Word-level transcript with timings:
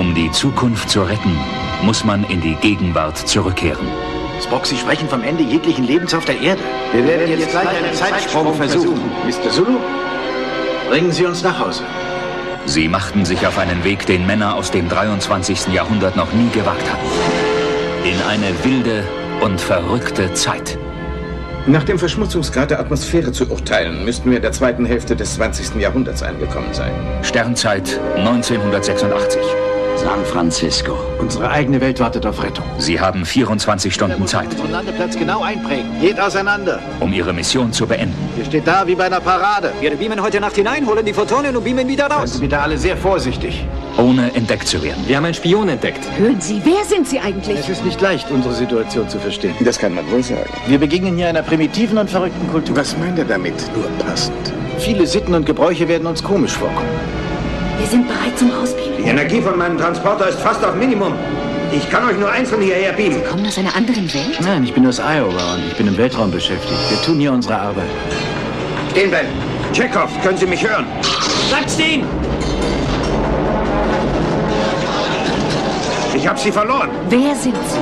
Um 0.00 0.14
die 0.14 0.30
Zukunft 0.30 0.88
zu 0.88 1.02
retten, 1.02 1.38
muss 1.82 2.04
man 2.04 2.24
in 2.24 2.40
die 2.40 2.54
Gegenwart 2.54 3.18
zurückkehren. 3.18 3.86
Spock, 4.42 4.64
Sie 4.64 4.78
sprechen 4.78 5.06
vom 5.10 5.22
Ende 5.22 5.42
jeglichen 5.42 5.84
Lebens 5.84 6.14
auf 6.14 6.24
der 6.24 6.40
Erde. 6.40 6.62
Wir 6.94 7.06
werden 7.06 7.28
jetzt 7.28 7.50
gleich 7.50 7.68
einen 7.68 7.92
Zeitsprung 7.92 8.54
versuchen. 8.54 8.98
Mr. 9.26 9.50
Zulu, 9.50 9.76
bringen 10.88 11.12
Sie 11.12 11.26
uns 11.26 11.42
nach 11.42 11.60
Hause. 11.60 11.82
Sie 12.64 12.88
machten 12.88 13.26
sich 13.26 13.46
auf 13.46 13.58
einen 13.58 13.84
Weg, 13.84 14.06
den 14.06 14.26
Männer 14.26 14.54
aus 14.54 14.70
dem 14.70 14.88
23. 14.88 15.66
Jahrhundert 15.66 16.16
noch 16.16 16.32
nie 16.32 16.48
gewagt 16.48 16.90
hatten. 16.90 17.06
In 18.02 18.22
eine 18.22 18.54
wilde 18.64 19.04
und 19.42 19.60
verrückte 19.60 20.32
Zeit. 20.32 20.78
Nach 21.66 21.84
dem 21.84 21.98
Verschmutzungsgrad 21.98 22.70
der 22.70 22.80
Atmosphäre 22.80 23.32
zu 23.32 23.50
urteilen, 23.50 24.06
müssten 24.06 24.30
wir 24.30 24.38
in 24.38 24.42
der 24.42 24.52
zweiten 24.52 24.86
Hälfte 24.86 25.14
des 25.14 25.34
20. 25.34 25.74
Jahrhunderts 25.74 26.22
angekommen 26.22 26.72
sein. 26.72 26.92
Sternzeit 27.20 28.00
1986. 28.16 29.42
San 30.02 30.24
Francisco. 30.24 30.96
Unsere 31.18 31.50
eigene 31.50 31.78
Welt 31.82 32.00
wartet 32.00 32.24
auf 32.24 32.42
Rettung. 32.42 32.64
Sie 32.78 32.98
haben 32.98 33.26
24 33.26 33.92
Stunden 33.92 34.26
Zeit, 34.26 34.48
Unseren 34.52 34.70
Landeplatz 34.72 35.14
genau 35.14 35.42
einprägen. 35.42 36.00
Geht 36.00 36.18
auseinander. 36.18 36.80
um 37.00 37.12
Ihre 37.12 37.34
Mission 37.34 37.70
zu 37.70 37.86
beenden. 37.86 38.16
Ihr 38.38 38.46
steht 38.46 38.66
da 38.66 38.86
wie 38.86 38.94
bei 38.94 39.04
einer 39.04 39.20
Parade. 39.20 39.72
Wir 39.80 39.90
beamen 39.94 40.22
heute 40.22 40.40
Nacht 40.40 40.54
hinein, 40.56 40.86
holen 40.86 41.04
die 41.04 41.12
Photonen 41.12 41.54
und 41.54 41.64
beamen 41.64 41.86
wieder 41.86 42.08
Seien 42.08 42.18
raus. 42.18 42.32
Sie 42.32 42.40
bitte 42.40 42.58
alle 42.58 42.78
sehr 42.78 42.96
vorsichtig. 42.96 43.66
Ohne 43.98 44.34
entdeckt 44.34 44.66
zu 44.68 44.82
werden. 44.82 45.04
Wir 45.06 45.18
haben 45.18 45.26
einen 45.26 45.34
Spion 45.34 45.68
entdeckt. 45.68 46.00
Hören 46.16 46.40
Sie, 46.40 46.62
wer 46.64 46.82
sind 46.86 47.06
Sie 47.06 47.20
eigentlich? 47.20 47.58
Es 47.58 47.68
ist 47.68 47.84
nicht 47.84 48.00
leicht, 48.00 48.30
unsere 48.30 48.54
Situation 48.54 49.06
zu 49.06 49.18
verstehen. 49.18 49.54
Das 49.60 49.78
kann 49.78 49.94
man 49.94 50.10
wohl 50.10 50.22
sagen. 50.22 50.48
Wir 50.66 50.78
begegnen 50.78 51.16
hier 51.16 51.28
einer 51.28 51.42
primitiven 51.42 51.98
und 51.98 52.08
verrückten 52.08 52.48
Kultur. 52.50 52.74
Was 52.76 52.96
meint 52.96 53.18
er 53.18 53.26
damit? 53.26 53.54
Nur 53.76 53.84
passend. 54.06 54.32
Viele 54.78 55.06
Sitten 55.06 55.34
und 55.34 55.44
Gebräuche 55.44 55.86
werden 55.88 56.06
uns 56.06 56.22
komisch 56.24 56.52
vorkommen. 56.52 56.88
Wir 57.78 57.86
sind 57.86 58.08
bereit 58.08 58.38
zum 58.38 58.50
Ausbeamen. 58.52 58.89
Die 59.02 59.08
Energie 59.08 59.40
von 59.40 59.56
meinem 59.56 59.78
Transporter 59.78 60.28
ist 60.28 60.40
fast 60.40 60.62
auf 60.62 60.74
Minimum. 60.74 61.14
Ich 61.72 61.88
kann 61.88 62.06
euch 62.06 62.18
nur 62.18 62.30
einzeln 62.30 62.60
hierher 62.60 62.92
beamen. 62.92 63.24
Kommen 63.24 63.46
aus 63.46 63.56
einer 63.56 63.74
anderen 63.74 64.12
Welt? 64.12 64.38
Nein, 64.42 64.62
ich 64.64 64.74
bin 64.74 64.86
aus 64.86 64.98
Iowa 64.98 65.54
und 65.54 65.66
ich 65.68 65.74
bin 65.74 65.86
im 65.86 65.96
Weltraum 65.96 66.30
beschäftigt. 66.30 66.78
Wir 66.90 67.00
tun 67.00 67.18
hier 67.18 67.32
unsere 67.32 67.58
Arbeit. 67.58 67.88
Stehen 68.90 69.08
bleiben. 69.08 69.28
Chekhov, 69.72 70.10
können 70.22 70.36
Sie 70.36 70.44
mich 70.46 70.62
hören? 70.62 70.84
Bleibt 71.48 71.70
stehen! 71.70 72.04
Ich 76.14 76.28
habe 76.28 76.38
Sie 76.38 76.52
verloren. 76.52 76.90
Wer 77.08 77.34
sind 77.34 77.56
Sie? 77.68 77.78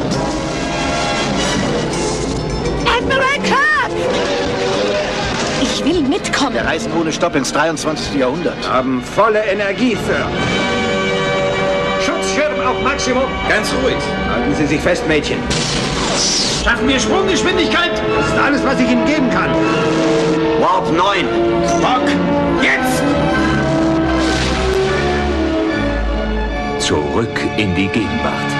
Admiral 2.96 3.38
Clark! 3.42 3.90
Ich 5.62 5.84
will 5.84 6.02
mitkommen. 6.02 6.54
Wir 6.54 6.64
reisen 6.64 6.92
ohne 7.00 7.12
Stopp 7.12 7.34
ins 7.34 7.52
23. 7.52 8.14
Jahrhundert. 8.14 8.56
Haben 8.68 9.02
volle 9.02 9.40
Energie 9.40 9.96
für. 9.96 10.77
Auf 12.78 12.84
Maximum. 12.84 13.24
Ganz 13.48 13.72
ruhig. 13.82 13.96
Halten 14.28 14.54
Sie 14.54 14.66
sich 14.66 14.80
fest, 14.80 15.06
Mädchen. 15.08 15.38
Schaffen 16.62 16.86
wir 16.86 17.00
Sprunggeschwindigkeit? 17.00 17.90
Das 18.16 18.26
ist 18.28 18.38
alles, 18.38 18.64
was 18.64 18.78
ich 18.78 18.88
Ihnen 18.88 19.04
geben 19.04 19.28
kann. 19.30 19.50
Warp 20.60 20.92
9. 20.92 21.26
Spock, 21.66 22.08
jetzt! 22.62 23.02
Zurück 26.78 27.40
in 27.56 27.74
die 27.74 27.88
Gegenwart. 27.88 28.52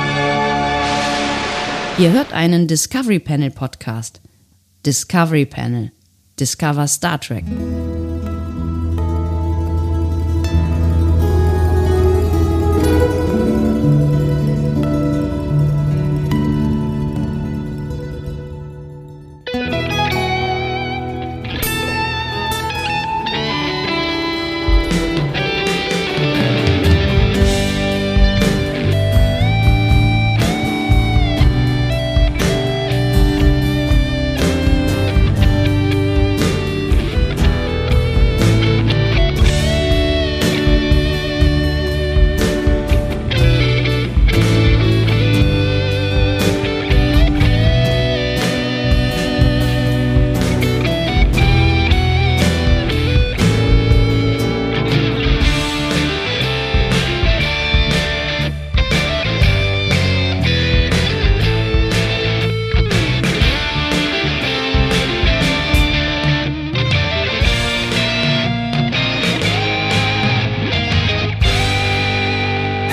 Ihr 1.98 2.10
hört 2.10 2.32
einen 2.32 2.66
Discovery 2.66 3.20
Panel 3.20 3.50
Podcast. 3.50 4.20
Discovery 4.84 5.46
Panel. 5.46 5.92
Discover 6.38 6.88
Star 6.88 7.20
Trek. 7.20 7.44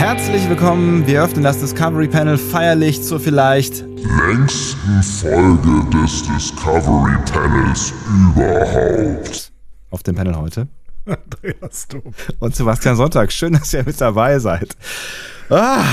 Herzlich 0.05 0.47
willkommen. 0.47 1.07
Wir 1.07 1.23
öffnen 1.23 1.43
das 1.43 1.57
Discovery 1.57 2.07
Panel 2.07 2.37
feierlich 2.37 3.01
zur 3.01 3.19
vielleicht 3.19 3.79
längsten 3.79 5.01
Folge 5.01 5.97
des 5.97 6.21
Discovery 6.21 7.17
Panels 7.25 7.91
überhaupt. 8.07 9.51
auf 9.89 10.03
dem 10.03 10.13
Panel 10.13 10.35
heute. 10.35 10.67
Andreas 11.07 11.87
Dom. 11.87 12.03
Und 12.37 12.55
Sebastian 12.55 12.95
Sonntag. 12.97 13.31
Schön, 13.31 13.53
dass 13.53 13.73
ihr 13.73 13.83
mit 13.83 13.99
dabei 13.99 14.37
seid. 14.37 14.77
Ah, 15.49 15.83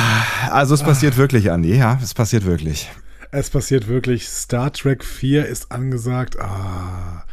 also 0.50 0.74
es 0.74 0.82
passiert 0.82 1.16
wirklich, 1.16 1.50
Andi. 1.50 1.74
Ja, 1.74 1.98
es 2.02 2.12
passiert 2.12 2.44
wirklich. 2.44 2.90
Es 3.30 3.48
passiert 3.48 3.88
wirklich. 3.88 4.28
Star 4.28 4.74
Trek 4.74 5.04
4 5.04 5.46
ist 5.46 5.72
angesagt. 5.72 6.38
Ah. 6.38 7.24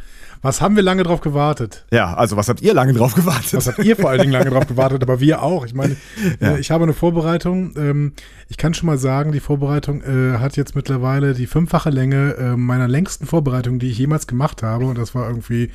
Was 0.42 0.60
haben 0.62 0.74
wir 0.74 0.82
lange 0.82 1.02
drauf 1.02 1.20
gewartet? 1.20 1.84
Ja, 1.92 2.14
also 2.14 2.36
was 2.36 2.48
habt 2.48 2.62
ihr 2.62 2.72
lange 2.72 2.94
drauf 2.94 3.14
gewartet? 3.14 3.52
Was 3.52 3.66
habt 3.66 3.78
ihr 3.80 3.94
vor 3.96 4.08
allen 4.10 4.20
Dingen 4.20 4.32
lange 4.32 4.48
drauf 4.50 4.66
gewartet, 4.66 5.02
aber 5.02 5.20
wir 5.20 5.42
auch. 5.42 5.66
Ich 5.66 5.74
meine, 5.74 5.96
Ja. 6.40 6.52
äh, 6.54 6.60
ich 6.60 6.70
habe 6.70 6.84
eine 6.84 6.94
Vorbereitung. 6.94 7.74
Ähm, 7.76 8.12
ich 8.48 8.56
kann 8.56 8.72
schon 8.74 8.86
mal 8.86 8.96
sagen, 8.98 9.32
die 9.32 9.40
Vorbereitung 9.40 10.02
äh, 10.02 10.38
hat 10.38 10.56
jetzt 10.56 10.74
mittlerweile 10.74 11.34
die 11.34 11.46
fünffache 11.46 11.90
Länge 11.90 12.34
äh, 12.36 12.56
meiner 12.56 12.88
längsten 12.88 13.26
Vorbereitung, 13.26 13.78
die 13.78 13.90
ich 13.90 13.98
jemals 13.98 14.26
gemacht 14.26 14.62
habe. 14.62 14.86
Und 14.86 14.96
das 14.98 15.14
war 15.14 15.28
irgendwie 15.28 15.70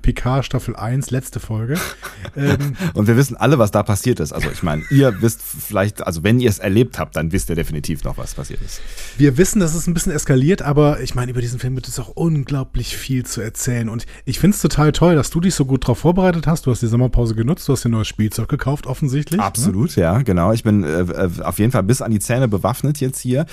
PK 0.00 0.42
Staffel 0.42 0.74
1, 0.76 1.10
letzte 1.10 1.40
Folge. 1.40 1.74
ähm, 2.36 2.74
Und 2.94 3.08
wir 3.08 3.16
wissen 3.16 3.36
alle, 3.36 3.58
was 3.58 3.70
da 3.72 3.82
passiert 3.82 4.20
ist. 4.20 4.32
Also 4.32 4.48
ich 4.50 4.62
meine, 4.62 4.82
ihr 4.90 5.20
wisst 5.20 5.40
vielleicht, 5.42 6.06
also 6.06 6.22
wenn 6.24 6.40
ihr 6.40 6.48
es 6.48 6.58
erlebt 6.58 6.98
habt, 6.98 7.16
dann 7.16 7.32
wisst 7.32 7.50
ihr 7.50 7.56
definitiv 7.56 8.04
noch, 8.04 8.16
was 8.16 8.34
passiert 8.34 8.60
ist. 8.62 8.80
Wir 9.18 9.36
wissen, 9.36 9.60
dass 9.60 9.74
es 9.74 9.86
ein 9.86 9.94
bisschen 9.94 10.12
eskaliert, 10.12 10.62
aber 10.62 11.00
ich 11.00 11.14
meine, 11.14 11.30
über 11.32 11.40
diesen 11.40 11.58
Film 11.58 11.74
gibt 11.74 11.88
es 11.88 11.98
auch 11.98 12.08
unglaublich 12.08 12.96
viel 12.96 13.26
zu 13.26 13.40
erzählen. 13.42 13.88
Und 13.88 13.95
ich 14.24 14.38
finde 14.38 14.54
es 14.54 14.60
total 14.60 14.92
toll, 14.92 15.14
dass 15.14 15.30
du 15.30 15.40
dich 15.40 15.54
so 15.54 15.64
gut 15.64 15.86
drauf 15.86 15.98
vorbereitet 15.98 16.46
hast. 16.46 16.66
Du 16.66 16.70
hast 16.70 16.82
die 16.82 16.86
Sommerpause 16.86 17.34
genutzt, 17.34 17.68
du 17.68 17.72
hast 17.72 17.84
dir 17.84 17.88
neues 17.88 18.08
Spielzeug 18.08 18.48
gekauft, 18.48 18.86
offensichtlich. 18.86 19.40
Absolut, 19.40 19.96
ja, 19.96 20.20
genau. 20.22 20.52
Ich 20.52 20.64
bin 20.64 20.84
äh, 20.84 21.00
äh, 21.00 21.30
auf 21.42 21.58
jeden 21.58 21.72
Fall 21.72 21.82
bis 21.82 22.02
an 22.02 22.10
die 22.10 22.18
Zähne 22.18 22.48
bewaffnet 22.48 23.00
jetzt 23.00 23.20
hier. 23.20 23.46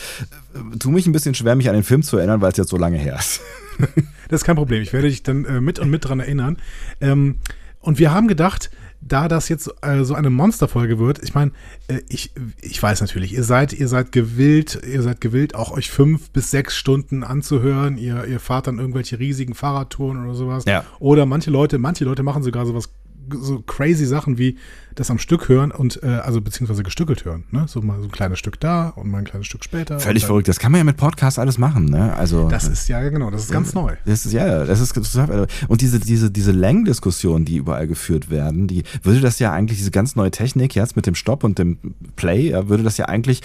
Äh, 0.54 0.78
tu 0.78 0.92
mich 0.92 1.08
ein 1.08 1.12
bisschen 1.14 1.36
schwer, 1.36 1.56
mich 1.56 1.70
an 1.70 1.76
den 1.76 1.84
Film 1.84 2.04
zu 2.04 2.18
erinnern, 2.18 2.42
weil 2.42 2.52
es 2.52 2.58
jetzt 2.58 2.70
so 2.70 2.78
lange 2.78 2.98
her 2.98 3.18
ist. 3.18 3.42
Das 4.30 4.42
ist 4.42 4.46
kein 4.46 4.56
Problem. 4.56 4.82
Ich 4.82 4.94
werde 4.94 5.10
dich 5.10 5.22
dann 5.22 5.46
äh, 5.46 5.62
mit 5.62 5.78
und 5.78 5.92
mit 5.92 6.06
dran 6.06 6.20
erinnern. 6.20 6.58
Ähm, 7.02 7.36
und 7.82 8.00
wir 8.00 8.12
haben 8.12 8.28
gedacht, 8.28 8.72
da 9.08 9.28
das 9.28 9.50
jetzt 9.50 9.74
äh, 9.82 10.04
so 10.04 10.14
eine 10.14 10.30
Monsterfolge 10.30 11.00
wird, 11.00 11.22
ich 11.24 11.34
meine, 11.34 11.52
äh, 11.88 12.02
ich, 12.10 12.32
ich 12.62 12.82
weiß 12.82 13.02
natürlich, 13.02 13.34
ihr 13.34 13.44
seid, 13.44 13.74
ihr 13.74 13.88
seid 13.88 14.12
gewillt, 14.12 14.80
ihr 14.86 15.02
seid 15.02 15.22
gewillt, 15.22 15.56
auch 15.56 15.72
euch 15.72 15.92
fünf 15.92 16.32
bis 16.32 16.52
sechs 16.52 16.76
Stunden 16.76 17.24
anzuhören. 17.24 17.98
Ihr, 17.98 18.26
ihr 18.26 18.40
fahrt 18.40 18.68
dann 18.68 18.80
irgendwelche 18.80 19.20
riesigen 19.20 19.54
Fahrradtouren 19.54 20.24
oder 20.24 20.36
sowas. 20.36 20.66
Ja. 20.66 20.86
Oder 21.00 21.26
manche 21.26 21.52
Leute, 21.52 21.78
manche 21.78 22.06
Leute 22.06 22.24
machen 22.24 22.44
sogar 22.44 22.66
sowas 22.66 22.90
so 23.32 23.62
crazy 23.62 24.06
Sachen 24.06 24.38
wie 24.38 24.58
das 24.96 25.10
am 25.10 25.18
Stück 25.18 25.50
hören 25.50 25.72
und 25.72 26.02
äh, 26.04 26.08
also 26.08 26.42
beziehungsweise 26.42 26.84
gestückelt 26.84 27.26
hören, 27.26 27.46
ne? 27.52 27.66
So 27.68 27.82
mal 27.82 28.00
so 28.00 28.06
ein 28.06 28.12
kleines 28.12 28.40
Stück 28.40 28.60
da 28.60 28.90
und 28.90 29.10
mal 29.10 29.20
ein 29.20 29.24
kleines 29.24 29.48
Stück 29.48 29.64
später. 29.64 30.00
Völlig 30.00 30.26
verrückt. 30.26 30.48
Das 30.48 30.60
kann 30.60 30.72
man 30.72 30.80
ja 30.80 30.84
mit 30.84 30.98
Podcasts 30.98 31.40
alles 31.40 31.58
machen, 31.58 31.86
ne? 31.86 32.16
Also 32.16 32.48
Das 32.50 32.68
ist 32.68 32.88
ja 32.90 33.02
genau, 33.10 33.32
das 33.32 33.44
ist 33.46 33.52
ganz 33.52 33.74
neu. 33.74 33.96
Das 34.06 34.26
ist 34.26 34.34
ja, 34.34 34.66
das 34.66 34.80
ist 34.80 34.94
total. 34.94 35.48
Und 35.68 35.82
diese 35.82 36.00
diese 36.00 36.30
diese 36.30 36.52
Längendiskussionen, 36.52 37.46
die 37.46 37.58
überall 37.58 37.88
geführt 37.88 38.30
werden, 38.30 38.68
die 38.68 38.84
würde 39.02 39.22
das 39.22 39.40
ja 39.40 39.52
eigentlich 39.52 39.80
diese 39.80 39.92
ganz 39.92 40.16
neue 40.16 40.32
Technik 40.32 40.76
jetzt 40.76 40.96
mit 40.96 41.08
dem 41.08 41.16
Stopp 41.16 41.44
und 41.44 41.58
dem 41.60 41.78
Play, 42.16 42.50
ja, 42.50 42.70
würde 42.70 42.84
das 42.84 42.98
ja 42.98 43.06
eigentlich 43.06 43.42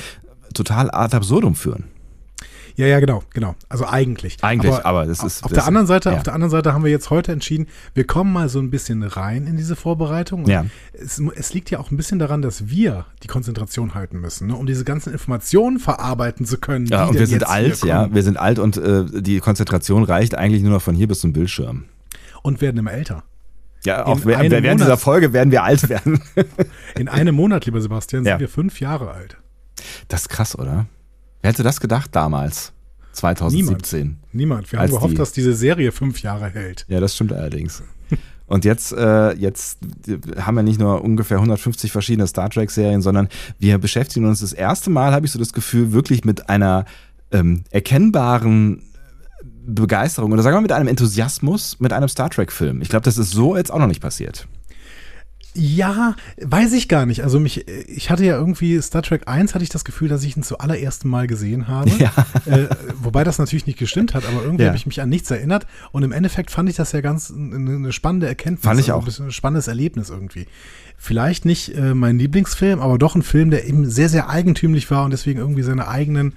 total 0.55 0.91
ad 0.91 1.17
absurdum 1.17 1.55
führen. 1.55 1.85
Ja, 2.79 2.87
ja, 2.87 3.01
genau, 3.01 3.23
genau. 3.35 3.57
Also 3.69 3.87
eigentlich. 3.87 4.37
Eigentlich, 4.41 4.73
aber 4.87 5.05
das 5.05 5.25
ist- 5.25 5.43
Auf 5.43 5.51
das- 5.51 5.59
der 5.59 5.67
anderen 5.67 5.89
Seite, 5.89 6.11
ja. 6.11 6.17
auf 6.17 6.23
der 6.23 6.33
anderen 6.33 6.51
Seite 6.53 6.73
haben 6.73 6.85
wir 6.85 6.91
jetzt 6.93 7.11
heute 7.11 7.33
entschieden, 7.33 7.67
wir 7.93 8.07
kommen 8.07 8.33
mal 8.33 8.49
so 8.49 8.61
ein 8.61 8.71
bisschen 8.71 9.03
rein 9.03 9.47
in 9.49 9.57
diese 9.57 9.75
Vorbereitung. 9.75 10.45
Und 10.45 10.49
Ja. 10.51 10.65
Es, 10.93 11.21
es 11.35 11.53
liegt 11.55 11.71
ja 11.71 11.81
auch 11.81 11.91
ein 11.91 11.97
bisschen 11.97 12.21
daran, 12.21 12.41
dass 12.41 12.69
wir 12.69 13.07
die 13.25 13.27
Konzentration 13.27 13.95
halten 13.95 14.21
müssen, 14.21 14.47
ne, 14.47 14.55
um 14.55 14.65
diese 14.65 14.85
ganzen 14.85 15.13
Informationen 15.13 15.81
verarbeiten 15.81 16.47
zu 16.47 16.59
können. 16.59 16.87
Ja, 16.87 17.07
und 17.07 17.19
wir 17.19 17.27
sind 17.27 17.49
alt, 17.49 17.83
ja. 17.85 18.15
Wir 18.15 18.23
sind 18.23 18.37
alt 18.39 18.61
und 18.61 18.77
äh, 18.77 19.05
die 19.23 19.41
Konzentration 19.41 20.05
reicht 20.05 20.37
eigentlich 20.37 20.63
nur 20.63 20.71
noch 20.73 20.83
von 20.83 20.95
hier 20.95 21.09
bis 21.09 21.19
zum 21.21 21.33
Bildschirm. 21.33 21.87
Und 22.43 22.61
werden 22.61 22.79
immer 22.79 22.93
älter. 22.93 23.25
Ja, 23.85 24.07
auch 24.07 24.19
In 24.19 24.25
während 24.25 24.51
während 24.53 24.65
dieser 24.81 24.85
Monat. 24.91 25.01
Folge 25.01 25.33
werden 25.33 25.51
wir 25.51 25.65
alt 25.65 25.89
werden. 25.89 26.21
In 26.97 27.09
einem 27.09 27.35
Monat, 27.35 27.67
lieber 27.67 27.81
Sebastian, 27.81 28.23
sind 28.25 28.31
Ja. 28.31 28.39
wir 28.39 28.49
fünf 28.49 28.79
Jahre 28.81 29.11
alt. 29.11 29.37
Das 30.07 30.23
ist 30.23 30.29
krass, 30.29 30.57
oder? 30.57 30.87
Wer 31.43 31.51
hätte 31.51 31.63
das 31.63 31.81
gedacht 31.81 32.11
damals? 32.15 32.73
2017. 33.13 34.19
Niemand. 34.33 34.71
Wir 34.71 34.81
Als 34.81 34.91
haben 34.91 34.97
gehofft, 34.99 35.13
die- 35.15 35.17
dass 35.19 35.33
diese 35.33 35.55
Serie 35.55 35.93
fünf 35.93 36.23
Jahre 36.23 36.51
hält. 36.51 36.85
Ja, 36.89 37.01
das 37.01 37.15
stimmt 37.15 37.33
allerdings. 37.33 37.83
Und 38.47 38.65
jetzt, 38.65 38.93
äh, 38.93 39.33
jetzt 39.35 39.79
haben 40.41 40.55
wir 40.57 40.63
nicht 40.63 40.81
nur 40.81 41.03
ungefähr 41.05 41.39
150 41.39 41.93
verschiedene 41.93 42.27
Star 42.27 42.49
Trek-Serien, 42.49 43.03
sondern 43.03 43.29
wir 43.59 43.77
beschäftigen 43.79 44.25
uns 44.27 44.41
das 44.41 44.55
erste 44.55 44.89
Mal, 44.89 45.13
habe 45.13 45.27
ich 45.27 45.33
so 45.33 45.39
das 45.39 45.53
Gefühl, 45.53 45.93
wirklich 45.93 46.25
mit 46.25 46.49
einer 46.49 46.87
ähm, 47.31 47.65
erkennbaren 47.71 48.83
Begeisterung 49.67 50.33
oder 50.33 50.43
sagen 50.43 50.55
wir 50.55 50.59
mal 50.61 50.63
mit 50.63 50.73
einem 50.73 50.89
Enthusiasmus 50.89 51.79
mit 51.79 51.93
einem 51.93 52.09
Star 52.09 52.31
Trek-Film. 52.31 52.81
Ich 52.81 52.89
glaube, 52.89 53.05
das 53.05 53.19
ist 53.19 53.33
so 53.33 53.55
jetzt 53.55 53.71
auch 53.71 53.79
noch 53.79 53.87
nicht 53.87 54.01
passiert. 54.01 54.49
Ja, 55.61 56.15
weiß 56.41 56.73
ich 56.75 56.89
gar 56.89 57.05
nicht. 57.05 57.25
Also 57.25 57.41
mich, 57.41 57.67
ich 57.67 58.11
hatte 58.11 58.25
ja 58.25 58.37
irgendwie 58.37 58.81
Star 58.81 59.03
Trek 59.03 59.23
1 59.27 59.55
hatte 59.55 59.65
ich 59.65 59.71
das 59.71 59.85
Gefühl, 59.85 60.09
dass 60.09 60.23
ich 60.23 60.37
ihn 60.37 60.45
zum 60.45 60.61
allerersten 60.61 61.09
Mal 61.09 61.27
gesehen 61.27 61.67
habe. 61.67 61.91
Ja. 61.99 62.13
Äh, 62.47 62.69
wobei 63.03 63.25
das 63.25 63.39
natürlich 63.39 63.67
nicht 63.67 63.79
gestimmt 63.79 64.15
hat, 64.15 64.25
aber 64.25 64.45
irgendwie 64.45 64.63
Ja. 64.63 64.69
habe 64.69 64.77
ich 64.77 64.87
mich 64.87 65.01
an 65.01 65.09
nichts 65.09 65.29
erinnert. 65.33 65.67
Und 65.91 66.05
im 66.05 66.13
Endeffekt 66.13 66.53
fand 66.53 66.69
ich 66.69 66.77
das 66.77 66.93
ja 66.93 67.01
ganz 67.01 67.33
eine, 67.33 67.93
spannende 67.93 68.29
Erkenntnis. 68.29 68.65
Fand 68.65 68.79
ich 68.79 68.87
also 68.93 68.99
auch. 68.99 69.03
Ein, 69.03 69.07
bisschen 69.07 69.27
ein 69.27 69.33
spannendes 69.33 69.67
Erlebnis 69.67 70.11
irgendwie. 70.11 70.47
Vielleicht 70.97 71.45
nicht 71.45 71.75
äh, 71.77 71.93
mein 71.95 72.19
Lieblingsfilm, 72.19 72.79
aber 72.81 72.99
doch 72.99 73.17
ein 73.17 73.23
Film, 73.23 73.51
der 73.51 73.67
eben 73.67 73.91
sehr, 73.91 74.09
sehr 74.09 74.29
eigentümlich 74.29 74.89
war 74.93 75.05
und 75.05 75.11
deswegen 75.11 75.41
irgendwie 75.41 75.63
seine 75.63 75.89
eigenen, 75.89 76.35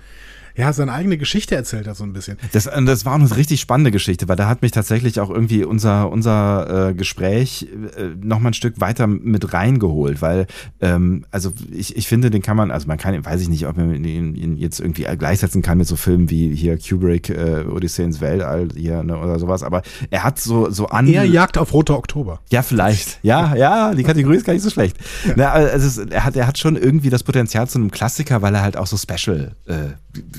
ja, 0.55 0.71
seine 0.73 0.93
eigene 0.93 1.17
Geschichte 1.17 1.55
erzählt 1.55 1.87
hat, 1.87 1.95
so 1.97 2.03
ein 2.03 2.13
bisschen. 2.13 2.37
Das, 2.51 2.65
äh, 2.65 2.83
das 2.83 3.05
war 3.05 3.15
eine 3.15 3.35
richtig 3.35 3.61
spannende 3.61 3.91
Geschichte, 3.91 4.27
weil 4.27 4.35
da 4.35 4.47
hat 4.47 4.61
mich 4.61 4.71
tatsächlich 4.71 5.19
auch 5.19 5.29
irgendwie 5.29 5.63
unser, 5.63 6.09
unser 6.09 6.89
äh, 6.89 6.93
Gespräch 6.93 7.67
äh, 7.97 8.09
noch 8.21 8.39
mal 8.39 8.49
ein 8.49 8.53
Stück 8.53 8.79
weiter 8.79 9.07
mit 9.07 9.53
reingeholt, 9.53 10.21
weil 10.21 10.47
ähm, 10.79 11.25
also 11.31 11.51
ich, 11.71 11.95
ich 11.95 12.07
finde, 12.07 12.29
den 12.29 12.41
kann 12.41 12.57
man, 12.57 12.71
also 12.71 12.87
man 12.87 12.97
kann, 12.97 13.23
weiß 13.23 13.41
ich 13.41 13.49
nicht, 13.49 13.67
ob 13.67 13.77
man 13.77 14.03
ihn, 14.03 14.35
ihn 14.35 14.57
jetzt 14.57 14.79
irgendwie 14.79 15.03
gleichsetzen 15.03 15.61
kann 15.61 15.77
mit 15.77 15.87
so 15.87 15.95
Filmen 15.95 16.29
wie 16.29 16.55
hier 16.55 16.77
Kubrick, 16.77 17.29
äh, 17.29 17.65
Odyssee 17.65 18.03
ins 18.03 18.21
Weltall 18.21 18.69
hier 18.75 19.03
ne, 19.03 19.17
oder 19.17 19.39
sowas, 19.39 19.63
aber 19.63 19.81
er 20.09 20.23
hat 20.23 20.39
so, 20.39 20.69
so 20.69 20.87
an... 20.87 21.07
Er 21.07 21.25
Jagd 21.25 21.57
auf 21.57 21.73
Roter 21.73 21.97
Oktober. 21.97 22.39
Ja, 22.51 22.61
vielleicht. 22.61 23.19
Ja, 23.23 23.55
ja, 23.55 23.93
die 23.93 24.03
Kategorie 24.03 24.37
ist 24.37 24.45
gar 24.45 24.53
nicht 24.53 24.63
so 24.63 24.69
schlecht. 24.69 24.97
Na, 25.35 25.51
also 25.51 25.87
es 25.87 25.97
er, 26.09 26.25
hat, 26.25 26.35
er 26.35 26.47
hat 26.47 26.57
schon 26.57 26.75
irgendwie 26.75 27.09
das 27.09 27.23
Potenzial 27.23 27.67
zu 27.67 27.79
einem 27.79 27.91
Klassiker, 27.91 28.41
weil 28.41 28.53
er 28.55 28.61
halt 28.61 28.77
auch 28.77 28.87
so 28.87 28.97
special 28.97 29.55
äh, 29.65 29.91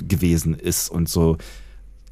gewesen 0.08 0.54
ist 0.54 0.88
und 0.88 1.08
so 1.08 1.38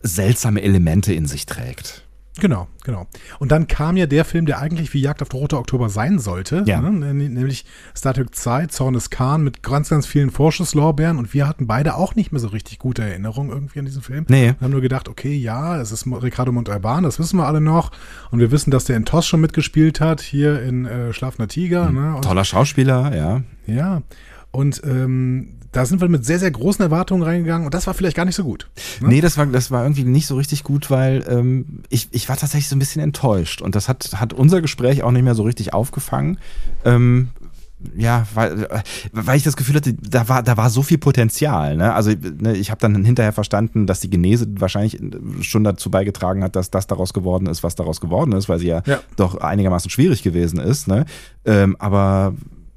seltsame 0.03 0.63
Elemente 0.63 1.13
in 1.13 1.27
sich 1.27 1.47
trägt. 1.47 2.07
Genau, 2.39 2.69
genau. 2.85 3.07
Und 3.39 3.51
dann 3.53 3.67
kam 3.67 3.97
ja 3.99 4.07
der 4.07 4.25
Film, 4.25 4.47
der 4.47 4.61
eigentlich 4.61 4.95
wie 4.95 5.01
Jagd 5.01 5.21
auf 5.21 5.29
den 5.29 5.41
Roter 5.41 5.59
Oktober 5.59 5.91
sein 5.91 6.19
sollte, 6.19 6.63
Ja. 6.67 6.81
ne? 6.81 7.13
nämlich 7.13 7.67
Star 7.95 8.15
Trek 8.15 8.35
2, 8.35 8.67
Zorn 8.67 8.95
des 8.95 9.11
Khan 9.11 9.43
mit 9.43 9.63
ganz, 9.63 9.91
ganz 9.91 10.07
vielen 10.07 10.31
Vorschusslorbeeren 10.31 11.19
und 11.19 11.35
wir 11.35 11.47
hatten 11.47 11.67
beide 11.67 11.97
auch 11.97 12.15
nicht 12.15 12.31
mehr 12.33 12.41
so 12.41 12.49
richtig 12.49 12.79
gute 12.79 13.03
Erinnerungen 13.03 13.51
irgendwie 13.51 13.81
an 13.81 13.85
diesen 13.85 14.01
Film. 14.01 14.25
Nee. 14.29 14.55
Wir 14.59 14.61
haben 14.63 14.71
nur 14.71 14.81
gedacht, 14.81 15.09
okay, 15.09 15.37
ja, 15.37 15.79
es 15.81 15.91
ist 15.93 16.07
Ricardo 16.07 16.53
Montalban, 16.53 17.03
das 17.03 17.19
wissen 17.19 17.37
wir 17.37 17.47
alle 17.47 17.61
noch 17.61 17.91
und 18.31 18.39
wir 18.39 18.51
wissen, 18.53 18.71
dass 18.71 18.85
der 18.85 18.97
in 18.97 19.05
TOS 19.05 19.27
schon 19.27 19.41
mitgespielt 19.41 20.01
hat, 20.01 20.21
hier 20.23 20.63
in 20.63 20.87
äh, 20.87 21.13
Schlafender 21.13 21.49
Tiger. 21.49 21.91
Ne? 21.91 22.15
Und, 22.15 22.23
Toller 22.23 22.45
Schauspieler, 22.45 23.15
ja. 23.15 23.43
Ja, 23.67 24.03
und 24.53 24.81
ähm, 24.85 25.57
da 25.73 25.87
sind 25.87 26.01
wir 26.01 26.09
mit 26.09 26.25
sehr, 26.25 26.39
sehr 26.39 26.51
großen 26.51 26.83
Erwartungen 26.83 27.23
reingegangen 27.23 27.65
und 27.67 27.75
das 27.75 27.87
war 27.87 27.95
vielleicht 27.95 28.17
gar 28.17 28.25
nicht 28.25 28.35
so 28.35 28.45
gut. 28.45 28.69
Ne? 29.01 29.09
Nee, 29.09 29.21
das 29.21 29.37
war, 29.39 29.47
das 29.47 29.71
war 29.71 29.83
irgendwie 29.85 30.05
nicht 30.05 30.27
so 30.27 30.37
richtig 30.37 30.65
gut, 30.65 30.91
weil 30.91 31.25
ähm, 31.29 31.83
ich, 31.89 32.09
ich 32.11 32.29
war 32.29 32.37
tatsächlich 32.37 32.69
so 32.69 32.77
ein 32.77 32.81
bisschen 32.81 33.03
enttäuscht 33.03 33.63
und 33.63 33.75
das 33.75 33.89
hat, 33.89 34.21
hat 34.21 34.33
unser 34.33 34.61
Gespräch 34.61 35.03
auch 35.03 35.13
nicht 35.13 35.23
mehr 35.23 35.35
so 35.35 35.43
richtig 35.45 35.73
aufgefangen. 35.73 36.39
Ähm, 36.85 37.29
ja, 37.97 38.27
weil, 38.35 38.65
äh, 38.65 38.81
weil 39.13 39.39
ich 39.39 39.43
das 39.43 39.57
Gefühl 39.57 39.77
hatte, 39.77 39.95
da 39.95 40.29
war, 40.29 40.43
da 40.43 40.57
war 40.59 40.69
so 40.69 40.83
viel 40.83 40.99
Potenzial. 40.99 41.77
Ne? 41.79 41.95
Also 41.95 42.11
ne, 42.11 42.55
ich 42.55 42.71
habe 42.71 42.79
dann 42.81 43.05
hinterher 43.05 43.33
verstanden, 43.33 43.87
dass 43.87 44.01
die 44.01 44.11
Genese 44.11 44.47
wahrscheinlich 44.61 45.01
schon 45.41 45.65
dazu 45.65 45.91
beigetragen 45.91 46.45
hat, 46.45 46.57
dass 46.57 46.71
das 46.71 46.87
daraus 46.89 47.15
geworden 47.15 47.47
ist, 47.47 47.63
was 47.63 47.77
daraus 47.77 48.01
geworden 48.03 48.33
ist, 48.33 48.51
weil 48.51 48.59
sie 48.59 48.67
ja, 48.67 48.83
Ja. 48.85 49.01
doch 49.17 49.37
einigermaßen 49.41 49.91
schwierig 49.91 50.23
gewesen 50.23 50.59
ist. 50.61 50.89
Ne? 50.89 51.07
Ähm, 51.47 51.75
aber 51.79 52.35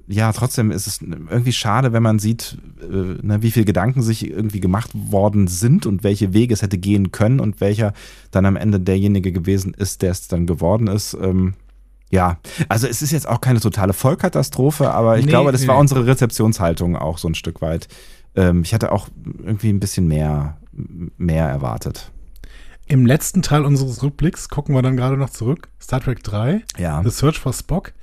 ja, 0.07 0.31
trotzdem 0.33 0.71
ist 0.71 0.87
es 0.87 1.01
irgendwie 1.01 1.53
schade, 1.53 1.93
wenn 1.93 2.03
man 2.03 2.19
sieht, 2.19 2.57
äh, 2.81 2.85
ne, 3.25 3.41
wie 3.41 3.51
viele 3.51 3.65
Gedanken 3.65 4.01
sich 4.01 4.29
irgendwie 4.29 4.59
gemacht 4.59 4.89
worden 4.93 5.47
sind 5.47 5.85
und 5.85 6.03
welche 6.03 6.33
Wege 6.33 6.53
es 6.53 6.61
hätte 6.61 6.77
gehen 6.77 7.11
können 7.11 7.39
und 7.39 7.61
welcher 7.61 7.93
dann 8.31 8.45
am 8.45 8.55
Ende 8.55 8.79
derjenige 8.79 9.31
gewesen 9.31 9.73
ist, 9.73 10.01
der 10.01 10.11
es 10.11 10.27
dann 10.27 10.45
geworden 10.45 10.87
ist. 10.87 11.15
Ähm, 11.19 11.53
ja, 12.09 12.37
also 12.69 12.85
es 12.87 13.01
ist 13.01 13.11
jetzt 13.11 13.27
auch 13.27 13.41
keine 13.41 13.59
totale 13.59 13.93
Vollkatastrophe, 13.93 14.91
aber 14.91 15.17
ich 15.17 15.25
Nee, 15.25 15.31
glaube, 15.31 15.51
das 15.51 15.61
nee, 15.61 15.67
war 15.67 15.77
unsere 15.77 16.05
Rezeptionshaltung 16.05 16.95
auch 16.95 17.17
so 17.17 17.27
ein 17.27 17.35
Stück 17.35 17.61
weit. 17.61 17.87
Ähm, 18.35 18.61
ich 18.63 18.73
hatte 18.73 18.91
auch 18.91 19.07
irgendwie 19.43 19.69
ein 19.69 19.79
bisschen 19.79 20.07
mehr, 20.07 20.57
mehr 21.17 21.47
erwartet. 21.47 22.11
Im 22.85 23.05
letzten 23.05 23.41
Teil 23.41 23.63
unseres 23.63 24.03
Rückblicks 24.03 24.49
gucken 24.49 24.75
wir 24.75 24.81
dann 24.81 24.97
gerade 24.97 25.17
noch 25.17 25.29
zurück. 25.29 25.69
Star 25.81 26.01
Trek 26.01 26.21
3, 26.23 26.61
Ja. 26.77 27.01
The 27.03 27.09
Search 27.09 27.39
for 27.39 27.53
Spock. 27.53 27.93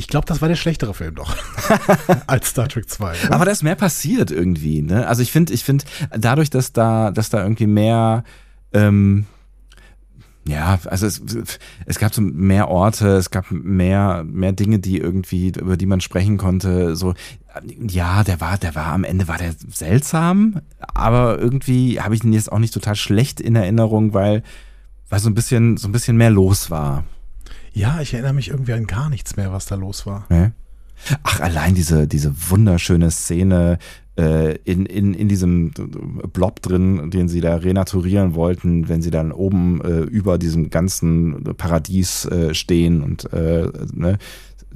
Ich 0.00 0.08
glaube, 0.08 0.24
das 0.24 0.40
war 0.40 0.48
der 0.48 0.56
schlechtere 0.56 0.94
Film 0.94 1.14
doch. 1.14 1.36
als 2.26 2.48
Star 2.48 2.68
Trek 2.68 2.88
2. 2.88 3.26
oder? 3.26 3.34
Aber 3.34 3.44
da 3.44 3.50
ist 3.50 3.62
mehr 3.62 3.74
passiert 3.74 4.30
irgendwie, 4.30 4.80
ne? 4.80 5.06
Also 5.06 5.20
ich 5.20 5.30
finde, 5.30 5.52
ich 5.52 5.62
finde, 5.62 5.84
dadurch, 6.16 6.48
dass 6.48 6.72
da, 6.72 7.10
dass 7.10 7.28
da 7.28 7.42
irgendwie 7.42 7.66
mehr, 7.66 8.24
ähm, 8.72 9.26
ja, 10.48 10.78
also 10.86 11.06
es, 11.06 11.20
es 11.84 11.98
gab 11.98 12.14
so 12.14 12.22
mehr 12.22 12.68
Orte, 12.68 13.08
es 13.08 13.30
gab 13.30 13.50
mehr, 13.50 14.24
mehr 14.24 14.52
Dinge, 14.52 14.78
die 14.78 14.96
irgendwie, 14.96 15.48
über 15.48 15.76
die 15.76 15.84
man 15.84 16.00
sprechen 16.00 16.38
konnte. 16.38 16.96
So, 16.96 17.12
ja, 17.78 18.24
der 18.24 18.40
war, 18.40 18.56
der 18.56 18.74
war 18.74 18.86
am 18.86 19.04
Ende 19.04 19.28
war 19.28 19.36
der 19.36 19.52
seltsam, 19.68 20.62
aber 20.78 21.38
irgendwie 21.38 22.00
habe 22.00 22.14
ich 22.14 22.24
ihn 22.24 22.32
jetzt 22.32 22.50
auch 22.50 22.58
nicht 22.58 22.72
total 22.72 22.96
schlecht 22.96 23.38
in 23.38 23.54
Erinnerung, 23.54 24.14
weil, 24.14 24.44
weil 25.10 25.20
so 25.20 25.28
ein 25.28 25.34
bisschen, 25.34 25.76
so 25.76 25.88
ein 25.88 25.92
bisschen 25.92 26.16
mehr 26.16 26.30
los 26.30 26.70
war. 26.70 27.04
Ja, 27.72 28.00
ich 28.00 28.14
erinnere 28.14 28.32
mich 28.32 28.48
irgendwie 28.48 28.72
an 28.72 28.86
gar 28.86 29.10
nichts 29.10 29.36
mehr, 29.36 29.52
was 29.52 29.66
da 29.66 29.74
los 29.74 30.06
war. 30.06 30.26
Ne? 30.28 30.52
Ach, 31.22 31.40
allein 31.40 31.74
diese, 31.74 32.06
diese 32.06 32.32
wunderschöne 32.50 33.10
Szene 33.10 33.78
äh, 34.18 34.56
in, 34.64 34.86
in, 34.86 35.14
in 35.14 35.28
diesem 35.28 35.70
Blob 36.32 36.60
drin, 36.60 37.10
den 37.10 37.28
sie 37.28 37.40
da 37.40 37.56
renaturieren 37.56 38.34
wollten, 38.34 38.88
wenn 38.88 39.02
sie 39.02 39.10
dann 39.10 39.32
oben 39.32 39.80
äh, 39.82 40.00
über 40.00 40.36
diesem 40.36 40.70
ganzen 40.70 41.42
Paradies 41.56 42.26
äh, 42.26 42.54
stehen 42.54 43.02
und 43.02 43.32
äh, 43.32 43.68
ne? 43.92 44.18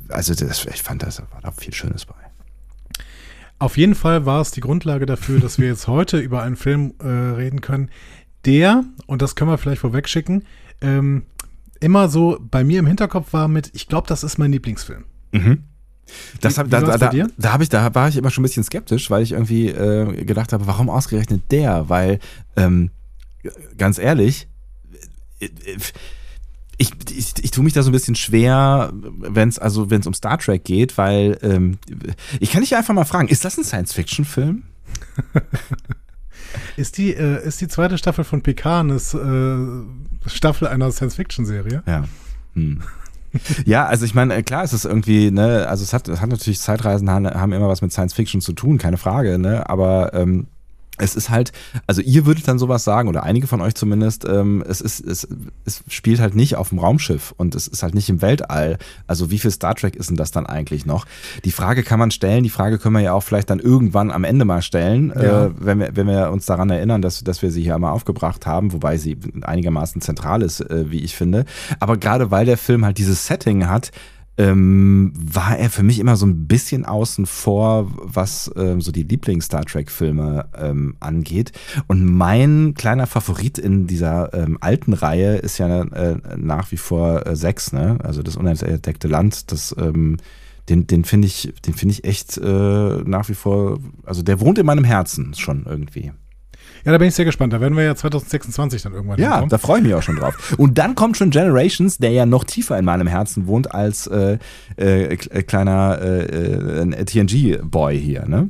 also 0.08 0.34
das, 0.34 0.64
ich 0.66 0.82
fand, 0.82 1.02
das 1.02 1.20
war 1.20 1.40
da 1.42 1.50
viel 1.50 1.74
Schönes 1.74 2.06
bei. 2.06 2.14
Auf 3.58 3.76
jeden 3.76 3.94
Fall 3.94 4.26
war 4.26 4.40
es 4.40 4.50
die 4.50 4.60
Grundlage 4.60 5.06
dafür, 5.06 5.40
dass 5.40 5.58
wir 5.58 5.68
jetzt 5.68 5.88
heute 5.88 6.18
über 6.20 6.42
einen 6.42 6.56
Film 6.56 6.94
äh, 7.00 7.06
reden 7.06 7.60
können, 7.60 7.90
der, 8.44 8.84
und 9.06 9.22
das 9.22 9.36
können 9.36 9.50
wir 9.50 9.58
vielleicht 9.58 9.80
vorweg 9.80 10.08
schicken, 10.08 10.44
ähm, 10.80 11.24
immer 11.80 12.08
so 12.08 12.38
bei 12.50 12.64
mir 12.64 12.78
im 12.78 12.86
Hinterkopf 12.86 13.32
war 13.32 13.48
mit, 13.48 13.70
ich 13.74 13.88
glaube, 13.88 14.06
das 14.08 14.24
ist 14.24 14.38
mein 14.38 14.52
Lieblingsfilm. 14.52 15.04
Das 16.40 16.54
Wie- 16.54 16.58
hab, 16.60 16.66
wie 16.66 16.70
da, 16.70 16.82
war's 16.86 16.98
da, 17.00 17.08
da, 17.10 17.26
da, 17.36 17.52
hab 17.52 17.60
ich, 17.60 17.68
da 17.68 17.94
war 17.94 18.08
ich 18.08 18.16
immer 18.16 18.30
schon 18.30 18.42
ein 18.42 18.46
bisschen 18.46 18.64
skeptisch, 18.64 19.10
weil 19.10 19.22
ich 19.22 19.32
irgendwie 19.32 19.68
äh, 19.68 20.24
gedacht 20.24 20.52
habe, 20.52 20.66
warum 20.66 20.90
ausgerechnet 20.90 21.42
der? 21.50 21.88
Weil, 21.88 22.20
ähm, 22.56 22.90
ganz 23.78 23.98
ehrlich, 23.98 24.46
äh, 25.40 25.46
äh, 25.46 25.78
ich, 26.76 26.90
ich, 27.10 27.32
ich 27.42 27.50
tue 27.52 27.62
mich 27.64 27.72
da 27.72 27.82
so 27.82 27.90
ein 27.90 27.92
bisschen 27.92 28.16
schwer, 28.16 28.92
wenn 28.94 29.48
es 29.48 29.58
also 29.58 29.90
wenn 29.90 30.00
es 30.00 30.06
um 30.06 30.14
Star 30.14 30.38
Trek 30.38 30.64
geht, 30.64 30.98
weil 30.98 31.38
ähm, 31.42 31.78
ich 32.40 32.50
kann 32.50 32.62
dich 32.62 32.74
einfach 32.74 32.94
mal 32.94 33.04
fragen, 33.04 33.28
ist 33.28 33.44
das 33.44 33.56
ein 33.56 33.64
Science-Fiction-Film? 33.64 34.64
Ist 36.76 36.98
die, 36.98 37.14
äh, 37.14 37.46
ist 37.46 37.60
die 37.60 37.68
zweite 37.68 37.98
Staffel 37.98 38.24
von 38.24 38.42
PK 38.42 38.80
eine 38.80 38.94
äh, 38.94 40.28
Staffel 40.28 40.68
einer 40.68 40.90
Science-Fiction-Serie? 40.90 41.82
Ja. 41.86 42.04
Hm. 42.54 42.80
Ja, 43.64 43.86
also 43.86 44.04
ich 44.04 44.14
meine, 44.14 44.42
klar, 44.44 44.62
es 44.62 44.72
ist 44.72 44.84
irgendwie, 44.84 45.30
ne, 45.30 45.66
also 45.68 45.82
es 45.82 45.92
hat, 45.92 46.06
es 46.06 46.20
hat 46.20 46.30
natürlich 46.30 46.60
Zeitreisen 46.60 47.10
haben, 47.10 47.28
haben 47.28 47.52
immer 47.52 47.68
was 47.68 47.82
mit 47.82 47.92
Science 47.92 48.14
Fiction 48.14 48.40
zu 48.40 48.52
tun, 48.52 48.78
keine 48.78 48.96
Frage, 48.96 49.38
ne, 49.38 49.68
aber 49.68 50.14
ähm, 50.14 50.46
es 50.98 51.16
ist 51.16 51.28
halt, 51.28 51.50
also 51.88 52.00
ihr 52.02 52.24
würdet 52.24 52.46
dann 52.46 52.58
sowas 52.58 52.84
sagen, 52.84 53.08
oder 53.08 53.24
einige 53.24 53.48
von 53.48 53.60
euch 53.60 53.74
zumindest, 53.74 54.24
ähm, 54.28 54.62
es 54.68 54.80
ist, 54.80 55.00
es, 55.00 55.26
es 55.64 55.82
spielt 55.88 56.20
halt 56.20 56.36
nicht 56.36 56.54
auf 56.56 56.68
dem 56.68 56.78
Raumschiff 56.78 57.34
und 57.36 57.56
es 57.56 57.66
ist 57.66 57.82
halt 57.82 57.94
nicht 57.94 58.08
im 58.08 58.22
Weltall. 58.22 58.78
Also 59.08 59.30
wie 59.32 59.40
viel 59.40 59.50
Star 59.50 59.74
Trek 59.74 59.96
ist 59.96 60.10
denn 60.10 60.16
das 60.16 60.30
dann 60.30 60.46
eigentlich 60.46 60.86
noch? 60.86 61.04
Die 61.44 61.50
Frage 61.50 61.82
kann 61.82 61.98
man 61.98 62.12
stellen, 62.12 62.44
die 62.44 62.50
Frage 62.50 62.78
können 62.78 62.94
wir 62.94 63.02
ja 63.02 63.12
auch 63.12 63.24
vielleicht 63.24 63.50
dann 63.50 63.58
irgendwann 63.58 64.12
am 64.12 64.22
Ende 64.24 64.44
mal 64.44 64.62
stellen, 64.62 65.12
Ja. 65.16 65.46
äh, 65.46 65.50
wenn, 65.58 65.80
wir, 65.80 65.96
wenn 65.96 66.06
wir 66.06 66.30
uns 66.30 66.46
daran 66.46 66.70
erinnern, 66.70 67.02
dass, 67.02 67.24
dass 67.24 67.42
wir 67.42 67.50
sie 67.50 67.62
hier 67.62 67.74
einmal 67.74 67.92
aufgebracht 67.92 68.46
haben, 68.46 68.72
wobei 68.72 68.96
sie 68.96 69.18
einigermaßen 69.42 70.00
zentral 70.00 70.42
ist, 70.42 70.60
äh, 70.60 70.90
wie 70.92 71.00
ich 71.00 71.16
finde. 71.16 71.44
Aber 71.80 71.96
gerade 71.96 72.30
weil 72.30 72.46
der 72.46 72.56
Film 72.58 72.84
halt 72.84 72.98
dieses 72.98 73.26
Setting 73.26 73.66
hat, 73.68 73.90
ähm, 74.36 75.12
war 75.14 75.58
er 75.58 75.70
für 75.70 75.82
mich 75.82 75.98
immer 75.98 76.16
so 76.16 76.26
ein 76.26 76.46
bisschen 76.46 76.84
außen 76.84 77.26
vor, 77.26 77.90
was 78.02 78.50
ähm, 78.56 78.80
so 78.80 78.90
die 78.90 79.04
Lieblings-Star 79.04 79.64
Trek-Filme 79.64 80.46
ähm, 80.58 80.96
angeht. 81.00 81.52
Und 81.86 82.04
mein 82.04 82.74
kleiner 82.74 83.06
Favorit 83.06 83.58
in 83.58 83.86
dieser 83.86 84.34
ähm, 84.34 84.58
alten 84.60 84.92
Reihe 84.92 85.36
ist 85.36 85.58
ja 85.58 85.82
äh, 85.82 86.18
nach 86.36 86.72
wie 86.72 86.76
vor 86.76 87.26
äh, 87.26 87.36
sechs, 87.36 87.72
ne? 87.72 87.98
Also 88.02 88.22
das 88.22 88.36
unentdeckte 88.36 89.08
Land, 89.08 89.52
das 89.52 89.74
ähm, 89.78 90.16
den, 90.68 90.86
den 90.86 91.04
finde 91.04 91.26
ich, 91.26 91.52
den 91.66 91.74
finde 91.74 91.92
ich 91.92 92.04
echt 92.04 92.38
äh, 92.38 93.02
nach 93.04 93.28
wie 93.28 93.34
vor, 93.34 93.78
also 94.04 94.22
der 94.22 94.40
wohnt 94.40 94.58
in 94.58 94.66
meinem 94.66 94.84
Herzen 94.84 95.34
schon 95.34 95.66
irgendwie. 95.66 96.12
Ja, 96.84 96.92
da 96.92 96.98
bin 96.98 97.08
ich 97.08 97.14
sehr 97.14 97.24
gespannt. 97.24 97.52
Da 97.52 97.60
werden 97.60 97.76
wir 97.76 97.84
ja 97.84 97.94
2026 97.94 98.82
dann 98.82 98.92
irgendwann 98.92 99.18
Ja, 99.18 99.30
hinkommen. 99.32 99.48
da 99.48 99.58
freue 99.58 99.78
ich 99.78 99.84
mich 99.84 99.94
auch 99.94 100.02
schon 100.02 100.16
drauf. 100.16 100.54
Und 100.58 100.76
dann 100.78 100.94
kommt 100.94 101.16
schon 101.16 101.30
Generations, 101.30 101.98
der 101.98 102.10
ja 102.10 102.26
noch 102.26 102.44
tiefer 102.44 102.78
in 102.78 102.84
meinem 102.84 103.06
Herzen 103.06 103.46
wohnt 103.46 103.74
als 103.74 104.06
äh, 104.06 104.38
äh, 104.76 105.16
kleiner 105.16 105.98
äh, 106.00 106.82
äh, 106.82 107.04
TNG-Boy 107.04 107.98
hier. 107.98 108.26
Ne? 108.26 108.48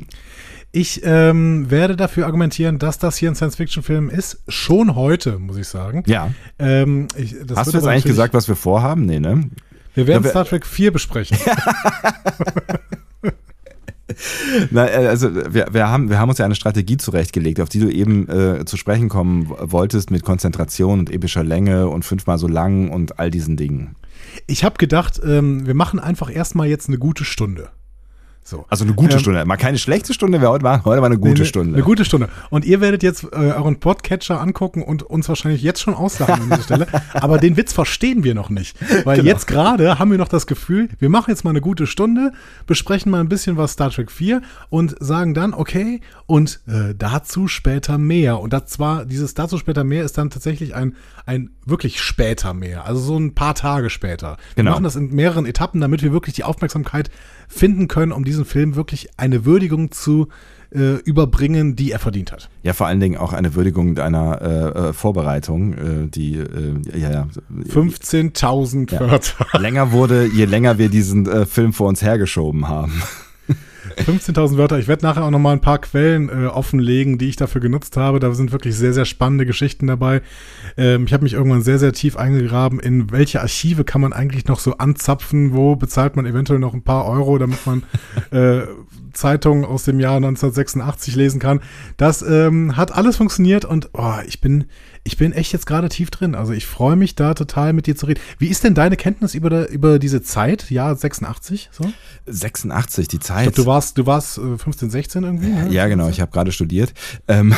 Ich 0.73 1.03
ähm, 1.05 1.71
werde 1.71 1.95
dafür 1.95 2.27
argumentieren, 2.27 2.81
dass 2.81 2.99
das 2.99 3.17
hier 3.17 3.31
ein 3.31 3.37
Science-Fiction-Film 3.37 4.11
ist. 4.11 4.43
Schon 4.49 4.97
heute, 4.97 5.39
muss 5.39 5.57
ich 5.57 5.69
sagen. 5.69 6.03
Ja. 6.07 6.31
Ähm, 6.59 7.07
ich, 7.17 7.37
das 7.47 7.57
Hast 7.59 7.73
du 7.73 7.77
jetzt 7.79 7.87
eigentlich 7.87 8.05
gesagt, 8.05 8.35
was 8.35 8.49
wir 8.49 8.57
vorhaben? 8.57 9.07
Nee, 9.07 9.21
ne? 9.21 9.49
Wir 9.95 10.09
werden 10.09 10.25
Star 10.29 10.45
Trek 10.45 10.67
4 10.67 10.93
besprechen. 10.93 11.39
Na, 14.71 14.89
äh, 14.89 15.07
also 15.07 15.35
wir, 15.35 15.69
wir, 15.73 15.89
haben, 15.89 16.11
wir 16.11 16.19
haben 16.19 16.29
uns 16.29 16.39
ja 16.39 16.45
eine 16.45 16.55
Strategie 16.55 16.97
zurechtgelegt, 16.97 17.61
auf 17.61 17.69
die 17.69 17.81
du 17.81 17.91
eben 17.91 18.29
äh, 18.29 18.65
zu 18.65 18.77
sprechen 18.77 19.09
kommen 19.09 19.51
wolltest 19.59 20.11
mit 20.11 20.23
Konzentration 20.23 21.01
und 21.01 21.11
epischer 21.11 21.45
Länge 21.45 21.89
und 21.89 22.05
fünfmal 22.05 22.39
so 22.39 22.49
lang 22.49 22.91
und 22.91 23.19
all 23.19 23.31
diesen 23.31 23.57
Dingen. 23.57 23.97
Ich 24.47 24.65
habe 24.65 24.77
gedacht, 24.79 25.21
ähm, 25.25 25.67
wir 25.67 25.75
machen 25.75 26.01
einfach 26.01 26.35
erstmal 26.35 26.69
jetzt 26.69 26.89
eine 26.89 26.99
gute 26.99 27.25
Stunde. 27.25 27.71
So. 28.47 28.67
Also 28.69 28.85
eine 28.85 28.93
gute 28.93 29.15
Ähm, 29.15 29.21
Stunde. 29.21 29.45
Mal 29.47 29.57
keine 29.57 29.79
schlechte 29.79 30.13
Stunde, 30.13 30.41
wir 30.43 30.51
heute 30.51 30.63
machen. 30.65 30.85
Heute 30.85 31.01
war 31.01 31.07
eine 31.07 31.19
gute 31.19 31.37
eine, 31.37 31.45
Stunde. 31.47 31.75
Eine 31.77 31.83
gute 31.83 32.05
Stunde. 32.05 32.29
Und 32.51 32.67
ihr 32.67 32.83
werdet 32.83 33.03
jetzt 33.03 33.25
äh, 33.25 33.37
euren 33.37 33.81
Podcatcher 33.81 34.39
angucken 34.39 34.83
und 34.83 35.03
uns 35.03 35.31
wahrscheinlich 35.31 35.63
jetzt 35.63 35.81
schon 35.81 35.95
auslachen 35.95 36.35
an 36.35 36.51
dieser 36.51 36.63
Stelle. 36.63 36.87
Aber 37.15 37.39
den 37.39 37.57
Witz 37.57 37.73
verstehen 37.73 38.23
wir 38.23 38.35
noch 38.35 38.51
nicht. 38.51 38.77
Weil 39.07 39.17
Genau. 39.17 39.29
jetzt 39.29 39.47
gerade 39.47 39.99
haben 39.99 40.11
wir 40.11 40.19
noch 40.19 40.29
das 40.29 40.47
Gefühl, 40.47 40.89
wir 40.99 41.09
machen 41.09 41.31
jetzt 41.31 41.43
mal 41.45 41.51
eine 41.51 41.63
gute 41.63 41.87
Stunde, 41.87 42.33
besprechen 42.67 43.11
mal 43.11 43.21
ein 43.21 43.31
bisschen 43.31 43.57
was 43.57 43.73
Star 43.73 43.91
Trek 43.91 44.11
4 44.11 44.43
und 44.69 44.95
sagen 45.01 45.33
dann, 45.33 45.55
okay, 45.55 46.03
und 46.27 46.61
äh, 46.67 46.95
dazu 46.95 47.49
später 47.49 47.97
mehr. 47.97 48.41
Und 48.41 48.53
das 48.53 48.67
zwar, 48.67 49.07
dieses 49.07 49.33
dazu 49.33 49.57
später 49.57 49.85
mehr 49.85 50.05
ist 50.05 50.19
dann 50.19 50.29
tatsächlich 50.29 50.75
ein, 50.75 50.97
ein 51.25 51.49
wirklich 51.65 52.03
später 52.03 52.53
mehr. 52.53 52.85
Also 52.85 53.01
so 53.01 53.17
ein 53.19 53.35
paar 53.35 53.55
Tage 53.55 53.89
später. 53.89 54.37
Wir 54.55 54.65
Genau. 54.65 54.73
machen 54.73 54.85
das 54.85 54.97
in 54.97 55.15
mehreren 55.15 55.47
Etappen, 55.47 55.81
damit 55.81 56.03
wir 56.03 56.13
wirklich 56.13 56.35
die 56.35 56.45
Aufmerksamkeit 56.45 57.09
finden 57.55 57.89
können, 57.89 58.13
um 58.13 58.25
diesen 58.25 58.45
Film 58.45 58.75
wirklich 58.77 59.09
eine 59.17 59.45
Würdigung 59.45 59.91
zu 59.93 60.29
äh, 60.71 60.95
überbringen, 61.05 61.77
die 61.77 61.93
er 61.93 61.99
verdient 62.01 62.33
hat. 62.33 62.51
Ja, 62.65 62.73
vor 62.73 62.87
allen 62.89 62.99
Dingen 63.01 63.17
auch 63.17 63.33
eine 63.33 63.55
Würdigung 63.55 63.95
deiner 63.95 64.43
äh, 64.43 64.89
äh, 64.89 64.93
Vorbereitung, 64.93 65.73
äh, 65.75 66.09
die 66.09 66.35
äh, 66.37 66.75
ja, 66.99 67.11
ja, 67.11 67.29
15.000 67.69 68.93
Ja. 68.93 69.01
Wörter. 69.01 69.47
länger 69.59 69.93
wurde, 69.93 70.27
je 70.27 70.45
länger 70.47 70.79
wir 70.79 70.89
diesen 70.89 71.27
äh, 71.27 71.47
Film 71.47 71.73
vor 71.73 71.89
uns 71.89 72.03
hergeschoben 72.03 72.69
haben. 72.69 73.03
15.000 73.97 74.57
Wörter. 74.57 74.79
Ich 74.79 74.89
werde 74.89 75.05
nachher 75.05 75.25
auch 75.25 75.31
noch 75.31 75.39
mal 75.39 75.53
ein 75.53 75.61
paar 75.61 75.79
Quellen 75.79 76.29
äh, 76.29 76.47
offenlegen, 76.47 77.19
die 77.19 77.29
ich 77.29 77.37
dafür 77.37 77.61
genutzt 77.61 77.97
habe. 77.97 78.21
Da 78.21 78.33
sind 78.33 78.53
wirklich 78.53 78.77
sehr, 78.77 78.93
sehr 78.93 79.05
spannende 79.05 79.47
Geschichten 79.47 79.87
dabei. 79.87 80.23
Ähm, 80.77 81.05
ich 81.07 81.13
habe 81.13 81.25
mich 81.25 81.35
irgendwann 81.35 81.63
sehr, 81.63 81.79
sehr 81.79 81.93
tief 81.93 82.17
eingegraben, 82.17 82.81
in 82.81 83.11
welche 83.11 83.41
Archive 83.41 83.85
kann 83.85 84.01
man 84.01 84.13
eigentlich 84.13 84.47
noch 84.47 84.61
so 84.61 84.79
anzapfen, 84.79 85.55
wo 85.55 85.77
bezahlt 85.77 86.17
man 86.17 86.27
eventuell 86.27 86.59
noch 86.59 86.75
ein 86.75 86.83
paar 86.83 87.07
Euro, 87.07 87.39
damit 87.39 87.67
man 87.67 87.83
äh, 88.31 88.67
Zeitungen 89.13 89.65
aus 89.65 89.85
dem 89.85 90.01
Jahr 90.01 90.17
1986 90.17 91.17
lesen 91.17 91.41
kann. 91.41 91.61
Das 91.97 92.23
ähm, 92.23 92.77
hat 92.77 92.93
alles 92.93 93.17
funktioniert 93.17 93.65
und 93.65 93.91
oh, 93.95 94.19
ich 94.27 94.41
bin 94.41 94.65
ich 95.07 95.19
bin 95.19 95.33
echt 95.33 95.53
jetzt 95.53 95.67
gerade 95.67 95.91
tief 95.91 96.11
drin. 96.11 96.35
Also 96.35 96.55
ich 96.55 96.65
freue 96.67 96.97
mich 96.97 97.15
da 97.15 97.35
total 97.35 97.75
mit 97.75 97.87
dir 97.87 97.95
zu 97.95 98.07
reden. 98.07 98.21
Wie 98.39 98.49
ist 98.49 98.65
denn 98.65 98.75
deine 98.75 98.97
Kenntnis 98.97 99.35
über, 99.35 99.51
der, 99.51 99.71
über 99.71 99.99
diese 99.99 100.23
Zeit, 100.23 100.71
Jahr 100.71 100.97
86? 100.97 101.69
So? 101.73 101.93
86, 102.27 103.09
die 103.09 103.17
Ich 103.17 103.23
Zeit. 103.23 103.43
glaube, 103.43 103.57
du 103.57 103.67
warst, 103.67 103.99
du 103.99 104.07
warst 104.07 104.39
äh, 104.39 104.57
15, 104.57 104.89
16 104.89 105.25
irgendwie? 105.25 105.49
Ne? 105.49 105.69
Ja, 105.71 105.89
genau, 105.89 106.09
ich 106.09 106.23
habe 106.23 106.33
gerade 106.33 106.53
studiert. 106.53 106.95
Ähm, 107.29 107.55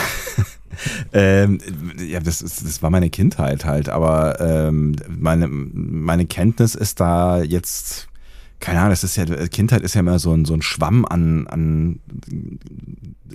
ähm, 1.12 1.60
ja, 1.98 2.18
das, 2.18 2.42
ist, 2.42 2.66
das 2.66 2.82
war 2.82 2.90
meine 2.90 3.10
Kindheit 3.10 3.64
halt, 3.64 3.88
aber 3.88 4.40
ähm, 4.40 4.96
meine, 5.08 5.46
meine 5.46 6.26
Kenntnis 6.26 6.74
ist 6.74 6.98
da 6.98 7.42
jetzt, 7.42 8.08
keine 8.60 8.78
Ahnung, 8.80 8.90
das 8.90 9.04
ist 9.04 9.16
ja, 9.16 9.25
Kindheit 9.48 9.82
ist 9.82 9.94
ja 9.94 10.00
immer 10.00 10.18
so 10.18 10.32
ein, 10.32 10.44
so 10.44 10.54
ein 10.54 10.62
Schwamm 10.62 11.04
an, 11.04 11.46
an 11.46 12.00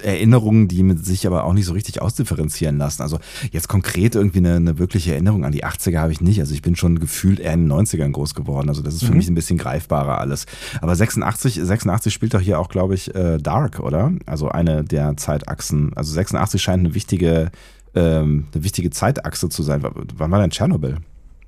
Erinnerungen, 0.01 0.67
die 0.67 0.83
mit 0.83 1.05
sich 1.05 1.27
aber 1.27 1.43
auch 1.43 1.53
nicht 1.53 1.65
so 1.65 1.73
richtig 1.73 2.01
ausdifferenzieren 2.01 2.77
lassen. 2.77 3.01
Also 3.01 3.19
jetzt 3.51 3.67
konkret 3.67 4.15
irgendwie 4.15 4.39
eine, 4.39 4.55
eine 4.55 4.79
wirkliche 4.79 5.11
Erinnerung 5.11 5.43
an 5.45 5.51
die 5.51 5.65
80er 5.65 5.99
habe 5.99 6.11
ich 6.13 6.21
nicht. 6.21 6.39
Also 6.39 6.53
ich 6.53 6.61
bin 6.61 6.75
schon 6.75 6.99
gefühlt 6.99 7.39
eher 7.39 7.53
in 7.53 7.67
den 7.67 7.71
90ern 7.71 8.11
groß 8.11 8.33
geworden. 8.33 8.69
Also 8.69 8.81
das 8.81 8.95
ist 8.95 9.03
für 9.03 9.11
Mhm. 9.11 9.17
mich 9.17 9.27
ein 9.29 9.35
bisschen 9.35 9.57
greifbarer 9.57 10.17
alles. 10.17 10.45
Aber 10.81 10.95
86, 10.95 11.55
86 11.61 12.13
spielt 12.13 12.33
doch 12.33 12.39
hier 12.39 12.59
auch, 12.59 12.69
glaube 12.69 12.95
ich, 12.95 13.13
äh, 13.13 13.37
Dark, 13.37 13.79
oder? 13.79 14.13
Also 14.25 14.47
eine 14.49 14.83
der 14.83 15.17
Zeitachsen. 15.17 15.91
Also 15.95 16.13
86 16.13 16.61
scheint 16.61 16.79
eine 16.85 16.95
wichtige, 16.95 17.51
ähm, 17.93 18.47
eine 18.53 18.63
wichtige 18.63 18.89
Zeitachse 18.91 19.49
zu 19.49 19.61
sein. 19.61 19.83
W- 19.83 19.89
Wann 20.15 20.31
war 20.31 20.39
denn 20.39 20.51
Tschernobyl? 20.51 20.97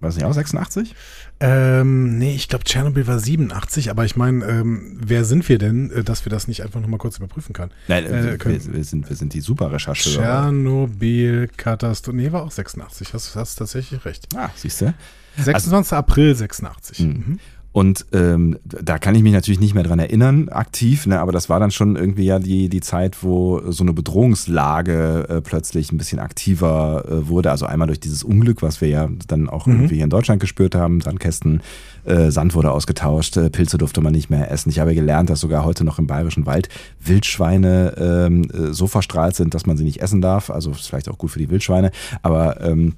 War 0.04 0.10
das 0.10 0.18
nicht 0.18 0.26
auch 0.26 0.34
86? 0.34 0.94
Ähm, 1.40 2.18
nee, 2.18 2.36
ich 2.36 2.50
glaube, 2.50 2.66
Tschernobyl 2.66 3.08
war 3.08 3.20
87, 3.20 3.90
aber 3.90 4.04
ich 4.04 4.16
meine, 4.18 4.46
ähm, 4.46 4.98
wer 5.02 5.24
sind 5.24 5.48
wir 5.48 5.58
denn, 5.58 5.92
äh, 5.92 6.04
dass 6.04 6.26
wir 6.26 6.30
das 6.30 6.48
nicht 6.50 6.62
einfach 6.62 6.82
nochmal 6.82 6.98
kurz 7.00 7.18
überprüfen 7.18 7.54
können? 7.54 7.72
Nein, 7.88 8.06
Äh, 8.06 8.38
wir, 8.44 8.74
wir, 8.74 8.84
sind, 8.84 9.10
wir 9.10 9.16
sind 9.16 9.34
die 9.34 9.40
Superrechercheure. 9.42 10.18
Tschernobyl-Katastrophe. 10.24 12.18
Nee, 12.18 12.32
war 12.32 12.44
auch 12.44 12.52
86. 12.52 13.14
Hast, 13.14 13.36
hast 13.36 13.56
tatsächlich 13.56 14.04
recht. 14.06 14.28
Ah, 14.36 14.50
siehst 14.56 14.82
du? 14.82 14.94
26. 15.38 15.94
April 15.94 16.36
86. 16.36 17.00
Mhm. 17.00 17.40
Und 17.74 18.06
ähm, 18.14 18.58
da 18.64 19.00
kann 19.00 19.16
ich 19.16 19.24
mich 19.24 19.34
natürlich 19.34 19.60
nicht 19.60 19.74
mehr 19.74 19.84
dran 19.84 20.00
erinnern, 20.00 20.48
aktiv, 20.50 21.08
ne, 21.08 21.20
aber 21.20 21.32
das 21.32 21.50
war 21.50 21.60
dann 21.60 21.72
schon 21.72 21.96
irgendwie 21.96 22.24
ja 22.26 22.40
die, 22.40 22.70
die 22.70 22.82
Zeit, 22.82 23.24
wo 23.24 23.62
so 23.72 23.84
eine 23.84 23.94
Bedrohungslage 23.94 25.26
äh, 25.28 25.42
plötzlich 25.42 25.92
ein 25.92 25.98
bisschen 25.98 26.20
aktiver 26.20 27.04
äh, 27.08 27.28
wurde. 27.28 27.50
Also 27.52 27.66
einmal 27.66 27.88
durch 27.88 28.00
dieses 28.00 28.24
Unglück, 28.24 28.62
was 28.62 28.80
wir 28.80 28.90
ja 28.90 29.10
dann 29.28 29.50
auch 29.50 29.66
Mhm. 29.66 29.74
irgendwie 29.74 29.96
hier 29.96 30.04
in 30.04 30.10
Deutschland 30.10 30.40
gespürt 30.40 30.76
haben, 30.76 31.02
Sandkästen, 31.02 31.62
äh, 32.06 32.30
Sand 32.32 32.54
wurde 32.54 32.72
ausgetauscht, 32.72 33.38
äh, 33.38 33.50
Pilze 33.50 33.78
durfte 33.78 34.02
man 34.02 34.14
nicht 34.14 34.30
mehr 34.30 34.52
essen. 34.52 34.70
Ich 34.70 34.80
habe 34.80 34.94
gelernt, 34.94 35.30
dass 35.30 35.40
sogar 35.40 35.66
heute 35.66 35.84
noch 35.84 35.98
im 36.00 36.06
bayerischen 36.08 36.46
Wald 36.46 36.70
Wildschweine 37.04 37.96
ähm, 37.98 38.44
äh, 38.52 38.74
so 38.74 38.88
verstrahlt 38.88 39.36
sind, 39.36 39.54
dass 39.54 39.66
man 39.66 39.78
sie 39.78 39.84
nicht 39.84 40.02
essen 40.02 40.22
darf. 40.22 40.50
Also 40.50 40.72
ist 40.72 40.88
vielleicht 40.88 41.10
auch 41.10 41.18
gut 41.18 41.32
für 41.32 41.40
die 41.40 41.50
Wildschweine, 41.50 41.92
aber 42.22 42.62
ähm, 42.62 42.94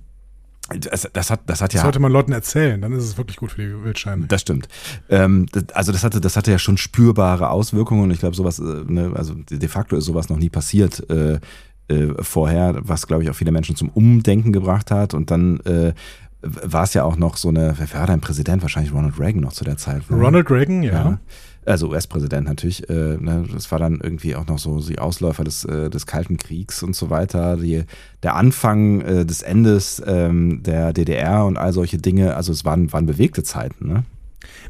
das, 0.69 1.07
das 1.13 1.29
hat, 1.29 1.41
das 1.45 1.61
hat 1.61 1.73
ja. 1.73 1.77
Das 1.77 1.83
sollte 1.83 1.99
man 1.99 2.11
Leuten 2.11 2.31
erzählen, 2.31 2.81
dann 2.81 2.91
ist 2.93 3.03
es 3.03 3.17
wirklich 3.17 3.37
gut 3.37 3.51
für 3.51 3.61
die 3.61 3.83
Wildscheine. 3.83 4.25
Das 4.27 4.41
stimmt. 4.41 4.67
Ähm, 5.09 5.45
das, 5.51 5.65
also 5.73 5.91
das 5.91 6.03
hatte, 6.03 6.19
das 6.21 6.35
hatte 6.35 6.51
ja 6.51 6.57
schon 6.57 6.77
spürbare 6.77 7.49
Auswirkungen 7.49 8.03
und 8.03 8.11
ich 8.11 8.19
glaube, 8.19 8.35
sowas, 8.35 8.59
äh, 8.59 8.83
ne, 8.87 9.11
also 9.15 9.35
de 9.35 9.67
facto 9.67 9.95
ist 9.95 10.05
sowas 10.05 10.29
noch 10.29 10.37
nie 10.37 10.49
passiert 10.49 11.07
äh, 11.09 11.39
äh, 11.87 12.13
vorher, 12.23 12.79
was 12.81 13.05
glaube 13.05 13.23
ich 13.23 13.29
auch 13.29 13.35
viele 13.35 13.51
Menschen 13.51 13.75
zum 13.75 13.89
Umdenken 13.89 14.51
gebracht 14.51 14.89
hat 14.89 15.13
und 15.13 15.29
dann 15.29 15.59
äh, 15.61 15.93
war 16.41 16.83
es 16.83 16.93
ja 16.93 17.03
auch 17.03 17.15
noch 17.15 17.37
so 17.37 17.49
eine, 17.49 17.75
wer 17.77 17.99
war 17.99 18.07
dein 18.07 18.21
Präsident? 18.21 18.61
Wahrscheinlich 18.61 18.93
Ronald 18.93 19.19
Reagan 19.19 19.41
noch 19.41 19.53
zu 19.53 19.63
der 19.63 19.77
Zeit. 19.77 20.09
ne? 20.09 20.17
Ronald 20.17 20.49
Reagan, 20.49 20.83
ja. 20.83 21.19
Also 21.65 21.89
US-Präsident 21.89 22.47
natürlich. 22.47 22.89
Äh, 22.89 23.17
ne, 23.17 23.45
das 23.51 23.71
war 23.71 23.79
dann 23.79 23.99
irgendwie 24.01 24.35
auch 24.35 24.47
noch 24.47 24.59
so 24.59 24.79
die 24.79 24.99
Ausläufer 24.99 25.43
des, 25.43 25.65
äh, 25.65 25.89
des 25.89 26.05
Kalten 26.05 26.37
Kriegs 26.37 26.83
und 26.83 26.95
so 26.95 27.09
weiter. 27.09 27.57
Die, 27.57 27.83
der 28.23 28.35
Anfang 28.35 29.01
äh, 29.01 29.25
des 29.25 29.41
Endes 29.41 30.01
ähm, 30.05 30.61
der 30.63 30.93
DDR 30.93 31.45
und 31.45 31.57
all 31.57 31.73
solche 31.73 31.97
Dinge. 31.97 32.35
Also 32.35 32.51
es 32.51 32.65
waren, 32.65 32.93
waren 32.93 33.05
bewegte 33.05 33.43
Zeiten. 33.43 33.87
Ne? 33.87 34.03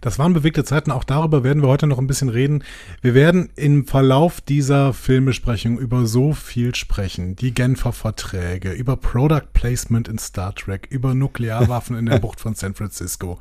Das 0.01 0.19
waren 0.19 0.33
bewegte 0.33 0.63
Zeiten. 0.63 0.91
Auch 0.91 1.03
darüber 1.03 1.43
werden 1.43 1.61
wir 1.61 1.69
heute 1.69 1.87
noch 1.87 1.99
ein 1.99 2.07
bisschen 2.07 2.29
reden. 2.29 2.63
Wir 3.01 3.13
werden 3.13 3.49
im 3.55 3.85
Verlauf 3.85 4.41
dieser 4.41 4.93
Filmbesprechung 4.93 5.77
über 5.79 6.05
so 6.05 6.33
viel 6.33 6.75
sprechen. 6.75 7.35
Die 7.35 7.53
Genfer 7.53 7.93
Verträge, 7.93 8.71
über 8.71 8.97
Product 8.97 9.53
Placement 9.53 10.07
in 10.07 10.17
Star 10.17 10.53
Trek, 10.53 10.87
über 10.89 11.13
Nuklearwaffen 11.13 11.97
in 11.97 12.05
der 12.05 12.19
Bucht 12.25 12.39
von 12.39 12.55
San 12.55 12.75
Francisco, 12.75 13.39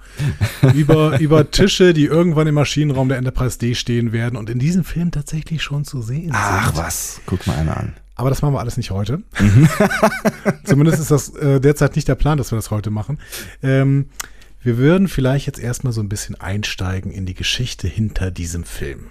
über, 0.75 1.19
über 1.21 1.51
Tische, 1.51 1.93
die 1.95 2.07
irgendwann 2.07 2.47
im 2.47 2.55
Maschinenraum 2.55 3.09
der 3.09 3.19
Enterprise 3.19 3.59
D 3.59 3.75
stehen 3.75 4.13
werden 4.13 4.37
und 4.37 4.51
in 4.51 4.59
diesem 4.59 4.85
Film 4.85 5.11
tatsächlich 5.11 5.63
schon 5.63 5.85
zu 5.85 6.03
sehen 6.03 6.31
Ach 6.33 6.67
sind. 6.67 6.77
was, 6.79 7.21
guck 7.27 7.47
mal 7.47 7.57
einer 7.57 7.77
an. 7.77 7.95
Aber 8.17 8.29
das 8.31 8.43
machen 8.43 8.55
wir 8.55 8.61
alles 8.61 8.77
nicht 8.77 8.91
heute. 8.93 9.23
Zumindest 10.65 11.01
ist 11.01 11.11
das 11.11 11.31
äh, 11.31 11.61
derzeit 11.61 11.97
nicht 11.97 12.07
der 12.07 12.15
Plan, 12.15 12.39
dass 12.39 12.53
wir 12.53 12.57
das 12.57 12.71
heute 12.71 12.91
machen. 12.91 13.19
Ähm, 13.63 14.07
wir 14.65 14.79
würden 14.79 15.09
vielleicht 15.09 15.47
jetzt 15.47 15.61
erstmal 15.61 15.93
so 15.93 16.01
ein 16.01 16.09
bisschen 16.09 16.41
einsteigen 16.41 17.13
in 17.13 17.27
die 17.27 17.35
Geschichte 17.35 17.87
hinter 17.87 18.31
diesem 18.31 18.65
Film. 18.65 19.07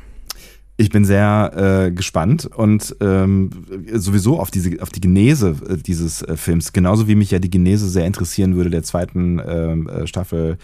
Ich 0.75 0.89
bin 0.89 1.05
sehr 1.05 1.85
äh, 1.87 1.91
gespannt 1.91 2.47
und 2.47 2.95
ähm, 2.99 3.51
sowieso 3.93 4.39
auf 4.39 4.49
diese 4.49 4.81
auf 4.81 4.89
die 4.89 5.01
Genese 5.01 5.55
äh, 5.69 5.77
dieses 5.77 6.23
äh, 6.23 6.35
Films, 6.35 6.73
genauso 6.73 7.07
wie 7.07 7.13
mich 7.13 7.29
ja 7.29 7.37
die 7.37 7.51
Genese 7.51 7.87
sehr 7.87 8.07
interessieren 8.07 8.55
würde 8.55 8.71
der 8.71 8.81
zweiten 8.81 9.39
ähm, 9.45 9.87
äh, 9.87 10.07
Staffel 10.07 10.57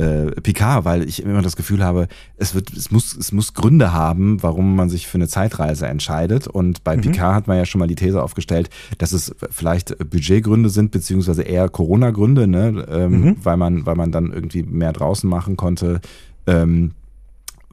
äh, 0.00 0.30
Picard, 0.40 0.84
weil 0.84 1.06
ich 1.08 1.22
immer 1.22 1.42
das 1.42 1.56
Gefühl 1.56 1.84
habe, 1.84 2.08
es 2.36 2.54
wird, 2.54 2.72
es 2.72 2.90
muss, 2.90 3.14
es 3.16 3.32
muss 3.32 3.52
Gründe 3.54 3.92
haben, 3.92 4.42
warum 4.42 4.74
man 4.76 4.88
sich 4.88 5.06
für 5.06 5.18
eine 5.18 5.28
Zeitreise 5.28 5.86
entscheidet. 5.86 6.46
Und 6.46 6.84
bei 6.84 6.96
Mhm. 6.96 7.02
Picard 7.02 7.34
hat 7.34 7.46
man 7.48 7.56
ja 7.58 7.66
schon 7.66 7.78
mal 7.80 7.88
die 7.88 7.96
These 7.96 8.22
aufgestellt, 8.22 8.70
dass 8.98 9.12
es 9.12 9.34
vielleicht 9.50 9.96
Budgetgründe 9.98 10.70
sind, 10.70 10.90
beziehungsweise 10.90 11.42
eher 11.42 11.68
Corona-Gründe, 11.68 12.46
ne? 12.46 12.86
ähm, 12.90 13.10
Mhm. 13.20 13.36
weil 13.42 13.56
man, 13.56 13.84
weil 13.84 13.96
man 13.96 14.10
dann 14.12 14.32
irgendwie 14.32 14.62
mehr 14.62 14.92
draußen 14.92 15.28
machen 15.28 15.56
konnte. 15.56 16.00
Ähm, 16.46 16.92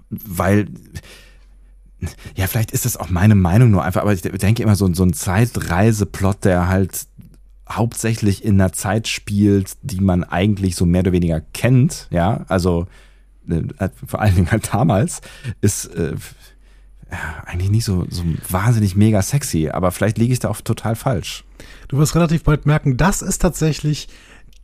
weil 0.10 0.67
ja, 2.36 2.46
vielleicht 2.48 2.72
ist 2.72 2.86
das 2.86 2.98
auch 2.98 3.10
meine 3.10 3.34
Meinung 3.36 3.72
nur 3.72 3.84
einfach, 3.84 4.01
aber 4.01 4.13
ich 4.13 4.22
denke 4.22 4.62
immer, 4.62 4.75
so, 4.75 4.93
so 4.93 5.03
ein 5.03 5.13
Zeitreiseplot, 5.13 6.46
der 6.46 6.67
halt 6.67 7.07
hauptsächlich 7.69 8.43
in 8.43 8.59
einer 8.59 8.74
Zeit 8.74 9.07
spielt, 9.07 9.77
die 9.81 10.01
man 10.01 10.24
eigentlich 10.24 10.75
so 10.75 10.86
mehr 10.86 11.01
oder 11.01 11.12
weniger 11.12 11.41
kennt, 11.53 12.07
ja, 12.09 12.45
also 12.47 12.88
äh, 13.50 13.89
vor 14.05 14.21
allen 14.21 14.36
Dingen 14.36 14.51
halt 14.51 14.74
damals, 14.74 15.21
ist 15.62 15.86
äh, 15.86 16.15
ja, 17.12 17.43
eigentlich 17.45 17.71
nicht 17.71 17.86
so, 17.86 18.05
so 18.09 18.24
wahnsinnig 18.50 18.95
mega 18.95 19.21
sexy, 19.21 19.69
aber 19.69 19.91
vielleicht 19.91 20.17
liege 20.17 20.33
ich 20.33 20.39
da 20.39 20.50
auch 20.50 20.62
total 20.62 20.95
falsch. 20.95 21.45
Du 21.88 21.97
wirst 21.97 22.15
relativ 22.15 22.43
bald 22.43 22.65
merken, 22.65 22.97
das 22.97 23.21
ist 23.21 23.39
tatsächlich 23.39 24.09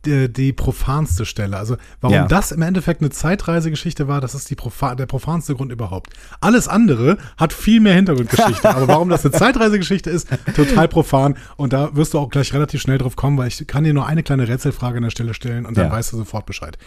die, 0.06 0.32
die 0.32 0.52
profanste 0.52 1.24
Stelle. 1.26 1.56
Also 1.56 1.76
warum 2.00 2.14
Ja. 2.14 2.26
das 2.26 2.52
im 2.52 2.62
Endeffekt 2.62 3.00
eine 3.00 3.10
Zeitreisegeschichte 3.10 4.08
war, 4.08 4.20
das 4.20 4.34
ist 4.34 4.48
die 4.50 4.54
Profa 4.54 4.94
der 4.94 5.06
profanste 5.06 5.54
Grund 5.54 5.72
überhaupt. 5.72 6.12
Alles 6.40 6.68
andere 6.68 7.18
hat 7.36 7.52
viel 7.52 7.80
mehr 7.80 7.94
Hintergrundgeschichte. 7.94 8.68
aber 8.74 8.88
warum 8.88 9.08
das 9.08 9.24
eine 9.24 9.32
Zeitreisegeschichte 9.32 10.10
ist, 10.10 10.28
total 10.56 10.88
profan. 10.88 11.36
Und 11.56 11.72
da 11.72 11.94
wirst 11.96 12.14
du 12.14 12.18
auch 12.18 12.30
gleich 12.30 12.52
relativ 12.54 12.80
schnell 12.80 12.98
drauf 12.98 13.16
kommen, 13.16 13.36
weil 13.38 13.48
ich 13.48 13.66
kann 13.66 13.84
dir 13.84 13.94
nur 13.94 14.06
eine 14.06 14.22
kleine 14.22 14.48
Rätselfrage 14.48 14.96
an 14.98 15.02
der 15.04 15.10
Stelle 15.10 15.34
stellen 15.34 15.66
und 15.66 15.76
dann 15.76 15.86
Ja. 15.86 15.92
weißt 15.92 16.12
du 16.12 16.16
sofort 16.18 16.46
Bescheid. 16.46 16.78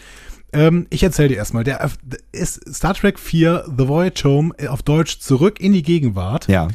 Ähm, 0.52 0.86
ich 0.90 1.02
erzähle 1.02 1.28
dir 1.28 1.36
erstmal. 1.36 1.64
Der 1.64 1.90
ist 2.32 2.74
Star 2.74 2.94
Trek 2.94 3.18
4 3.18 3.64
The 3.76 3.86
Voyage 3.88 4.24
Home 4.24 4.54
äh, 4.56 4.68
auf 4.68 4.82
Deutsch 4.82 5.18
zurück 5.20 5.60
in 5.60 5.72
die 5.72 5.82
Gegenwart 5.82 6.48
Ja. 6.48 6.68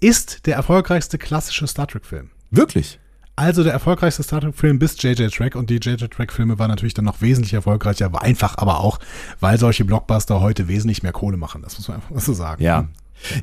ist 0.00 0.46
der 0.46 0.56
erfolgreichste 0.56 1.18
klassische 1.18 1.66
Star 1.66 1.86
Trek-Film. 1.86 2.30
Wirklich? 2.50 2.98
Also 3.40 3.64
der 3.64 3.72
erfolgreichste 3.72 4.22
Star 4.22 4.42
Trek-Film 4.42 4.78
bis 4.78 5.02
JJ 5.02 5.28
Track 5.28 5.54
und 5.54 5.70
die 5.70 5.76
JJ 5.76 6.08
Track-Filme 6.08 6.58
waren 6.58 6.68
natürlich 6.68 6.92
dann 6.92 7.06
noch 7.06 7.22
wesentlich 7.22 7.54
erfolgreicher, 7.54 8.04
aber 8.04 8.20
einfach 8.20 8.58
aber 8.58 8.80
auch, 8.80 8.98
weil 9.40 9.58
solche 9.58 9.86
Blockbuster 9.86 10.42
heute 10.42 10.68
wesentlich 10.68 11.02
mehr 11.02 11.12
Kohle 11.12 11.38
machen. 11.38 11.62
Das 11.62 11.78
muss 11.78 11.88
man 11.88 11.96
einfach 11.96 12.20
so 12.20 12.34
sagen. 12.34 12.62
Ja. 12.62 12.88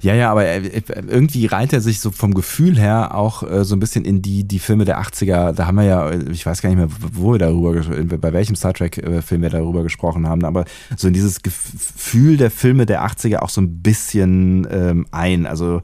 Ja, 0.02 0.14
ja, 0.16 0.32
aber 0.32 0.46
äh, 0.46 0.82
irgendwie 1.08 1.46
reiht 1.48 1.74
er 1.74 1.82
sich 1.82 2.00
so 2.00 2.12
vom 2.12 2.34
Gefühl 2.36 2.78
her 2.80 3.16
auch 3.16 3.44
äh, 3.44 3.64
so 3.64 3.76
ein 3.76 3.80
bisschen 3.80 4.06
in 4.06 4.22
die, 4.22 4.44
die 4.44 4.60
Filme 4.60 4.86
der 4.86 5.00
80er. 5.00 5.52
Da 5.54 5.66
haben 5.66 5.78
wir 5.78 5.84
ja, 5.84 6.10
äh, 6.10 6.32
ich 6.32 6.46
weiß 6.46 6.62
gar 6.62 6.70
nicht 6.70 6.78
mehr, 6.78 6.90
wo 7.14 7.34
wir 7.34 7.40
darüber, 7.40 7.74
bei 8.18 8.34
welchem 8.34 8.56
Star 8.56 8.74
Trek-Film 8.74 9.42
wir 9.42 9.50
darüber 9.50 9.84
gesprochen 9.84 10.28
haben, 10.28 10.46
aber 10.46 10.66
so 10.96 11.08
in 11.08 11.14
dieses 11.14 11.42
Gefühl 11.42 12.38
der 12.38 12.50
Filme 12.52 12.86
der 12.86 13.04
80er 13.04 13.38
auch 13.38 13.50
so 13.50 13.62
ein 13.62 13.82
bisschen 13.82 14.68
ähm, 14.70 15.08
ein. 15.12 15.46
Also 15.46 15.78
äh, 15.78 15.82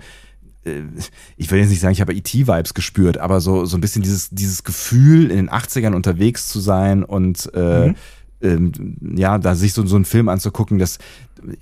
ich 1.38 1.52
will 1.52 1.60
jetzt 1.60 1.70
nicht 1.70 1.80
sagen, 1.82 1.94
ich 1.94 2.02
habe 2.02 2.14
E.T.-Vibes 2.14 2.74
gespürt, 2.74 3.18
aber 3.18 3.42
so, 3.42 3.66
so 3.66 3.78
ein 3.78 3.82
bisschen 3.82 4.02
dieses, 4.02 4.30
dieses 4.30 4.64
Gefühl, 4.64 5.30
in 5.30 5.38
den 5.38 5.50
80ern 5.50 5.94
unterwegs 5.94 6.48
zu 6.48 6.60
sein 6.60 7.04
und 7.04 7.50
äh, 7.54 7.88
Mhm. 7.90 7.96
ähm, 8.42 8.98
ja, 9.16 9.38
da 9.38 9.56
sich 9.56 9.74
so, 9.74 9.86
so 9.86 9.96
einen 9.96 10.06
Film 10.06 10.28
anzugucken, 10.30 10.78
das 10.80 11.00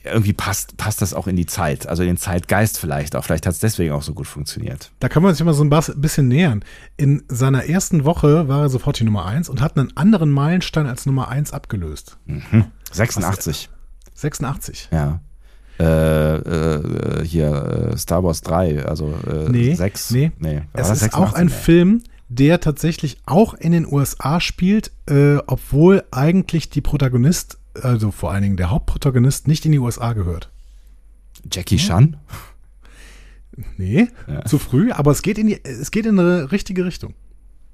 irgendwie 0.03 0.33
passt, 0.33 0.77
passt 0.77 1.01
das 1.01 1.13
auch 1.13 1.25
in 1.27 1.35
die 1.35 1.45
Zeit, 1.47 1.87
also 1.87 2.03
in 2.03 2.09
den 2.09 2.17
Zeitgeist 2.17 2.77
vielleicht 2.79 3.15
auch. 3.15 3.23
Vielleicht 3.23 3.45
hat 3.47 3.53
es 3.53 3.59
deswegen 3.59 3.93
auch 3.93 4.03
so 4.03 4.13
gut 4.13 4.27
funktioniert. 4.27 4.91
Da 4.99 5.09
kann 5.09 5.23
man 5.23 5.33
sich 5.33 5.43
mal 5.45 5.53
so 5.53 5.63
ein 5.63 5.69
bisschen 6.01 6.27
nähern. 6.27 6.63
In 6.97 7.23
seiner 7.27 7.65
ersten 7.65 8.03
Woche 8.03 8.47
war 8.47 8.61
er 8.61 8.69
sofort 8.69 8.99
die 8.99 9.03
Nummer 9.03 9.25
1 9.25 9.49
und 9.49 9.61
hat 9.61 9.77
einen 9.77 9.95
anderen 9.97 10.29
Meilenstein 10.31 10.85
als 10.87 11.05
Nummer 11.05 11.29
1 11.29 11.51
abgelöst. 11.53 12.17
Mhm. 12.25 12.65
86. 12.91 13.69
86. 14.13 14.89
Ja. 14.91 15.21
Äh, 15.81 16.35
äh, 16.35 17.25
hier 17.25 17.91
äh, 17.93 17.97
Star 17.97 18.23
Wars 18.23 18.41
3, 18.41 18.85
also 18.85 19.13
äh, 19.27 19.49
Nee, 19.49 19.73
6. 19.73 20.11
nee. 20.11 20.31
nee 20.39 20.61
Es 20.73 20.89
ist 20.89 21.13
auch 21.15 21.31
86? 21.33 21.35
ein 21.39 21.45
Nee. 21.47 21.51
Film, 21.53 22.03
der 22.29 22.59
tatsächlich 22.59 23.17
auch 23.25 23.53
in 23.55 23.71
den 23.71 23.85
USA 23.91 24.39
spielt, 24.39 24.91
äh, 25.07 25.37
obwohl 25.47 26.03
eigentlich 26.11 26.69
die 26.69 26.81
Protagonist, 26.81 27.57
also 27.81 28.11
vor 28.11 28.31
allen 28.31 28.43
Dingen 28.43 28.57
der 28.57 28.69
Hauptprotagonist, 28.69 29.47
nicht 29.47 29.65
in 29.65 29.71
die 29.71 29.79
USA 29.79 30.13
gehört. 30.13 30.49
Jackie 31.51 31.77
Chan? 31.77 32.17
Nee, 33.77 34.07
Ja. 34.27 34.45
zu 34.45 34.59
früh, 34.59 34.91
aber 34.91 35.11
es 35.11 35.21
geht 35.21 35.37
in 35.37 35.47
die, 35.47 35.63
es 35.65 35.91
geht 35.91 36.05
in 36.05 36.17
eine 36.19 36.51
richtige 36.51 36.85
Richtung. 36.85 37.13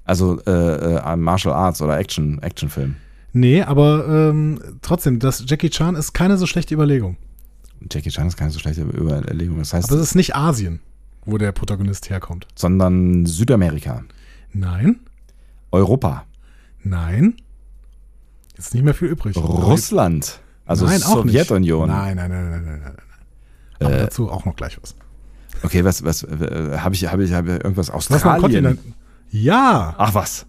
Also 0.04 0.40
äh, 0.46 0.96
äh, 0.96 1.16
Martial 1.16 1.54
Arts 1.54 1.80
oder 1.82 1.98
Action, 1.98 2.42
Actionfilm. 2.42 2.96
Nee, 3.32 3.62
aber 3.62 4.30
ähm, 4.30 4.58
trotzdem, 4.82 5.18
das 5.18 5.44
Jackie 5.46 5.70
Chan 5.70 5.94
ist 5.94 6.14
keine 6.14 6.36
so 6.38 6.46
schlechte 6.46 6.74
Überlegung. 6.74 7.16
Jackie 7.90 8.10
Chan 8.10 8.26
ist 8.26 8.36
keine 8.36 8.50
so 8.50 8.58
schlechte 8.58 8.82
Überlegung. 8.82 9.58
Das 9.58 9.72
heißt, 9.72 9.90
Aber 9.90 10.00
es 10.00 10.08
ist 10.08 10.14
nicht 10.14 10.34
Asien, 10.36 10.80
wo 11.24 11.38
der 11.38 11.52
Protagonist 11.52 12.10
herkommt. 12.10 12.46
sondern 12.54 13.26
Südamerika, 13.26 14.04
Nein, 14.52 15.00
Europa, 15.70 16.24
nein. 16.82 17.34
Jetzt 18.56 18.74
nicht 18.74 18.82
mehr 18.82 18.94
viel 18.94 19.08
übrig. 19.08 19.36
Russland, 19.36 20.40
also 20.66 20.86
nein, 20.86 21.02
auch 21.02 21.16
Sowjetunion. 21.22 21.88
Nicht. 21.88 21.96
Nein, 21.96 22.16
nein, 22.16 22.30
nein, 22.30 22.50
nein, 22.50 22.64
nein, 22.64 22.80
nein. 22.80 22.80
nein. 22.84 22.96
Aber 23.80 23.94
Äh, 23.94 23.98
dazu 24.04 24.30
auch 24.30 24.44
noch 24.44 24.56
gleich 24.56 24.78
was. 24.82 24.96
Okay, 25.62 25.84
was, 25.84 26.02
was, 26.04 26.22
äh, 26.24 26.78
habe 26.78 26.94
ich, 26.94 27.06
habe 27.10 27.22
ich, 27.24 27.32
habe 27.32 27.48
ich 27.56 27.64
irgendwas 27.64 27.88
Was 27.88 27.94
Australien? 27.94 28.40
Kontinent? 28.40 28.80
Ja, 29.30 29.94
Ach 29.98 30.14
was. 30.14 30.46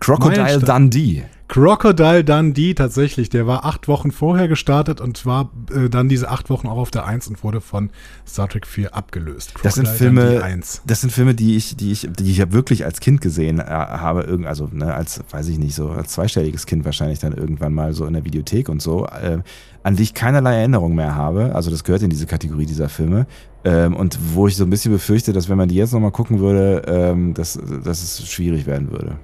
Crocodile 0.00 0.42
Meilenstein. 0.42 0.82
Dundee. 0.90 1.24
Crocodile 1.52 2.24
Dundee 2.24 2.72
tatsächlich. 2.72 3.28
Der 3.28 3.46
war 3.46 3.66
acht 3.66 3.86
Wochen 3.86 4.10
vorher 4.10 4.48
gestartet 4.48 5.02
und 5.02 5.26
war 5.26 5.50
äh, 5.70 5.90
dann 5.90 6.08
diese 6.08 6.30
acht 6.30 6.48
Wochen 6.48 6.66
auch 6.66 6.78
auf 6.78 6.90
der 6.90 7.04
1 7.04 7.28
und 7.28 7.44
wurde 7.44 7.60
von 7.60 7.90
Star 8.26 8.48
Trek 8.48 8.66
4 8.66 8.94
abgelöst. 8.94 9.52
Das 9.62 9.74
sind 9.74 9.84
Crocodile 9.84 10.14
Filme, 10.14 10.42
1. 10.42 10.80
das 10.86 11.02
sind 11.02 11.12
Filme, 11.12 11.34
die 11.34 11.58
ich, 11.58 11.76
die 11.76 11.92
ich, 11.92 12.08
die 12.10 12.30
ich 12.30 12.38
ja 12.38 12.52
wirklich 12.52 12.86
als 12.86 13.00
Kind 13.00 13.20
gesehen 13.20 13.58
äh, 13.58 13.64
habe, 13.64 14.22
irgend, 14.22 14.46
also 14.46 14.70
ne, 14.72 14.94
als, 14.94 15.20
weiß 15.30 15.48
ich 15.48 15.58
nicht, 15.58 15.74
so 15.74 15.90
als 15.90 16.12
zweistelliges 16.12 16.64
Kind 16.64 16.86
wahrscheinlich 16.86 17.18
dann 17.18 17.34
irgendwann 17.34 17.74
mal 17.74 17.92
so 17.92 18.06
in 18.06 18.14
der 18.14 18.24
Videothek 18.24 18.70
und 18.70 18.80
so, 18.80 19.04
äh, 19.04 19.40
an 19.82 19.96
die 19.96 20.04
ich 20.04 20.14
keinerlei 20.14 20.56
Erinnerung 20.56 20.94
mehr 20.94 21.14
habe. 21.16 21.54
Also 21.54 21.70
das 21.70 21.84
gehört 21.84 22.00
in 22.00 22.08
diese 22.08 22.24
Kategorie 22.24 22.64
dieser 22.64 22.88
Filme. 22.88 23.26
Ähm, 23.64 23.94
und 23.94 24.18
wo 24.32 24.48
ich 24.48 24.56
so 24.56 24.64
ein 24.64 24.70
bisschen 24.70 24.90
befürchte, 24.90 25.34
dass 25.34 25.50
wenn 25.50 25.58
man 25.58 25.68
die 25.68 25.74
jetzt 25.74 25.92
nochmal 25.92 26.12
gucken 26.12 26.38
würde, 26.38 26.82
ähm, 26.86 27.34
dass, 27.34 27.58
dass 27.84 28.02
es 28.02 28.26
schwierig 28.26 28.64
werden 28.64 28.90
würde. 28.90 29.18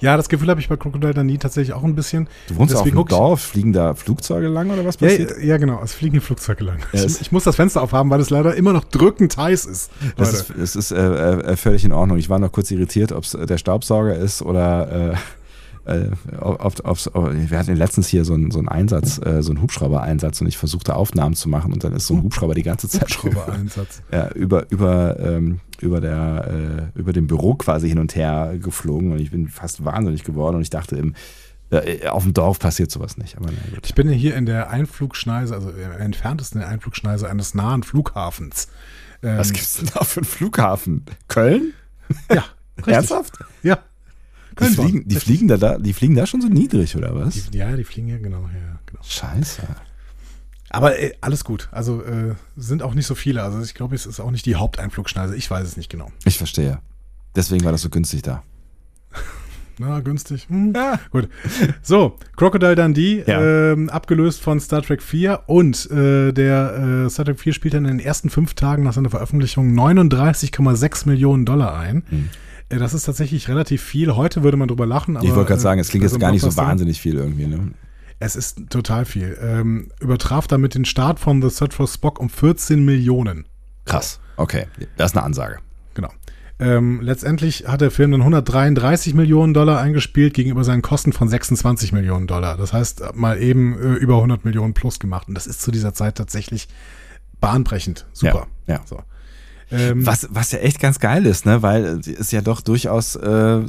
Ja, 0.00 0.16
das 0.16 0.28
Gefühl 0.28 0.48
habe 0.48 0.60
ich 0.60 0.68
bei 0.68 0.76
Crocodile 0.76 1.14
Dundee 1.14 1.38
tatsächlich 1.38 1.74
auch 1.74 1.82
ein 1.84 1.94
bisschen. 1.94 2.28
Du 2.48 2.56
wohnst 2.56 2.74
auf 2.74 2.80
Deswegen 2.82 2.96
guck 2.96 3.10
ich- 3.10 3.16
Dorf, 3.16 3.40
fliegen 3.40 3.72
da 3.72 3.94
Flugzeuge 3.94 4.48
lang 4.48 4.70
oder 4.70 4.84
was 4.84 4.98
Ja, 5.00 5.08
passiert? 5.08 5.42
ja, 5.42 5.56
genau. 5.56 5.80
Es 5.82 5.94
fliegen 5.94 6.20
Flugzeuge 6.20 6.64
lang. 6.64 6.78
Ja, 6.92 7.04
es- 7.04 7.16
ich, 7.16 7.20
ich 7.22 7.32
muss 7.32 7.44
das 7.44 7.56
Fenster 7.56 7.82
aufhaben, 7.82 8.10
weil 8.10 8.20
es 8.20 8.30
leider 8.30 8.54
immer 8.54 8.72
noch 8.72 8.84
drückend 8.84 9.36
heiß 9.36 9.64
ist. 9.66 9.90
Das 10.16 10.32
Leute. 10.32 10.52
ist, 10.62 10.74
das 10.74 10.76
ist 10.76 10.90
äh, 10.92 10.96
äh, 11.52 11.56
völlig 11.56 11.84
in 11.84 11.92
Ordnung. 11.92 12.18
Ich 12.18 12.28
war 12.28 12.38
noch 12.38 12.52
kurz 12.52 12.70
irritiert, 12.70 13.12
ob 13.12 13.24
es 13.24 13.30
der 13.32 13.58
Staubsauger 13.58 14.16
ist 14.16 14.42
oder 14.42 15.12
äh, 15.12 15.16
äh, 15.86 16.10
ob, 16.40 16.80
ob's, 16.84 17.14
ob, 17.14 17.32
wir 17.32 17.58
hatten 17.58 17.76
letztens 17.76 18.08
hier 18.08 18.24
so 18.24 18.34
einen, 18.34 18.50
so 18.50 18.58
einen 18.58 18.68
Einsatz, 18.68 19.20
äh, 19.24 19.42
so 19.42 19.52
einen 19.52 19.62
Hubschrauber-Einsatz 19.62 20.40
und 20.40 20.46
ich 20.46 20.58
versuchte 20.58 20.96
Aufnahmen 20.96 21.34
zu 21.34 21.48
machen 21.48 21.72
und 21.72 21.84
dann 21.84 21.92
ist 21.92 22.06
so 22.06 22.14
ein 22.14 22.22
Hubschrauber 22.22 22.54
die 22.54 22.62
ganze 22.62 22.88
Zeit 22.88 23.02
Hubschrauber-Einsatz. 23.02 24.02
ja, 24.12 24.28
über, 24.32 24.70
über, 24.70 25.18
ähm, 25.20 25.60
über, 25.80 26.00
der, 26.00 26.90
äh, 26.94 26.98
über 26.98 27.12
dem 27.12 27.26
Büro 27.26 27.54
quasi 27.54 27.88
hin 27.88 27.98
und 27.98 28.16
her 28.16 28.54
geflogen 28.60 29.12
und 29.12 29.20
ich 29.20 29.30
bin 29.30 29.48
fast 29.48 29.84
wahnsinnig 29.84 30.24
geworden 30.24 30.56
und 30.56 30.62
ich 30.62 30.70
dachte, 30.70 30.96
im, 30.96 31.14
äh, 31.70 32.06
auf 32.08 32.22
dem 32.22 32.34
Dorf 32.34 32.58
passiert 32.58 32.90
sowas 32.90 33.16
nicht. 33.16 33.36
Aber. 33.36 33.48
Ich 33.84 33.94
bin 33.94 34.08
hier 34.08 34.36
in 34.36 34.46
der 34.46 34.70
Einflugschneise, 34.70 35.54
also 35.54 35.70
im 35.70 35.92
entferntesten 35.92 36.60
der 36.60 36.68
Einflugschneise 36.68 37.28
eines 37.28 37.54
nahen 37.54 37.82
Flughafens. 37.82 38.68
Ähm, 39.22 39.38
Was 39.38 39.52
gibt's 39.52 39.76
denn 39.76 39.88
da 39.92 40.04
für 40.04 40.20
einen 40.20 40.26
Flughafen? 40.26 41.04
Köln? 41.28 41.72
Ja. 42.32 42.44
Ernsthaft? 42.86 43.34
Ja. 43.62 43.78
Die 44.58 44.64
fliegen, 44.64 45.08
die, 45.08 45.16
fliegen 45.16 45.48
da, 45.48 45.56
da, 45.56 45.78
die 45.78 45.92
fliegen 45.92 46.14
da 46.14 46.26
schon 46.26 46.40
so 46.40 46.48
niedrig, 46.48 46.96
oder 46.96 47.14
was? 47.14 47.50
Die, 47.50 47.58
ja, 47.58 47.76
die 47.76 47.84
fliegen 47.84 48.08
hier, 48.08 48.18
genau. 48.18 48.42
Ja, 48.42 48.78
Scheiße. 49.02 49.62
Aber 50.70 50.98
äh, 50.98 51.12
alles 51.20 51.44
gut. 51.44 51.68
Also 51.72 52.02
äh, 52.02 52.34
sind 52.56 52.82
auch 52.82 52.94
nicht 52.94 53.06
so 53.06 53.14
viele. 53.14 53.42
Also 53.42 53.60
ich 53.60 53.74
glaube, 53.74 53.94
es 53.94 54.06
ist 54.06 54.18
auch 54.20 54.30
nicht 54.30 54.46
die 54.46 54.56
Haupteinflugschneise. 54.56 55.36
Ich 55.36 55.50
weiß 55.50 55.66
es 55.66 55.76
nicht 55.76 55.90
genau. 55.90 56.10
Ich 56.24 56.38
verstehe. 56.38 56.78
Deswegen 57.34 57.64
war 57.64 57.72
das 57.72 57.82
so 57.82 57.90
günstig 57.90 58.22
da. 58.22 58.42
Na, 59.78 60.00
günstig. 60.00 60.46
Hm. 60.48 60.72
Gut. 61.10 61.28
So, 61.82 62.16
Crocodile 62.36 62.74
Dundee, 62.76 63.22
Ja. 63.26 63.72
ähm, 63.72 63.90
abgelöst 63.90 64.40
von 64.40 64.58
Star 64.58 64.80
Trek 64.80 65.02
4 65.02 65.42
und 65.46 65.90
äh, 65.90 66.32
der 66.32 67.04
äh, 67.06 67.10
Star 67.10 67.26
Trek 67.26 67.38
4 67.38 67.52
spielt 67.52 67.74
dann 67.74 67.84
in 67.84 67.98
den 67.98 68.06
ersten 68.06 68.30
fünf 68.30 68.54
Tagen 68.54 68.84
nach 68.84 68.94
seiner 68.94 69.10
Veröffentlichung 69.10 69.74
39,6 69.78 71.06
Millionen 71.06 71.44
Dollar 71.44 71.76
ein. 71.78 71.98
Äh, 72.10 72.16
das 72.68 72.94
ist 72.94 73.04
tatsächlich 73.04 73.48
relativ 73.48 73.82
viel. 73.82 74.16
Heute 74.16 74.42
würde 74.42 74.56
man 74.56 74.68
drüber 74.68 74.86
lachen. 74.86 75.16
Aber, 75.16 75.26
ich 75.26 75.34
wollte 75.34 75.48
gerade 75.48 75.60
sagen, 75.60 75.80
es 75.80 75.88
klingt 75.88 76.04
äh, 76.04 76.08
jetzt 76.08 76.20
gar 76.20 76.32
nicht 76.32 76.42
so 76.42 76.56
wahnsinnig 76.56 77.00
viel 77.00 77.14
irgendwie. 77.14 77.46
Ne? 77.46 77.72
Es 78.18 78.34
ist 78.34 78.70
total 78.70 79.04
viel. 79.04 79.38
Ähm, 79.40 79.90
übertraf 80.00 80.46
damit 80.46 80.74
den 80.74 80.84
Start 80.84 81.20
von 81.20 81.42
The 81.42 81.50
Search 81.50 81.74
for 81.74 81.86
Spock 81.86 82.18
um 82.18 82.28
14 82.30 82.84
Millionen. 82.84 83.46
Krass. 83.84 84.20
Okay, 84.36 84.66
das 84.96 85.12
ist 85.12 85.16
eine 85.16 85.24
Ansage. 85.24 85.58
Genau. 85.94 86.10
Ähm, 86.58 87.00
letztendlich 87.02 87.68
hat 87.68 87.82
der 87.82 87.90
Film 87.90 88.12
dann 88.12 88.22
133 88.22 89.12
Millionen 89.14 89.52
Dollar 89.52 89.78
eingespielt 89.78 90.32
gegenüber 90.32 90.64
seinen 90.64 90.80
Kosten 90.80 91.12
von 91.12 91.28
26 91.28 91.92
Millionen 91.92 92.26
Dollar. 92.26 92.56
Das 92.56 92.72
heißt, 92.72 93.14
mal 93.14 93.40
eben 93.40 93.78
äh, 93.78 93.94
über 93.94 94.16
100 94.16 94.44
Millionen 94.44 94.72
plus 94.72 94.98
gemacht. 94.98 95.28
Und 95.28 95.34
das 95.34 95.46
ist 95.46 95.60
zu 95.60 95.70
dieser 95.70 95.92
Zeit 95.92 96.16
tatsächlich 96.16 96.68
bahnbrechend. 97.40 98.06
Super. 98.12 98.46
Ja, 98.66 98.76
ja. 98.76 98.80
So. 98.86 99.02
Ähm, 99.70 100.06
Was, 100.06 100.28
was 100.30 100.52
ja 100.52 100.60
echt 100.60 100.78
ganz 100.78 101.00
geil 101.00 101.26
ist, 101.26 101.44
ne, 101.44 101.60
weil 101.62 102.00
es 102.18 102.30
ja 102.30 102.40
doch 102.40 102.60
durchaus 102.60 103.16
äh, 103.16 103.60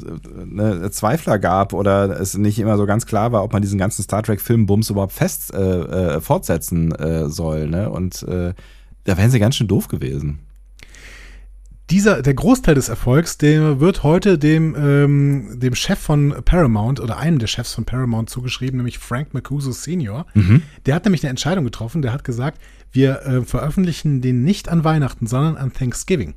ne, 0.45 0.89
Zweifler 0.91 1.39
gab 1.39 1.73
oder 1.73 2.19
es 2.19 2.38
nicht 2.38 2.60
immer 2.60 2.77
so 2.77 2.86
ganz 2.86 3.05
klar 3.07 3.31
war, 3.31 3.43
ob 3.43 3.53
man 3.53 3.63
diesen 3.63 3.79
ganzen 3.79 4.03
Star 4.03 4.21
Trek 4.21 4.39
Filmbums 4.39 4.91
überhaupt 4.91 5.13
fest 5.13 5.53
äh, 5.53 5.57
äh, 5.57 6.21
fortsetzen 6.21 6.91
äh, 6.93 7.29
soll, 7.29 7.67
ne? 7.67 7.89
Und 7.89 8.21
äh, 8.23 8.53
da 9.05 9.17
wären 9.17 9.31
sie 9.31 9.39
ganz 9.39 9.55
schön 9.55 9.67
doof 9.67 9.88
gewesen. 9.88 10.39
Dieser, 11.89 12.21
der 12.21 12.34
Großteil 12.34 12.76
des 12.76 12.89
Erfolgs, 12.89 13.38
der 13.38 13.80
wird 13.80 14.04
heute 14.04 14.38
dem, 14.38 14.76
ähm, 14.78 15.60
dem 15.60 15.73
Chef 15.73 15.97
von 15.97 16.36
Paramount 16.43 17.00
oder 17.00 17.17
einem 17.17 17.39
der 17.39 17.47
Chefs 17.47 17.73
von 17.73 17.86
Paramount 17.86 18.30
zugeschrieben, 18.30 18.78
nämlich 18.78 19.00
Frank 19.00 19.34
Mancuso 19.34 19.71
Senior. 19.71 20.26
Der 20.86 20.95
hat 20.95 21.06
nämlich 21.06 21.23
eine 21.23 21.30
Entscheidung 21.30 21.63
getroffen. 21.63 22.02
Der 22.02 22.12
hat 22.12 22.23
gesagt, 22.23 22.60
wir 22.91 23.21
äh, 23.21 23.41
veröffentlichen 23.41 24.21
den 24.21 24.43
nicht 24.43 24.67
an 24.69 24.84
Weihnachten, 24.84 25.28
sondern 25.28 25.56
an 25.56 25.71
Thanksgiving. 25.71 26.34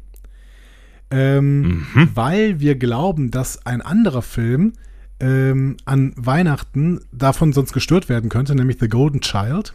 Ähm, 1.11 1.87
Weil 2.15 2.61
wir 2.61 2.77
glauben, 2.77 3.33
dass 3.33 3.67
ein 3.67 3.83
anderer 3.83 4.23
Film 4.23 4.75
ähm, 5.19 5.77
an 5.85 6.13
Weihnachten 6.17 7.01
davon 7.13 7.53
sonst 7.53 7.73
gestört 7.73 8.09
werden 8.09 8.31
könnte, 8.31 8.55
nämlich 8.55 8.79
The 8.79 8.89
Golden 8.89 9.21
Child. 9.21 9.75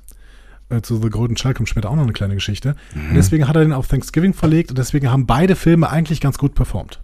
Äh, 0.70 0.82
zu 0.82 1.00
The 1.02 1.10
Golden 1.10 1.36
Child 1.36 1.58
kommt 1.58 1.70
später 1.70 1.90
auch 1.90 1.96
noch 1.96 2.04
eine 2.04 2.14
kleine 2.14 2.34
Geschichte. 2.36 2.76
Und 2.96 3.16
deswegen 3.16 3.48
hat 3.48 3.56
er 3.56 3.64
den 3.64 3.74
auf 3.74 3.88
Thanksgiving 3.88 4.34
verlegt 4.34 4.72
und 4.72 4.78
deswegen 4.78 5.12
haben 5.12 5.26
beide 5.26 5.56
Filme 5.56 5.90
eigentlich 5.90 6.22
ganz 6.22 6.38
gut 6.38 6.56
performt. 6.56 7.02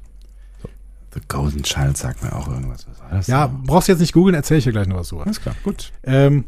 The 1.13 1.19
Golden 1.27 1.61
Child 1.63 1.97
sagt 1.97 2.23
mir 2.23 2.33
auch 2.33 2.47
irgendwas. 2.47 2.87
Was 2.89 2.99
war 3.01 3.09
das? 3.11 3.27
Ja, 3.27 3.47
brauchst 3.47 3.87
du 3.87 3.91
jetzt 3.91 3.99
nicht 3.99 4.13
googeln, 4.13 4.33
erzähle 4.33 4.59
ich 4.59 4.63
dir 4.63 4.71
gleich 4.71 4.87
noch 4.87 4.95
was 4.97 5.09
zu. 5.09 5.19
alles 5.19 5.41
klar, 5.41 5.55
gut. 5.63 5.91
Ähm, 6.03 6.45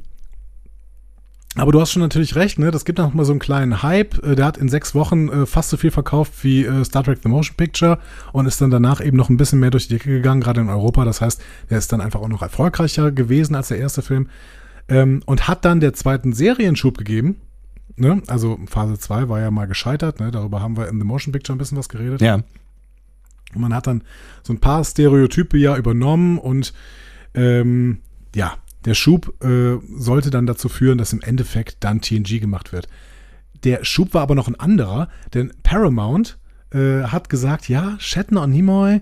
aber 1.56 1.71
du 1.71 1.80
hast 1.80 1.91
schon 1.91 2.02
natürlich 2.02 2.34
recht, 2.36 2.58
ne? 2.58 2.71
Das 2.71 2.84
gibt 2.84 2.97
noch 2.97 3.13
mal 3.13 3.26
so 3.26 3.34
einen 3.34 3.39
kleinen 3.39 3.84
Hype. 3.84 4.23
Äh, 4.23 4.36
Der 4.36 4.45
hat 4.45 4.58
in 4.58 4.69
sechs 4.69 4.95
Wochen 4.95 5.30
äh, 5.30 5.45
fast 5.45 5.69
so 5.69 5.78
viel 5.78 5.91
verkauft 5.91 6.34
wie 6.43 6.65
äh, 6.65 6.84
Star 6.84 7.04
Trek 7.04 7.19
The 7.21 7.30
Motion 7.30 7.56
Picture 7.58 7.99
und 8.32 8.47
ist 8.47 8.60
dann 8.60 8.71
danach 8.71 9.02
eben 9.06 9.17
noch 9.17 9.30
ein 9.30 9.38
bisschen 9.38 9.60
mehr 9.60 9.69
durch 9.69 9.88
die 9.88 9.93
Decke 9.93 10.10
gegangen, 10.10 10.41
gerade 10.41 10.62
in 10.62 10.69
Europa. 10.69 11.06
Das 11.06 11.21
heißt, 11.21 11.41
der 11.69 11.78
ist 11.78 11.91
dann 11.91 12.02
einfach 12.02 12.21
auch 12.21 12.28
noch 12.30 12.41
erfolgreicher 12.41 13.12
gewesen 13.12 13.54
als 13.54 13.67
der 13.67 13.78
erste 13.78 14.02
Film. 14.02 14.30
Ähm, 14.88 15.22
und 15.26 15.48
hat 15.48 15.65
dann 15.65 15.80
der 15.80 15.93
zweiten 15.93 16.34
Serienschub 16.34 16.98
gegeben. 16.98 17.41
Ne? 17.96 18.22
Also 18.28 18.60
Phase 18.67 18.98
2 18.98 19.30
war 19.30 19.39
ja 19.39 19.52
mal 19.52 19.67
gescheitert, 19.67 20.19
ne? 20.19 20.32
Darüber 20.32 20.62
haben 20.62 20.78
wir 20.78 20.88
in 20.88 21.00
The 21.00 21.06
Motion 21.06 21.32
Picture 21.32 21.56
ein 21.56 21.60
bisschen 21.60 21.78
was 21.78 21.89
geredet. 21.89 22.22
Ja. 22.22 22.36
Und 22.36 23.62
man 23.62 23.74
hat 23.74 23.88
dann 23.88 24.04
so 24.41 24.52
ein 24.54 24.60
paar 24.60 24.84
Stereotype 24.84 25.58
ja 25.58 25.78
übernommen 25.78 26.38
und 26.38 26.74
ähm, 27.36 28.00
ja, 28.36 28.56
der 28.86 28.96
Schub 28.96 29.34
äh, 29.43 29.78
sollte 29.96 30.30
dann 30.30 30.46
dazu 30.46 30.69
führen, 30.69 30.98
dass 30.98 31.13
im 31.13 31.22
Endeffekt 31.22 31.78
dann 31.82 32.02
TNG 32.02 32.39
gemacht 32.39 32.74
wird. 32.74 32.88
Der 33.63 33.86
Schub 33.86 34.13
war 34.13 34.24
aber 34.24 34.36
noch 34.36 34.48
ein 34.48 34.60
anderer, 34.60 35.08
denn 35.34 35.54
Paramount 35.63 36.38
äh, 36.72 37.04
hat 37.04 37.30
gesagt, 37.30 37.69
ja, 37.69 37.96
Shatner 38.00 38.43
und 38.43 38.52
Nimoy, 38.52 39.02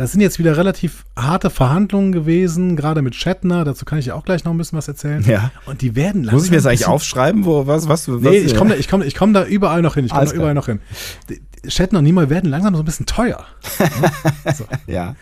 das 0.00 0.12
sind 0.12 0.22
jetzt 0.22 0.38
wieder 0.38 0.56
relativ 0.56 1.04
harte 1.14 1.50
Verhandlungen 1.50 2.10
gewesen, 2.10 2.74
gerade 2.74 3.02
mit 3.02 3.14
Shatner, 3.14 3.64
dazu 3.64 3.84
kann 3.84 3.98
ich 3.98 4.06
ja 4.06 4.14
auch 4.14 4.24
gleich 4.24 4.44
noch 4.44 4.52
ein 4.52 4.56
bisschen 4.56 4.78
was 4.78 4.88
erzählen. 4.88 5.22
Ja. 5.24 5.50
Und 5.66 5.82
die 5.82 5.94
werden 5.94 6.22
langsam 6.24 6.36
Muss 6.36 6.44
ich 6.46 6.50
mir 6.50 6.56
das 6.56 6.64
eigentlich 6.64 6.86
aufschreiben, 6.86 7.44
wo 7.44 7.66
was 7.66 7.86
was 7.86 8.08
was 8.08 8.22
Nee, 8.22 8.38
ich 8.38 8.56
komme 8.56 8.70
da, 8.70 8.76
ich 8.76 8.88
komm, 8.88 9.02
ich 9.02 9.14
komm 9.14 9.34
da 9.34 9.44
überall 9.44 9.82
noch 9.82 9.96
hin. 9.96 10.06
Ich 10.06 10.12
komme 10.12 10.24
da 10.24 10.32
überall 10.32 10.54
noch 10.54 10.66
hin. 10.66 10.80
Shatner 11.68 11.98
und 11.98 12.06
Nimoy 12.06 12.30
werden 12.30 12.48
langsam 12.48 12.74
so 12.74 12.80
ein 12.80 12.86
bisschen 12.86 13.04
teuer. 13.04 13.44
so. 14.56 14.64
Ja. 14.86 15.16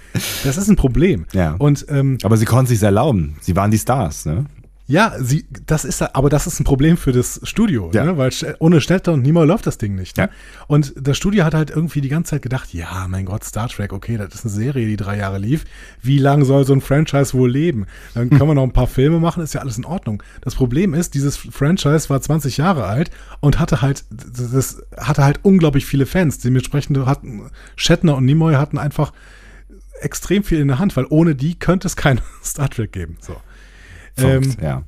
Das 0.45 0.57
ist 0.57 0.69
ein 0.69 0.77
Problem. 0.77 1.27
Ja. 1.33 1.57
Und 1.59 1.87
ähm, 1.89 2.19
Aber 2.23 2.37
sie 2.37 2.45
konnten 2.45 2.69
sich 2.69 2.81
erlauben. 2.81 3.37
Sie 3.41 3.57
waren 3.57 3.73
die 3.73 3.79
Stars, 3.79 4.27
ne? 4.27 4.47
Ja, 4.91 5.15
sie, 5.21 5.45
das 5.67 5.85
ist, 5.85 6.01
aber 6.01 6.31
das 6.31 6.47
ist 6.47 6.61
ein 6.61 6.65
Problem 6.65 6.97
für 6.97 7.13
das 7.13 7.41
Studio, 7.43 7.91
Ja. 7.93 8.05
ne? 8.05 8.17
weil 8.17 8.31
ohne 8.59 8.81
und 9.09 9.23
Nimoy 9.23 9.47
läuft 9.47 9.67
das 9.67 9.77
Ding 9.77 9.95
nicht. 9.95 10.17
Ne? 10.17 10.25
Ja. 10.25 10.31
Und 10.67 10.95
das 10.99 11.19
Studio 11.19 11.45
hat 11.45 11.53
halt 11.53 11.69
irgendwie 11.69 12.01
die 12.01 12.09
ganze 12.09 12.31
Zeit 12.31 12.43
gedacht, 12.43 12.73
ja, 12.73 13.07
mein 13.07 13.27
Gott, 13.27 13.45
Star 13.45 13.69
Trek, 13.69 13.93
okay, 13.93 14.17
das 14.17 14.35
ist 14.35 14.47
eine 14.47 14.55
Serie, 14.55 14.87
die 14.87 14.97
drei 14.97 15.19
Jahre 15.19 15.37
lief. 15.37 15.67
Wie 16.01 16.19
lange 16.19 16.47
soll 16.47 16.65
so 16.65 16.73
ein 16.73 16.81
Franchise 16.81 17.35
wohl 17.35 17.51
leben? 17.51 17.85
Dann 18.15 18.31
können 18.31 18.49
wir 18.49 18.55
noch 18.55 18.63
ein 18.63 18.73
paar 18.73 18.87
Filme 18.87 19.21
machen, 19.21 19.43
ist 19.43 19.53
ja 19.53 19.61
alles 19.61 19.77
in 19.77 19.85
Ordnung. 19.85 20.23
Das 20.41 20.55
Problem 20.55 20.95
ist, 20.95 21.13
dieses 21.13 21.37
Franchise 21.37 22.09
war 22.09 22.23
20 22.23 22.57
Jahre 22.57 22.85
alt 22.85 23.11
und 23.41 23.59
hatte 23.59 23.83
halt, 23.83 24.07
das 24.11 24.83
hatte 24.97 25.23
halt 25.23 25.41
unglaublich 25.43 25.85
viele 25.85 26.07
Fans. 26.07 26.39
Dementsprechend 26.39 26.97
hatten 27.05 27.51
Shatner 27.77 28.17
und 28.17 28.25
Nimoy 28.25 28.55
hatten 28.55 28.79
einfach 28.79 29.13
extrem 30.01 30.45
viel 30.45 30.61
in 30.61 30.69
der 30.69 30.79
Hand, 30.79 30.97
weil 30.97 31.07
ohne 31.11 31.35
die 31.35 31.59
könnte 31.59 31.87
es 31.89 31.97
kein 31.97 32.21
Star 32.43 32.71
Trek 32.71 32.93
geben. 32.93 33.19
So. 33.21 33.37
Ähm, 34.27 34.57
ja. 34.61 34.83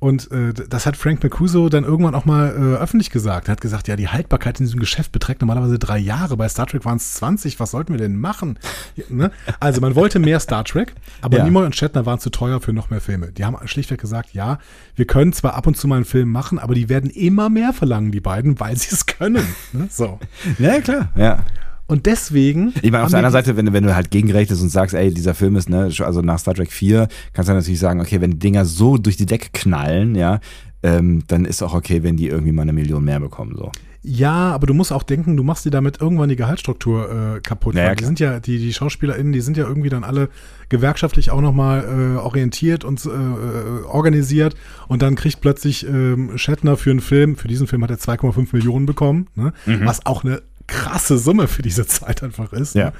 und 0.00 0.30
äh, 0.30 0.52
das 0.52 0.84
hat 0.86 0.96
Frank 0.96 1.22
Mancuso 1.22 1.68
dann 1.70 1.84
irgendwann 1.84 2.14
auch 2.14 2.24
mal 2.26 2.48
äh, 2.50 2.82
öffentlich 2.82 3.10
gesagt. 3.10 3.48
Er 3.48 3.52
hat 3.52 3.60
gesagt, 3.60 3.88
ja, 3.88 3.96
die 3.96 4.08
Haltbarkeit 4.08 4.60
in 4.60 4.66
diesem 4.66 4.80
Geschäft 4.80 5.12
beträgt 5.12 5.40
normalerweise 5.40 5.78
drei 5.78 5.98
Jahre. 5.98 6.36
Bei 6.36 6.48
Star 6.48 6.66
Trek 6.66 6.84
waren 6.84 6.98
es 6.98 7.14
20. 7.14 7.58
Was 7.58 7.70
sollten 7.70 7.92
wir 7.92 7.98
denn 7.98 8.16
machen? 8.16 8.58
Ne? 9.08 9.30
Also 9.60 9.80
man 9.80 9.94
wollte 9.96 10.18
mehr 10.18 10.40
Star 10.40 10.64
Trek, 10.64 10.94
aber 11.20 11.38
Ja. 11.38 11.44
Nimoy 11.44 11.64
und 11.64 11.74
Shatner 11.76 12.06
waren 12.06 12.18
zu 12.20 12.30
teuer 12.30 12.60
für 12.60 12.72
noch 12.72 12.90
mehr 12.90 13.00
Filme. 13.00 13.32
Die 13.32 13.44
haben 13.44 13.56
schlichtweg 13.66 14.00
gesagt, 14.00 14.32
ja, 14.34 14.58
wir 14.94 15.06
können 15.06 15.32
zwar 15.32 15.54
ab 15.54 15.66
und 15.66 15.76
zu 15.76 15.88
mal 15.88 15.96
einen 15.96 16.04
Film 16.04 16.30
machen, 16.30 16.58
aber 16.58 16.74
die 16.74 16.88
werden 16.88 17.10
immer 17.10 17.48
mehr 17.50 17.72
verlangen, 17.72 18.12
die 18.12 18.20
beiden, 18.20 18.60
weil 18.60 18.76
sie 18.76 18.90
es 18.94 19.06
können. 19.18 19.46
Ne? 19.72 19.88
So. 19.90 20.18
Ja, 20.58 20.80
klar. 20.80 21.08
Ja. 21.16 21.44
Und 21.86 22.06
deswegen. 22.06 22.72
Ich 22.82 22.90
meine, 22.90 23.04
auf 23.04 23.10
der 23.10 23.18
anderen 23.18 23.32
Seite, 23.32 23.56
wenn, 23.56 23.66
du- 23.66 23.72
wenn 23.72 23.84
du 23.84 23.94
halt 23.94 24.10
gegenrechnest 24.10 24.62
und 24.62 24.70
sagst, 24.70 24.94
ey, 24.94 25.12
dieser 25.12 25.34
Film 25.34 25.56
ist, 25.56 25.68
ne, 25.68 25.90
also 26.00 26.22
nach 26.22 26.38
Star 26.38 26.54
Trek 26.54 26.72
4, 26.72 27.08
kannst 27.34 27.48
du 27.50 27.54
natürlich 27.54 27.78
sagen, 27.80 28.00
okay, 28.00 28.20
wenn 28.20 28.30
die 28.32 28.38
Dinger 28.38 28.64
so 28.64 28.96
durch 28.96 29.16
die 29.16 29.26
Decke 29.26 29.48
knallen, 29.52 30.14
ja, 30.14 30.40
ähm, 30.82 31.24
dann 31.28 31.44
ist 31.44 31.62
auch 31.62 31.74
okay, 31.74 32.02
wenn 32.02 32.16
die 32.16 32.28
irgendwie 32.28 32.52
mal 32.52 32.62
eine 32.62 32.72
Million 32.72 33.04
mehr 33.04 33.20
bekommen, 33.20 33.54
so. 33.56 33.70
Ja, 34.06 34.52
aber 34.52 34.66
du 34.66 34.74
musst 34.74 34.92
auch 34.92 35.02
denken, 35.02 35.34
du 35.34 35.42
machst 35.42 35.64
dir 35.64 35.70
damit 35.70 35.98
irgendwann 35.98 36.28
die 36.28 36.36
Gehaltsstruktur 36.36 37.36
äh, 37.36 37.40
kaputt. 37.40 37.74
Ja, 37.74 37.84
weil 37.84 37.88
ja, 37.88 37.94
die 37.94 38.04
sind 38.04 38.20
ja, 38.20 38.38
die, 38.38 38.58
die 38.58 38.70
SchauspielerInnen, 38.74 39.32
die 39.32 39.40
sind 39.40 39.56
ja 39.56 39.66
irgendwie 39.66 39.88
dann 39.88 40.04
alle 40.04 40.28
gewerkschaftlich 40.68 41.30
auch 41.30 41.40
nochmal 41.40 41.84
äh, 42.16 42.18
orientiert 42.18 42.84
und 42.84 43.02
äh, 43.06 43.08
äh, 43.08 43.84
organisiert 43.86 44.56
und 44.88 45.00
dann 45.00 45.14
kriegt 45.14 45.40
plötzlich 45.40 45.86
ähm, 45.88 46.32
Shatner 46.36 46.76
für 46.76 46.90
einen 46.90 47.00
Film, 47.00 47.36
für 47.36 47.48
diesen 47.48 47.66
Film 47.66 47.82
hat 47.82 47.90
er 47.90 47.96
2,5 47.96 48.48
Millionen 48.52 48.84
bekommen, 48.84 49.28
ne? 49.36 49.52
was 49.84 50.04
auch 50.04 50.22
eine 50.24 50.42
krasse 50.66 51.18
Summe 51.18 51.48
für 51.48 51.62
diese 51.62 51.86
Zeit 51.86 52.22
einfach 52.22 52.52
ist. 52.52 52.74
Ja. 52.74 52.86
Ne? 52.86 52.92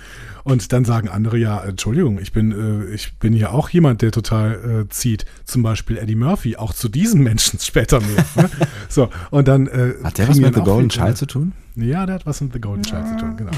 Und 0.44 0.72
dann 0.72 0.84
sagen 0.84 1.08
andere, 1.08 1.38
ja, 1.38 1.62
Entschuldigung, 1.64 2.18
ich 2.18 2.32
bin, 2.32 2.52
äh, 2.52 2.94
ich 2.94 3.18
bin 3.18 3.32
hier 3.32 3.52
auch 3.52 3.70
jemand, 3.70 4.02
der 4.02 4.12
total 4.12 4.82
äh, 4.82 4.88
zieht. 4.90 5.24
Zum 5.44 5.62
Beispiel 5.62 5.96
Eddie 5.96 6.16
Murphy, 6.16 6.56
auch 6.56 6.74
zu 6.74 6.88
diesen 6.88 7.22
Menschen 7.22 7.58
später 7.60 8.00
mehr. 8.00 8.24
ne? 8.36 8.50
So, 8.88 9.08
und 9.30 9.48
dann 9.48 9.66
äh, 9.66 9.94
Hat 10.02 10.18
der 10.18 10.28
was 10.28 10.38
mit 10.38 10.54
The 10.54 10.60
Golden 10.60 10.90
Child 10.90 11.16
zu 11.16 11.26
tun? 11.26 11.52
ja, 11.76 12.06
der 12.06 12.16
hat 12.16 12.26
was 12.26 12.40
mit 12.40 12.52
The 12.52 12.60
Golden 12.60 12.82
Child 12.82 13.08
zu 13.08 13.16
tun, 13.16 13.36
genau. 13.36 13.50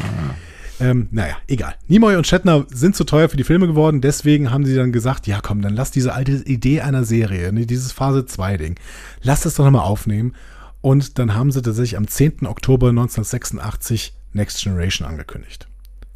Ähm, 0.78 1.08
naja, 1.10 1.36
egal. 1.48 1.74
Nimoy 1.88 2.16
und 2.16 2.26
Shatner 2.26 2.66
sind 2.70 2.94
zu 2.94 3.04
teuer 3.04 3.28
für 3.28 3.36
die 3.36 3.44
Filme 3.44 3.66
geworden, 3.66 4.00
deswegen 4.00 4.50
haben 4.50 4.66
sie 4.66 4.74
dann 4.74 4.92
gesagt, 4.92 5.26
ja 5.26 5.40
komm, 5.42 5.62
dann 5.62 5.74
lass 5.74 5.90
diese 5.90 6.12
alte 6.12 6.32
Idee 6.32 6.82
einer 6.82 7.04
Serie, 7.04 7.52
ne, 7.52 7.66
dieses 7.66 7.92
Phase 7.92 8.20
2-Ding, 8.20 8.76
lass 9.22 9.42
das 9.42 9.54
doch 9.54 9.64
nochmal 9.64 9.84
aufnehmen. 9.86 10.34
Und 10.80 11.18
dann 11.18 11.34
haben 11.34 11.50
sie 11.50 11.62
tatsächlich 11.62 11.96
am 11.96 12.06
10. 12.06 12.46
Oktober 12.46 12.88
1986 12.90 14.14
Next 14.32 14.62
Generation 14.62 15.08
angekündigt. 15.08 15.66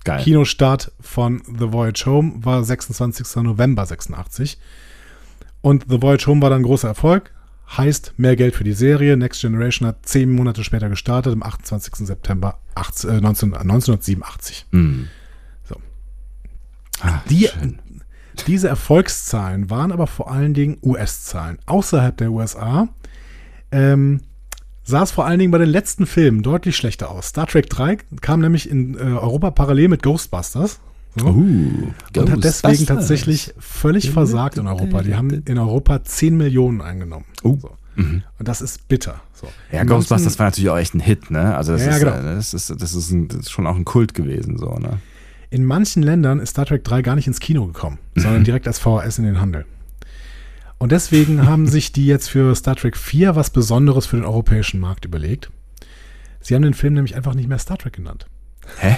Geil. 0.04 0.22
Kinostart 0.22 0.92
von 1.00 1.42
The 1.46 1.72
Voyage 1.72 2.06
Home 2.06 2.44
war 2.44 2.64
26. 2.64 3.42
November 3.42 3.84
86. 3.84 4.58
Und 5.60 5.86
The 5.88 6.00
Voyage 6.00 6.26
Home 6.26 6.40
war 6.40 6.50
dann 6.50 6.60
ein 6.60 6.64
großer 6.64 6.88
Erfolg. 6.88 7.32
Heißt 7.76 8.14
mehr 8.16 8.34
Geld 8.34 8.56
für 8.56 8.64
die 8.64 8.72
Serie. 8.72 9.16
Next 9.16 9.42
Generation 9.42 9.86
hat 9.88 10.06
zehn 10.06 10.32
Monate 10.32 10.64
später 10.64 10.88
gestartet, 10.88 11.32
am 11.32 11.42
28. 11.42 12.06
September 12.06 12.58
18, 12.74 13.10
äh, 13.10 13.20
19, 13.20 13.54
1987. 13.54 14.66
Mhm. 14.70 15.08
So. 15.68 15.76
Ah, 17.00 17.22
Die, 17.28 17.46
schön. 17.46 17.78
Diese 18.46 18.68
Erfolgszahlen 18.68 19.70
waren 19.70 19.92
aber 19.92 20.06
vor 20.06 20.30
allen 20.30 20.54
Dingen 20.54 20.78
US-Zahlen. 20.82 21.58
Außerhalb 21.66 22.16
der 22.16 22.32
USA 22.32 22.88
ähm, 23.70 24.22
sah 24.90 25.02
es 25.02 25.10
vor 25.10 25.26
allen 25.26 25.38
Dingen 25.38 25.50
bei 25.50 25.58
den 25.58 25.68
letzten 25.68 26.06
Filmen 26.06 26.42
deutlich 26.42 26.76
schlechter 26.76 27.10
aus. 27.10 27.28
Star 27.28 27.46
Trek 27.46 27.70
3 27.70 27.98
kam 28.20 28.40
nämlich 28.40 28.68
in 28.68 28.94
äh, 28.94 28.98
Europa 28.98 29.50
parallel 29.50 29.88
mit 29.88 30.02
Ghostbusters. 30.02 30.80
So. 31.16 31.26
Uh, 31.26 31.92
und 32.16 32.30
hat 32.30 32.44
deswegen 32.44 32.86
tatsächlich 32.86 33.52
völlig 33.58 34.10
versagt 34.10 34.58
in 34.58 34.68
Europa. 34.68 35.02
Die 35.02 35.16
haben 35.16 35.30
in 35.30 35.58
Europa 35.58 36.04
10 36.04 36.36
Millionen 36.36 36.80
eingenommen. 36.80 37.24
Uh. 37.42 37.58
So. 37.60 37.70
Und 37.96 38.24
das 38.48 38.62
ist 38.62 38.88
bitter. 38.88 39.20
So. 39.34 39.48
Ja, 39.72 39.84
Ghostbusters 39.84 40.38
war 40.38 40.46
natürlich 40.46 40.70
auch 40.70 40.78
echt 40.78 40.94
ein 40.94 41.00
Hit, 41.00 41.30
ne? 41.30 41.56
Also 41.56 41.72
das, 41.72 41.84
Ja, 41.84 41.92
ist, 41.92 42.00
genau. 42.00 42.12
äh, 42.12 42.22
das 42.22 42.54
ist, 42.54 42.70
das 42.70 42.94
ist, 42.94 43.10
ein, 43.10 43.28
das 43.28 43.40
ist 43.40 43.50
schon 43.50 43.66
auch 43.66 43.76
ein 43.76 43.84
Kult 43.84 44.14
gewesen, 44.14 44.56
so, 44.56 44.74
ne? 44.78 44.98
In 45.50 45.64
manchen 45.64 46.02
Ländern 46.02 46.38
ist 46.38 46.50
Star 46.50 46.64
Trek 46.64 46.84
3 46.84 47.02
gar 47.02 47.16
nicht 47.16 47.26
ins 47.26 47.40
Kino 47.40 47.66
gekommen, 47.66 47.98
sondern 48.14 48.44
direkt 48.44 48.68
als 48.68 48.78
VHS 48.78 49.18
in 49.18 49.24
den 49.24 49.40
Handel. 49.40 49.66
Und 50.80 50.90
deswegen 50.92 51.46
haben 51.46 51.68
sich 51.68 51.92
die 51.92 52.06
jetzt 52.06 52.28
für 52.28 52.52
Star 52.56 52.74
Trek 52.74 52.96
4 52.96 53.36
was 53.36 53.50
Besonderes 53.50 54.06
für 54.06 54.16
den 54.16 54.24
europäischen 54.24 54.80
Markt 54.80 55.04
überlegt. 55.04 55.50
Sie 56.40 56.54
haben 56.54 56.62
den 56.62 56.74
Film 56.74 56.94
nämlich 56.94 57.14
einfach 57.14 57.34
nicht 57.34 57.48
mehr 57.48 57.58
Star 57.58 57.78
Trek 57.78 57.92
genannt. 57.92 58.26
Hä? 58.78 58.96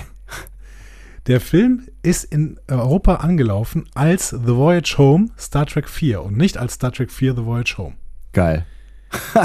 Der 1.26 1.40
Film 1.40 1.82
ist 2.02 2.24
in 2.24 2.58
Europa 2.68 3.16
angelaufen 3.16 3.84
als 3.94 4.30
The 4.30 4.54
Voyage 4.56 4.94
Home 4.96 5.28
Star 5.38 5.66
Trek 5.66 5.88
4 5.88 6.22
und 6.22 6.36
nicht 6.36 6.56
als 6.56 6.74
Star 6.74 6.92
Trek 6.92 7.10
4 7.10 7.34
The 7.36 7.44
Voyage 7.44 7.74
Home. 7.78 7.94
Geil. 8.32 8.64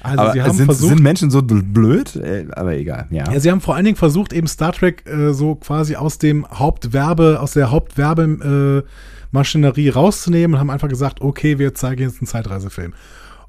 Also 0.00 0.22
aber 0.22 0.32
sie 0.32 0.42
haben 0.42 0.56
sind, 0.56 0.66
versucht, 0.66 0.90
sind 0.90 1.02
Menschen 1.02 1.28
so 1.28 1.40
bl- 1.40 1.60
blöd? 1.72 2.14
Äh, 2.14 2.46
Aber 2.52 2.72
egal, 2.76 3.08
ja. 3.10 3.32
Ja, 3.32 3.40
sie 3.40 3.50
haben 3.50 3.60
vor 3.60 3.74
allen 3.74 3.84
Dingen 3.84 3.96
versucht, 3.96 4.32
eben 4.32 4.46
Star 4.46 4.72
Trek 4.72 5.04
äh, 5.08 5.32
so 5.34 5.56
quasi 5.56 5.96
aus 5.96 6.18
dem 6.18 6.46
Hauptwerbe, 6.48 7.40
aus 7.40 7.54
der 7.54 7.72
Hauptwerbemaschinerie 7.72 8.78
äh, 8.78 8.82
Maschinerie 9.30 9.88
rauszunehmen 9.90 10.54
und 10.54 10.60
haben 10.60 10.70
einfach 10.70 10.88
gesagt, 10.88 11.20
okay, 11.20 11.58
wir 11.58 11.74
zeigen 11.74 12.02
jetzt 12.02 12.20
einen 12.20 12.26
Zeitreisefilm. 12.26 12.94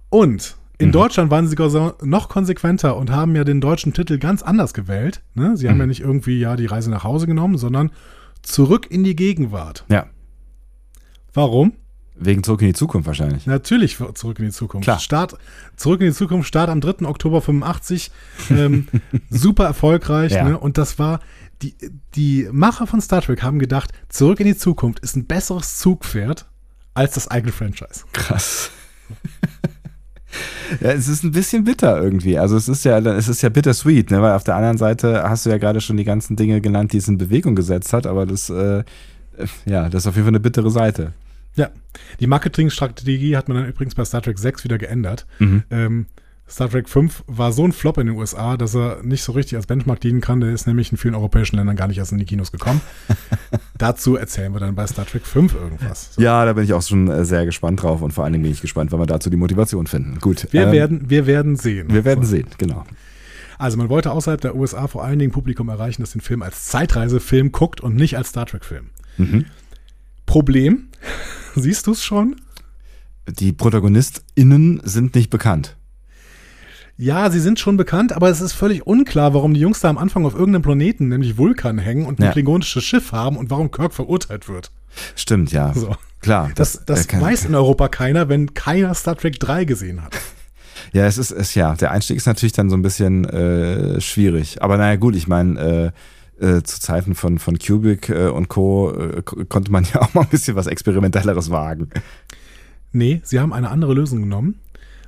Und 0.09 0.55
in 0.77 0.87
Mhm. 0.87 0.91
Deutschland 0.93 1.31
waren 1.31 1.47
sie 1.47 1.55
noch 2.03 2.29
konsequenter 2.29 2.95
und 2.95 3.11
haben 3.11 3.35
ja 3.35 3.43
den 3.43 3.59
deutschen 3.61 3.93
Titel 3.93 4.17
ganz 4.17 4.41
anders 4.41 4.73
gewählt. 4.73 5.21
Ne? 5.35 5.57
Sie 5.57 5.67
haben 5.67 5.75
Mhm. 5.75 5.81
ja 5.81 5.87
nicht 5.87 6.01
irgendwie 6.01 6.39
ja 6.39 6.55
die 6.55 6.65
Reise 6.67 6.89
nach 6.89 7.03
Hause 7.03 7.27
genommen, 7.27 7.57
sondern 7.57 7.91
zurück 8.41 8.87
in 8.89 9.03
die 9.03 9.15
Gegenwart. 9.15 9.85
Ja. 9.89 10.05
Warum? 11.33 11.73
Wegen 12.21 12.43
Zurück 12.43 12.61
in 12.61 12.67
die 12.67 12.73
Zukunft 12.73 13.07
wahrscheinlich. 13.07 13.45
Natürlich 13.45 13.97
zurück 14.13 14.39
in 14.39 14.45
die 14.45 14.51
Zukunft. 14.51 14.83
Klar. 14.83 14.99
Start, 14.99 15.37
zurück 15.77 16.01
in 16.01 16.07
die 16.07 16.13
Zukunft, 16.13 16.49
Start 16.49 16.69
am 16.69 16.81
3. 16.81 17.05
Oktober 17.07 17.41
85. 17.41 18.11
Ähm, 18.49 18.87
super 19.29 19.63
erfolgreich. 19.65 20.33
Ja. 20.33 20.43
Ne? 20.43 20.57
Und 20.57 20.77
das 20.77 20.99
war, 20.99 21.21
die, 21.61 21.75
die 22.15 22.47
Macher 22.51 22.87
von 22.87 23.01
Star 23.01 23.21
Trek 23.21 23.43
haben 23.43 23.59
gedacht, 23.59 23.91
zurück 24.09 24.39
in 24.39 24.47
die 24.47 24.57
Zukunft 24.57 24.99
ist 24.99 25.15
ein 25.15 25.25
besseres 25.25 25.77
Zugpferd 25.77 26.47
als 26.93 27.13
das 27.13 27.27
eigene 27.27 27.51
Franchise. 27.51 28.03
Krass. 28.13 28.71
Ja, 30.81 30.91
es 30.91 31.07
ist 31.07 31.23
ein 31.23 31.31
bisschen 31.31 31.63
bitter 31.63 31.99
irgendwie. 31.99 32.37
Also 32.37 32.55
es 32.55 32.69
ist 32.69 32.85
ja, 32.85 32.99
es 32.99 33.27
ist 33.27 33.41
ja 33.41 33.49
bittersweet, 33.49 34.11
ne? 34.11 34.21
weil 34.21 34.33
auf 34.33 34.43
der 34.43 34.55
anderen 34.55 34.77
Seite 34.77 35.23
hast 35.23 35.45
du 35.45 35.49
ja 35.49 35.57
gerade 35.57 35.81
schon 35.81 35.97
die 35.97 36.03
ganzen 36.03 36.35
Dinge 36.35 36.61
genannt, 36.61 36.93
die 36.93 36.97
es 36.97 37.07
in 37.07 37.17
Bewegung 37.17 37.55
gesetzt 37.55 37.93
hat, 37.93 38.05
aber 38.05 38.27
das, 38.27 38.49
äh, 38.51 38.83
ja, 39.65 39.89
das 39.89 40.03
ist 40.03 40.07
auf 40.07 40.15
jeden 40.15 40.25
Fall 40.25 40.31
eine 40.31 40.39
bittere 40.39 40.69
Seite. 40.69 41.13
Ja, 41.55 41.69
die 42.19 42.27
Marketingstrategie 42.27 43.35
hat 43.35 43.49
man 43.49 43.57
dann 43.57 43.67
übrigens 43.67 43.95
bei 43.95 44.05
Star 44.05 44.21
Trek 44.21 44.37
6 44.37 44.63
wieder 44.63 44.77
geändert. 44.77 45.25
Mhm. 45.39 45.63
Ähm, 45.71 46.05
Star 46.49 46.69
Trek 46.69 46.89
5 46.89 47.23
war 47.27 47.51
so 47.53 47.63
ein 47.63 47.71
Flop 47.71 47.97
in 47.99 48.07
den 48.07 48.15
USA, 48.17 48.57
dass 48.57 48.75
er 48.75 49.03
nicht 49.03 49.21
so 49.23 49.33
richtig 49.33 49.55
als 49.55 49.67
Benchmark 49.67 49.99
dienen 50.01 50.19
kann. 50.19 50.39
Der 50.39 50.49
ist 50.51 50.65
nämlich 50.65 50.91
in 50.91 50.97
vielen 50.97 51.13
europäischen 51.13 51.57
Ländern 51.57 51.75
gar 51.75 51.87
nicht 51.87 51.97
erst 51.99 52.11
in 52.11 52.17
die 52.17 52.25
Kinos 52.25 52.51
gekommen. 52.51 52.81
Dazu 53.77 54.15
erzählen 54.15 54.51
wir 54.51 54.59
dann 54.59 54.73
bei 54.75 54.87
Star 54.87 55.05
Trek 55.05 55.25
5 55.25 55.53
irgendwas. 55.53 56.15
So. 56.15 56.21
Ja, 56.21 56.43
da 56.45 56.53
bin 56.53 56.63
ich 56.63 56.73
auch 56.73 56.81
schon 56.81 57.07
äh, 57.07 57.23
sehr 57.23 57.45
gespannt 57.45 57.83
drauf 57.83 58.01
und 58.01 58.11
vor 58.11 58.23
allen 58.23 58.33
Dingen 58.33 58.43
bin 58.43 58.51
ich 58.51 58.61
gespannt, 58.61 58.91
wann 58.91 58.99
wir 58.99 59.05
dazu 59.05 59.29
die 59.29 59.37
Motivation 59.37 59.85
finden. 59.87 60.19
Gut. 60.19 60.47
Wir, 60.51 60.63
ähm, 60.63 60.71
werden, 60.71 61.09
wir 61.09 61.27
werden 61.27 61.55
sehen. 61.55 61.87
wir 61.93 62.03
werden 62.03 62.23
So. 62.23 62.31
sehen, 62.31 62.47
genau. 62.57 62.83
Also 63.59 63.77
man 63.77 63.89
wollte 63.89 64.11
außerhalb 64.11 64.41
der 64.41 64.55
USA 64.55 64.87
vor 64.87 65.03
allen 65.03 65.19
Dingen 65.19 65.31
Publikum 65.31 65.69
erreichen, 65.69 66.01
das 66.01 66.11
den 66.11 66.21
Film 66.21 66.41
als 66.41 66.65
Zeitreisefilm 66.65 67.51
guckt 67.51 67.81
und 67.81 67.95
nicht 67.95 68.17
als 68.17 68.29
Star 68.29 68.45
Trek-Film. 68.45 68.89
Mhm. 69.17 69.45
Problem, 70.25 70.87
siehst 71.55 71.85
du 71.85 71.91
es 71.91 72.03
schon? 72.03 72.37
Die 73.27 73.51
ProtagonistInnen 73.51 74.81
sind 74.83 75.13
nicht 75.13 75.29
bekannt. 75.29 75.75
Ja, 77.01 77.29
sie 77.29 77.39
sind 77.39 77.59
schon 77.59 77.77
bekannt, 77.77 78.11
aber 78.11 78.29
es 78.29 78.41
ist 78.41 78.51
völlig 78.51 78.85
unklar, 78.85 79.33
warum 79.33 79.53
die 79.53 79.61
Jungs 79.61 79.79
da 79.79 79.89
am 79.89 79.97
Anfang 79.97 80.25
auf 80.25 80.33
irgendeinem 80.33 80.63
Planeten, 80.63 81.07
nämlich 81.07 81.37
Vulkan, 81.37 81.77
hängen 81.77 82.05
und 82.05 82.19
ein 82.19 82.23
Ja. 82.25 82.31
klingonisches 82.33 82.83
Schiff 82.83 83.13
haben 83.13 83.37
und 83.37 83.49
warum 83.49 83.71
Kirk 83.71 83.93
verurteilt 83.93 84.49
wird. 84.49 84.69
Stimmt, 85.15 85.53
ja. 85.53 85.71
So. 85.73 85.95
Klar. 86.19 86.51
Das, 86.55 86.83
das 86.85 87.05
äh, 87.05 87.07
kann- 87.07 87.21
weiß 87.21 87.45
in 87.45 87.55
Europa 87.55 87.87
keiner, 87.87 88.27
wenn 88.27 88.53
keiner 88.53 88.93
Star 88.95 89.15
Trek 89.15 89.39
3 89.39 89.63
gesehen 89.65 90.03
hat. 90.03 90.13
Ja, 90.93 91.05
es 91.05 91.17
ist, 91.19 91.29
es, 91.31 91.53
ja, 91.55 91.75
der 91.75 91.91
Einstieg 91.91 92.17
ist 92.17 92.25
natürlich 92.25 92.53
dann 92.53 92.69
so 92.69 92.75
ein 92.75 92.81
bisschen 92.81 93.23
äh, 93.25 93.99
schwierig. 94.01 94.63
Aber 94.63 94.77
naja, 94.77 94.95
gut, 94.95 95.13
ich 95.15 95.27
meine, 95.27 95.93
äh, 96.39 96.43
äh, 96.57 96.63
zu 96.63 96.79
Zeiten 96.79 97.13
von, 97.15 97.37
von 97.37 97.59
Cubic 97.59 98.09
äh, 98.09 98.29
und 98.29 98.47
Co. 98.47 98.91
Äh, 98.97 99.21
ko- 99.23 99.43
konnte 99.47 99.71
man 99.71 99.83
ja 99.93 100.01
auch 100.01 100.13
mal 100.15 100.21
ein 100.21 100.29
bisschen 100.29 100.55
was 100.55 100.65
Experimentelleres 100.67 101.51
wagen. 101.51 101.89
Nee, 102.91 103.21
sie 103.23 103.39
haben 103.39 103.53
eine 103.53 103.69
andere 103.69 103.93
Lösung 103.93 104.21
genommen. 104.21 104.55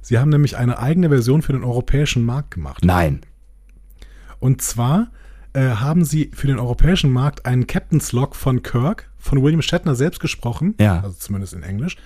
Sie 0.01 0.17
haben 0.17 0.29
nämlich 0.29 0.57
eine 0.57 0.79
eigene 0.79 1.09
Version 1.09 1.41
für 1.41 1.53
den 1.53 1.63
europäischen 1.63 2.23
Markt 2.25 2.51
gemacht. 2.51 2.83
Nein. 2.83 3.21
Und 4.39 4.61
zwar 4.61 5.11
äh, 5.53 5.61
haben 5.75 6.05
sie 6.05 6.31
für 6.33 6.47
den 6.47 6.59
europäischen 6.59 7.11
Markt 7.11 7.45
einen 7.45 7.67
Captain's 7.67 8.11
Log 8.11 8.35
von 8.35 8.63
Kirk, 8.63 9.09
von 9.17 9.41
William 9.43 9.61
Shatner 9.61 9.95
selbst 9.95 10.19
gesprochen, 10.19 10.75
Ja. 10.79 11.01
also 11.01 11.15
zumindest 11.17 11.53
in 11.53 11.63
Englisch, 11.63 11.97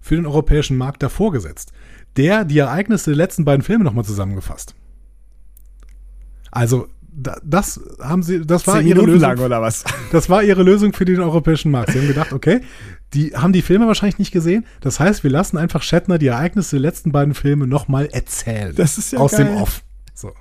für 0.00 0.16
den 0.16 0.26
europäischen 0.26 0.76
Markt 0.76 1.02
davor 1.02 1.32
gesetzt. 1.32 1.72
Der 2.16 2.44
die 2.44 2.58
Ereignisse 2.58 3.10
der 3.10 3.16
letzten 3.16 3.44
beiden 3.44 3.62
Filme 3.62 3.84
nochmal 3.84 4.04
zusammengefasst. 4.04 4.74
Also, 6.50 6.88
das 7.16 7.80
haben 8.00 8.22
sie, 8.22 8.44
das 8.44 8.66
war 8.66 8.76
ihre 8.80 9.00
Minuten 9.00 9.06
Lösung. 9.12 9.28
lang 9.28 9.38
oder 9.38 9.62
was? 9.62 9.84
Das 10.12 10.28
war 10.28 10.42
ihre 10.42 10.62
Lösung 10.62 10.92
für 10.92 11.04
den 11.04 11.20
europäischen 11.20 11.70
Markt. 11.70 11.92
Sie 11.92 11.98
haben 11.98 12.08
gedacht, 12.08 12.32
okay, 12.32 12.60
die 13.12 13.36
haben 13.36 13.52
die 13.52 13.62
Filme 13.62 13.86
wahrscheinlich 13.86 14.18
nicht 14.18 14.32
gesehen. 14.32 14.64
Das 14.80 15.00
heißt, 15.00 15.22
wir 15.24 15.30
lassen 15.30 15.56
einfach 15.56 15.82
Shatner 15.82 16.18
die 16.18 16.26
Ereignisse 16.28 16.76
der 16.76 16.80
letzten 16.80 17.12
beiden 17.12 17.34
Filme 17.34 17.66
nochmal 17.66 18.06
erzählen. 18.06 18.74
Das 18.76 18.98
ist 18.98 19.12
ja 19.12 19.18
Aus 19.20 19.32
geil. 19.32 19.44
dem 19.46 19.56
Off. 19.56 19.82
So. 20.14 20.32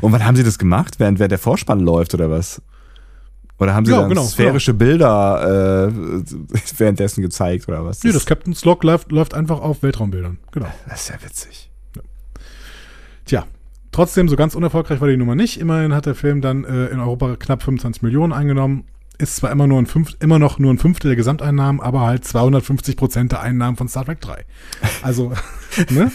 Und 0.00 0.12
wann 0.12 0.24
haben 0.24 0.36
sie 0.36 0.42
das 0.44 0.58
gemacht? 0.58 0.98
Während, 0.98 1.18
während 1.18 1.30
der 1.32 1.38
Vorspann 1.38 1.80
läuft 1.80 2.14
oder 2.14 2.30
was? 2.30 2.60
Oder 3.58 3.74
haben 3.74 3.86
sie 3.86 3.92
Ja, 3.92 4.00
dann 4.00 4.08
genau, 4.10 4.24
sphärische 4.24 4.74
Bilder 4.74 5.88
äh, 5.88 5.92
währenddessen 6.78 7.22
gezeigt 7.22 7.68
oder 7.68 7.84
was? 7.84 8.02
Nee, 8.04 8.12
das 8.12 8.26
Captain's 8.26 8.64
Log 8.64 8.84
läuft, 8.84 9.12
läuft 9.12 9.32
einfach 9.34 9.60
auf 9.60 9.82
Weltraumbildern. 9.82 10.38
Genau. 10.52 10.66
das 10.88 11.02
ist 11.02 11.08
ja 11.08 11.14
witzig. 11.24 11.70
Tja, 13.24 13.44
trotzdem, 13.96 14.28
so 14.28 14.36
ganz 14.36 14.54
unerfolgreich 14.54 15.00
war 15.00 15.08
die 15.08 15.16
Nummer 15.16 15.34
nicht. 15.34 15.58
Immerhin 15.60 15.94
hat 15.94 16.06
der 16.06 16.14
Film 16.14 16.40
dann 16.40 16.64
äh, 16.64 16.86
in 16.86 17.00
Europa 17.00 17.36
knapp 17.36 17.62
25 17.62 18.02
Millionen 18.02 18.32
eingenommen. 18.32 18.84
Ist 19.18 19.36
zwar 19.36 19.50
immer, 19.50 19.66
nur 19.66 19.78
ein 19.78 19.86
Fünf, 19.86 20.14
immer 20.20 20.38
noch 20.38 20.58
nur 20.58 20.72
ein 20.72 20.78
Fünftel 20.78 21.08
der 21.08 21.16
Gesamteinnahmen, 21.16 21.80
aber 21.80 22.02
halt 22.02 22.24
250 22.24 22.96
Prozent 22.96 23.32
der 23.32 23.40
Einnahmen 23.40 23.76
von 23.76 23.88
Star 23.88 24.04
Trek 24.04 24.20
3. 24.20 24.44
Also, 25.02 25.32
ne? 25.90 26.12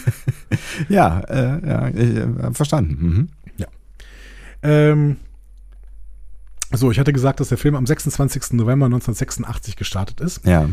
Ja, 0.87 1.19
äh, 1.21 1.67
ja, 1.67 1.87
ich, 1.87 2.15
äh, 2.15 2.53
verstanden. 2.53 2.97
Mhm. 2.99 3.29
Ähm, 4.63 5.17
so, 6.71 6.91
ich 6.91 6.99
hatte 6.99 7.11
gesagt, 7.11 7.39
dass 7.39 7.49
der 7.49 7.57
Film 7.57 7.75
am 7.75 7.85
26. 7.85 8.53
November 8.53 8.85
1986 8.85 9.75
gestartet 9.75 10.21
ist. 10.21 10.45
Ja. 10.45 10.69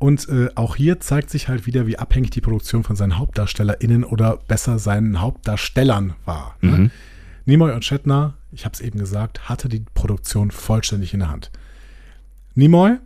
Und 0.00 0.28
äh, 0.30 0.48
auch 0.56 0.74
hier 0.76 0.98
zeigt 0.98 1.30
sich 1.30 1.48
halt 1.48 1.66
wieder, 1.66 1.86
wie 1.86 1.98
abhängig 1.98 2.30
die 2.30 2.40
Produktion 2.40 2.82
von 2.84 2.96
seinen 2.96 3.18
HauptdarstellerInnen 3.18 4.02
oder 4.02 4.38
besser 4.48 4.78
seinen 4.80 5.20
Hauptdarstellern 5.20 6.14
war. 6.24 6.56
Ne? 6.62 6.70
Mhm. 6.70 6.90
Nimoy 7.44 7.72
und 7.72 7.84
Shatner, 7.84 8.34
ich 8.50 8.64
habe 8.64 8.72
es 8.74 8.80
eben 8.80 8.98
gesagt, 8.98 9.48
hatte 9.48 9.68
die 9.68 9.84
Produktion 9.94 10.50
vollständig 10.50 11.12
in 11.14 11.20
der 11.20 11.28
Hand. 11.30 11.50
Nimoy 12.54 12.96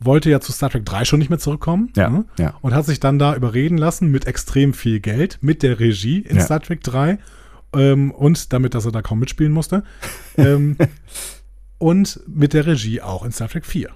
wollte 0.00 0.30
ja 0.30 0.40
zu 0.40 0.52
Star 0.52 0.70
Trek 0.70 0.86
3 0.86 1.04
schon 1.04 1.18
nicht 1.18 1.28
mehr 1.30 1.38
zurückkommen 1.38 1.92
Ja, 1.96 2.08
ne? 2.08 2.24
ja. 2.38 2.54
und 2.62 2.74
hat 2.74 2.86
sich 2.86 3.00
dann 3.00 3.18
da 3.18 3.34
überreden 3.36 3.76
lassen 3.76 4.10
mit 4.10 4.26
extrem 4.26 4.72
viel 4.72 5.00
Geld, 5.00 5.38
mit 5.42 5.62
der 5.62 5.78
Regie 5.80 6.20
in 6.20 6.36
Ja. 6.36 6.42
Star 6.44 6.60
Trek 6.60 6.82
3 6.84 7.18
ähm, 7.74 8.10
und 8.12 8.52
damit, 8.52 8.74
dass 8.74 8.86
er 8.86 8.92
da 8.92 9.02
kaum 9.02 9.18
mitspielen 9.18 9.52
musste. 9.52 9.82
ähm, 10.38 10.76
und 11.78 12.20
mit 12.26 12.52
der 12.54 12.66
Regie 12.66 13.02
auch 13.02 13.24
in 13.24 13.32
Star 13.32 13.48
Trek 13.48 13.66
4. 13.66 13.90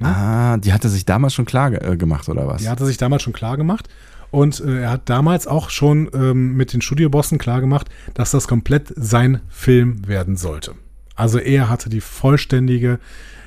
Ah, 0.00 0.56
die 0.56 0.72
hatte 0.72 0.88
sich 0.88 1.04
damals 1.04 1.34
schon 1.34 1.44
klar 1.44 1.72
äh, 1.72 1.96
gemacht 1.96 2.28
oder 2.28 2.46
was? 2.46 2.62
Die 2.62 2.68
hatte 2.68 2.86
sich 2.86 2.96
damals 2.96 3.22
schon 3.22 3.32
klar 3.32 3.56
gemacht. 3.56 3.88
Und 4.30 4.60
äh, 4.60 4.82
er 4.82 4.90
hat 4.90 5.02
damals 5.10 5.46
auch 5.46 5.68
schon 5.70 6.10
ähm, 6.14 6.54
mit 6.56 6.72
den 6.72 6.80
Studiobossen 6.80 7.38
klar 7.38 7.60
gemacht, 7.60 7.88
dass 8.14 8.30
das 8.30 8.48
komplett 8.48 8.92
sein 8.96 9.40
Film 9.48 10.08
werden 10.08 10.36
sollte. 10.36 10.74
Also 11.14 11.38
er 11.38 11.68
hatte 11.68 11.90
die 11.90 12.00
vollständige, 12.00 12.98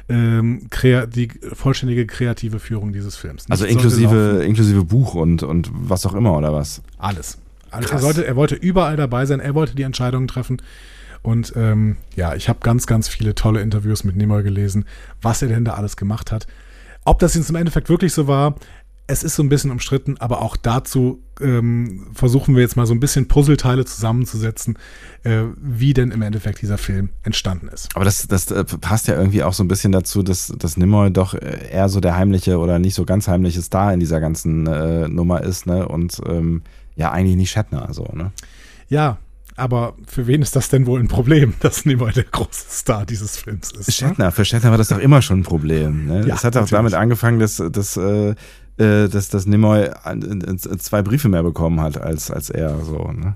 ähm, 0.07 0.69
die 1.15 1.29
vollständige 1.53 2.05
kreative 2.05 2.59
Führung 2.59 2.93
dieses 2.93 3.15
Films. 3.15 3.45
also 3.49 3.65
Nichts 3.65 3.81
sollte 3.81 3.97
inklusive, 3.97 4.43
inklusive 4.43 4.83
Buch 4.85 5.15
und, 5.15 5.41
und 5.41 5.71
was 5.73 6.05
auch 6.05 6.13
immer 6.13 6.37
oder 6.37 6.53
was? 6.53 6.81
alles. 6.99 7.39
Also 7.71 7.89
er, 7.89 7.99
sollte, 7.99 8.25
er 8.25 8.35
wollte 8.35 8.55
überall 8.55 8.95
dabei 8.95 9.25
sein, 9.25 9.39
er 9.39 9.53
wollte 9.55 9.75
die 9.75 9.83
Entscheidungen 9.83 10.27
treffen. 10.27 10.61
Und 11.21 11.53
ähm, 11.55 11.97
ja, 12.15 12.35
ich 12.35 12.49
habe 12.49 12.59
ganz, 12.61 12.87
ganz 12.87 13.07
viele 13.07 13.35
tolle 13.35 13.61
Interviews 13.61 14.03
mit 14.03 14.15
Nimoy 14.15 14.43
gelesen, 14.43 14.85
was 15.21 15.41
er 15.41 15.47
denn 15.47 15.65
da 15.65 15.73
alles 15.73 15.97
gemacht 15.97 16.31
hat. 16.31 16.47
Ob 17.03 17.19
das 17.19 17.35
jetzt 17.35 17.49
im 17.49 17.55
Endeffekt 17.55 17.89
wirklich 17.89 18.13
so 18.13 18.27
war, 18.27 18.55
es 19.07 19.23
ist 19.23 19.35
so 19.35 19.43
ein 19.43 19.49
bisschen 19.49 19.69
umstritten, 19.69 20.17
aber 20.17 20.41
auch 20.41 20.57
dazu 20.57 21.21
ähm, 21.39 22.07
versuchen 22.13 22.55
wir 22.55 22.61
jetzt 22.61 22.75
mal 22.75 22.87
so 22.87 22.93
ein 22.93 22.99
bisschen 22.99 23.27
Puzzleteile 23.27 23.85
zusammenzusetzen, 23.85 24.79
äh, 25.23 25.43
wie 25.61 25.93
denn 25.93 26.11
im 26.11 26.21
Endeffekt 26.21 26.61
dieser 26.61 26.77
Film 26.77 27.09
entstanden 27.23 27.67
ist. 27.67 27.95
Aber 27.95 28.05
das, 28.05 28.27
das 28.27 28.49
äh, 28.49 28.63
passt 28.63 29.07
ja 29.07 29.15
irgendwie 29.15 29.43
auch 29.43 29.53
so 29.53 29.63
ein 29.63 29.67
bisschen 29.67 29.91
dazu, 29.91 30.23
dass, 30.23 30.47
dass 30.57 30.77
Nimoy 30.77 31.11
doch 31.11 31.35
äh, 31.35 31.69
eher 31.71 31.89
so 31.89 31.99
der 31.99 32.15
heimliche 32.15 32.57
oder 32.57 32.79
nicht 32.79 32.95
so 32.95 33.05
ganz 33.05 33.27
heimliche 33.27 33.61
Star 33.61 33.93
in 33.93 33.99
dieser 33.99 34.19
ganzen 34.19 34.65
äh, 34.65 35.07
Nummer 35.07 35.43
ist, 35.43 35.67
ne? 35.67 35.87
Und 35.87 36.19
ähm, 36.27 36.63
ja, 36.95 37.11
eigentlich 37.11 37.35
nicht 37.35 37.51
Shatner, 37.51 37.89
so, 37.91 38.05
ne? 38.13 38.31
Ja, 38.87 39.17
aber 39.55 39.95
für 40.05 40.27
wen 40.27 40.41
ist 40.41 40.55
das 40.55 40.69
denn 40.69 40.85
wohl 40.85 40.99
ein 40.99 41.07
Problem, 41.07 41.53
dass 41.59 41.85
Nimoy 41.85 42.11
der 42.11 42.25
große 42.25 42.65
Star 42.69 43.05
dieses 43.05 43.37
Films 43.37 43.71
ist? 43.71 43.93
Shatner, 43.93 44.25
ne? 44.25 44.31
für 44.31 44.45
Shatner 44.45 44.71
war 44.71 44.77
das 44.77 44.89
doch 44.89 44.99
immer 44.99 45.21
schon 45.21 45.39
ein 45.39 45.43
Problem. 45.43 46.07
Ne? 46.07 46.19
Ja, 46.21 46.25
das 46.27 46.43
hat 46.43 46.55
auch 46.55 46.61
natürlich. 46.61 46.71
damit 46.71 46.93
angefangen, 46.93 47.39
dass, 47.39 47.57
dass, 47.57 47.97
äh, 47.97 48.35
äh, 48.77 49.07
dass, 49.07 49.29
dass 49.29 49.45
Nimoy 49.45 49.89
zwei 50.79 51.01
Briefe 51.01 51.29
mehr 51.29 51.43
bekommen 51.43 51.79
hat 51.79 51.99
als, 51.99 52.31
als 52.31 52.49
er. 52.49 52.83
So, 52.83 53.11
ne? 53.11 53.35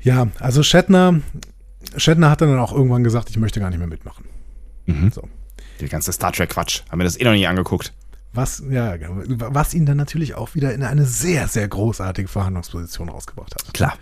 Ja, 0.00 0.28
also 0.38 0.62
Shatner, 0.62 1.20
Shatner 1.96 2.30
hat 2.30 2.40
dann 2.40 2.58
auch 2.58 2.72
irgendwann 2.72 3.04
gesagt, 3.04 3.30
ich 3.30 3.38
möchte 3.38 3.60
gar 3.60 3.70
nicht 3.70 3.78
mehr 3.78 3.88
mitmachen. 3.88 4.24
Mhm. 4.86 5.10
So. 5.10 5.28
Der 5.80 5.88
ganze 5.88 6.12
Star 6.12 6.32
Trek-Quatsch. 6.32 6.82
Haben 6.90 7.00
wir 7.00 7.04
das 7.04 7.18
eh 7.18 7.24
noch 7.24 7.32
nicht 7.32 7.48
angeguckt. 7.48 7.92
Was, 8.32 8.62
ja, 8.68 8.94
was 9.00 9.72
ihn 9.72 9.86
dann 9.86 9.96
natürlich 9.96 10.34
auch 10.34 10.54
wieder 10.54 10.74
in 10.74 10.82
eine 10.82 11.06
sehr, 11.06 11.48
sehr 11.48 11.66
großartige 11.68 12.28
Verhandlungsposition 12.28 13.08
rausgebracht 13.08 13.54
hat. 13.54 13.72
Klar. 13.72 13.96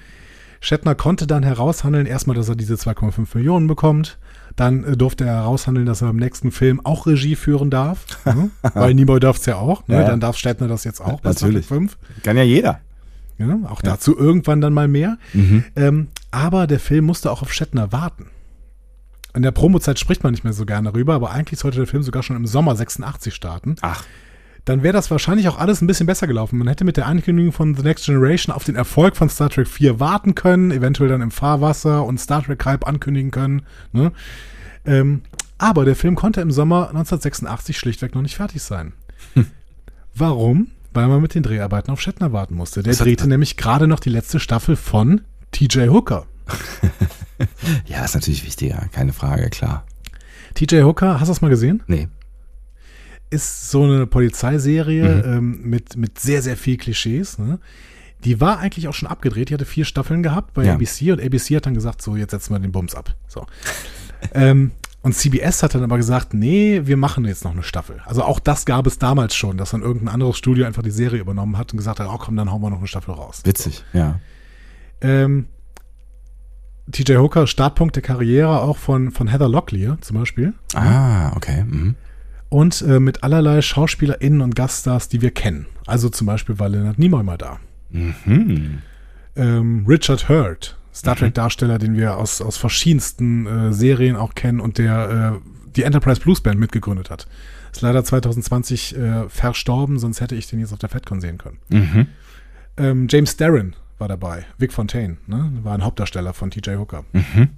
Shatner 0.65 0.95
konnte 0.95 1.27
dann 1.27 1.43
heraushandeln, 1.43 2.07
erstmal, 2.07 2.35
dass 2.35 2.49
er 2.49 2.57
diese 2.57 2.75
2,5 2.75 3.37
Millionen 3.37 3.67
bekommt. 3.67 4.19
Dann 4.57 4.83
äh, 4.85 4.97
durfte 4.97 5.25
er 5.25 5.35
heraushandeln, 5.35 5.87
dass 5.87 6.01
er 6.01 6.09
im 6.09 6.17
nächsten 6.17 6.53
Film 6.53 6.81
auch 6.85 7.07
Regie 7.07 7.37
führen 7.37 7.69
darf. 7.69 8.07
ne? 8.25 8.51
Weil 8.75 8.95
Nimoy 8.95 9.21
darf 9.21 9.37
es 9.39 9.47
ja 9.47 9.57
auch. 9.57 9.87
Ne? 9.89 9.97
Ja, 9.97 10.01
ja. 10.03 10.09
Dann 10.09 10.21
darf 10.21 10.39
Shatner 10.39 10.67
das 10.67 10.85
jetzt 10.85 11.01
auch 11.03 11.21
bei 11.21 11.31
Natürlich. 11.31 11.67
2,5. 11.67 11.91
Kann 12.23 12.39
ja 12.39 12.45
jeder. 12.45 12.81
Ja, 13.37 13.59
auch 13.69 13.83
dazu 13.83 14.17
irgendwann 14.17 14.63
dann 14.63 14.73
mal 14.73 14.89
mehr. 14.89 15.19
Mhm. 15.35 15.65
Ähm, 15.77 16.09
aber 16.31 16.67
der 16.67 16.81
Film 16.81 17.05
musste 17.05 17.31
auch 17.31 17.43
auf 17.43 17.53
Shatner 17.53 17.93
warten. 17.93 18.29
In 19.35 19.43
der 19.43 19.51
Promozeit 19.51 19.99
spricht 19.99 20.23
man 20.23 20.33
nicht 20.33 20.45
mehr 20.45 20.53
so 20.53 20.65
gerne 20.65 20.93
darüber, 20.93 21.15
aber 21.15 21.33
eigentlich 21.33 21.59
sollte 21.59 21.79
der 21.79 21.87
Film 21.89 22.05
sogar 22.05 22.23
schon 22.23 22.37
im 22.37 22.47
Sommer 22.47 22.75
86 22.75 23.35
starten. 23.35 23.75
Ach. 23.83 24.05
Dann 24.65 24.83
wäre 24.83 24.95
das 24.95 25.11
wahrscheinlich 25.11 25.49
auch 25.49 25.59
alles 25.59 25.83
ein 25.83 25.87
bisschen 25.87 26.07
besser 26.07 26.27
gelaufen. 26.27 26.59
Man 26.59 26.69
hätte 26.69 26.85
mit 26.85 26.97
der 26.97 27.07
Ankündigung 27.07 27.53
von 27.53 27.75
The 27.75 27.83
Next 27.83 28.07
Generation 28.07 28.55
auf 28.55 28.65
den 28.65 28.77
Erfolg 28.77 29.17
von 29.17 29.29
Star 29.29 29.51
Trek 29.51 29.69
4 29.69 30.01
warten 30.01 30.35
können, 30.35 30.71
eventuell 30.71 31.11
dann 31.11 31.21
im 31.21 31.31
Fahrwasser 31.31 32.05
und 32.05 32.19
Star 32.19 32.43
Trek 32.43 32.65
Hype 32.65 32.87
ankündigen 32.87 33.31
können. 33.31 33.63
Ne? 33.93 34.13
Ähm, 34.87 35.23
aber 35.59 35.85
der 35.85 35.97
Film 35.97 36.15
konnte 36.15 36.41
im 36.41 36.51
Sommer 36.51 36.89
1986 36.89 37.79
schlichtweg 37.79 38.15
noch 38.15 38.23
nicht 38.23 38.37
fertig 38.37 38.63
sein. 38.63 38.93
Warum? 40.15 40.69
Weil 40.93 41.09
man 41.09 41.21
mit 41.21 41.35
den 41.35 41.43
Dreharbeiten 41.43 41.93
auf 41.93 42.01
Shatner 42.01 42.33
warten 42.33 42.55
musste. 42.55 42.83
Der 42.83 42.93
Das 42.93 42.99
drehte 42.99 43.29
nämlich 43.29 43.57
gerade 43.57 43.87
noch 43.87 44.01
die 44.01 44.11
letzte 44.11 44.41
Staffel 44.41 44.77
von 44.77 45.23
TJ 45.53 45.89
Hooker. 45.89 46.27
Ja, 47.87 48.05
ist 48.05 48.15
natürlich 48.15 48.47
wichtiger, 48.47 48.89
keine 48.93 49.13
Frage, 49.13 49.51
klar. 49.51 49.85
TJ 50.55 50.83
Hooker, 50.83 51.15
hast 51.15 51.29
du 51.29 51.33
das 51.33 51.41
mal 51.41 51.49
gesehen? 51.49 51.83
Nee. 51.89 52.09
Ist 53.31 53.71
so 53.71 53.83
eine 53.85 54.07
Polizeiserie 54.07 55.23
Mhm. 55.27 55.33
ähm, 55.33 55.61
mit, 55.65 55.97
mit 55.97 56.19
sehr, 56.19 56.43
sehr 56.43 56.57
viel 56.57 56.77
Klischees. 56.77 57.39
Ne? 57.39 57.59
Die 58.25 58.41
war 58.41 58.59
eigentlich 58.59 58.87
auch 58.89 58.95
schon 58.95 59.09
abgedreht. 59.09 59.51
Die 59.51 59.55
hatte 59.55 59.65
vier 59.65 59.85
Staffeln 59.85 60.23
gehabt 60.23 60.55
bei 60.55 60.65
Ja. 60.65 60.75
ABC 60.75 61.13
und 61.13 61.21
ABC 61.21 61.57
hat 61.57 61.67
dann 61.67 61.75
gesagt, 61.75 62.01
so, 62.03 62.17
jetzt 62.17 62.31
setzen 62.31 62.55
wir 62.55 62.59
den 62.61 62.73
Bums 62.73 62.95
ab. 62.95 63.15
So. 63.29 63.47
ähm, 64.35 64.71
und 65.03 65.15
CBS 65.15 65.63
hat 65.63 65.75
dann 65.75 65.83
aber 65.83 65.99
gesagt, 65.99 66.33
nee, 66.33 66.81
wir 66.85 66.97
machen 66.97 67.27
jetzt 67.27 67.45
noch 67.45 67.53
eine 67.53 67.63
Staffel. 67.63 68.01
Also 68.07 68.23
auch 68.23 68.41
das 68.41 68.65
gab 68.65 68.87
es 68.87 68.99
damals 68.99 69.35
schon, 69.35 69.59
dass 69.59 69.71
dann 69.73 69.83
irgendein 69.83 70.09
anderes 70.15 70.39
Studio 70.39 70.65
einfach 70.65 70.83
die 70.83 70.91
Serie 70.91 71.21
übernommen 71.21 71.59
hat 71.59 71.73
und 71.73 71.77
gesagt 71.77 72.01
hat, 72.01 72.09
oh 72.11 72.17
komm, 72.17 72.37
dann 72.37 72.51
hauen 72.51 72.63
wir 72.63 72.71
noch 72.71 72.79
eine 72.79 72.87
Staffel 72.87 73.13
raus. 73.13 73.43
Witzig, 73.45 73.85
ja. 73.93 74.19
Ähm, 75.03 75.47
TJ 76.91 77.17
Hooker, 77.17 77.47
Startpunkt 77.47 77.97
der 77.97 78.03
Karriere 78.03 78.61
auch 78.63 78.79
von, 78.79 79.11
von 79.11 79.29
Heather 79.29 79.49
Locklear 79.49 79.99
zum 80.01 80.19
Beispiel. 80.19 80.55
Ah, 80.75 81.35
okay. 81.37 81.65
Mhm. 81.65 81.97
Und 82.55 82.83
äh, 82.83 83.01
mit 83.01 83.25
allerlei 83.25 83.61
SchauspielerInnen 83.63 84.41
und 84.41 84.55
Gaststars, 84.55 85.09
die 85.09 85.21
wir 85.21 85.33
kennen. 85.33 85.67
Also 85.87 86.09
zum 86.09 86.29
Beispiel 86.29 86.57
war 86.61 86.69
Leonard 86.69 87.01
Nimoy 87.01 87.25
mal 87.25 87.37
da. 87.37 87.59
Mhm. 87.91 88.79
Ähm, 89.35 89.85
Richard 89.89 90.29
Hurt, 90.29 90.79
Star 90.95 91.17
Trek-Darsteller, 91.17 91.79
den 91.79 91.97
wir 91.97 92.17
aus, 92.17 92.41
aus 92.41 92.57
verschiedensten 92.57 93.49
äh, 93.49 93.73
Serien 93.73 94.15
auch 94.15 94.37
kennen 94.37 94.61
und 94.61 94.79
der 94.79 95.41
äh, 95.43 95.71
die 95.75 95.83
Enterprise 95.83 96.21
Blues 96.21 96.43
Band 96.43 96.61
mitgegründet 96.61 97.11
hat. 97.11 97.27
Ist 97.73 97.81
leider 97.81 98.05
2020 98.05 98.97
äh, 98.97 99.29
verstorben, 99.29 99.99
sonst 99.99 100.21
hätte 100.21 100.37
ich 100.37 100.47
den 100.47 100.61
jetzt 100.61 100.73
auf 100.73 100.79
der 100.79 100.91
FedCon 100.91 101.21
sehen 101.21 101.39
können. 101.39 101.59
Mhm. 101.71 102.07
Ähm, 102.77 103.09
James 103.11 103.37
Darren 103.37 103.75
war 103.99 104.07
dabei, 104.07 104.45
Vic 104.59 104.73
Fontaine, 104.73 105.17
ne? 105.27 105.51
war 105.65 105.75
ein 105.75 105.83
Hauptdarsteller 105.83 106.33
von 106.33 106.53
TJ 106.53 106.77
Hooker. 106.77 107.05
Mhm. 107.13 107.49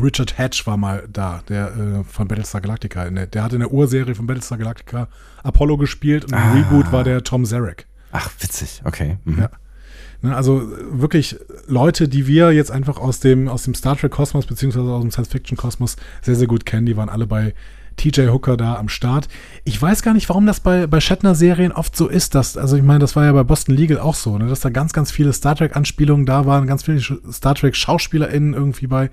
Richard 0.00 0.38
Hatch 0.38 0.66
war 0.66 0.76
mal 0.76 1.06
da, 1.12 1.42
der 1.48 1.68
äh, 1.76 2.04
von 2.04 2.26
Battlestar 2.28 2.60
Galactica. 2.60 3.08
Der, 3.10 3.26
der 3.26 3.42
hat 3.42 3.52
in 3.52 3.60
der 3.60 3.72
Urserie 3.72 4.14
von 4.14 4.26
Battlestar 4.26 4.58
Galactica 4.58 5.08
Apollo 5.42 5.76
gespielt 5.78 6.24
und 6.24 6.32
im 6.32 6.38
Ah. 6.38 6.52
Reboot 6.52 6.92
war 6.92 7.04
der 7.04 7.22
Tom 7.22 7.44
Zarek. 7.44 7.86
Ach, 8.12 8.30
witzig, 8.40 8.82
okay. 8.84 9.18
Mhm. 9.24 9.38
Ja. 9.40 9.50
Ne, 10.22 10.34
also 10.34 10.62
wirklich 10.90 11.36
Leute, 11.66 12.08
die 12.08 12.26
wir 12.26 12.52
jetzt 12.52 12.70
einfach 12.70 12.98
aus 12.98 13.20
dem, 13.20 13.48
aus 13.48 13.64
dem 13.64 13.74
Star 13.74 13.96
Trek-Kosmos 13.96 14.46
beziehungsweise 14.46 14.86
aus 14.86 15.02
dem 15.02 15.10
Science-Fiction-Kosmos 15.10 15.96
sehr, 16.22 16.34
sehr 16.34 16.46
gut 16.46 16.64
kennen. 16.64 16.86
Die 16.86 16.96
waren 16.96 17.08
alle 17.08 17.26
bei 17.26 17.54
TJ 17.96 18.28
Hooker 18.28 18.56
da 18.56 18.76
am 18.76 18.88
Start. 18.88 19.28
Ich 19.64 19.80
weiß 19.80 20.02
gar 20.02 20.14
nicht, 20.14 20.28
warum 20.28 20.46
das 20.46 20.60
bei, 20.60 20.86
bei 20.86 21.00
Shatner-Serien 21.00 21.72
oft 21.72 21.96
so 21.96 22.08
ist. 22.08 22.34
Dass, 22.34 22.56
also 22.56 22.76
ich 22.76 22.82
meine, 22.82 23.00
das 23.00 23.16
war 23.16 23.24
ja 23.24 23.32
bei 23.32 23.42
Boston 23.42 23.74
Legal 23.74 23.98
auch 23.98 24.14
so, 24.14 24.38
ne, 24.38 24.46
dass 24.46 24.60
da 24.60 24.70
ganz, 24.70 24.92
ganz 24.92 25.10
viele 25.10 25.32
Star 25.32 25.56
Trek-Anspielungen 25.56 26.26
da 26.26 26.46
waren, 26.46 26.66
ganz 26.66 26.84
viele 26.84 27.00
Star 27.32 27.54
Trek-SchauspielerInnen 27.54 28.54
irgendwie 28.54 28.86
bei 28.86 29.10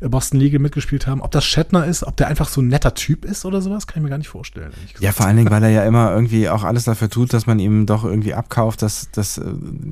äh, 0.00 0.08
Boston 0.08 0.40
Legal 0.40 0.60
mitgespielt 0.60 1.06
haben. 1.06 1.20
Ob 1.20 1.30
das 1.30 1.44
Shatner 1.44 1.86
ist, 1.86 2.04
ob 2.04 2.16
der 2.16 2.28
einfach 2.28 2.48
so 2.48 2.60
ein 2.60 2.68
netter 2.68 2.94
Typ 2.94 3.24
ist 3.24 3.44
oder 3.44 3.60
sowas, 3.60 3.86
kann 3.86 4.00
ich 4.00 4.04
mir 4.04 4.10
gar 4.10 4.18
nicht 4.18 4.28
vorstellen. 4.28 4.72
Ja, 5.00 5.12
vor 5.12 5.26
allen 5.26 5.36
Dingen, 5.36 5.50
weil 5.50 5.62
er 5.62 5.70
ja 5.70 5.84
immer 5.86 6.12
irgendwie 6.12 6.48
auch 6.48 6.64
alles 6.64 6.84
dafür 6.84 7.10
tut, 7.10 7.32
dass 7.32 7.46
man 7.46 7.58
ihm 7.58 7.86
doch 7.86 8.04
irgendwie 8.04 8.34
abkauft, 8.34 8.82
dass, 8.82 9.10
dass 9.10 9.38
äh, 9.38 9.44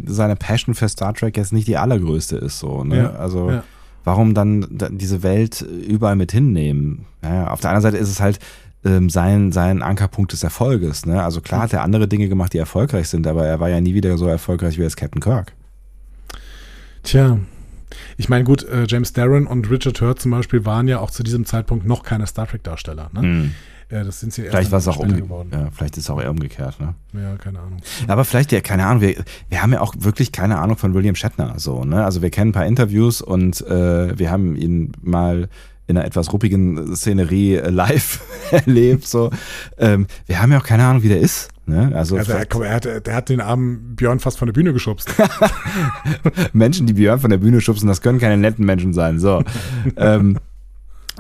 seine 0.07 0.37
Passion 0.37 0.75
für 0.75 0.89
Star 0.89 1.15
Trek 1.15 1.37
jetzt 1.37 1.53
nicht 1.53 1.69
die 1.69 1.77
allergrößte 1.77 2.37
ist. 2.37 2.59
So, 2.59 2.85
ne? 2.85 2.97
Ja, 2.97 3.11
also 3.13 3.51
ja. 3.51 3.65
Warum 4.05 4.35
dann 4.35 4.67
da- 4.71 4.89
diese 4.91 5.23
Welt 5.23 5.61
überall 5.63 6.17
mit 6.17 6.33
hinnehmen? 6.33 7.07
Naja, 7.23 7.49
auf 7.49 7.61
der 7.61 7.71
anderen 7.71 7.83
Seite 7.93 7.97
ist 8.03 8.09
es 8.11 8.21
halt 8.21 8.39
ähm, 8.85 9.11
sein, 9.11 9.53
sein 9.53 9.83
Ankerpunkt 9.83 10.33
des 10.33 10.43
Erfolges. 10.43 11.05
Ne? 11.05 11.23
Also 11.23 11.41
klar 11.41 11.63
hat 11.63 11.73
er 11.73 11.83
andere 11.83 12.09
Dinge 12.09 12.29
gemacht, 12.29 12.53
die 12.55 12.59
erfolgreich 12.59 13.09
sind, 13.09 13.27
aber 13.27 13.47
er 13.47 13.61
war 13.61 13.69
ja 13.69 13.81
nie 13.81 13.93
wieder 13.95 14.17
so 14.17 14.27
erfolgreich 14.27 14.79
wie 14.79 14.85
als 14.85 14.97
Captain 14.97 15.21
Kirk. 15.21 15.53
Tja. 17.03 17.39
Ich 18.17 18.29
meine, 18.29 18.45
gut, 18.45 18.63
äh, 18.65 18.85
James 18.89 19.13
Darren 19.13 19.47
und 19.47 19.69
Richard 19.71 20.01
Hurt 20.01 20.21
zum 20.21 20.31
Beispiel 20.31 20.65
waren 20.65 20.87
ja 20.89 21.01
auch 21.01 21.11
zu 21.11 21.23
diesem 21.23 21.45
Zeitpunkt 21.45 21.87
noch 21.87 22.03
keine 22.05 22.27
Star 22.27 22.47
Trek-Darsteller. 22.47 23.11
Ne? 23.13 23.21
Hm. 23.21 23.55
Äh, 23.91 24.05
das 24.05 24.21
sind 24.21 24.33
sie 24.33 24.43
Vielleicht 24.43 24.71
war 24.71 24.79
es 24.79 24.89
auch 24.89 24.99
geworden. 24.99 25.51
ja, 25.53 25.69
vielleicht 25.73 25.97
ist 25.97 26.05
es 26.05 26.11
auch 26.11 26.21
eher 26.21 26.31
umgekehrt. 26.31 26.81
Ne? 26.81 26.95
Ja, 27.13 27.37
keine 27.37 27.59
Ahnung. 27.59 27.81
Aber 28.07 28.25
vielleicht, 28.25 28.53
ja, 28.53 28.61
keine 28.61 28.87
Ahnung, 28.87 29.03
wir, 29.03 29.17
wir 29.49 29.63
haben 29.63 29.73
ja 29.73 29.81
auch 29.81 29.95
wirklich 29.99 30.33
keine 30.33 30.59
Ahnung 30.59 30.77
von 30.77 30.95
William 30.95 31.15
Shatner. 31.17 31.55
So, 31.59 31.85
ne? 31.85 32.05
Also 32.05 32.23
wir 32.23 32.31
kennen 32.31 32.51
ein 32.51 32.55
paar 32.55 32.67
Interviews 32.67 33.21
und 33.21 33.61
äh, 33.67 34.19
wir 34.19 34.31
haben 34.31 34.57
ihn 34.57 34.93
mal 35.03 35.49
in 35.87 35.97
einer 35.97 36.07
etwas 36.07 36.33
ruppigen 36.33 36.95
Szenerie 36.95 37.57
äh, 37.57 37.69
live 37.69 38.21
erlebt. 38.53 39.07
So. 39.09 39.31
Ähm, 39.77 40.07
wir 40.27 40.41
haben 40.41 40.53
ja 40.53 40.59
auch 40.59 40.65
keine 40.65 40.85
Ahnung, 40.85 41.03
wie 41.03 41.09
der 41.09 41.19
ist. 41.19 41.49
Ne? 41.67 41.93
Also, 41.95 42.17
Also, 42.17 42.33
er, 42.33 42.47
komm, 42.47 42.63
er, 42.63 42.75
hat, 42.75 42.85
der 42.85 43.15
hat 43.15 43.29
den 43.29 43.41
armen 43.41 43.97
Björn 43.97 44.21
fast 44.21 44.39
von 44.39 44.47
der 44.47 44.53
Bühne 44.53 44.73
geschubst. 44.73 45.13
Menschen, 46.53 46.87
die 46.87 46.93
Björn 46.93 47.19
von 47.21 47.31
der 47.31 47.39
Bühne 47.39 47.61
schubsen, 47.61 47.89
das 47.89 48.01
können 48.01 48.19
keine 48.21 48.37
netten 48.37 48.65
Menschen 48.65 48.93
sein. 48.93 49.19
So. 49.19 49.43
ähm, 49.97 50.39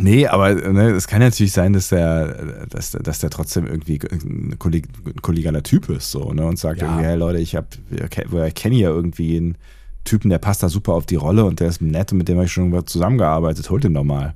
Nee, 0.02 0.26
aber 0.26 0.54
ne, 0.54 0.90
es 0.90 1.06
kann 1.06 1.20
natürlich 1.20 1.52
sein, 1.52 1.72
dass 1.72 1.88
der, 1.88 2.66
dass, 2.68 2.92
dass 2.92 3.18
der 3.18 3.30
trotzdem 3.30 3.66
irgendwie 3.66 4.00
ein, 4.10 4.58
kolleg, 4.58 4.88
ein 5.06 5.20
kollegialer 5.22 5.62
Typ 5.62 5.88
ist 5.90 6.10
so, 6.10 6.32
ne? 6.32 6.44
Und 6.46 6.58
sagt 6.58 6.80
Ja. 6.80 6.88
irgendwie, 6.88 7.04
hey 7.04 7.16
Leute, 7.16 7.38
ich 7.38 7.56
hab, 7.56 7.66
ich 7.90 8.54
kenne 8.54 8.74
hier 8.74 8.88
irgendwie 8.90 9.36
einen 9.36 9.56
Typen, 10.04 10.30
der 10.30 10.38
passt 10.38 10.62
da 10.62 10.68
super 10.68 10.92
auf 10.94 11.06
die 11.06 11.16
Rolle 11.16 11.44
und 11.44 11.60
der 11.60 11.68
ist 11.68 11.82
nett 11.82 12.12
und 12.12 12.18
mit 12.18 12.28
dem 12.28 12.36
habe 12.36 12.46
ich 12.46 12.52
schon 12.52 12.70
mal 12.70 12.84
zusammengearbeitet, 12.84 13.68
holt 13.70 13.84
den 13.84 13.94
doch 13.94 14.04
mal. 14.04 14.34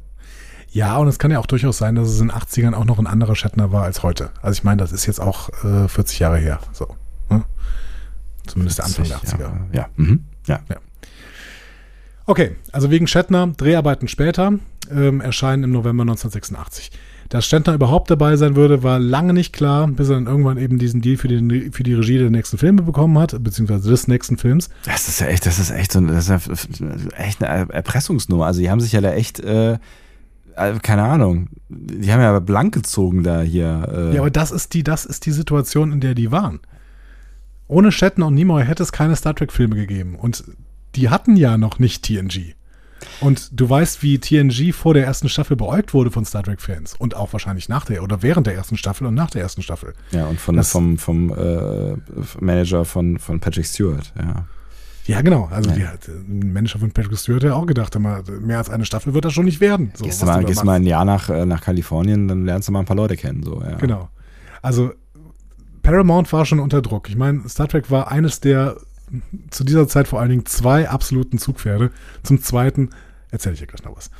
Ja, 0.70 0.96
und 0.98 1.07
es 1.09 1.18
kann 1.18 1.31
ja 1.31 1.38
auch 1.38 1.46
durchaus 1.46 1.79
sein, 1.79 1.94
dass 1.94 2.09
es 2.09 2.20
in 2.20 2.29
den 2.29 2.37
80ern 2.37 2.74
auch 2.74 2.85
noch 2.85 2.98
ein 2.98 3.07
anderer 3.07 3.37
Shatner 3.37 3.70
war 3.70 3.85
als 3.85 4.03
heute. 4.03 4.31
Also 4.42 4.59
ich 4.59 4.64
meine, 4.64 4.79
das 4.79 4.92
ist 4.92 5.07
jetzt 5.07 5.20
auch 5.20 5.48
äh, 5.64 5.88
40 5.88 6.18
Jahre 6.18 6.38
her. 6.38 6.59
So. 6.72 6.88
Ne? 7.31 7.44
Zumindest 8.46 8.79
der 8.79 8.87
Anfang 8.87 9.07
der 9.07 9.18
80er. 9.18 9.40
Ja, 9.40 9.66
ja. 9.72 9.88
Mhm. 9.96 10.24
ja. 10.48 10.61
Okay, 12.27 12.57
also 12.72 12.90
wegen 12.90 13.07
Shatner, 13.07 13.46
Dreharbeiten 13.57 14.09
später, 14.09 14.55
ähm, 14.90 15.20
erscheinen 15.20 15.64
im 15.64 15.70
November 15.73 16.03
1986. 16.03 16.90
Dass 17.29 17.47
Shatner 17.47 17.75
überhaupt 17.75 18.11
dabei 18.11 18.37
sein 18.37 18.55
würde, 18.55 18.83
war 18.83 18.99
lange 18.99 19.33
nicht 19.33 19.53
klar, 19.53 19.88
bis 19.88 20.09
er 20.09 20.16
dann 20.16 20.27
irgendwann 20.27 20.59
eben 20.59 20.79
diesen 20.79 21.01
Deal 21.01 21.16
für, 21.16 21.29
den, 21.29 21.73
für 21.73 21.83
die 21.83 21.94
Regie 21.94 22.18
der 22.18 22.31
nächsten 22.31 22.59
Filme 22.59 22.83
bekommen 22.83 23.18
hat, 23.18 23.42
beziehungsweise 23.42 23.90
des 23.90 24.09
nächsten 24.09 24.37
Films. 24.37 24.68
Das 24.85 25.09
ist 25.09 25.20
ja 25.20 25.27
echt, 25.29 25.47
das 25.47 25.59
ist 25.59 25.70
echt 25.70 25.92
so 25.92 26.01
das 26.01 26.29
ist 26.29 26.81
ja 26.81 27.16
echt 27.16 27.42
eine 27.42 27.73
Erpressungsnummer. 27.73 28.47
Also 28.47 28.61
die 28.61 28.70
haben 28.70 28.81
sich 28.81 28.92
ja 28.92 29.01
da 29.01 29.12
echt, 29.12 29.40
äh, 29.40 29.79
äh, 30.57 30.79
keine 30.83 31.05
Ahnung. 31.05 31.49
Die 31.68 32.12
haben 32.12 32.20
ja 32.20 32.38
blank 32.40 32.75
gezogen 32.75 33.23
da 33.23 33.40
hier. 33.40 33.88
Äh. 33.90 34.15
Ja, 34.15 34.21
aber 34.21 34.31
das 34.31 34.50
ist 34.50 34.75
die, 34.75 34.83
das 34.83 35.06
ist 35.06 35.27
die 35.27 35.33
Situation, 35.33 35.92
in 35.92 36.00
der 36.00 36.15
die 36.15 36.31
waren. 36.31 36.61
Ohne 37.67 37.90
Shatner 37.90 38.27
und 38.27 38.35
Nimoy 38.35 38.65
hätte 38.65 38.83
es 38.83 38.92
keine 38.92 39.17
Star 39.17 39.35
Trek-Filme 39.35 39.77
gegeben. 39.77 40.17
Und 40.17 40.44
die 40.94 41.08
hatten 41.08 41.37
ja 41.37 41.56
noch 41.56 41.79
nicht 41.79 42.04
TNG. 42.04 42.54
Und 43.21 43.49
du 43.59 43.69
weißt, 43.69 44.03
wie 44.03 44.19
TNG 44.19 44.73
vor 44.73 44.95
der 44.95 45.05
ersten 45.05 45.29
Staffel 45.29 45.57
beäugt 45.57 45.92
wurde 45.95 46.11
von 46.11 46.25
Star 46.25 46.42
Trek-Fans. 46.42 46.95
Und 46.99 47.15
auch 47.17 47.33
wahrscheinlich 47.33 47.69
nach 47.69 47.85
der 47.85 48.03
oder 48.03 48.23
während 48.23 48.47
der 48.47 48.55
ersten 48.55 48.77
Staffel 48.77 49.07
und 49.07 49.15
nach 49.15 49.31
der 49.31 49.42
ersten 49.42 49.63
Staffel. 49.63 49.92
Ja, 50.11 50.27
und 50.27 50.40
von, 50.40 50.57
Das- 50.57 50.71
vom, 50.71 50.99
vom 50.99 51.31
äh, 51.33 51.95
Manager 52.40 52.85
von, 52.85 53.19
von 53.19 53.40
Patrick 53.40 53.67
Stewart, 53.67 54.13
ja. 54.19 54.47
Ja, 55.07 55.21
genau. 55.21 55.49
Also 55.51 55.69
Ja. 55.71 55.92
die 56.07 56.11
ein 56.13 56.53
Manager 56.55 56.79
von 56.79 56.90
Patrick 56.90 57.19
Stewart 57.19 57.42
hat 57.42 57.51
ja 57.51 57.55
auch 57.57 57.67
gedacht, 57.67 57.95
immer, 57.95 58.23
mehr 58.40 58.57
als 58.57 58.71
eine 58.71 58.87
Staffel 58.87 59.13
wird 59.13 59.27
das 59.27 59.35
schon 59.35 59.45
nicht 59.45 59.61
werden. 59.61 59.92
So, 59.95 60.05
gehst 60.05 60.23
du 60.23 60.27
mal, 60.27 60.42
gehst 60.45 60.65
mal 60.65 60.77
ein 60.77 60.85
Jahr 60.87 61.05
nach, 61.05 61.29
äh, 61.29 61.45
nach 61.45 61.61
Kalifornien, 61.61 62.27
dann 62.27 62.47
lernst 62.47 62.69
du 62.69 62.73
mal 62.73 62.79
ein 62.81 62.87
paar 62.87 62.97
Leute 62.97 63.17
kennen, 63.17 63.42
so, 63.42 63.61
ja. 63.63 63.77
Genau. 63.77 64.09
Also 64.63 64.92
Paramount 65.83 66.33
war 66.33 66.47
schon 66.47 66.59
unter 66.61 66.81
Druck. 66.81 67.11
Ich 67.11 67.17
meine, 67.17 67.47
Star 67.51 67.69
Trek 67.69 67.90
war 67.90 68.11
eines 68.11 68.40
der 68.40 68.77
zu 69.50 69.65
dieser 69.65 69.88
Zeit 69.88 70.08
vor 70.08 70.21
allen 70.21 70.31
Dingen 70.31 70.46
zwei 70.46 70.88
absoluten 70.88 71.38
Zugpferde. 71.38 71.90
Zum 72.23 72.42
zweiten 72.42 72.90
erzähle 73.31 73.54
ich 73.54 73.60
dir 73.60 73.67
gleich 73.67 73.85
noch 73.85 73.96
was. 73.96 74.10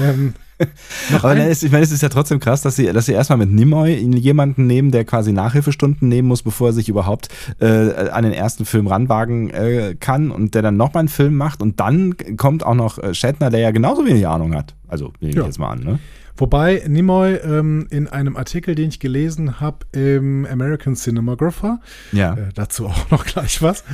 ähm, 0.00 0.34
Aber 1.14 1.28
ein, 1.28 1.48
ist, 1.48 1.62
ich 1.62 1.70
meine, 1.70 1.84
es 1.84 1.92
ist 1.92 2.02
ja 2.02 2.08
trotzdem 2.08 2.40
krass, 2.40 2.62
dass 2.62 2.76
sie, 2.76 2.86
dass 2.90 3.04
sie 3.04 3.12
erstmal 3.12 3.36
mit 3.36 3.50
Nimoy 3.50 3.92
jemanden 4.16 4.66
nehmen, 4.66 4.90
der 4.90 5.04
quasi 5.04 5.30
Nachhilfestunden 5.32 6.08
nehmen 6.08 6.28
muss, 6.28 6.42
bevor 6.42 6.68
er 6.70 6.72
sich 6.72 6.88
überhaupt 6.88 7.28
äh, 7.60 7.66
an 8.08 8.24
den 8.24 8.32
ersten 8.32 8.64
Film 8.64 8.86
ranwagen 8.86 9.50
äh, 9.50 9.94
kann 10.00 10.30
und 10.30 10.54
der 10.54 10.62
dann 10.62 10.78
nochmal 10.78 11.00
einen 11.00 11.08
Film 11.08 11.36
macht 11.36 11.60
und 11.60 11.78
dann 11.78 12.14
kommt 12.38 12.64
auch 12.64 12.74
noch 12.74 12.98
äh, 12.98 13.12
Shatner, 13.12 13.50
der 13.50 13.60
ja 13.60 13.70
genauso 13.70 14.06
wenig 14.06 14.26
Ahnung 14.26 14.54
hat. 14.54 14.74
Also 14.88 15.12
nehme 15.20 15.30
ich 15.32 15.36
Ja. 15.36 15.44
jetzt 15.44 15.58
mal 15.58 15.72
an, 15.72 15.80
ne? 15.80 15.98
Wobei 16.36 16.82
Nimoy 16.86 17.34
ähm, 17.36 17.86
in 17.90 18.08
einem 18.08 18.36
Artikel, 18.36 18.74
den 18.74 18.88
ich 18.88 19.00
gelesen 19.00 19.60
habe 19.60 19.78
im 19.92 20.46
American 20.46 20.94
Cinematographer, 20.94 21.80
Ja. 22.12 22.34
äh, 22.34 22.48
dazu 22.54 22.86
auch 22.86 23.10
noch 23.10 23.24
gleich 23.24 23.62
was, 23.62 23.84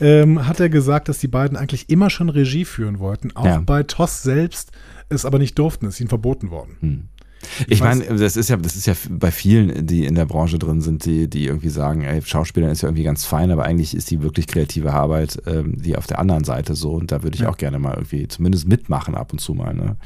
ähm, 0.00 0.46
hat 0.46 0.60
er 0.60 0.68
gesagt, 0.68 1.08
dass 1.08 1.18
die 1.18 1.28
beiden 1.28 1.56
eigentlich 1.56 1.88
immer 1.90 2.10
schon 2.10 2.28
Regie 2.28 2.64
führen 2.64 2.98
wollten, 2.98 3.34
auch 3.36 3.44
Ja. 3.46 3.60
bei 3.60 3.82
TOS 3.82 4.22
selbst 4.22 4.72
es 5.08 5.24
aber 5.24 5.38
nicht 5.38 5.58
durften, 5.58 5.86
es 5.86 5.94
ist 5.94 6.00
ihnen 6.00 6.08
verboten 6.08 6.50
worden. 6.50 6.76
Hm. 6.80 7.02
Ich 7.66 7.82
weiß- 7.82 7.84
meine, 8.08 8.18
das 8.20 8.36
ist 8.36 8.48
ja, 8.50 8.56
das 8.56 8.76
ist 8.76 8.86
ja 8.86 8.94
bei 9.10 9.32
vielen, 9.32 9.84
die 9.84 10.04
in 10.06 10.14
der 10.14 10.26
Branche 10.26 10.60
drin 10.60 10.80
sind, 10.80 11.04
die, 11.04 11.28
die 11.28 11.46
irgendwie 11.46 11.70
sagen, 11.70 12.02
ey, 12.02 12.22
Schauspielern 12.22 12.70
ist 12.70 12.82
ja 12.82 12.88
irgendwie 12.88 13.02
ganz 13.02 13.24
fein, 13.24 13.50
aber 13.50 13.64
eigentlich 13.64 13.96
ist 13.96 14.12
die 14.12 14.22
wirklich 14.22 14.46
kreative 14.46 14.92
Arbeit, 14.92 15.42
ähm, 15.46 15.74
die 15.82 15.96
auf 15.96 16.06
der 16.06 16.20
anderen 16.20 16.44
Seite 16.44 16.76
so 16.76 16.92
und 16.92 17.10
da 17.10 17.24
würde 17.24 17.34
ich 17.34 17.42
Ja. 17.42 17.48
auch 17.50 17.56
gerne 17.56 17.80
mal 17.80 17.94
irgendwie 17.94 18.28
zumindest 18.28 18.68
mitmachen 18.68 19.16
ab 19.16 19.32
und 19.32 19.40
zu 19.40 19.54
mal, 19.54 19.74
ne? 19.74 19.96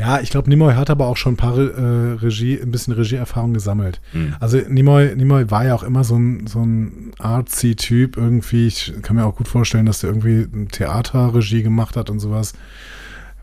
Ja, 0.00 0.18
ich 0.20 0.30
glaube, 0.30 0.48
Nimoy 0.48 0.72
hat 0.76 0.88
aber 0.88 1.08
auch 1.08 1.18
schon 1.18 1.34
ein 1.34 1.36
paar 1.36 1.58
äh, 1.58 2.12
Regie, 2.14 2.58
ein 2.58 2.70
bisschen 2.70 2.94
Regieerfahrung 2.94 3.52
gesammelt. 3.52 4.00
Mhm. 4.14 4.34
Also 4.40 4.56
Nimoy, 4.56 5.14
Nimoy 5.14 5.50
war 5.50 5.66
ja 5.66 5.74
auch 5.74 5.82
immer 5.82 6.04
so 6.04 6.16
ein, 6.18 6.46
so 6.46 6.64
ein 6.64 7.12
artsy 7.18 7.76
Typ 7.76 8.16
irgendwie. 8.16 8.66
Ich 8.66 8.94
kann 9.02 9.16
mir 9.16 9.26
auch 9.26 9.36
gut 9.36 9.46
vorstellen, 9.46 9.84
dass 9.84 10.00
der 10.00 10.08
irgendwie 10.08 10.46
Theaterregie 10.68 11.62
gemacht 11.62 11.98
hat 11.98 12.08
und 12.08 12.18
sowas. 12.18 12.54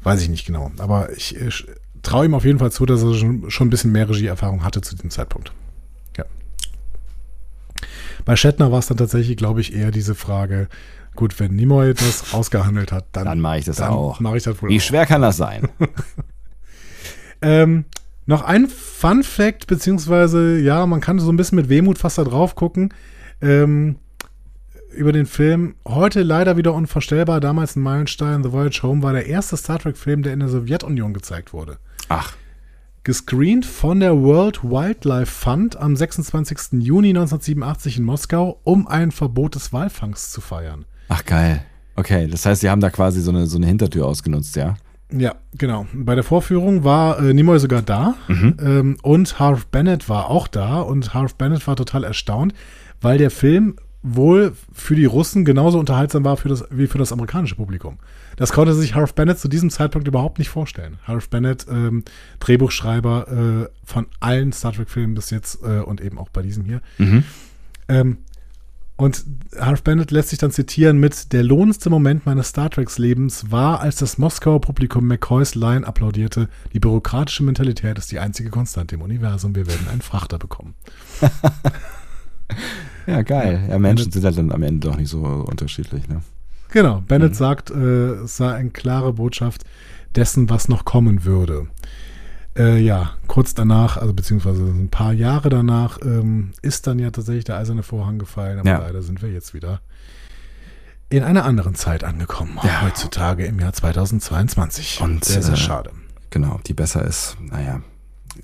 Weiß 0.02 0.20
ich 0.24 0.30
nicht 0.30 0.48
genau. 0.48 0.72
Aber 0.80 1.12
ich, 1.16 1.36
ich 1.36 1.68
traue 2.02 2.26
ihm 2.26 2.34
auf 2.34 2.44
jeden 2.44 2.58
Fall 2.58 2.72
zu, 2.72 2.88
dass 2.88 3.04
er 3.04 3.14
schon, 3.14 3.52
schon 3.52 3.68
ein 3.68 3.70
bisschen 3.70 3.92
mehr 3.92 4.10
Regieerfahrung 4.10 4.64
hatte 4.64 4.82
zu 4.82 4.96
dem 4.96 5.12
Zeitpunkt. 5.12 5.52
Ja. 6.18 6.26
Bei 8.26 8.36
Shatner 8.36 8.72
war 8.72 8.80
es 8.80 8.88
dann 8.88 8.98
tatsächlich, 8.98 9.38
glaube 9.38 9.62
ich, 9.62 9.76
eher 9.76 9.92
diese 9.92 10.16
Frage, 10.16 10.70
gut, 11.16 11.40
wenn 11.40 11.56
Nimoy 11.56 11.94
das 11.94 12.24
ausgehandelt 12.34 12.92
hat, 12.92 13.06
dann, 13.12 13.26
Dann 13.26 13.40
mache 13.42 13.60
ich 13.60 13.66
das 13.66 13.76
dann 13.76 13.92
auch. 13.92 14.20
Mache 14.20 14.38
ich 14.38 14.44
das 14.44 14.60
wohl 14.60 14.70
Wie 14.70 14.78
auch. 14.78 14.82
schwer 14.82 15.06
kann 15.06 15.22
das 15.22 15.38
sein? 15.38 15.68
Ähm, 17.42 17.86
noch 18.26 18.42
ein 18.44 18.68
Fun 18.68 19.24
Fact, 19.24 19.68
beziehungsweise, 19.68 20.60
ja, 20.60 20.86
man 20.86 21.02
kann 21.02 21.20
so 21.20 21.32
ein 21.32 21.38
bisschen 21.38 21.56
mit 21.56 21.70
Wehmut 21.70 21.98
fast 21.98 22.18
da 22.18 22.24
drauf 22.24 22.56
gucken. 22.56 22.94
Ähm, 23.42 23.98
über 24.92 25.12
den 25.12 25.26
Film. 25.26 25.76
Heute 25.88 26.24
leider 26.24 26.58
wieder 26.58 26.74
unvorstellbar. 26.74 27.40
Damals 27.40 27.76
ein 27.76 27.82
Meilenstein. 27.82 28.44
The 28.44 28.52
Voyage 28.52 28.82
Home 28.84 29.04
war 29.04 29.14
der 29.14 29.28
erste 29.28 29.56
Star 29.56 29.80
Trek-Film, 29.80 30.24
der 30.24 30.34
in 30.34 30.40
der 30.40 30.50
Sowjetunion 30.50 31.14
gezeigt 31.14 31.54
wurde. 31.54 31.78
Ach, 32.10 32.34
Gescreent 33.08 33.66
von 33.66 34.02
der 34.02 34.22
World 34.22 34.66
Wildlife 34.66 35.32
Fund 35.32 35.78
am 35.78 35.96
26. 35.96 36.84
Juni 36.84 37.12
1987 37.12 38.00
in 38.00 38.04
Moskau, 38.04 38.60
um 38.66 38.86
ein 38.86 39.12
Verbot 39.12 39.56
des 39.56 39.72
Walfangs 39.72 40.32
zu 40.32 40.42
feiern. 40.42 40.84
ach 41.08 41.24
geil. 41.24 41.64
Okay, 41.96 42.28
das 42.28 42.46
heißt, 42.46 42.60
sie 42.60 42.70
haben 42.70 42.82
da 42.82 42.90
quasi 42.90 43.22
so 43.22 43.32
eine, 43.32 43.48
so 43.48 43.56
eine 43.56 43.66
Hintertür 43.66 44.06
ausgenutzt, 44.06 44.58
ja? 44.58 44.76
Ja, 45.12 45.36
genau. 45.58 45.88
Bei 45.94 46.16
der 46.16 46.24
Vorführung 46.24 46.84
war 46.84 47.20
äh, 47.20 47.34
Nimoy 47.34 47.60
sogar 47.60 47.82
da 47.82 48.16
ähm, 48.60 48.98
und 49.02 49.40
Harv 49.40 49.68
Bennett 49.68 50.10
war 50.10 50.30
auch 50.30 50.48
da 50.48 50.82
und 50.82 51.14
Harv 51.14 51.36
Bennett 51.36 51.66
war 51.66 51.78
total 51.78 52.04
erstaunt, 52.04 52.54
weil 53.00 53.18
der 53.18 53.32
Film 53.32 53.78
wohl 54.04 54.54
für 54.72 54.96
die 54.96 55.06
Russen 55.06 55.44
genauso 55.44 55.80
unterhaltsam 55.80 56.24
war 56.24 56.38
für 56.38 56.50
das, 56.50 56.66
wie 56.70 56.88
für 56.88 56.98
das 56.98 57.12
amerikanische 57.12 57.56
Publikum. 57.56 58.00
Das 58.36 58.52
konnte 58.52 58.74
sich 58.74 58.96
Harv 58.96 59.14
Bennett 59.16 59.40
zu 59.40 59.48
diesem 59.48 59.70
Zeitpunkt 59.70 60.08
überhaupt 60.08 60.40
nicht 60.40 60.50
vorstellen. 60.50 60.98
Harv 61.06 61.30
Bennett, 61.30 61.66
ähm, 61.70 62.04
Drehbuchschreiber 62.40 63.68
äh, 63.68 63.70
von 63.84 64.08
allen 64.20 64.52
Star 64.52 64.74
Trek-Filmen 64.74 65.16
bis 65.16 65.30
jetzt 65.30 65.60
äh, 65.64 65.80
und 65.80 66.02
eben 66.02 66.18
auch 66.18 66.30
bei 66.30 66.42
diesem 66.42 66.64
hier. 66.66 66.82
Ähm, 67.90 68.18
und 68.98 69.26
Harv 69.60 69.84
Bennett 69.84 70.12
lässt 70.12 70.30
sich 70.30 70.40
dann 70.40 70.52
zitieren 70.52 70.98
mit 70.98 71.32
Der 71.32 71.44
lohnendste 71.44 71.90
Moment 71.90 72.26
meines 72.26 72.50
Star 72.50 72.70
Treks 72.70 72.98
Lebens 72.98 73.52
war, 73.52 73.80
als 73.80 73.98
das 73.98 74.18
Moskauer 74.18 74.60
Publikum 74.60 75.08
McCoys 75.08 75.56
Line 75.56 75.86
applaudierte. 75.86 76.50
Die 76.74 76.80
bürokratische 76.80 77.44
Mentalität 77.44 77.98
ist 77.98 78.12
die 78.12 78.20
einzige 78.20 78.50
Konstante 78.50 78.96
im 78.96 79.02
Universum. 79.02 79.56
Wir 79.56 79.68
werden 79.68 79.88
einen 79.88 80.02
Frachter 80.02 80.40
bekommen. 80.40 80.74
Ja, 83.08 83.22
geil. 83.22 83.66
Ja, 83.70 83.80
Menschen 83.80 84.12
sind 84.12 84.26
halt 84.26 84.38
dann 84.38 84.52
am 84.52 84.64
Ende 84.64 84.90
doch 84.90 84.98
nicht 84.98 85.10
so 85.10 85.20
unterschiedlich, 85.20 86.08
ne? 86.10 86.22
Genau, 86.70 87.02
Bennett 87.08 87.36
sagt, 87.36 87.72
äh, 87.72 88.24
es 88.24 88.36
sei 88.36 88.54
eine 88.54 88.72
klare 88.72 89.14
Botschaft 89.14 89.64
dessen, 90.16 90.50
was 90.50 90.68
noch 90.68 90.84
kommen 90.84 91.24
würde. 91.24 91.68
Äh, 92.58 92.80
ja, 92.80 93.12
kurz 93.28 93.54
danach, 93.54 93.98
also 93.98 94.14
beziehungsweise 94.14 94.64
ein 94.64 94.90
paar 94.90 95.14
Jahre 95.14 95.50
danach, 95.50 96.00
ähm, 96.04 96.52
ist 96.62 96.88
dann 96.88 96.98
ja 97.00 97.12
tatsächlich 97.12 97.44
der 97.46 97.58
eiserne 97.58 97.84
Vorhang 97.84 98.18
gefallen, 98.20 98.60
aber 98.60 98.70
Ja. 98.70 98.78
leider 98.80 99.02
sind 99.02 99.22
wir 99.22 99.30
jetzt 99.30 99.54
wieder 99.54 99.82
in 101.10 101.24
einer 101.24 101.46
anderen 101.46 101.76
Zeit 101.76 102.04
angekommen. 102.04 102.60
Ja. 102.64 102.82
Heutzutage 102.82 103.46
im 103.46 103.60
Jahr 103.60 103.74
2022. 103.74 105.00
Und, 105.02 105.24
sehr, 105.24 105.42
sehr 105.44 105.54
äh, 105.54 105.58
schade. 105.58 105.92
Genau, 106.32 106.54
ob 106.56 106.64
die 106.64 106.74
besser 106.74 107.06
ist, 107.06 107.38
naja, 107.40 107.82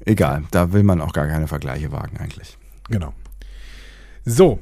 egal. 0.05 0.43
Da 0.51 0.71
will 0.71 0.83
man 0.83 1.01
auch 1.01 1.11
gar 1.13 1.27
keine 1.27 1.47
Vergleiche 1.47 1.91
wagen 1.91 2.17
eigentlich. 2.17 2.57
Genau. 2.89 3.13
So, 4.25 4.59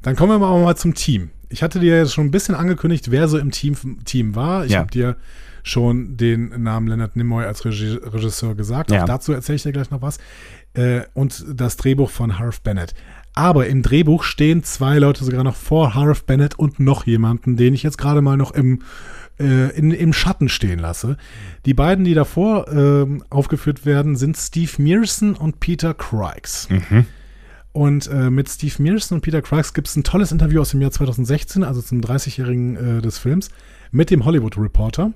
dann 0.00 0.16
kommen 0.16 0.32
wir 0.32 0.38
mal, 0.38 0.62
mal 0.62 0.76
zum 0.76 0.94
Team. 0.94 1.30
Ich 1.50 1.62
hatte 1.62 1.80
dir 1.80 1.96
ja 1.98 2.06
schon 2.06 2.26
ein 2.26 2.30
bisschen 2.30 2.54
angekündigt, 2.54 3.10
wer 3.10 3.28
so 3.28 3.36
im 3.36 3.50
Team, 3.50 3.76
Team 4.04 4.34
war. 4.34 4.64
Ich 4.64 4.72
Ja. 4.72 4.78
habe 4.78 4.90
dir 4.90 5.16
schon 5.62 6.16
den 6.16 6.62
Namen 6.62 6.88
Leonard 6.88 7.16
Nimoy 7.16 7.44
als 7.44 7.64
Regisseur 7.64 8.54
gesagt. 8.54 8.90
Ja. 8.90 9.02
Auch 9.02 9.06
dazu 9.06 9.32
erzähle 9.32 9.56
ich 9.56 9.62
dir 9.62 9.72
gleich 9.72 9.90
noch 9.90 10.02
was. 10.02 10.18
Äh, 10.74 11.02
und 11.14 11.44
das 11.48 11.76
Drehbuch 11.76 12.10
von 12.10 12.38
Harv 12.38 12.60
Bennett. 12.62 12.94
Aber 13.34 13.66
im 13.66 13.82
Drehbuch 13.82 14.24
stehen 14.24 14.62
zwei 14.62 14.98
Leute 14.98 15.24
sogar 15.24 15.44
noch 15.44 15.56
vor 15.56 15.94
Harv 15.94 16.24
Bennett 16.24 16.58
und 16.58 16.80
noch 16.80 17.06
jemanden, 17.06 17.56
den 17.56 17.74
ich 17.74 17.82
jetzt 17.82 17.96
gerade 17.96 18.20
mal 18.20 18.36
noch 18.36 18.52
im, 18.52 18.82
äh, 19.38 19.74
in, 19.76 19.90
im 19.90 20.12
Schatten 20.12 20.48
stehen 20.48 20.78
lasse. 20.78 21.16
Die 21.64 21.74
beiden, 21.74 22.04
die 22.04 22.14
davor 22.14 22.68
ähm, 22.68 23.24
aufgeführt 23.30 23.86
werden, 23.86 24.16
sind 24.16 24.36
Steve 24.36 24.70
Mearson 24.78 25.34
und 25.34 25.60
Peter 25.60 25.94
Crikes. 25.94 26.68
Und 27.72 28.06
äh, 28.08 28.28
mit 28.28 28.50
Steve 28.50 28.82
Mearson 28.82 29.16
und 29.16 29.22
Peter 29.22 29.40
Crikes 29.40 29.72
gibt 29.72 29.88
es 29.88 29.96
ein 29.96 30.04
tolles 30.04 30.30
Interview 30.30 30.60
aus 30.60 30.70
dem 30.70 30.82
Jahr 30.82 30.90
2016, 30.90 31.64
also 31.64 31.80
zum 31.80 32.02
30-jährigen 32.02 32.98
äh, 32.98 33.00
des 33.00 33.16
Films, 33.16 33.48
mit 33.90 34.10
dem 34.10 34.26
Hollywood 34.26 34.58
Reporter. 34.58 35.12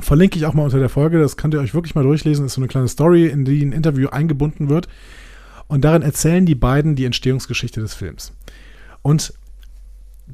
Verlinke 0.00 0.38
ich 0.38 0.46
auch 0.46 0.54
mal 0.54 0.64
unter 0.64 0.78
der 0.78 0.88
Folge, 0.88 1.18
das 1.18 1.36
könnt 1.36 1.54
ihr 1.54 1.60
euch 1.60 1.74
wirklich 1.74 1.94
mal 1.94 2.04
durchlesen. 2.04 2.44
Das 2.44 2.52
ist 2.52 2.54
so 2.54 2.60
eine 2.60 2.68
kleine 2.68 2.88
Story, 2.88 3.26
in 3.26 3.44
die 3.44 3.64
ein 3.64 3.72
Interview 3.72 4.08
eingebunden 4.08 4.68
wird. 4.68 4.88
Und 5.66 5.84
darin 5.84 6.02
erzählen 6.02 6.46
die 6.46 6.54
beiden 6.54 6.96
die 6.96 7.04
Entstehungsgeschichte 7.04 7.80
des 7.80 7.94
Films. 7.94 8.32
Und 9.02 9.34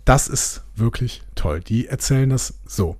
das 0.05 0.29
ist 0.29 0.65
wirklich 0.77 1.23
toll. 1.35 1.61
Die 1.61 1.87
erzählen 1.87 2.31
das 2.31 2.55
so. 2.67 2.97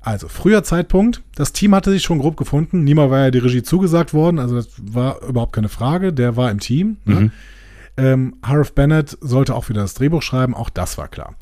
Also, 0.00 0.28
früher 0.28 0.62
Zeitpunkt, 0.62 1.22
das 1.34 1.52
Team 1.52 1.74
hatte 1.74 1.90
sich 1.90 2.04
schon 2.04 2.20
grob 2.20 2.36
gefunden. 2.36 2.84
Niemand 2.84 3.10
war 3.10 3.24
ja 3.24 3.30
die 3.32 3.38
Regie 3.38 3.64
zugesagt 3.64 4.14
worden, 4.14 4.38
also 4.38 4.54
das 4.54 4.68
war 4.80 5.20
überhaupt 5.22 5.52
keine 5.52 5.68
Frage. 5.68 6.12
Der 6.12 6.36
war 6.36 6.50
im 6.50 6.60
Team. 6.60 6.98
Ne? 7.04 7.14
Ähm, 7.96 8.36
Harv 8.42 8.72
Bennett 8.72 9.18
sollte 9.20 9.54
auch 9.54 9.68
wieder 9.68 9.80
das 9.80 9.94
Drehbuch 9.94 10.22
schreiben, 10.22 10.54
auch 10.54 10.70
das 10.70 10.96
war 10.96 11.08
klar. 11.08 11.34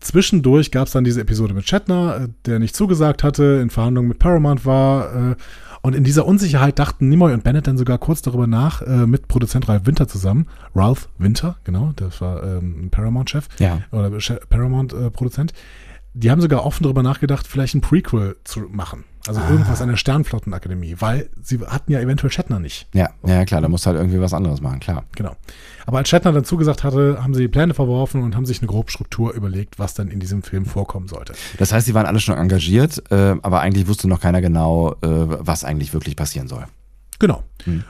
Zwischendurch 0.00 0.70
gab 0.70 0.86
es 0.86 0.92
dann 0.92 1.04
diese 1.04 1.20
Episode 1.20 1.54
mit 1.54 1.68
Shatner, 1.68 2.20
äh, 2.24 2.28
der 2.46 2.58
nicht 2.58 2.74
zugesagt 2.76 3.22
hatte, 3.24 3.60
in 3.62 3.70
Verhandlungen 3.70 4.08
mit 4.08 4.18
Paramount 4.18 4.64
war. 4.66 5.32
Äh, 5.32 5.36
und 5.82 5.94
in 5.94 6.02
dieser 6.02 6.26
Unsicherheit 6.26 6.78
dachten 6.80 7.08
Nimoy 7.08 7.32
und 7.32 7.44
Bennett 7.44 7.66
dann 7.68 7.78
sogar 7.78 7.98
kurz 7.98 8.20
darüber 8.20 8.46
nach, 8.48 8.82
äh, 8.82 9.06
mit 9.06 9.28
Produzent 9.28 9.68
Ralph 9.68 9.86
Winter 9.86 10.08
zusammen. 10.08 10.46
Ralph 10.74 11.08
Winter, 11.18 11.58
genau, 11.62 11.92
das 11.94 12.20
war 12.20 12.42
ähm, 12.42 12.86
ein 12.86 12.90
Paramount-Chef 12.90 13.46
Ja. 13.60 13.82
oder 13.92 14.10
Paramount-Produzent. 14.48 15.52
Die 16.18 16.30
haben 16.30 16.40
sogar 16.40 16.64
offen 16.64 16.82
darüber 16.84 17.02
nachgedacht, 17.02 17.46
vielleicht 17.46 17.74
ein 17.74 17.80
Prequel 17.82 18.36
zu 18.44 18.60
machen. 18.70 19.04
Also 19.28 19.40
Ah. 19.40 19.50
irgendwas 19.50 19.82
an 19.82 19.88
der 19.88 19.96
Sternflottenakademie, 19.96 20.96
weil 21.00 21.28
sie 21.42 21.58
hatten 21.66 21.90
ja 21.90 21.98
eventuell 22.00 22.30
Shatner 22.30 22.60
nicht. 22.60 22.86
Ja, 22.94 23.10
ja, 23.26 23.44
klar, 23.44 23.60
da 23.60 23.68
musst 23.68 23.84
du 23.84 23.88
halt 23.90 23.98
irgendwie 23.98 24.20
was 24.20 24.32
anderes 24.32 24.60
machen, 24.60 24.78
klar. 24.78 25.04
Genau. 25.16 25.34
Aber 25.84 25.98
als 25.98 26.08
Shatner 26.08 26.32
dann 26.32 26.44
zugesagt 26.44 26.84
hatte, 26.84 27.18
haben 27.22 27.34
sie 27.34 27.42
die 27.42 27.48
Pläne 27.48 27.74
verworfen 27.74 28.22
und 28.22 28.36
haben 28.36 28.46
sich 28.46 28.60
eine 28.60 28.68
Grobstruktur 28.68 29.32
überlegt, 29.34 29.78
was 29.80 29.94
dann 29.94 30.08
in 30.08 30.20
diesem 30.20 30.42
Film 30.44 30.64
vorkommen 30.64 31.08
sollte. 31.08 31.34
Das 31.58 31.72
heißt, 31.72 31.86
sie 31.86 31.94
waren 31.94 32.06
alle 32.06 32.20
schon 32.20 32.36
engagiert, 32.38 33.02
äh, 33.10 33.34
aber 33.42 33.60
eigentlich 33.60 33.88
wusste 33.88 34.08
noch 34.08 34.20
keiner 34.20 34.40
genau, 34.40 34.92
äh, 34.92 34.96
was 35.02 35.64
eigentlich 35.64 35.92
wirklich 35.92 36.14
passieren 36.16 36.46
soll. 36.48 36.64
Genau. 37.18 37.42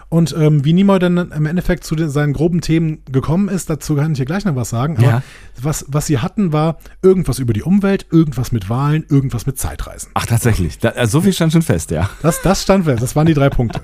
Und 0.08 0.34
ähm, 0.38 0.64
wie 0.64 0.72
Nimoy 0.72 0.98
dann 0.98 1.18
im 1.32 1.44
Endeffekt 1.44 1.84
zu 1.84 1.96
den, 1.96 2.08
seinen 2.08 2.32
groben 2.32 2.62
Themen 2.62 3.02
gekommen 3.12 3.48
ist, 3.50 3.68
dazu 3.68 3.94
kann 3.96 4.12
ich 4.12 4.16
hier 4.16 4.24
gleich 4.24 4.46
noch 4.46 4.56
was 4.56 4.70
sagen. 4.70 4.96
Aber 4.96 5.06
Ja. 5.06 5.22
was, 5.60 5.84
was 5.88 6.06
sie 6.06 6.18
hatten, 6.18 6.52
war 6.54 6.78
irgendwas 7.02 7.38
über 7.40 7.52
die 7.52 7.62
Umwelt, 7.62 8.06
irgendwas 8.10 8.52
mit 8.52 8.70
Wahlen, 8.70 9.04
irgendwas 9.10 9.44
mit 9.46 9.58
Zeitreisen. 9.58 10.10
Ach, 10.14 10.24
tatsächlich. 10.24 10.78
Da, 10.78 10.90
also 10.90 11.18
so 11.18 11.22
viel 11.22 11.32
stand 11.34 11.52
schon 11.52 11.60
fest, 11.62 11.90
ja. 11.90 12.08
Das, 12.22 12.40
das 12.40 12.62
stand 12.62 12.84
fest. 12.86 13.02
Das 13.02 13.16
waren 13.16 13.26
die 13.26 13.34
drei 13.34 13.50
Punkte. 13.50 13.82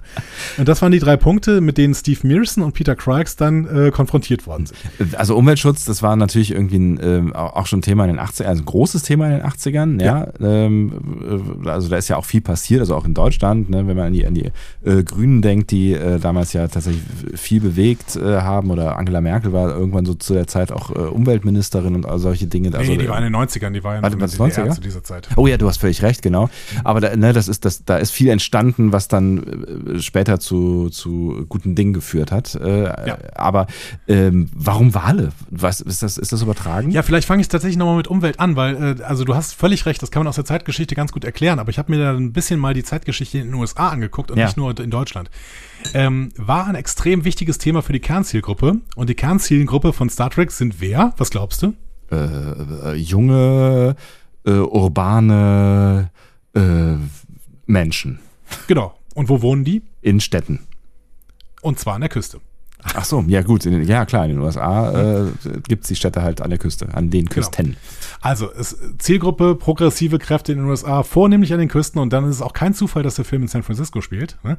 Und 0.57 0.67
das 0.67 0.81
waren 0.81 0.93
die 0.93 0.99
drei 0.99 1.17
Punkte, 1.19 1.61
mit 1.61 1.77
denen 1.77 1.95
Steve 1.95 2.21
Mearson 2.27 2.63
und 2.63 2.73
Peter 2.73 2.95
Craigs 2.97 3.37
dann 3.37 3.67
äh, 3.67 3.91
konfrontiert 3.91 4.47
worden 4.47 4.67
sind. 4.67 5.15
Also 5.19 5.37
Umweltschutz, 5.37 5.85
das 5.85 6.03
war 6.03 6.17
natürlich 6.17 6.53
irgendwie 6.53 6.79
ein, 6.79 7.01
ähm, 7.03 7.33
auch 7.37 7.67
schon 7.67 7.81
ein 7.81 7.83
Thema 7.83 8.05
in 8.05 8.17
den 8.17 8.21
80ern, 8.21 8.45
also 8.45 8.63
ein 8.63 8.67
großes 8.67 9.03
Thema 9.03 9.27
in 9.27 9.33
den 9.33 9.43
80ern, 9.43 10.03
ja. 10.03 10.29
Ähm, 10.41 11.63
äh, 11.65 11.69
also 11.69 11.89
da 11.91 11.97
ist 11.97 12.09
ja 12.09 12.17
auch 12.17 12.25
viel 12.25 12.41
passiert, 12.41 12.81
also 12.81 12.95
auch 12.95 13.05
in 13.05 13.13
Deutschland, 13.15 13.69
ne, 13.69 13.87
wenn 13.87 13.97
man 13.97 14.07
an 14.07 14.13
die, 14.15 14.27
an 14.27 14.35
die 14.35 14.51
äh, 14.85 15.03
Grünen 15.03 15.32
denkt, 15.41 15.71
die 15.71 15.93
äh, 15.95 16.19
damals 16.19 16.53
ja 16.53 16.69
tatsächlich 16.69 17.03
viel 17.35 17.61
bewegt 17.61 18.17
äh, 18.17 18.41
haben 18.43 18.71
oder 18.71 18.99
Angela 18.99 19.21
Merkel 19.21 19.53
war 19.53 19.71
irgendwann 19.71 20.05
so 20.05 20.15
zu 20.15 20.35
der 20.35 20.47
Zeit 20.47 20.71
auch 20.73 20.91
äh, 20.91 20.99
Umweltministerin 20.99 21.95
und 21.95 22.05
all 22.07 22.19
solche 22.19 22.47
Dinge. 22.47 22.77
Also, 22.77 22.91
nee, 22.93 22.99
die 22.99 23.09
war 23.09 23.17
in 23.19 23.25
den 23.33 23.35
90ern, 23.37 23.71
die 23.71 23.83
war 23.83 23.95
ja 23.95 24.01
noch 24.03 24.13
in 24.13 24.19
der 24.19 24.29
was, 24.29 24.39
90er? 24.39 24.55
DDR 24.57 24.71
zu 24.73 24.81
dieser 24.81 25.03
Zeit. 25.05 25.29
Oh 25.37 25.47
ja, 25.47 25.57
du 25.57 25.67
hast 25.69 25.79
völlig 25.79 26.03
recht, 26.03 26.21
genau. 26.23 26.51
Aber 26.85 27.01
da, 27.01 27.17
ne, 27.17 27.33
das 27.33 27.49
ist, 27.49 27.65
das, 27.65 27.85
da 27.85 27.97
ist 27.97 28.11
viel 28.11 28.29
entstanden, 28.29 28.93
was 28.93 29.09
dann 29.09 29.95
äh, 29.97 30.01
später 30.01 30.39
zu, 30.41 30.91
zu 30.91 31.47
guten 31.49 31.75
Dingen 31.75 31.93
geführt 31.93 32.33
hat. 32.33 32.55
Äh, 32.57 32.83
Ja. 32.83 33.19
Aber 33.35 33.67
ähm, 34.09 34.51
warum 34.55 34.95
Wale? 34.95 35.31
Was, 35.51 35.81
ist, 35.81 36.03
das, 36.03 36.19
ist 36.19 36.33
das 36.33 36.43
übertragen? 36.43 36.91
Ja, 36.91 37.03
vielleicht 37.03 37.27
fange 37.29 37.41
ich 37.41 37.49
tatsächlich 37.49 37.77
nochmal 37.79 37.97
mit 37.97 38.09
Umwelt 38.09 38.41
an, 38.41 38.57
weil, 38.57 38.97
äh, 38.99 39.03
also 39.05 39.25
du 39.25 39.35
hast 39.35 39.55
völlig 39.55 39.87
recht, 39.87 40.03
das 40.03 40.11
kann 40.11 40.21
man 40.21 40.27
aus 40.29 40.35
der 40.37 40.45
Zeitgeschichte 40.45 40.95
ganz 40.95 41.13
gut 41.13 41.25
erklären, 41.25 41.59
aber 41.59 41.71
ich 41.71 41.79
habe 41.79 41.93
mir 41.93 41.99
da 42.03 42.13
ein 42.13 42.33
bisschen 42.33 42.59
mal 42.59 42.75
die 42.75 42.83
Zeitgeschichte 42.83 43.39
in 43.39 43.45
den 43.47 43.55
USA 43.55 43.89
angeguckt 43.91 44.31
und 44.31 44.39
Ja. 44.39 44.47
nicht 44.47 44.57
nur 44.57 44.79
in 44.81 44.91
Deutschland. 44.91 45.22
Ähm, 45.95 46.31
war 46.37 46.67
ein 46.67 46.75
extrem 46.75 47.25
wichtiges 47.25 47.59
Thema 47.59 47.83
für 47.83 47.93
die 47.93 48.01
Kernzielgruppe 48.01 48.77
und 48.95 49.11
die 49.11 49.15
Kernzielgruppe 49.15 49.93
von 49.93 50.09
Star 50.09 50.31
Trek 50.31 50.51
sind 50.53 50.81
wer? 50.81 51.13
Was 51.17 51.31
glaubst 51.31 51.63
du? 51.63 51.75
Äh, 52.11 52.17
äh, 52.17 52.95
junge, 52.95 53.97
äh, 54.45 54.51
urbane 54.51 56.11
äh, 56.55 56.95
Menschen 57.67 58.21
Genau. 58.67 58.95
Und 59.15 59.29
wo 59.29 59.43
wohnen 59.43 59.65
die? 59.65 59.83
in 60.01 60.21
Städten. 60.21 60.67
Und 61.61 61.79
zwar 61.79 61.95
an 61.95 62.01
der 62.01 62.11
Küste. 62.11 62.41
Ach 62.95 63.05
so, 63.05 63.25
ja 63.29 63.43
gut, 63.43 63.65
in, 63.67 63.73
den- 63.73 63.87
ja 63.87 64.05
klar, 64.05 64.25
in 64.25 64.33
den 64.33 64.41
USA 64.41 65.23
äh, 65.23 65.27
gibt 65.69 65.85
es 65.85 65.89
die 65.89 65.97
Städte 65.97 66.23
halt 66.23 66.41
an 66.41 66.51
der 66.51 66.59
Küste, 66.59 66.89
an 66.95 67.11
den 67.11 67.27
Genau. 67.27 67.35
Küsten. 67.47 67.77
Also, 68.21 68.51
es, 68.53 68.77
Zielgruppe, 68.99 69.55
progressive 69.55 70.19
Kräfte 70.19 70.53
in 70.53 70.59
den 70.59 70.69
USA, 70.69 71.03
vornehmlich 71.03 71.53
an 71.53 71.59
den 71.61 71.69
Küsten 71.69 72.01
und 72.01 72.13
dann 72.13 72.25
ist 72.25 72.37
es 72.37 72.43
auch 72.43 72.53
kein 72.53 72.75
Zufall, 72.75 73.03
dass 73.03 73.15
der 73.17 73.25
Film 73.25 73.43
in 73.43 73.49
San 73.49 73.63
Francisco 73.63 74.01
spielt. 74.01 74.37
Ne? 74.45 74.59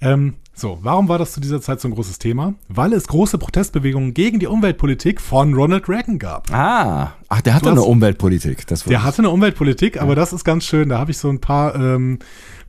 Ähm, 0.00 0.34
so, 0.54 0.78
warum 0.82 1.08
war 1.08 1.18
das 1.18 1.32
zu 1.32 1.40
dieser 1.40 1.60
Zeit 1.60 1.80
so 1.80 1.88
ein 1.88 1.94
großes 1.94 2.18
Thema? 2.18 2.54
Weil 2.68 2.92
es 2.92 3.06
große 3.06 3.38
Protestbewegungen 3.38 4.14
gegen 4.14 4.38
die 4.40 4.46
Umweltpolitik 4.48 5.20
von 5.20 5.54
Ronald 5.54 5.88
Reagan 5.88 6.18
gab. 6.18 6.52
Ah, 6.52 7.12
ach, 7.28 7.40
der 7.40 7.54
hat 7.54 7.62
Du 7.62 7.66
doch 7.66 7.72
eine 7.72 7.80
hast- 7.82 7.86
Umweltpolitik. 7.88 8.66
Das 8.66 8.84
Der 8.84 9.04
hatte 9.04 9.18
eine 9.18 9.30
Umweltpolitik, 9.30 10.00
aber 10.00 10.14
das 10.16 10.32
ist 10.32 10.44
ganz 10.44 10.64
schön. 10.64 10.88
Da 10.88 10.98
habe 10.98 11.10
ich 11.12 11.18
so 11.18 11.28
ein 11.28 11.40
paar 11.40 11.74
ähm, 11.76 12.18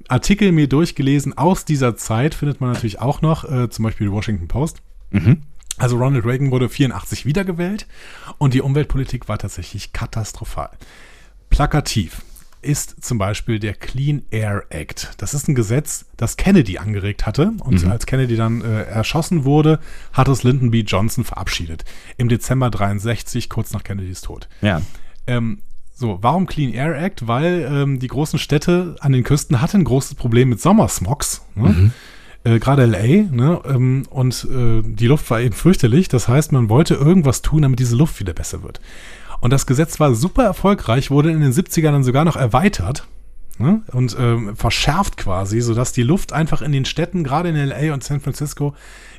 Artikel 0.10 0.52
mir 0.52 0.68
durchgelesen 0.68 1.38
aus 1.38 1.66
dieser 1.66 1.96
Zeit, 1.96 2.36
findet 2.36 2.62
man 2.62 2.72
natürlich 2.72 3.00
auch 3.00 3.22
noch, 3.22 3.50
äh, 3.50 3.70
zum 3.70 3.84
Beispiel 3.84 4.08
die 4.08 4.14
Washington 4.14 4.48
Post. 4.48 4.82
Also 5.78 5.98
Ronald 5.98 6.26
Reagan 6.26 6.52
wurde 6.52 6.68
84 6.68 7.26
wiedergewählt 7.26 7.88
und 8.38 8.54
die 8.54 8.62
Umweltpolitik 8.62 9.30
war 9.30 9.38
tatsächlich 9.38 9.94
katastrophal. 9.94 10.72
Plakativ 11.50 12.22
ist 12.62 13.04
zum 13.04 13.18
Beispiel 13.18 13.60
der 13.60 13.74
Clean 13.74 14.24
Air 14.32 14.66
Act. 14.70 15.14
Das 15.18 15.34
ist 15.34 15.48
ein 15.48 15.56
Gesetz, 15.56 16.06
das 16.18 16.36
Kennedy 16.36 16.78
angeregt 16.78 17.26
hatte. 17.26 17.54
Und 17.60 17.86
als 17.86 18.06
Kennedy 18.06 18.36
dann 18.36 18.62
äh, 18.62 18.84
erschossen 18.84 19.46
wurde, 19.46 19.80
hat 20.12 20.28
es 20.28 20.44
Lyndon 20.44 20.72
B. 20.72 20.82
Johnson 20.82 21.24
verabschiedet. 21.24 21.86
Im 22.18 22.28
Dezember 22.28 22.70
63, 22.70 23.50
kurz 23.50 23.72
nach 23.72 23.84
Kennedys 23.84 24.22
Tod. 24.22 24.50
Ja. 24.62 24.82
Ähm, 25.26 25.60
so, 26.00 26.18
warum 26.22 26.46
Clean 26.46 26.72
Air 26.72 26.98
Act? 26.98 27.28
Weil 27.28 27.70
ähm, 27.70 28.00
die 28.00 28.08
großen 28.08 28.40
Städte 28.40 28.96
an 29.02 29.12
den 29.12 29.26
Küsten 29.26 29.62
hatten 29.62 29.82
ein 29.82 29.84
großes 29.84 30.16
Problem 30.16 30.48
mit 30.48 30.62
Sommersmogs. 30.62 31.42
Ne? 31.56 31.92
Äh, 32.46 32.60
Gerade 32.60 32.86
LA, 32.86 33.30
ne? 33.30 33.60
ähm, 33.66 34.04
und 34.10 34.48
äh, 34.50 34.82
die 34.82 35.08
Luft 35.08 35.30
war 35.30 35.42
eben 35.42 35.54
fürchterlich. 35.54 36.08
Das 36.08 36.30
heißt, 36.30 36.54
man 36.54 36.70
wollte 36.70 36.94
irgendwas 36.94 37.42
tun, 37.42 37.64
damit 37.64 37.80
diese 37.80 37.98
Luft 37.98 38.22
wieder 38.22 38.32
besser 38.32 38.64
wird. 38.64 38.80
Und 39.42 39.52
das 39.52 39.66
Gesetz 39.66 40.00
war 40.00 40.16
super 40.16 40.46
erfolgreich, 40.46 41.12
wurde 41.12 41.32
in 41.32 41.42
den 41.42 41.52
70ern 41.52 41.92
dann 41.92 42.06
sogar 42.06 42.24
noch 42.24 42.38
erweitert 42.38 43.06
ne? 43.58 43.82
und 43.92 44.16
ähm, 44.18 44.56
verschärft 44.56 45.18
quasi, 45.18 45.60
sodass 45.60 45.92
die 45.92 46.04
Luft 46.04 46.32
einfach 46.32 46.62
in 46.62 46.72
den 46.72 46.86
Städten, 46.86 47.26
gerade 47.26 47.50
in 47.50 47.58
LA 47.58 47.94
und 47.94 48.06
San 48.06 48.22
Francisco, 48.22 48.74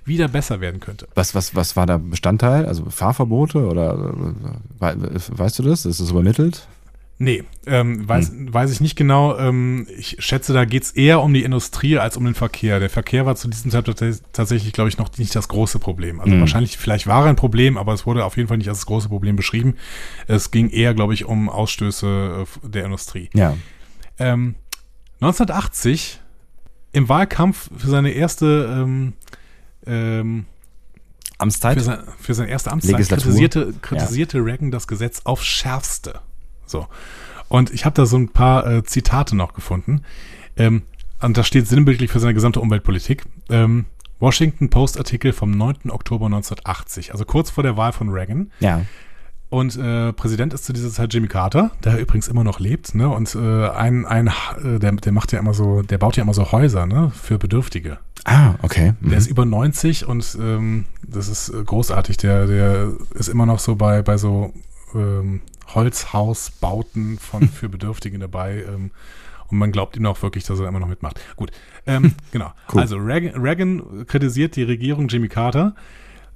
wieder 0.05 0.29
besser 0.29 0.61
werden 0.61 0.81
könnte. 0.81 1.07
Was, 1.15 1.35
was, 1.35 1.55
was 1.55 1.77
war 1.77 1.87
da 1.87 1.99
Bestandteil? 1.99 2.67
Also 2.67 2.89
Fahrverbote 2.91 3.67
oder 3.67 3.93
äh, 3.95 4.81
we- 4.81 5.21
weißt 5.39 5.59
du 5.59 5.63
das? 5.65 5.85
Ist 5.87 6.01
das 6.01 6.11
übermittelt? 6.11 6.67
Nee, 7.23 7.45
ähm, 7.67 8.09
weiß, 8.09 8.33
weiß 8.35 8.73
ich 8.73 8.81
nicht 8.81 8.97
genau. 8.97 9.37
Ähm, 9.37 9.87
ich 9.95 10.17
schätze, 10.21 10.55
da 10.55 10.65
geht's 10.65 10.91
eher 10.93 11.23
um 11.23 11.35
die 11.35 11.43
Industrie 11.43 11.99
als 11.99 12.17
um 12.17 12.25
den 12.25 12.35
Verkehr. 12.35 12.81
Der 12.81 12.89
Verkehr 12.89 13.27
war 13.27 13.37
zu 13.37 13.47
diesem 13.49 13.71
Zeitpunkt 13.71 14.01
tats- 14.01 14.23
tatsächlich, 14.33 14.73
glaube 14.73 14.89
ich, 14.89 14.97
noch 14.97 15.11
nicht 15.19 15.37
das 15.37 15.49
große 15.49 15.79
Problem. 15.81 16.19
Also 16.21 16.35
Mhm. 16.35 16.41
wahrscheinlich, 16.41 16.79
vielleicht 16.79 17.07
war 17.07 17.25
er 17.25 17.29
ein 17.29 17.37
Problem, 17.37 17.77
aber 17.77 17.93
es 17.93 18.07
wurde 18.07 18.25
auf 18.25 18.39
jeden 18.39 18.49
Fall 18.49 18.57
nicht 18.57 18.71
als 18.71 18.79
das 18.79 18.87
große 18.87 19.09
Problem 19.11 19.37
beschrieben. 19.37 19.75
Es 20.29 20.51
ging 20.51 20.71
eher, 20.71 20.95
glaube 20.95 21.13
ich, 21.13 21.27
um 21.27 21.51
Ausstöße 21.51 22.47
äh, 22.65 22.69
der 22.69 22.87
Industrie. 22.87 23.29
Ja. 23.35 23.55
Ähm, 24.19 24.55
1980 25.21 26.21
im 26.93 27.09
Wahlkampf 27.11 27.69
für 27.77 27.89
seine 27.89 28.13
erste 28.13 28.67
ähm, 28.83 29.13
ähm, 29.91 30.47
Amtszeit? 31.39 31.79
für, 31.79 31.85
sein, 31.85 31.99
für 32.19 32.35
seine 32.35 32.51
erste 32.51 32.71
Amtszeit 32.71 32.93
Legislatur. 32.93 33.25
kritisierte, 33.25 33.75
kritisierte 33.81 34.39
Reagan 34.39 34.71
das 34.71 34.87
Gesetz 34.87 35.23
aufs 35.25 35.47
Schärfste. 35.47 36.21
So. 36.67 36.87
Und 37.49 37.73
ich 37.73 37.85
habe 37.85 37.95
da 37.95 38.07
so 38.07 38.17
ein 38.17 38.29
paar 38.29 38.67
äh, 38.67 38.85
Zitate 38.85 39.35
noch 39.37 39.55
gefunden. 39.55 40.03
Ähm, 40.57 40.83
und 41.21 41.37
das 41.37 41.47
steht 41.47 41.67
sinnbildlich 41.67 42.11
für 42.11 42.21
seine 42.21 42.35
gesamte 42.35 42.61
Umweltpolitik. 42.61 43.25
Ähm, 43.51 43.87
Washington 44.21 44.71
Post 44.71 44.99
Artikel 44.99 45.33
vom 45.33 45.51
9. 45.51 45.91
Oktober 45.91 46.27
1980, 46.27 47.13
also 47.13 47.25
kurz 47.25 47.51
vor 47.51 47.63
der 47.63 47.77
Wahl 47.77 47.93
von 47.93 48.11
Reagan. 48.11 48.53
Ja. 48.61 48.83
Und 49.51 49.77
äh, 49.77 50.13
Präsident 50.13 50.55
ist 50.55 50.65
zu 50.65 50.73
dieser 50.73 50.91
Zeit 50.91 51.13
Jimmy 51.13 51.27
Carter, 51.27 51.73
der 51.83 51.99
übrigens 51.99 52.29
immer 52.29 52.45
noch 52.45 52.61
lebt, 52.61 52.95
ne? 52.95 53.09
Und 53.09 53.35
äh, 53.35 53.69
ein, 53.69 54.07
ein 54.07 54.29
äh, 54.29 54.79
der, 54.79 54.93
der 54.93 55.13
macht 55.13 55.33
ja 55.33 55.41
immer 55.41 55.55
so, 55.55 55.83
der 55.83 55.99
baut 55.99 56.17
ja 56.17 56.23
immer 56.23 56.35
so 56.35 56.53
Häuser, 56.53 56.87
ne, 56.87 57.11
für 57.11 57.37
Bedürftige. 57.37 57.99
Ah, 58.25 58.55
okay. 58.63 58.95
Mhm. 59.01 59.09
Der 59.11 59.19
ist 59.19 59.27
über 59.27 59.45
90 59.45 60.07
und 60.07 60.39
ähm, 60.41 60.85
das 61.03 61.27
ist 61.27 61.49
äh, 61.49 61.65
großartig. 61.65 62.17
Der, 62.19 62.47
der 62.47 62.93
ist 63.15 63.29
immer 63.29 63.45
noch 63.45 63.59
so 63.59 63.75
bei, 63.75 64.03
bei 64.03 64.19
so 64.19 64.53
ähm, 64.95 65.41
Holzhausbauten 65.75 67.19
von 67.19 67.49
für 67.49 67.69
Bedürftige 67.69 68.21
dabei. 68.21 68.65
Ähm, 68.69 68.93
und 69.49 69.59
man 69.59 69.73
glaubt 69.73 69.97
ihm 69.97 70.07
auch 70.07 70.23
wirklich, 70.23 70.45
dass 70.45 70.61
er 70.61 70.69
immer 70.69 70.79
noch 70.79 70.87
mitmacht. 70.87 71.19
Gut, 71.35 71.51
ähm, 71.87 72.15
genau. 72.31 72.53
Cool. 72.73 72.83
Also 72.83 72.99
Reagan, 72.99 73.43
Reagan 73.43 74.07
kritisiert 74.07 74.55
die 74.55 74.63
Regierung 74.63 75.09
Jimmy 75.09 75.27
Carter. 75.27 75.75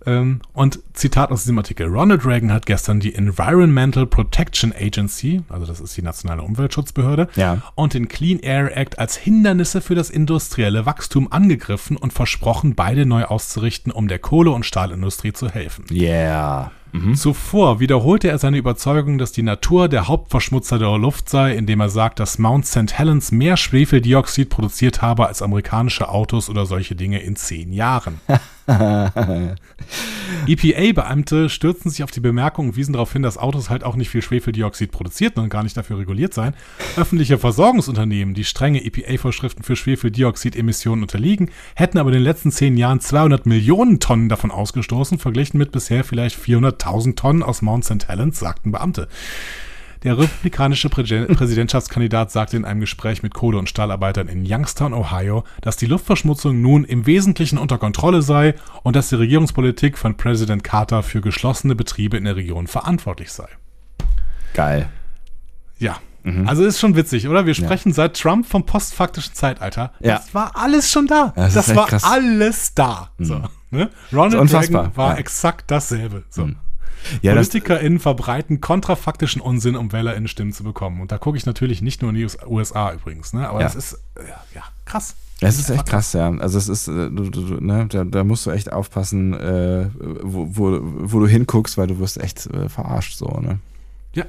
Ähm, 0.07 0.41
und 0.53 0.81
Zitat 0.93 1.31
aus 1.31 1.43
diesem 1.43 1.59
Artikel. 1.59 1.87
Ronald 1.89 2.25
Reagan 2.27 2.53
hat 2.53 2.67
gestern 2.67 3.01
die 3.01 3.15
Environmental 3.15 4.07
Protection 4.07 4.73
Agency, 4.79 5.43
also 5.49 5.67
das 5.67 5.81
ist 5.81 5.97
die 5.97 6.03
nationale 6.03 6.43
Umweltschutzbehörde, 6.43 7.29
Ja. 7.37 7.63
und 7.75 7.95
den 7.95 8.09
Clean 8.09 8.39
Air 8.39 8.77
Act 8.77 8.99
als 8.99 9.17
Hindernisse 9.17 9.81
für 9.81 9.95
das 9.95 10.11
industrielle 10.11 10.87
Wachstum 10.87 11.31
angegriffen 11.33 11.97
und 11.97 12.13
versprochen, 12.13 12.75
beide 12.75 13.07
neu 13.07 13.25
auszurichten, 13.25 13.93
um 13.93 14.09
der 14.09 14.19
Kohle- 14.19 14.51
und 14.53 14.65
Stahlindustrie 14.67 15.33
zu 15.33 15.49
helfen. 15.49 15.85
Yeah. 15.91 16.71
Mhm. 16.93 17.17
Zuvor 17.17 17.81
wiederholte 17.81 18.29
er 18.29 18.39
seine 18.39 18.57
Überzeugung, 18.57 19.19
dass 19.19 19.33
die 19.33 19.43
Natur 19.43 19.89
der 19.89 20.07
Hauptverschmutzer 20.07 20.79
der 20.79 20.97
Luft 20.97 21.29
sei, 21.29 21.57
indem 21.57 21.81
er 21.81 21.89
sagt, 21.89 22.21
dass 22.21 22.39
Mount 22.39 22.67
St. 22.67 22.93
Helens 22.97 23.33
mehr 23.33 23.57
Schwefeldioxid 23.57 24.49
produziert 24.49 25.03
habe 25.03 25.27
als 25.27 25.43
amerikanische 25.43 26.09
Autos 26.09 26.49
oder 26.49 26.67
solche 26.67 26.95
Dinge 26.95 27.21
in 27.21 27.35
zehn 27.35 27.73
Jahren. 27.73 28.21
EPA-Beamte 30.47 31.49
stürzten 31.49 31.91
sich 31.91 32.03
auf 32.03 32.11
die 32.11 32.21
Bemerkung 32.21 32.69
und 32.69 32.77
wiesen 32.77 32.95
darauf 32.95 33.13
hin, 33.13 33.23
dass 33.23 33.37
Autos 33.37 33.69
halt 33.69 33.85
auch 33.85 33.97
nicht 33.97 34.09
viel 34.09 34.23
Schwefeldioxid 34.23 34.91
produzierten 34.91 35.43
und 35.43 35.51
gar 35.51 35.63
nicht 35.63 35.77
dafür 35.77 35.99
reguliert 35.99 36.33
seien. 36.33 36.55
Öffentliche 36.97 37.39
Versorgungsunternehmen, 37.39 38.35
die 38.35 38.45
strenge 38.45 38.85
EPA-Vorschriften 38.85 39.63
für 39.63 39.77
Schwefeldioxidemissionen 39.77 41.05
unterliegen, 41.05 41.51
hätten 41.75 41.99
aber 41.99 42.11
in 42.11 42.15
den 42.15 42.23
letzten 42.23 42.51
zehn 42.51 42.77
Jahren 42.77 43.01
200 43.01 43.47
Millionen 43.47 44.01
Tonnen 44.01 44.29
davon 44.29 44.51
ausgestoßen, 44.51 45.19
verglichen 45.19 45.59
mit 45.59 45.73
bisher 45.73 46.05
vielleicht 46.05 46.39
400.000 46.39 47.17
Tonnen 47.17 47.43
aus 47.43 47.61
Mount 47.63 47.85
St. 47.85 48.09
Helens, 48.09 48.39
sagten 48.39 48.73
Beamte. 48.73 49.09
Der 50.05 50.19
republikanische 50.19 50.91
Prä 50.91 51.03
Präsidentschaftskandidat 51.35 52.31
sagte 52.31 52.57
in 52.57 52.65
einem 52.65 52.81
Gespräch 52.81 53.23
mit 53.23 53.33
Kohle- 53.33 53.59
und 53.59 53.69
Stahlarbeitern 53.69 54.29
in 54.29 54.45
Youngstown, 54.47 54.93
Ohio, 54.93 55.45
dass 55.63 55.77
die 55.77 55.87
Luftverschmutzung 55.87 56.61
nun 56.61 56.85
im 56.85 57.07
Wesentlichen 57.07 57.59
unter 57.59 57.79
Kontrolle 57.79 58.23
sei 58.23 58.55
und 58.83 58.97
dass 58.97 59.09
die 59.09 59.15
Regierungspolitik 59.17 59.97
von 59.97 60.17
Präsident 60.17 60.63
Carter 60.63 61.03
für 61.03 61.21
geschlossene 61.23 61.75
Betriebe 61.75 62.17
in 62.19 62.25
der 62.25 62.37
Region 62.37 62.67
verantwortlich 62.67 63.33
sei. 63.33 63.49
Geil. 64.53 64.89
Ja. 65.79 65.97
Also 66.47 66.65
ist 66.65 66.81
schon 66.81 66.97
witzig, 66.97 67.29
oder? 67.29 67.45
Wir 67.45 67.53
sprechen 67.53 67.93
seit 67.93 68.19
Trump 68.19 68.47
vom 68.47 68.65
postfaktischen 68.65 69.35
Zeitalter. 69.35 69.93
Ja. 70.01 70.17
Das 70.17 70.33
war 70.35 70.53
alles 70.57 70.91
schon 70.91 71.07
da. 71.07 71.35
Das 71.37 71.53
Das, 71.53 71.77
war 71.77 71.87
krass. 71.87 72.03
alles 72.03 72.73
da. 72.73 73.11
So, 73.19 73.43
ne? 73.71 73.91
Ronald 74.11 74.51
Reagan 74.51 74.97
war 74.97 75.13
ja. 75.13 75.19
exakt 75.19 75.71
dasselbe. 75.71 76.25
So. 76.31 76.49
Ja, 77.23 77.33
PolitikerInnen 77.35 77.99
verbreiten 77.99 78.61
kontrafaktischen 78.61 79.41
Unsinn, 79.41 79.77
um 79.77 79.93
WählerInnen 79.93 80.29
Stimmen 80.29 80.53
zu 80.53 80.65
bekommen. 80.65 81.01
Und 81.01 81.13
da 81.13 81.19
gucke 81.19 81.37
ich 81.37 81.47
natürlich 81.47 81.83
nicht 81.83 82.03
nur 82.03 82.11
in 82.11 82.17
die 82.17 82.27
USA 82.47 82.93
übrigens, 82.93 83.33
ne? 83.33 83.49
Aber 83.49 83.61
Ja. 83.61 83.65
das 83.67 83.75
ist, 83.75 83.93
äh, 84.17 84.21
ja, 84.55 84.63
krass. 84.85 85.15
das 85.41 85.59
ist 85.59 85.71
echt 85.71 85.87
krass, 85.87 86.13
ja. 86.13 86.31
Also 86.39 86.59
es 86.59 86.69
ist, 86.69 86.89
äh, 86.89 87.11
du, 87.11 87.31
du, 87.31 87.41
ne, 87.65 87.87
da, 87.89 88.05
da 88.05 88.25
musst 88.25 88.47
du 88.47 88.51
echt 88.51 88.73
aufpassen, 88.73 89.35
äh, 89.35 89.89
wo, 90.23 90.49
wo, 90.51 90.79
wo 90.83 91.21
du 91.21 91.27
hinguckst, 91.27 91.77
weil 91.79 91.87
du 91.87 91.99
wirst 91.99 92.19
echt 92.23 92.47
äh, 92.47 92.69
verarscht, 92.69 93.17
so, 93.19 93.27
ne? 93.27 93.59
Ja. 94.15 94.25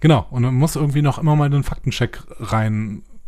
Genau. 0.00 0.26
Und 0.30 0.42
man 0.42 0.54
muss 0.54 0.76
irgendwie 0.76 1.02
noch 1.02 1.18
immer 1.18 1.36
mal 1.36 1.48
den 1.50 1.62
Faktencheck 1.62 2.20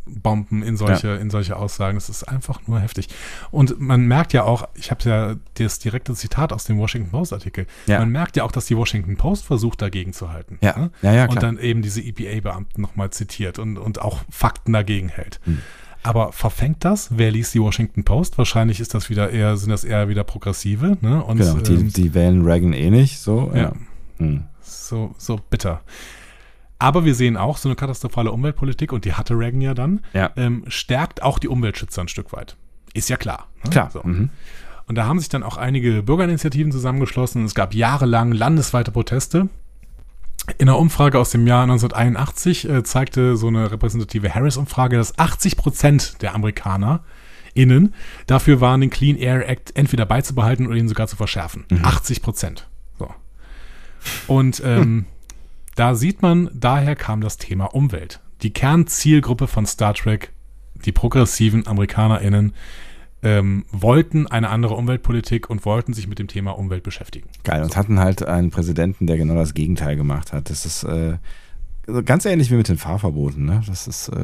reinbomben 0.07 0.63
in 0.63 0.77
solche, 0.77 1.09
in 1.09 1.31
solche 1.31 1.57
Aussagen. 1.57 1.97
Das 1.97 2.09
ist 2.09 2.25
einfach 2.25 2.61
nur 2.67 2.81
heftig. 2.81 3.09
Und 3.51 3.81
man 3.81 4.07
merkt 4.07 4.33
ja 4.33 4.45
auch, 4.45 4.69
ich 4.75 4.91
habe 4.91 5.09
ja 5.09 5.35
das 5.55 5.79
direkte 5.79 6.15
Zitat 6.15 6.53
aus 6.53 6.65
dem 6.65 6.79
Washington 6.79 7.11
Post-Artikel. 7.11 7.67
Ja. 7.87 7.99
Man 8.01 8.11
merkt 8.11 8.37
ja 8.37 8.45
auch, 8.45 8.53
dass 8.53 8.67
die 8.67 8.77
Washington 8.77 9.17
Post 9.17 9.45
versucht, 9.45 9.83
dagegen 9.83 10.13
zu 10.13 10.33
halten. 10.33 10.59
Ja. 10.61 10.79
ne? 10.79 10.91
Ja, 11.03 11.13
ja, 11.13 11.23
Und 11.25 11.31
klar. 11.31 11.43
dann 11.43 11.59
eben 11.59 11.83
diese 11.83 12.01
EPA-Beamten 12.03 12.81
nochmal 12.81 13.11
zitiert 13.11 13.59
und, 13.59 13.79
und 13.79 14.01
auch 14.01 14.21
Fakten 14.31 14.73
dagegen 14.73 15.09
hält. 15.09 15.41
Hm. 15.45 15.59
Aber 16.03 16.33
verfängt 16.33 16.85
das? 16.85 17.09
Wer 17.19 17.33
liest 17.33 17.53
die 17.55 17.61
Washington 17.61 18.05
Post? 18.05 18.39
Wahrscheinlich 18.39 18.79
ist 18.79 18.95
das 18.95 19.11
wieder 19.11 19.31
eher, 19.31 19.57
sind 19.57 19.71
das 19.71 19.83
eher 19.83 20.09
wieder 20.09 20.23
Progressive, 20.23 20.97
ne? 21.01 21.23
Und 21.23 21.39
Genau, 21.39 21.55
die, 21.57 21.75
ähm, 21.75 21.93
die 21.93 22.15
wählen 22.15 22.45
Reagan 22.45 22.73
eh 22.73 22.91
nicht, 22.91 23.19
so. 23.19 23.51
Ja. 23.53 23.73
Hm. 24.19 24.45
so, 24.63 25.15
so 25.19 25.41
bitter. 25.51 25.83
Aber 26.79 27.05
wir 27.05 27.15
sehen 27.15 27.37
auch, 27.37 27.57
so 27.57 27.69
eine 27.69 27.77
katastrophale 27.77 28.31
Umweltpolitik, 28.31 28.93
und 28.93 29.05
die 29.05 29.15
hatte 29.15 29.35
Reagan 29.35 29.61
ja 29.61 29.75
dann, 29.75 30.01
Ja. 30.13 30.31
ähm, 30.37 30.65
stärkt 30.69 31.23
auch 31.23 31.39
die 31.39 31.49
Umweltschützer 31.49 32.03
ein 32.03 32.09
Stück 32.09 32.33
weit. 32.33 32.57
Ist 32.93 33.09
ja 33.09 33.17
klar. 33.17 33.49
Ne? 33.65 33.71
Klar. 33.71 33.91
So. 33.91 34.01
Mhm. 34.03 34.31
Und 34.87 34.95
da 34.95 35.07
haben 35.07 35.19
sich 35.19 35.29
dann 35.29 35.43
auch 35.43 35.57
einige 35.57 36.03
Bürgerinitiativen 36.03 36.71
zusammengeschlossen. 36.71 37.45
Es 37.45 37.55
gab 37.55 37.75
jahrelang 37.75 38.31
landesweite 38.33 38.93
Proteste. 38.93 39.49
In 40.59 40.69
einer 40.69 40.79
Umfrage 40.79 41.19
aus 41.19 41.31
dem 41.31 41.47
Jahr 41.47 41.63
1981 41.65 42.69
äh, 42.69 42.83
zeigte 42.85 43.37
so 43.37 43.49
eine 43.49 43.73
repräsentative 43.73 44.33
Harris-Umfrage, 44.33 44.97
dass 44.97 45.19
80 45.19 45.57
Prozent 45.57 46.23
der 46.23 46.35
Amerikaner 46.37 47.01
innen 47.55 47.95
dafür 48.27 48.61
waren, 48.61 48.81
den 48.83 48.91
Clean 48.91 49.17
Air 49.17 49.49
Act 49.49 49.75
entweder 49.77 50.07
beizubehalten 50.07 50.67
oder 50.67 50.77
ihn 50.77 50.89
sogar 50.89 51.09
zu 51.09 51.17
verschärfen. 51.17 51.65
80 51.83 52.23
Prozent. 52.23 52.69
So. 52.99 53.11
Und 54.29 54.63
ähm, 54.65 55.07
da 55.77 55.95
sieht 55.95 56.21
man, 56.23 56.51
daher 56.53 56.97
kam 56.97 57.21
das 57.21 57.37
Thema 57.37 57.67
Umwelt. 57.67 58.21
Die 58.43 58.53
Kernzielgruppe 58.53 59.47
von 59.47 59.65
Star 59.67 59.95
Trek, 59.95 60.33
die 60.85 60.93
progressiven 60.93 61.67
AmerikanerInnen, 61.67 62.53
ähm, 63.23 63.65
wollten 63.73 64.27
eine 64.27 64.51
andere 64.51 64.75
Umweltpolitik 64.75 65.49
und 65.49 65.65
wollten 65.65 65.95
sich 65.95 66.07
mit 66.07 66.19
dem 66.19 66.29
Thema 66.29 66.53
Umwelt 66.59 66.83
beschäftigen. 66.83 67.29
Geil. 67.45 67.63
Und 67.63 67.77
hatten 67.77 67.99
halt 67.99 68.27
einen 68.27 68.51
Präsidenten, 68.51 69.07
der 69.07 69.17
genau 69.17 69.35
das 69.37 69.55
Gegenteil 69.55 69.97
gemacht 69.97 70.33
hat. 70.35 70.51
Das 70.51 70.67
ist 70.67 70.85
äh, 70.85 71.17
ganz 72.05 72.25
ähnlich 72.27 72.51
wie 72.51 72.57
mit 72.57 72.69
den 72.69 72.77
Fahrverboten, 72.79 73.45
ne? 73.47 73.63
Das 73.67 73.87
ist, 73.89 74.09
äh, 74.09 74.17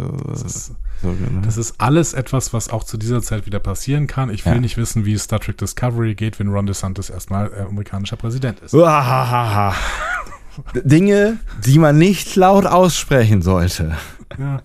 ist- 0.44 0.72
so, 1.00 1.08
ne? 1.08 1.40
Das 1.44 1.56
ist 1.56 1.76
alles 1.80 2.12
etwas, 2.12 2.52
was 2.52 2.68
auch 2.68 2.84
zu 2.84 2.96
dieser 2.98 3.22
Zeit 3.22 3.46
wieder 3.46 3.60
passieren 3.60 4.06
kann. 4.06 4.30
Ich 4.30 4.44
will 4.44 4.54
Ja. 4.54 4.60
nicht 4.60 4.76
wissen, 4.76 5.04
wie 5.06 5.16
Star 5.18 5.40
Trek 5.40 5.56
Discovery 5.58 6.14
geht, 6.14 6.38
wenn 6.38 6.48
Ron 6.48 6.66
DeSantis 6.66 7.08
erstmal 7.08 7.50
äh, 7.52 7.60
amerikanischer 7.62 8.16
Präsident 8.16 8.60
ist. 8.60 8.72
Dinge, 10.84 11.38
die 11.64 11.78
man 11.78 11.98
nicht 11.98 12.36
laut 12.36 12.66
aussprechen 12.66 13.42
sollte. 13.42 13.96
Ja. 14.38 14.62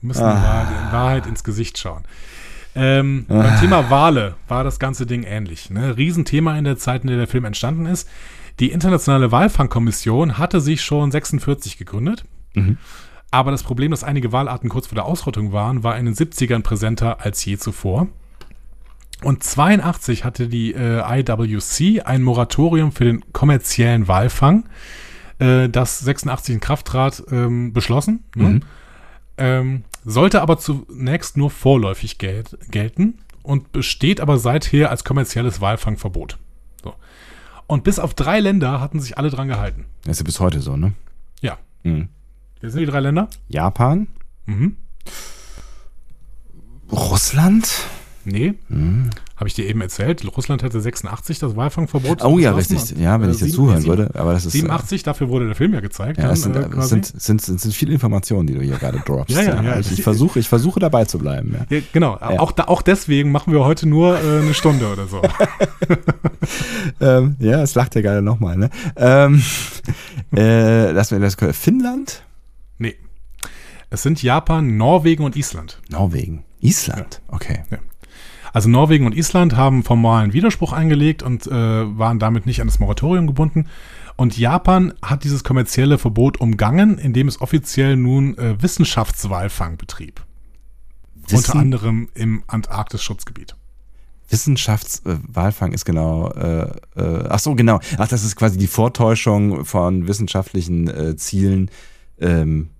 Wir 0.00 0.08
müssen 0.08 0.24
Ah. 0.24 0.34
Wahrheit, 0.34 0.92
Wahrheit 0.92 1.26
ins 1.26 1.44
Gesicht 1.44 1.78
schauen. 1.78 2.02
Ähm, 2.74 3.24
Beim 3.28 3.58
Thema 3.58 3.88
Wale 3.90 4.34
war 4.48 4.62
das 4.62 4.78
ganze 4.78 5.06
Ding 5.06 5.22
ähnlich. 5.22 5.70
Ne? 5.70 5.96
Riesenthema 5.96 6.58
in 6.58 6.64
der 6.64 6.76
Zeit, 6.76 7.02
in 7.02 7.08
der 7.08 7.16
der 7.16 7.26
Film 7.26 7.44
entstanden 7.46 7.86
ist. 7.86 8.08
Die 8.60 8.70
Internationale 8.70 9.32
Walfangkommission 9.32 10.38
hatte 10.38 10.60
sich 10.60 10.82
schon 10.82 11.10
46 11.10 11.78
gegründet. 11.78 12.24
Aber 13.30 13.50
das 13.50 13.62
Problem, 13.62 13.90
dass 13.90 14.02
einige 14.04 14.32
Walarten 14.32 14.68
kurz 14.70 14.86
vor 14.86 14.94
der 14.94 15.04
Ausrottung 15.04 15.52
waren, 15.52 15.82
war 15.82 15.98
in 15.98 16.06
den 16.06 16.14
70ern 16.14 16.62
präsenter 16.62 17.20
als 17.20 17.44
je 17.44 17.58
zuvor. 17.58 18.08
Und 19.22 19.42
82 19.42 20.24
hatte 20.24 20.48
die 20.48 20.72
äh, 20.74 21.02
IWC 21.20 22.02
ein 22.06 22.22
Moratorium 22.22 22.92
für 22.92 23.04
den 23.04 23.24
kommerziellen 23.32 24.08
Walfang, 24.08 24.64
äh, 25.38 25.68
das 25.68 26.00
86 26.00 26.54
in 26.54 26.60
Kraft 26.60 26.86
trat, 26.86 27.22
ähm, 27.30 27.72
beschlossen. 27.72 28.24
Ne? 28.34 28.60
Ähm, 29.38 29.84
sollte 30.04 30.40
aber 30.40 30.58
zunächst 30.58 31.36
nur 31.36 31.50
vorläufig 31.50 32.18
gel 32.18 32.44
gelten 32.70 33.18
und 33.42 33.72
besteht 33.72 34.20
aber 34.20 34.38
seither 34.38 34.90
als 34.90 35.04
kommerzielles 35.04 35.60
Walfangverbot. 35.60 36.38
So. 36.82 36.94
Und 37.66 37.84
bis 37.84 37.98
auf 37.98 38.14
drei 38.14 38.40
Länder 38.40 38.80
hatten 38.80 39.00
sich 39.00 39.18
alle 39.18 39.30
dran 39.30 39.48
gehalten. 39.48 39.84
Das 40.04 40.12
ist 40.12 40.20
ja 40.20 40.24
bis 40.24 40.40
heute 40.40 40.60
so, 40.60 40.76
ne? 40.76 40.92
Ja. 41.40 41.58
Mhm. 41.82 42.08
Wer 42.60 42.70
sind 42.70 42.80
die 42.80 42.86
drei 42.86 43.00
Länder? 43.00 43.28
Japan? 43.48 44.08
Mhm. 44.46 44.76
Russland? 46.90 47.68
Nee. 48.26 48.54
Habe 49.36 49.48
ich 49.48 49.54
dir 49.54 49.66
eben 49.66 49.80
erzählt. 49.80 50.24
Russland 50.36 50.62
hatte 50.62 50.80
86 50.80 51.38
das 51.38 51.56
Walfangverbot. 51.56 52.24
Oh 52.24 52.38
ja, 52.38 52.52
richtig. 52.52 52.90
Ja, 52.98 53.20
wenn 53.20 53.28
äh, 53.28 53.32
ich 53.32 53.38
sieben- 53.38 53.52
zuhören 53.52 53.84
würde. 53.84 54.10
Aber 54.14 54.32
das 54.32 54.46
ist. 54.46 54.52
87, 54.52 55.02
dafür 55.02 55.28
wurde 55.28 55.46
der 55.46 55.54
Film 55.54 55.74
ja 55.74 55.80
gezeigt. 55.80 56.18
Äh, 56.18 56.22
ja, 56.22 56.28
dann, 56.28 56.34
es 56.34 56.42
sind, 56.42 56.56
äh, 56.56 56.62
quasi. 56.62 56.88
sind, 56.88 57.06
sind, 57.06 57.42
sind, 57.42 57.60
sind 57.60 57.74
viele 57.74 57.92
Informationen, 57.92 58.46
die 58.46 58.54
du 58.54 58.60
hier 58.62 58.76
gerade 58.76 58.98
droppst. 58.98 59.36
Ja, 59.36 59.42
ja, 59.42 59.62
ja. 59.62 59.78
Ich, 59.78 59.92
ich, 59.92 60.02
versuche, 60.02 60.38
ich 60.38 60.48
versuche 60.48 60.80
dabei 60.80 61.04
zu 61.04 61.18
bleiben. 61.18 61.54
Ja. 61.54 61.76
Ja, 61.76 61.82
genau, 61.92 62.14
auch, 62.14 62.52
da, 62.52 62.64
auch 62.64 62.82
deswegen 62.82 63.30
machen 63.30 63.52
wir 63.52 63.64
heute 63.64 63.88
nur 63.88 64.16
äh, 64.16 64.40
eine 64.40 64.54
Stunde 64.54 64.90
oder 64.90 65.06
so. 65.06 65.22
ähm, 67.00 67.36
ja, 67.38 67.62
es 67.62 67.74
lacht 67.74 67.94
ja 67.94 68.00
gerade 68.00 68.22
nochmal. 68.22 68.56
Ne? 68.56 68.70
Ähm, 68.96 69.42
äh, 70.36 70.90
lass 70.92 71.10
mir 71.10 71.20
das 71.20 71.36
Finnland? 71.52 72.22
nee. 72.78 72.94
Es 73.88 74.02
sind 74.02 74.20
Japan, 74.22 74.76
Norwegen 74.76 75.22
und 75.22 75.36
Island. 75.36 75.80
Norwegen. 75.90 76.42
Island. 76.60 77.20
Okay. 77.28 77.60
Also 78.56 78.70
Norwegen 78.70 79.04
und 79.04 79.14
Island 79.14 79.54
haben 79.54 79.82
formalen 79.82 80.32
Widerspruch 80.32 80.72
eingelegt 80.72 81.22
und 81.22 81.46
äh, 81.46 81.50
waren 81.50 82.18
damit 82.18 82.46
nicht 82.46 82.62
an 82.62 82.68
das 82.68 82.78
Moratorium 82.78 83.26
gebunden. 83.26 83.66
Und 84.16 84.38
Japan 84.38 84.94
hat 85.02 85.24
dieses 85.24 85.44
kommerzielle 85.44 85.98
Verbot 85.98 86.40
umgangen, 86.40 86.96
indem 86.96 87.28
es 87.28 87.42
offiziell 87.42 87.96
nun 87.96 88.38
äh, 88.38 88.56
Wissenschaftswalfang 88.62 89.76
betrieb. 89.76 90.24
Wissen- 91.28 91.36
Unter 91.36 91.56
anderem 91.56 92.08
im 92.14 92.44
Antarktis-Schutzgebiet. 92.46 93.56
Wissenschaftswalfang 94.30 95.72
ist 95.72 95.84
genau, 95.84 96.30
äh, 96.30 96.70
äh, 96.96 97.26
ach 97.28 97.40
so, 97.40 97.54
genau. 97.56 97.78
Ach, 97.98 98.08
das 98.08 98.24
ist 98.24 98.36
quasi 98.36 98.56
die 98.56 98.68
Vortäuschung 98.68 99.66
von 99.66 100.08
wissenschaftlichen 100.08 100.88
äh, 100.88 101.14
Zielen, 101.16 101.70
ähm, 102.18 102.70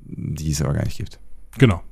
die 0.00 0.50
es 0.50 0.62
aber 0.62 0.72
gar 0.72 0.84
nicht 0.86 0.96
gibt. 0.96 1.20
Genau. 1.58 1.82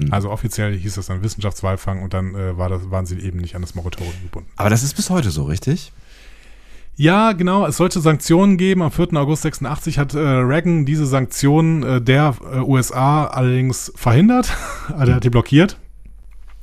Mhm. 0.00 0.12
Also 0.12 0.30
offiziell 0.30 0.76
hieß 0.76 0.94
das 0.94 1.06
dann 1.06 1.22
Wissenschaftswalfang 1.22 2.02
und 2.02 2.14
dann 2.14 2.34
äh, 2.34 2.56
war 2.56 2.68
das, 2.68 2.90
waren 2.90 3.06
sie 3.06 3.18
eben 3.20 3.38
nicht 3.38 3.54
an 3.54 3.62
das 3.62 3.74
Moratorium 3.74 4.14
gebunden. 4.22 4.50
Aber 4.56 4.70
das 4.70 4.82
ist 4.82 4.94
bis 4.94 5.10
heute 5.10 5.30
so, 5.30 5.44
richtig? 5.44 5.92
Ja, 6.96 7.32
genau. 7.32 7.66
Es 7.66 7.78
sollte 7.78 8.00
Sanktionen 8.00 8.58
geben. 8.58 8.82
Am 8.82 8.90
4. 8.90 9.14
August 9.14 9.42
86 9.42 9.98
hat 9.98 10.12
äh, 10.12 10.18
Reagan 10.18 10.84
diese 10.84 11.06
Sanktionen 11.06 11.82
äh, 11.82 12.02
der 12.02 12.34
äh, 12.52 12.58
USA 12.58 13.24
allerdings 13.26 13.90
verhindert. 13.96 14.54
also 14.88 15.12
er 15.12 15.16
hat 15.16 15.24
die 15.24 15.30
blockiert, 15.30 15.78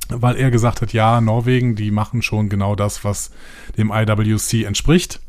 weil 0.08 0.36
er 0.36 0.52
gesagt 0.52 0.80
hat, 0.80 0.92
ja, 0.92 1.20
Norwegen, 1.20 1.74
die 1.74 1.90
machen 1.90 2.22
schon 2.22 2.48
genau 2.48 2.76
das, 2.76 3.02
was 3.02 3.32
dem 3.76 3.90
IWC 3.90 4.64
entspricht. 4.64 5.20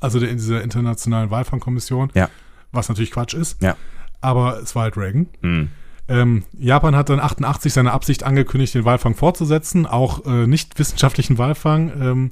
Also 0.00 0.20
der, 0.20 0.32
dieser 0.34 0.62
internationalen 0.62 1.30
Walfangkommission. 1.30 2.10
Ja. 2.14 2.28
Was 2.72 2.88
natürlich 2.88 3.10
Quatsch 3.12 3.34
ist. 3.34 3.62
Ja. 3.62 3.76
Aber 4.20 4.60
es 4.60 4.74
war 4.74 4.82
halt 4.82 4.98
Reagan. 4.98 5.28
Hm. 5.42 5.70
Ähm, 6.10 6.42
Japan 6.58 6.96
hat 6.96 7.08
dann 7.08 7.20
88 7.20 7.72
seine 7.72 7.92
Absicht 7.92 8.24
angekündigt, 8.24 8.74
den 8.74 8.84
Walfang 8.84 9.14
fortzusetzen, 9.14 9.86
auch 9.86 10.26
äh, 10.26 10.48
nicht 10.48 10.76
wissenschaftlichen 10.76 11.38
Walfang. 11.38 11.92
Ähm, 12.00 12.30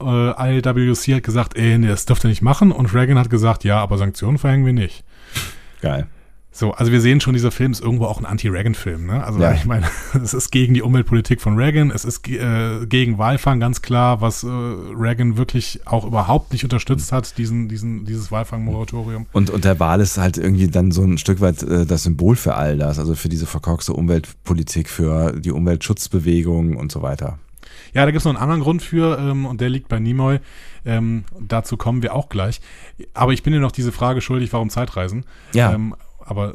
äh, 0.00 0.60
IWC 0.60 1.16
hat 1.16 1.24
gesagt, 1.24 1.56
ey, 1.56 1.76
nee, 1.78 1.88
das 1.88 2.06
dürft 2.06 2.24
ihr 2.24 2.28
nicht 2.28 2.42
machen. 2.42 2.70
Und 2.70 2.94
Reagan 2.94 3.18
hat 3.18 3.28
gesagt, 3.28 3.64
ja, 3.64 3.80
aber 3.80 3.98
Sanktionen 3.98 4.38
verhängen 4.38 4.64
wir 4.64 4.72
nicht. 4.72 5.02
Geil. 5.80 6.06
So, 6.58 6.72
also 6.72 6.90
wir 6.90 7.00
sehen 7.00 7.20
schon, 7.20 7.34
dieser 7.34 7.52
Film 7.52 7.70
ist 7.70 7.80
irgendwo 7.80 8.06
auch 8.06 8.18
ein 8.18 8.26
Anti-Reagan-Film. 8.26 9.06
Ne? 9.06 9.22
Also 9.22 9.38
Ja. 9.38 9.52
ich 9.52 9.64
meine, 9.64 9.86
es 10.24 10.34
ist 10.34 10.50
gegen 10.50 10.74
die 10.74 10.82
Umweltpolitik 10.82 11.40
von 11.40 11.56
Reagan, 11.56 11.92
es 11.92 12.04
ist 12.04 12.26
äh, 12.26 12.84
gegen 12.84 13.16
Walfang 13.16 13.60
ganz 13.60 13.80
klar, 13.80 14.20
was 14.20 14.42
äh, 14.42 14.48
Reagan 14.48 15.36
wirklich 15.36 15.82
auch 15.84 16.04
überhaupt 16.04 16.50
nicht 16.52 16.64
unterstützt 16.64 17.12
hat, 17.12 17.38
diesen, 17.38 17.68
diesen, 17.68 18.06
dieses 18.06 18.32
Walfang-Moratorium. 18.32 19.26
Und, 19.30 19.50
und 19.50 19.64
der 19.64 19.78
Wal 19.78 20.00
ist 20.00 20.18
halt 20.18 20.36
irgendwie 20.36 20.66
dann 20.66 20.90
so 20.90 21.04
ein 21.04 21.16
Stück 21.16 21.40
weit 21.40 21.62
äh, 21.62 21.86
das 21.86 22.02
Symbol 22.02 22.34
für 22.34 22.56
all 22.56 22.76
das, 22.76 22.98
also 22.98 23.14
für 23.14 23.28
diese 23.28 23.46
verkorkste 23.46 23.92
Umweltpolitik, 23.92 24.88
für 24.88 25.38
die 25.38 25.52
Umweltschutzbewegung 25.52 26.74
und 26.74 26.90
so 26.90 27.02
weiter. 27.02 27.38
Ja, 27.94 28.04
da 28.04 28.10
gibt 28.10 28.18
es 28.18 28.24
noch 28.24 28.32
einen 28.32 28.42
anderen 28.42 28.62
Grund 28.62 28.82
für 28.82 29.16
ähm, 29.16 29.46
und 29.46 29.60
der 29.60 29.68
liegt 29.68 29.86
bei 29.86 30.00
Nimoy. 30.00 30.40
Ähm, 30.84 31.24
dazu 31.38 31.76
kommen 31.76 32.02
wir 32.02 32.16
auch 32.16 32.28
gleich. 32.28 32.60
Aber 33.14 33.32
ich 33.32 33.44
bin 33.44 33.52
dir 33.52 33.60
noch 33.60 33.70
diese 33.70 33.92
Frage 33.92 34.20
schuldig, 34.20 34.52
warum 34.52 34.70
Zeitreisen? 34.70 35.24
Ja. 35.52 35.72
Ähm, 35.72 35.94
aber 36.28 36.54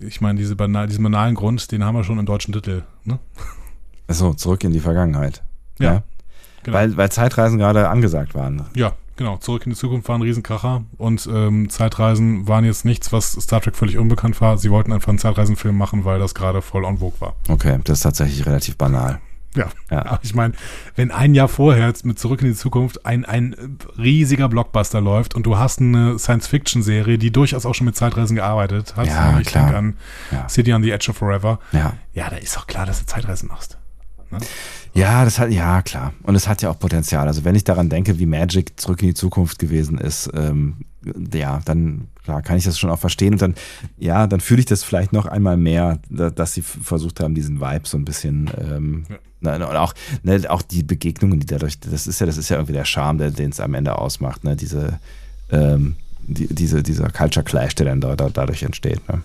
ich 0.00 0.20
meine, 0.20 0.38
diese 0.38 0.54
banal, 0.54 0.86
diesen 0.86 1.02
banalen 1.02 1.34
Grund, 1.34 1.70
den 1.72 1.84
haben 1.84 1.96
wir 1.96 2.04
schon 2.04 2.18
im 2.18 2.26
deutschen 2.26 2.52
Titel. 2.52 2.84
Ne? 3.04 3.18
Achso, 4.06 4.34
zurück 4.34 4.62
in 4.64 4.72
die 4.72 4.80
Vergangenheit. 4.80 5.42
Ja, 5.78 6.02
genau. 6.62 6.76
Weil, 6.76 6.96
weil 6.96 7.10
Zeitreisen 7.10 7.58
gerade 7.58 7.88
angesagt 7.88 8.34
waren. 8.34 8.66
Ja, 8.74 8.92
genau. 9.16 9.36
Zurück 9.38 9.66
in 9.66 9.70
die 9.70 9.76
Zukunft 9.76 10.08
war 10.08 10.16
ein 10.16 10.22
Riesenkracher 10.22 10.84
und 10.96 11.28
ähm, 11.32 11.68
Zeitreisen 11.70 12.46
waren 12.46 12.64
jetzt 12.64 12.84
nichts, 12.84 13.12
was 13.12 13.32
Star 13.32 13.60
Trek 13.60 13.76
völlig 13.76 13.98
unbekannt 13.98 14.40
war. 14.40 14.58
Sie 14.58 14.70
wollten 14.70 14.92
einfach 14.92 15.08
einen 15.08 15.18
Zeitreisenfilm 15.18 15.76
machen, 15.76 16.04
weil 16.04 16.18
das 16.20 16.34
gerade 16.34 16.62
voll 16.62 16.84
en 16.84 16.98
vogue 16.98 17.20
war. 17.20 17.34
Okay, 17.48 17.78
das 17.84 17.98
ist 17.98 18.02
tatsächlich 18.02 18.46
relativ 18.46 18.76
banal. 18.76 19.20
Ja. 19.56 19.68
Ja. 19.90 20.06
Aber 20.06 20.20
ich 20.22 20.34
meine, 20.34 20.54
wenn 20.96 21.10
ein 21.10 21.34
Jahr 21.34 21.48
vorher 21.48 21.86
jetzt 21.88 22.04
mit 22.06 22.18
Zurück 22.18 22.42
in 22.42 22.48
die 22.48 22.54
Zukunft 22.54 23.04
ein, 23.06 23.24
ein 23.24 23.78
riesiger 23.96 24.48
Blockbuster 24.48 25.00
läuft 25.00 25.34
und 25.34 25.44
du 25.46 25.58
hast 25.58 25.80
eine 25.80 26.18
Science-Fiction-Serie, 26.18 27.18
die 27.18 27.30
durchaus 27.30 27.66
auch 27.66 27.74
schon 27.74 27.86
mit 27.86 27.96
Zeitreisen 27.96 28.36
gearbeitet 28.36 28.96
hat, 28.96 29.06
Ja, 29.06 29.38
ich 29.40 29.48
klar. 29.48 29.64
denke 29.64 29.78
an 29.78 29.96
Ja. 30.30 30.48
City 30.48 30.72
on 30.74 30.82
the 30.82 30.90
Edge 30.90 31.10
of 31.10 31.16
Forever, 31.16 31.58
Ja. 31.72 31.94
ja, 32.12 32.28
da 32.30 32.36
ist 32.36 32.56
doch 32.56 32.66
klar, 32.66 32.86
dass 32.86 33.00
du 33.00 33.06
Zeitreisen 33.06 33.48
machst. 33.48 33.78
Ne? 34.30 34.38
Ja, 34.92 35.24
das 35.24 35.38
hat, 35.38 35.50
ja, 35.50 35.80
klar. 35.80 36.12
Und 36.22 36.34
es 36.34 36.46
hat 36.48 36.60
ja 36.60 36.68
auch 36.70 36.78
Potenzial. 36.78 37.26
Also 37.26 37.44
wenn 37.44 37.54
ich 37.54 37.64
daran 37.64 37.88
denke, 37.88 38.18
wie 38.18 38.26
Magic 38.26 38.78
zurück 38.78 39.00
in 39.02 39.08
die 39.08 39.14
Zukunft 39.14 39.58
gewesen 39.58 39.96
ist, 39.98 40.30
ähm, 40.34 40.84
ja, 41.32 41.60
dann 41.64 42.08
klar, 42.24 42.42
kann 42.42 42.56
ich 42.56 42.64
das 42.64 42.78
schon 42.78 42.90
auch 42.90 42.98
verstehen. 42.98 43.34
Und 43.34 43.42
dann, 43.42 43.54
ja, 43.98 44.26
dann 44.26 44.40
fühle 44.40 44.60
ich 44.60 44.66
das 44.66 44.84
vielleicht 44.84 45.12
noch 45.12 45.26
einmal 45.26 45.56
mehr, 45.56 45.98
da, 46.10 46.30
dass 46.30 46.54
sie 46.54 46.62
versucht 46.62 47.20
haben, 47.20 47.34
diesen 47.34 47.60
Vibe 47.60 47.86
so 47.88 47.96
ein 47.96 48.04
bisschen, 48.04 48.50
ähm, 48.58 49.04
Ja. 49.08 49.16
na, 49.40 49.68
und 49.68 49.76
auch, 49.76 49.94
ne, 50.22 50.42
auch 50.48 50.62
die 50.62 50.82
Begegnungen, 50.82 51.40
die 51.40 51.46
dadurch, 51.46 51.78
das 51.80 52.06
ist 52.06 52.20
ja, 52.20 52.26
das 52.26 52.36
ist 52.36 52.48
ja 52.48 52.56
irgendwie 52.56 52.74
der 52.74 52.84
Charme, 52.84 53.18
der, 53.18 53.30
den 53.30 53.50
es 53.50 53.60
am 53.60 53.74
Ende 53.74 53.96
ausmacht, 53.98 54.44
ne, 54.44 54.56
diese, 54.56 54.98
ähm, 55.50 55.96
die, 56.26 56.46
diese, 56.52 56.82
dieser 56.82 57.08
Culture 57.10 57.44
Clash, 57.44 57.74
der 57.74 57.86
dann 57.86 58.00
da, 58.00 58.14
da, 58.16 58.28
dadurch 58.28 58.62
entsteht. 58.62 59.06
Ne? 59.08 59.22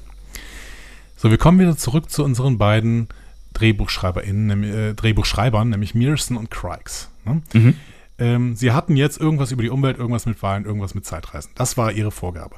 So, 1.18 1.30
wir 1.30 1.38
kommen 1.38 1.60
wieder 1.60 1.76
zurück 1.78 2.10
zu 2.10 2.24
unseren 2.24 2.58
beiden 2.58 3.08
DrehbuchschreiberInnen, 3.54 4.64
äh, 4.64 4.94
Drehbuchschreibern, 4.94 5.70
nämlich 5.70 5.96
Mearson 5.96 6.38
und 6.38 6.50
Crikes. 6.52 7.10
Ne? 7.26 7.42
Mhm. 7.54 7.76
Ähm, 8.20 8.56
sie 8.56 8.72
hatten 8.72 8.96
jetzt 8.96 9.20
irgendwas 9.20 9.52
über 9.52 9.64
die 9.64 9.70
Umwelt, 9.70 9.98
irgendwas 9.98 10.26
mit 10.26 10.42
Wahlen, 10.44 10.66
irgendwas 10.66 10.94
mit 10.94 11.06
Zeitreisen. 11.06 11.52
Das 11.56 11.78
war 11.78 11.92
ihre 11.92 12.12
Vorgabe. 12.12 12.58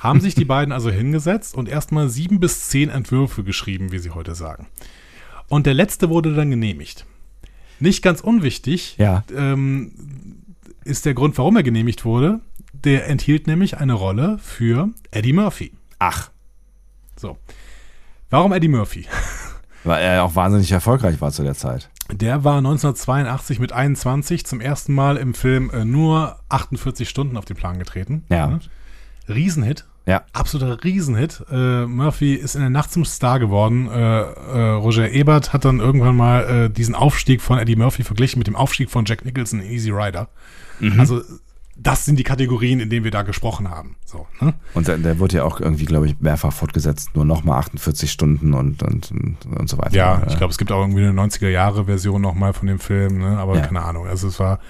Haben 0.00 0.20
sich 0.20 0.34
die 0.34 0.44
beiden 0.54 0.72
also 0.72 0.90
hingesetzt 0.90 1.54
und 1.54 1.68
erstmal 1.68 2.08
sieben 2.08 2.40
bis 2.40 2.68
zehn 2.68 2.88
Entwürfe 2.88 3.42
geschrieben, 3.44 3.92
wie 3.92 3.98
sie 3.98 4.10
heute 4.10 4.34
sagen. 4.34 4.66
Und 5.48 5.66
der 5.66 5.74
letzte 5.74 6.08
wurde 6.08 6.34
dann 6.34 6.50
genehmigt. 6.50 7.04
Nicht 7.80 8.02
ganz 8.02 8.20
unwichtig 8.20 8.96
Ja. 8.98 9.24
ähm, 9.36 9.92
ist 10.84 11.04
der 11.04 11.14
Grund, 11.14 11.36
warum 11.38 11.56
er 11.56 11.62
genehmigt 11.62 12.04
wurde. 12.04 12.40
Der 12.72 13.08
enthielt 13.08 13.46
nämlich 13.46 13.78
eine 13.78 13.92
Rolle 13.92 14.38
für 14.38 14.88
Eddie 15.10 15.32
Murphy. 15.32 15.72
Ach, 15.98 16.30
So. 17.16 17.36
Warum 18.30 18.52
Eddie 18.52 18.68
Murphy? 18.68 19.06
weil 19.84 20.02
er 20.02 20.22
auch 20.24 20.34
wahnsinnig 20.36 20.70
erfolgreich 20.72 21.20
war 21.20 21.32
zu 21.32 21.42
der 21.42 21.54
Zeit. 21.54 21.90
Der 22.10 22.44
war 22.44 22.58
1982 22.58 23.58
mit 23.58 23.72
21 23.72 24.44
zum 24.44 24.60
ersten 24.60 24.94
Mal 24.94 25.16
im 25.16 25.34
Film 25.34 25.70
äh, 25.70 25.84
nur 25.84 26.36
48 26.48 27.08
Stunden 27.08 27.36
auf 27.36 27.44
den 27.44 27.56
Plan 27.56 27.78
getreten. 27.78 28.24
Ja. 28.28 28.58
Riesenhit. 29.28 29.86
Ja. 30.04 30.24
Absoluter 30.32 30.82
Riesenhit. 30.82 31.44
Äh, 31.50 31.86
Murphy 31.86 32.34
ist 32.34 32.56
in 32.56 32.60
der 32.60 32.70
Nacht 32.70 32.90
zum 32.90 33.04
Star 33.04 33.38
geworden. 33.38 33.88
Äh, 33.88 34.20
äh, 34.20 34.70
Roger 34.72 35.10
Ebert 35.10 35.52
hat 35.52 35.64
dann 35.64 35.78
irgendwann 35.78 36.16
mal 36.16 36.42
äh, 36.42 36.70
diesen 36.70 36.94
Aufstieg 36.94 37.40
von 37.40 37.58
Eddie 37.58 37.76
Murphy 37.76 38.02
verglichen 38.02 38.40
mit 38.40 38.48
dem 38.48 38.56
Aufstieg 38.56 38.90
von 38.90 39.04
Jack 39.04 39.24
Nicholson 39.24 39.60
in 39.60 39.70
Easy 39.70 39.90
Rider. 39.90 40.28
Also 40.98 41.22
das 41.82 42.04
sind 42.04 42.18
die 42.18 42.22
Kategorien, 42.22 42.80
in 42.80 42.90
denen 42.90 43.04
wir 43.04 43.10
da 43.10 43.22
gesprochen 43.22 43.68
haben. 43.70 43.96
So, 44.04 44.26
ne? 44.40 44.54
Und 44.74 44.88
der, 44.88 44.98
der 44.98 45.18
wurde 45.18 45.38
ja 45.38 45.44
auch 45.44 45.60
irgendwie, 45.60 45.84
glaube 45.84 46.06
ich, 46.06 46.20
mehrfach 46.20 46.52
fortgesetzt, 46.52 47.10
nur 47.14 47.24
nochmal 47.24 47.58
48 47.58 48.10
Stunden 48.10 48.54
und, 48.54 48.82
und, 48.82 49.10
und, 49.10 49.36
und 49.46 49.68
so 49.68 49.78
weiter. 49.78 49.94
Ja, 49.94 50.22
ich 50.28 50.36
glaube, 50.36 50.50
es 50.52 50.58
gibt 50.58 50.70
auch 50.72 50.80
irgendwie 50.80 51.04
eine 51.04 51.20
90er-Jahre-Version 51.20 52.20
nochmal 52.20 52.52
von 52.52 52.68
dem 52.68 52.78
Film, 52.78 53.18
ne? 53.18 53.38
aber 53.38 53.56
Ja. 53.56 53.62
keine 53.62 53.82
Ahnung. 53.82 54.06
Also 54.06 54.28
es 54.28 54.38
war 54.38 54.60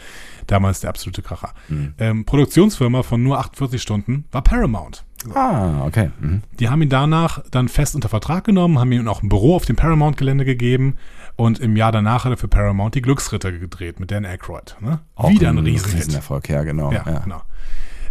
damals 0.47 0.81
der 0.81 0.91
absolute 0.91 1.23
Kracher. 1.23 1.51
Mhm. 1.69 1.95
Ähm, 1.99 2.25
Produktionsfirma 2.25 3.03
von 3.03 3.23
nur 3.23 3.39
48 3.39 3.81
Stunden 3.81 4.25
war 4.33 4.43
Paramount. 4.43 5.05
Ah, 5.35 5.85
okay. 5.87 6.11
Mhm. 6.21 6.43
Die 6.59 6.69
haben 6.69 6.83
ihn 6.83 6.89
danach 6.89 7.43
dann 7.51 7.69
fest 7.69 7.95
unter 7.95 8.09
Vertrag 8.09 8.45
genommen, 8.45 8.79
haben 8.79 8.91
ihm 8.91 9.07
auch 9.07 9.23
ein 9.23 9.29
Büro 9.29 9.55
auf 9.55 9.65
dem 9.65 9.77
Paramount-Gelände 9.77 10.45
gegeben 10.45 10.97
und 11.37 11.59
im 11.59 11.77
Jahr 11.77 11.93
danach 11.93 12.25
hat 12.25 12.33
er 12.33 12.37
für 12.37 12.49
Paramount 12.49 12.95
die 12.95 13.03
Glücksritter 13.03 13.53
gedreht 13.53 14.01
mit 14.01 14.11
Dan 14.11 14.25
Aykroyd. 14.25 14.77
Ne? 14.81 15.01
Auch 15.15 15.31
Wieder 15.31 15.49
ein 15.51 15.59
Riesenhit. 15.59 16.07
Riesenerfolg, 16.07 16.49
ja, 16.49 16.63
genau. 16.63 16.93
Ja, 16.93 17.05
Ja, 17.07 17.19
genau. 17.21 17.43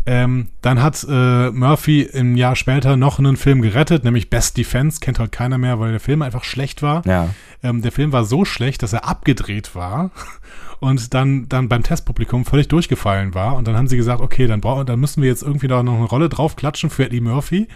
Ähm, 0.05 0.49
dann 0.61 0.81
hat 0.81 1.05
äh, 1.07 1.51
Murphy 1.51 2.01
im 2.01 2.35
Jahr 2.35 2.55
später 2.55 2.97
noch 2.97 3.19
einen 3.19 3.37
Film 3.37 3.61
gerettet, 3.61 4.03
nämlich 4.03 4.31
Best 4.31 4.57
Defense, 4.57 4.99
kennt 4.99 5.19
halt 5.19 5.31
keiner 5.31 5.59
mehr, 5.59 5.79
weil 5.79 5.91
der 5.91 5.99
Film 5.99 6.23
einfach 6.23 6.43
schlecht 6.43 6.81
war. 6.81 7.05
Ja. 7.05 7.29
Ähm, 7.61 7.83
der 7.83 7.91
Film 7.91 8.11
war 8.11 8.23
so 8.23 8.43
schlecht, 8.43 8.81
dass 8.81 8.93
er 8.93 9.07
abgedreht 9.07 9.75
war 9.75 10.09
und 10.79 11.13
dann, 11.13 11.47
dann 11.49 11.69
beim 11.69 11.83
Testpublikum 11.83 12.45
völlig 12.45 12.67
durchgefallen 12.67 13.35
war. 13.35 13.55
Und 13.55 13.67
dann 13.67 13.77
haben 13.77 13.87
sie 13.87 13.97
gesagt, 13.97 14.21
okay, 14.21 14.47
dann, 14.47 14.59
brauchen, 14.59 14.87
dann 14.87 14.99
müssen 14.99 15.21
wir 15.21 15.29
jetzt 15.29 15.43
irgendwie 15.43 15.67
da 15.67 15.83
noch 15.83 15.95
eine 15.95 16.05
Rolle 16.05 16.29
draufklatschen 16.29 16.89
für 16.89 17.05
Eddie 17.05 17.21
Murphy. 17.21 17.67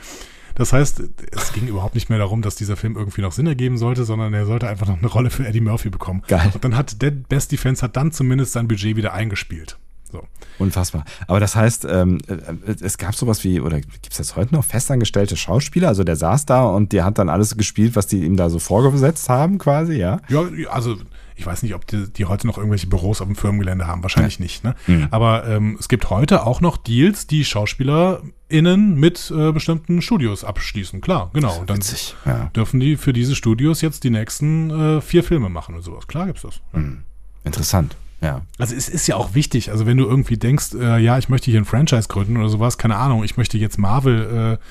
Das 0.55 0.73
heißt, 0.73 1.03
es 1.31 1.53
ging 1.53 1.67
überhaupt 1.67 1.95
nicht 1.95 2.09
mehr 2.09 2.17
darum, 2.17 2.41
dass 2.41 2.55
dieser 2.55 2.77
Film 2.77 2.95
irgendwie 2.95 3.21
noch 3.21 3.33
Sinn 3.33 3.47
ergeben 3.47 3.77
sollte, 3.77 4.05
sondern 4.05 4.33
er 4.33 4.45
sollte 4.45 4.67
einfach 4.67 4.87
noch 4.87 4.97
eine 4.97 5.07
Rolle 5.07 5.29
für 5.29 5.45
Eddie 5.45 5.61
Murphy 5.61 5.89
bekommen. 5.89 6.23
Geil. 6.27 6.49
Und 6.53 6.63
dann 6.63 6.77
hat 6.77 7.01
Dead 7.01 7.27
Best 7.27 7.51
Defense 7.51 7.81
hat 7.81 7.97
dann 7.97 8.11
zumindest 8.11 8.53
sein 8.53 8.67
Budget 8.67 8.95
wieder 8.95 9.13
eingespielt. 9.13 9.77
So. 10.11 10.23
Unfassbar. 10.59 11.03
Aber 11.27 11.41
das 11.41 11.55
heißt, 11.55 11.85
ähm, 11.89 12.19
äh, 12.27 12.75
es 12.81 12.97
gab 12.97 13.15
sowas 13.15 13.43
wie, 13.43 13.59
oder 13.59 13.81
gibt 13.81 14.11
es 14.11 14.17
das 14.17 14.37
heute 14.37 14.53
noch, 14.53 14.63
festangestellte 14.63 15.35
Schauspieler? 15.35 15.89
Also 15.89 16.05
der 16.05 16.15
saß 16.15 16.45
da 16.45 16.65
und 16.65 16.93
der 16.93 17.03
hat 17.03 17.17
dann 17.17 17.27
alles 17.27 17.57
gespielt, 17.57 17.95
was 17.97 18.07
die 18.07 18.23
ihm 18.23 18.37
da 18.37 18.49
so 18.49 18.59
vorgesetzt 18.59 19.27
haben, 19.27 19.57
quasi, 19.57 19.95
ja? 19.95 20.21
Ja, 20.29 20.43
also 20.69 20.95
ich 21.35 21.45
weiß 21.45 21.63
nicht, 21.63 21.75
ob 21.75 21.85
die, 21.85 22.11
die 22.11 22.25
heute 22.25 22.47
noch 22.47 22.57
irgendwelche 22.57 22.87
Büros 22.87 23.21
auf 23.21 23.27
dem 23.27 23.35
Firmengelände 23.35 23.87
haben. 23.87 24.03
Wahrscheinlich 24.03 24.39
nicht. 24.39 24.63
Ne? 24.63 24.75
Mhm. 24.87 25.07
Aber 25.11 25.47
ähm, 25.47 25.77
es 25.79 25.89
gibt 25.89 26.09
heute 26.09 26.45
auch 26.45 26.61
noch 26.61 26.77
Deals, 26.77 27.27
die 27.27 27.43
SchauspielerInnen 27.43 28.95
mit 28.95 29.31
äh, 29.35 29.51
bestimmten 29.51 30.01
Studios 30.01 30.43
abschließen. 30.43 31.01
Klar, 31.01 31.31
genau. 31.33 31.59
Und 31.59 31.69
dann 31.69 31.77
Witzig, 31.77 32.15
ja. 32.25 32.49
dürfen 32.55 32.79
die 32.79 32.95
für 32.95 33.11
diese 33.11 33.35
Studios 33.35 33.81
jetzt 33.81 34.03
die 34.03 34.09
nächsten 34.09 34.69
äh, 34.69 35.01
vier 35.01 35.23
Filme 35.23 35.49
machen 35.49 35.75
und 35.75 35.81
sowas. 35.81 36.07
Klar 36.07 36.27
gibt's 36.27 36.43
das. 36.43 36.61
Ja. 36.73 36.79
Mhm. 36.79 37.03
Interessant, 37.43 37.95
ja. 38.21 38.41
Also 38.57 38.73
es 38.73 38.89
ist 38.89 39.05
ja 39.07 39.17
auch 39.17 39.35
wichtig, 39.35 39.69
also 39.71 39.85
wenn 39.85 39.97
du 39.97 40.05
irgendwie 40.05 40.37
denkst, 40.37 40.73
äh, 40.73 40.97
ja, 40.97 41.17
ich 41.19 41.29
möchte 41.29 41.51
hier 41.51 41.59
ein 41.59 41.65
Franchise 41.65 42.07
gründen 42.07 42.37
oder 42.37 42.49
sowas, 42.49 42.77
keine 42.79 42.95
Ahnung, 42.95 43.23
ich 43.23 43.37
möchte 43.37 43.57
jetzt 43.57 43.77
Marvel, 43.77 44.57
äh, 44.59 44.65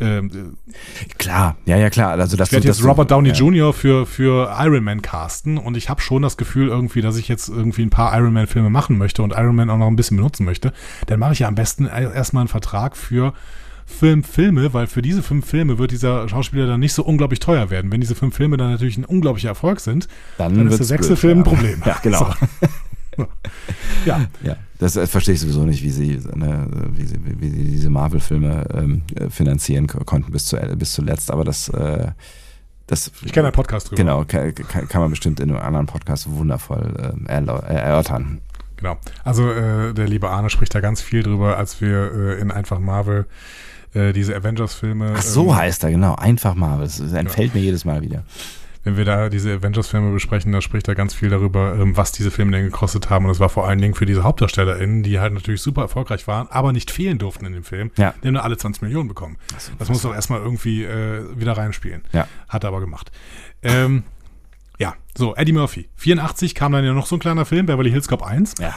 äh, 0.00 0.22
Klar, 1.18 1.56
ja, 1.66 1.76
ja, 1.76 1.90
klar. 1.90 2.12
Also, 2.18 2.36
dass 2.36 2.48
ich 2.48 2.52
werde 2.52 2.66
jetzt 2.66 2.78
dass 2.78 2.82
du- 2.82 2.88
Robert 2.88 3.10
Downey 3.10 3.30
ja. 3.30 3.34
Jr. 3.34 3.72
für, 3.72 4.06
für 4.06 4.54
Iron 4.60 4.84
Man 4.84 5.02
casten 5.02 5.58
und 5.58 5.76
ich 5.76 5.88
habe 5.88 6.00
schon 6.00 6.22
das 6.22 6.36
Gefühl 6.36 6.68
irgendwie, 6.68 7.00
dass 7.00 7.16
ich 7.16 7.28
jetzt 7.28 7.48
irgendwie 7.48 7.82
ein 7.82 7.90
paar 7.90 8.16
Iron 8.18 8.32
Man 8.32 8.46
Filme 8.46 8.70
machen 8.70 8.98
möchte 8.98 9.22
und 9.22 9.32
Iron 9.32 9.54
Man 9.56 9.70
auch 9.70 9.78
noch 9.78 9.86
ein 9.86 9.96
bisschen 9.96 10.16
benutzen 10.16 10.44
möchte, 10.44 10.72
dann 11.06 11.20
mache 11.20 11.32
ich 11.32 11.40
ja 11.40 11.48
am 11.48 11.54
besten 11.54 11.86
erstmal 11.86 12.42
einen 12.42 12.48
Vertrag 12.48 12.96
für 12.96 13.32
fünf 13.86 14.26
Filme, 14.28 14.72
weil 14.72 14.86
für 14.86 15.02
diese 15.02 15.22
fünf 15.22 15.46
Filme 15.46 15.78
wird 15.78 15.90
dieser 15.90 16.26
Schauspieler 16.26 16.66
dann 16.66 16.80
nicht 16.80 16.94
so 16.94 17.04
unglaublich 17.04 17.38
teuer 17.38 17.68
werden. 17.68 17.92
Wenn 17.92 18.00
diese 18.00 18.14
fünf 18.14 18.34
Filme 18.34 18.56
dann 18.56 18.70
natürlich 18.70 18.96
ein 18.96 19.04
unglaublicher 19.04 19.50
Erfolg 19.50 19.78
sind, 19.80 20.08
Dann, 20.38 20.56
dann 20.56 20.68
ist 20.68 20.78
der 20.78 20.86
sechste 20.86 21.08
blöd, 21.12 21.18
Film 21.18 21.38
ein 21.40 21.44
ja. 21.44 21.50
Problem. 21.50 21.82
Ja, 21.86 21.98
genau. 22.02 22.18
So. 22.60 22.66
Ja, 24.04 24.26
Ja, 24.42 24.56
das 24.78 24.96
äh, 24.96 25.06
verstehe 25.06 25.34
ich 25.34 25.40
sowieso 25.40 25.64
nicht, 25.64 25.82
wie 25.82 25.90
sie, 25.90 26.20
ne, 26.34 26.66
wie 26.92 27.04
sie, 27.06 27.18
wie 27.24 27.48
sie 27.50 27.64
diese 27.64 27.90
Marvel-Filme 27.90 28.66
ähm, 28.74 29.02
äh, 29.14 29.30
finanzieren 29.30 29.86
ko- 29.86 30.04
konnten 30.04 30.30
bis, 30.32 30.46
zu, 30.46 30.56
bis 30.76 30.92
zuletzt, 30.92 31.30
aber 31.30 31.44
das, 31.44 31.68
äh, 31.70 32.08
das 32.86 33.10
ich 33.24 33.32
kenne 33.32 33.46
einen 33.46 33.54
Podcast 33.54 33.88
drüber. 33.90 33.96
Genau, 33.96 34.24
kann, 34.26 34.52
kann, 34.54 35.00
man 35.00 35.10
bestimmt 35.10 35.40
in 35.40 35.50
einem 35.50 35.58
anderen 35.60 35.86
Podcast 35.86 36.30
wundervoll 36.30 37.14
ähm, 37.18 37.26
äh, 37.48 37.74
erörtern. 37.74 38.40
Genau. 38.76 38.98
Also 39.22 39.50
äh, 39.50 39.94
der 39.94 40.06
liebe 40.06 40.28
Arne 40.28 40.50
spricht 40.50 40.74
da 40.74 40.80
ganz 40.80 41.00
viel 41.00 41.22
drüber, 41.22 41.56
als 41.56 41.80
wir 41.80 42.12
äh, 42.12 42.40
in 42.40 42.50
einfach 42.50 42.78
Marvel 42.80 43.24
äh, 43.94 44.12
diese 44.12 44.36
Avengers-Filme. 44.36 45.14
Ach 45.16 45.22
so 45.22 45.44
ähm, 45.50 45.56
heißt 45.56 45.84
er, 45.84 45.92
genau, 45.92 46.16
einfach 46.16 46.54
Marvel. 46.54 46.84
Das 46.86 47.00
entfällt 47.00 47.54
mir 47.54 47.60
jedes 47.62 47.84
Mal 47.86 48.02
wieder. 48.02 48.24
Wenn 48.84 48.96
wir 48.96 49.04
da 49.04 49.30
diese 49.30 49.52
Avengers-Filme 49.52 50.12
besprechen, 50.12 50.52
da 50.52 50.60
spricht 50.60 50.86
er 50.88 50.94
ganz 50.94 51.14
viel 51.14 51.30
darüber, 51.30 51.74
ähm, 51.74 51.96
was 51.96 52.12
diese 52.12 52.30
Filme 52.30 52.52
denn 52.52 52.64
gekostet 52.64 53.10
haben. 53.10 53.24
Und 53.24 53.30
es 53.30 53.40
war 53.40 53.48
vor 53.48 53.66
allen 53.66 53.80
Dingen 53.80 53.94
für 53.94 54.06
diese 54.06 54.22
HauptdarstellerInnen, 54.22 55.02
die 55.02 55.18
halt 55.18 55.32
natürlich 55.32 55.62
super 55.62 55.82
erfolgreich 55.82 56.26
waren, 56.28 56.48
aber 56.50 56.72
nicht 56.72 56.90
fehlen 56.90 57.18
durften 57.18 57.46
in 57.46 57.54
dem 57.54 57.64
Film. 57.64 57.90
Ja. 57.96 58.14
Die 58.22 58.28
haben 58.28 58.34
nur 58.34 58.44
alle 58.44 58.56
20 58.56 58.82
Millionen 58.82 59.08
bekommen. 59.08 59.38
Das, 59.78 59.88
muss 59.88 60.02
doch 60.02 60.14
erstmal 60.14 60.40
irgendwie 60.40 60.84
äh, 60.84 61.24
wieder 61.34 61.56
reinspielen. 61.56 62.02
Ja. 62.12 62.28
Hat 62.48 62.64
er 62.64 62.68
aber 62.68 62.80
gemacht. 62.80 63.10
Ähm, 63.62 64.04
ja, 64.78 64.94
so, 65.16 65.34
Eddie 65.34 65.52
Murphy. 65.52 65.88
84 65.96 66.54
kam 66.54 66.72
dann 66.72 66.84
ja 66.84 66.92
noch 66.92 67.06
so 67.06 67.16
ein 67.16 67.20
kleiner 67.20 67.46
Film, 67.46 67.66
Beverly 67.66 67.90
Hills 67.90 68.08
Cop 68.08 68.22
1. 68.22 68.54
Ja. 68.60 68.74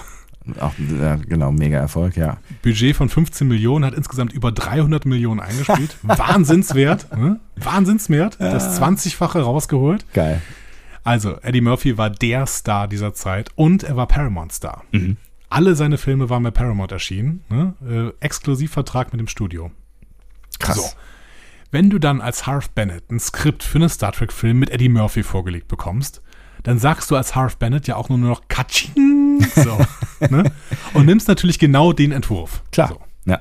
Auch, 0.60 0.74
ja, 1.00 1.16
genau, 1.16 1.52
mega 1.52 1.78
Erfolg, 1.78 2.18
ja. 2.18 2.38
Budget 2.62 2.96
von 2.96 3.10
15 3.10 3.48
Millionen, 3.48 3.86
hat 3.86 3.94
insgesamt 3.94 4.34
über 4.34 4.52
300 4.52 5.06
Millionen 5.06 5.40
eingespielt. 5.40 5.98
Wahnsinnswert. 6.04 7.16
Ne? 7.16 7.40
Wahnsinnswert. 7.56 8.40
Das 8.40 8.80
20-fache 8.80 9.40
rausgeholt. 9.40 10.06
Geil. 10.14 10.42
Also, 11.04 11.38
Eddie 11.42 11.62
Murphy 11.62 11.98
war 11.98 12.10
der 12.10 12.46
Star 12.48 12.88
dieser 12.88 13.14
Zeit 13.14 13.50
und 13.56 13.84
er 13.84 13.96
war 13.96 14.08
Paramount-Star. 14.08 14.84
Mhm. 14.92 15.18
Alle 15.50 15.76
seine 15.76 15.98
Filme 15.98 16.30
waren 16.30 16.44
bei 16.44 16.52
Paramount 16.52 16.92
erschienen. 16.92 17.44
Ne? 17.50 17.74
Äh, 18.22 18.26
Exklusivvertrag 18.26 19.14
mit 19.14 19.22
dem 19.22 19.28
Studio. 19.28 19.72
Krass. 20.60 20.76
So. 20.76 20.98
Wenn 21.72 21.90
du 21.90 22.00
dann 22.00 22.22
als 22.22 22.46
Harv 22.48 22.70
Bennett 22.72 23.10
ein 23.12 23.20
Skript 23.20 23.64
für 23.64 23.78
einen 23.78 23.90
Star 23.90 24.12
Trek-Film 24.12 24.60
mit 24.60 24.70
Eddie 24.70 24.90
Murphy 24.90 25.24
vorgelegt 25.24 25.68
bekommst, 25.68 26.22
dann 26.68 26.80
sagst 26.80 27.10
du 27.10 27.16
als 27.16 27.34
Harv 27.34 27.56
Bennett 27.56 27.88
ja 27.88 27.96
auch 27.96 28.10
nur 28.10 28.18
noch 28.18 28.42
Katsching. 28.50 29.42
So, 29.56 29.78
ne? 30.30 30.52
Und 30.94 31.06
nimmst 31.06 31.30
natürlich 31.30 31.60
genau 31.60 31.94
den 31.94 32.12
Entwurf. 32.12 32.62
Klar. 32.74 32.90
So. 32.90 33.00
Ja. 33.24 33.40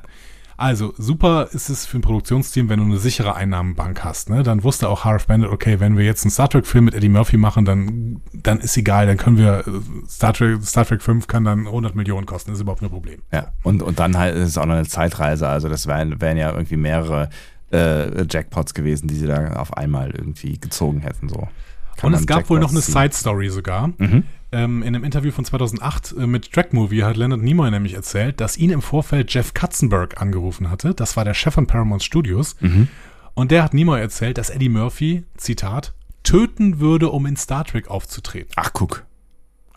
Also 0.57 0.95
super 0.97 1.49
ist 1.51 1.69
es 1.69 1.87
für 1.87 1.99
ein 1.99 2.03
Produktionsteam, 2.03 2.69
wenn 2.69 2.79
du 2.79 2.85
eine 2.85 2.99
sichere 2.99 3.35
Einnahmenbank 3.35 4.05
hast. 4.05 4.31
Ne? 4.31 4.45
Dann 4.45 4.63
wusste 4.63 4.89
auch 4.89 5.05
Harv 5.05 5.27
Bennett, 5.27 5.51
okay, 5.51 5.81
wenn 5.81 5.99
wir 5.99 6.05
jetzt 6.05 6.25
einen 6.25 6.31
Star 6.31 6.49
Trek-Film 6.49 6.85
mit 6.85 6.95
Eddie 6.95 7.09
Murphy 7.09 7.37
machen, 7.37 7.65
dann, 7.65 8.23
dann 8.33 8.61
ist 8.61 8.77
egal, 8.77 9.09
dann 9.09 9.17
können 9.17 9.39
wir, 9.39 9.65
äh, 9.67 10.09
Star 10.09 10.33
Trek, 10.33 10.63
Star 10.63 10.87
Trek 10.87 11.03
5 11.03 11.27
kann 11.27 11.43
dann 11.43 11.67
100 11.67 11.97
Millionen 11.97 12.27
kosten, 12.27 12.53
ist 12.53 12.61
überhaupt 12.61 12.81
kein 12.81 12.91
Problem. 12.91 13.23
Ja. 13.33 13.49
Und, 13.65 13.83
und 13.83 13.99
dann 13.99 14.17
halt 14.17 14.37
ist 14.37 14.51
es 14.51 14.59
auch 14.59 14.67
noch 14.67 14.77
eine 14.77 14.87
Zeitreise. 14.87 15.49
Also 15.49 15.69
das 15.69 15.89
wären, 15.89 16.21
wären 16.21 16.37
ja 16.37 16.53
irgendwie 16.53 16.77
mehrere 16.77 17.29
äh, 17.73 18.25
Jackpots 18.31 18.73
gewesen, 18.73 19.09
die 19.09 19.17
sie 19.17 19.27
da 19.27 19.55
auf 19.55 19.77
einmal 19.77 20.13
irgendwie 20.13 20.61
gezogen 20.61 21.01
hätten. 21.01 21.29
So. 21.29 21.49
Kann 21.97 22.13
Und 22.13 22.15
es 22.15 22.27
gab 22.27 22.49
wohl 22.51 22.61
noch 22.61 22.71
eine. 22.71 22.81
Side-Story 22.81 23.49
sogar. 23.49 23.89
Mhm. 23.99 24.25
Ähm, 24.53 24.83
in 24.83 24.95
einem 24.95 25.05
Interview 25.05 25.33
von 25.33 25.45
2008 25.45 26.15
äh, 26.19 26.27
mit 26.27 26.53
Track 26.53 26.73
Movie 26.73 27.03
hat 27.03 27.17
Leonard 27.17 27.43
Nimoy 27.43 27.71
nämlich 27.71 27.95
erzählt, 27.95 28.41
dass 28.41 28.57
ihn 28.57 28.71
im 28.71 28.83
Vorfeld 28.83 29.33
Jeff 29.33 29.55
Katzenberg 29.55 30.21
angerufen 30.21 30.71
hatte. 30.71 30.95
Das 30.95 31.17
war 31.17 31.25
der 31.25 31.35
Chef 31.35 31.55
von 31.55 31.67
Paramount 31.67 32.03
Studios. 32.03 32.57
Mhm. 32.61 32.89
Und 33.35 33.51
der 33.51 33.63
hat 33.65 33.75
Nimoy 33.75 34.01
erzählt, 34.01 34.39
dass 34.39 34.51
Eddie 34.51 34.69
Murphy, 34.69 35.25
Zitat, 35.37 35.95
töten 36.23 36.81
würde, 36.81 37.11
um 37.11 37.27
in 37.27 37.37
Star 37.37 37.65
Trek 37.65 37.89
aufzutreten. 37.89 38.53
Ach, 38.57 38.73
guck. 38.73 39.05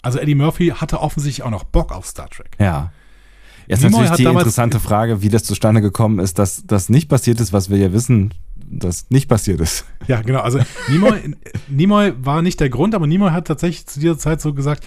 Also 0.01 0.19
Eddie 0.19 0.35
Murphy 0.35 0.69
hatte 0.69 1.01
offensichtlich 1.01 1.43
auch 1.43 1.51
noch 1.51 1.63
Bock 1.63 1.91
auf 1.91 2.05
Star 2.05 2.29
Trek. 2.29 2.55
Ja. 2.59 2.91
Jetzt 3.67 3.83
Nimoy 3.83 4.03
natürlich 4.03 4.27
die 4.27 4.31
interessante 4.31 4.79
Frage, 4.79 5.21
wie 5.21 5.29
das 5.29 5.43
zustande 5.43 5.81
gekommen 5.81 6.19
ist, 6.19 6.39
dass 6.39 6.63
das 6.65 6.89
nicht 6.89 7.09
passiert 7.09 7.39
ist, 7.39 7.53
was 7.53 7.69
wir 7.69 7.77
ja 7.77 7.91
wissen, 7.93 8.33
dass 8.69 9.09
nicht 9.09 9.27
passiert 9.27 9.61
ist. 9.61 9.85
Ja, 10.07 10.21
genau. 10.21 10.39
Also 10.39 10.59
Nimoy, 10.89 11.35
Nimoy 11.67 12.13
war 12.19 12.41
nicht 12.41 12.59
der 12.59 12.69
Grund, 12.69 12.95
aber 12.95 13.07
Nimoy 13.07 13.31
hat 13.31 13.47
tatsächlich 13.47 13.85
zu 13.85 13.99
dieser 13.99 14.17
Zeit 14.17 14.41
so 14.41 14.53
gesagt, 14.53 14.85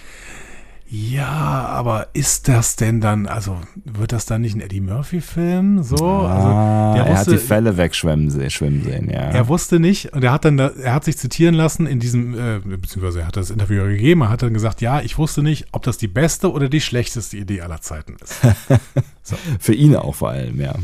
ja, 0.95 1.25
aber 1.25 2.09
ist 2.13 2.47
das 2.47 2.75
denn 2.75 3.01
dann, 3.01 3.25
also 3.25 3.59
wird 3.83 4.11
das 4.11 4.27
dann 4.27 4.41
nicht 4.41 4.55
ein 4.55 4.61
Eddie 4.61 4.79
Murphy-Film? 4.79 5.81
So, 5.81 5.95
also 5.95 6.47
ah, 6.47 6.93
der 6.93 7.05
er 7.05 7.17
hat 7.17 7.25
die 7.25 7.31
wusste, 7.31 7.47
Fälle 7.47 7.77
wegschwimmen 7.77 8.29
sehen, 8.29 8.51
schwimmen 8.51 8.83
sehen, 8.83 9.09
ja. 9.09 9.21
er 9.21 9.47
wusste 9.47 9.79
nicht 9.79 10.13
und 10.13 10.23
er 10.23 10.31
hat 10.31 10.45
dann, 10.45 10.57
da, 10.57 10.67
er 10.67 10.93
hat 10.93 11.05
sich 11.05 11.17
zitieren 11.17 11.55
lassen 11.55 11.87
in 11.87 11.99
diesem, 11.99 12.37
äh, 12.37 12.59
beziehungsweise 12.59 13.21
er 13.21 13.27
hat 13.27 13.37
das 13.37 13.49
Interview 13.49 13.83
gegeben, 13.85 14.21
er 14.21 14.29
hat 14.29 14.43
dann 14.43 14.53
gesagt, 14.53 14.81
ja, 14.81 15.01
ich 15.01 15.17
wusste 15.17 15.41
nicht, 15.41 15.65
ob 15.71 15.81
das 15.81 15.97
die 15.97 16.07
beste 16.07 16.51
oder 16.51 16.69
die 16.69 16.81
schlechteste 16.81 17.37
Idee 17.37 17.61
aller 17.61 17.81
Zeiten 17.81 18.15
ist. 18.21 18.39
Für 19.59 19.73
ihn 19.73 19.95
auch 19.95 20.13
vor 20.13 20.29
allem, 20.29 20.61
ja. 20.61 20.75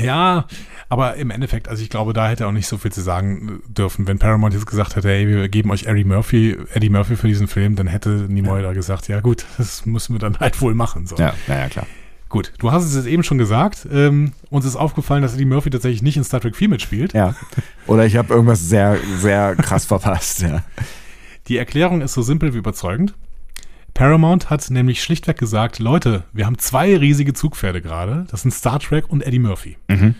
Ja, 0.00 0.46
aber 0.88 1.16
im 1.16 1.30
Endeffekt, 1.30 1.68
also 1.68 1.82
ich 1.82 1.90
glaube, 1.90 2.12
da 2.12 2.28
hätte 2.28 2.44
er 2.44 2.48
auch 2.48 2.52
nicht 2.52 2.68
so 2.68 2.78
viel 2.78 2.92
zu 2.92 3.00
sagen 3.00 3.60
dürfen. 3.66 4.06
Wenn 4.06 4.18
Paramount 4.18 4.54
jetzt 4.54 4.66
gesagt 4.66 4.94
hätte, 4.96 5.08
hey, 5.08 5.26
wir 5.26 5.48
geben 5.48 5.70
euch 5.70 5.86
Eddie 5.86 6.04
Murphy, 6.04 6.56
Eddie 6.74 6.90
Murphy 6.90 7.16
für 7.16 7.26
diesen 7.26 7.48
Film, 7.48 7.74
dann 7.74 7.88
hätte 7.88 8.26
Nimoy 8.28 8.62
da 8.62 8.72
gesagt, 8.72 9.08
ja 9.08 9.20
gut, 9.20 9.46
das 9.58 9.84
müssen 9.84 10.14
wir 10.14 10.20
dann 10.20 10.36
halt 10.40 10.60
wohl 10.60 10.74
machen. 10.74 11.06
So. 11.06 11.16
Ja, 11.16 11.34
naja, 11.48 11.68
klar. 11.68 11.86
Gut, 12.28 12.52
du 12.58 12.72
hast 12.72 12.84
es 12.84 12.94
jetzt 12.94 13.06
eben 13.06 13.22
schon 13.22 13.38
gesagt. 13.38 13.86
Ähm, 13.90 14.32
uns 14.50 14.64
ist 14.64 14.76
aufgefallen, 14.76 15.22
dass 15.22 15.34
Eddie 15.34 15.44
Murphy 15.44 15.70
tatsächlich 15.70 16.02
nicht 16.02 16.16
in 16.16 16.24
Star 16.24 16.40
Trek 16.40 16.56
4 16.56 16.68
mitspielt. 16.68 17.12
Ja. 17.14 17.34
Oder 17.86 18.04
ich 18.06 18.16
habe 18.16 18.32
irgendwas 18.32 18.68
sehr, 18.68 18.98
sehr 19.18 19.54
krass 19.56 19.84
verpasst, 19.86 20.42
ja. 20.42 20.64
Die 21.48 21.56
Erklärung 21.56 22.00
ist 22.00 22.14
so 22.14 22.22
simpel 22.22 22.54
wie 22.54 22.58
überzeugend. 22.58 23.14
Paramount 23.94 24.50
hat 24.50 24.68
nämlich 24.70 25.02
schlichtweg 25.02 25.38
gesagt, 25.38 25.78
Leute, 25.78 26.24
wir 26.32 26.46
haben 26.46 26.58
zwei 26.58 26.96
riesige 26.96 27.32
Zugpferde 27.32 27.80
gerade. 27.80 28.26
Das 28.30 28.42
sind 28.42 28.50
Star 28.50 28.78
Trek 28.78 29.08
und 29.08 29.22
Eddie 29.22 29.38
Murphy. 29.38 29.76
Mhm. 29.88 30.16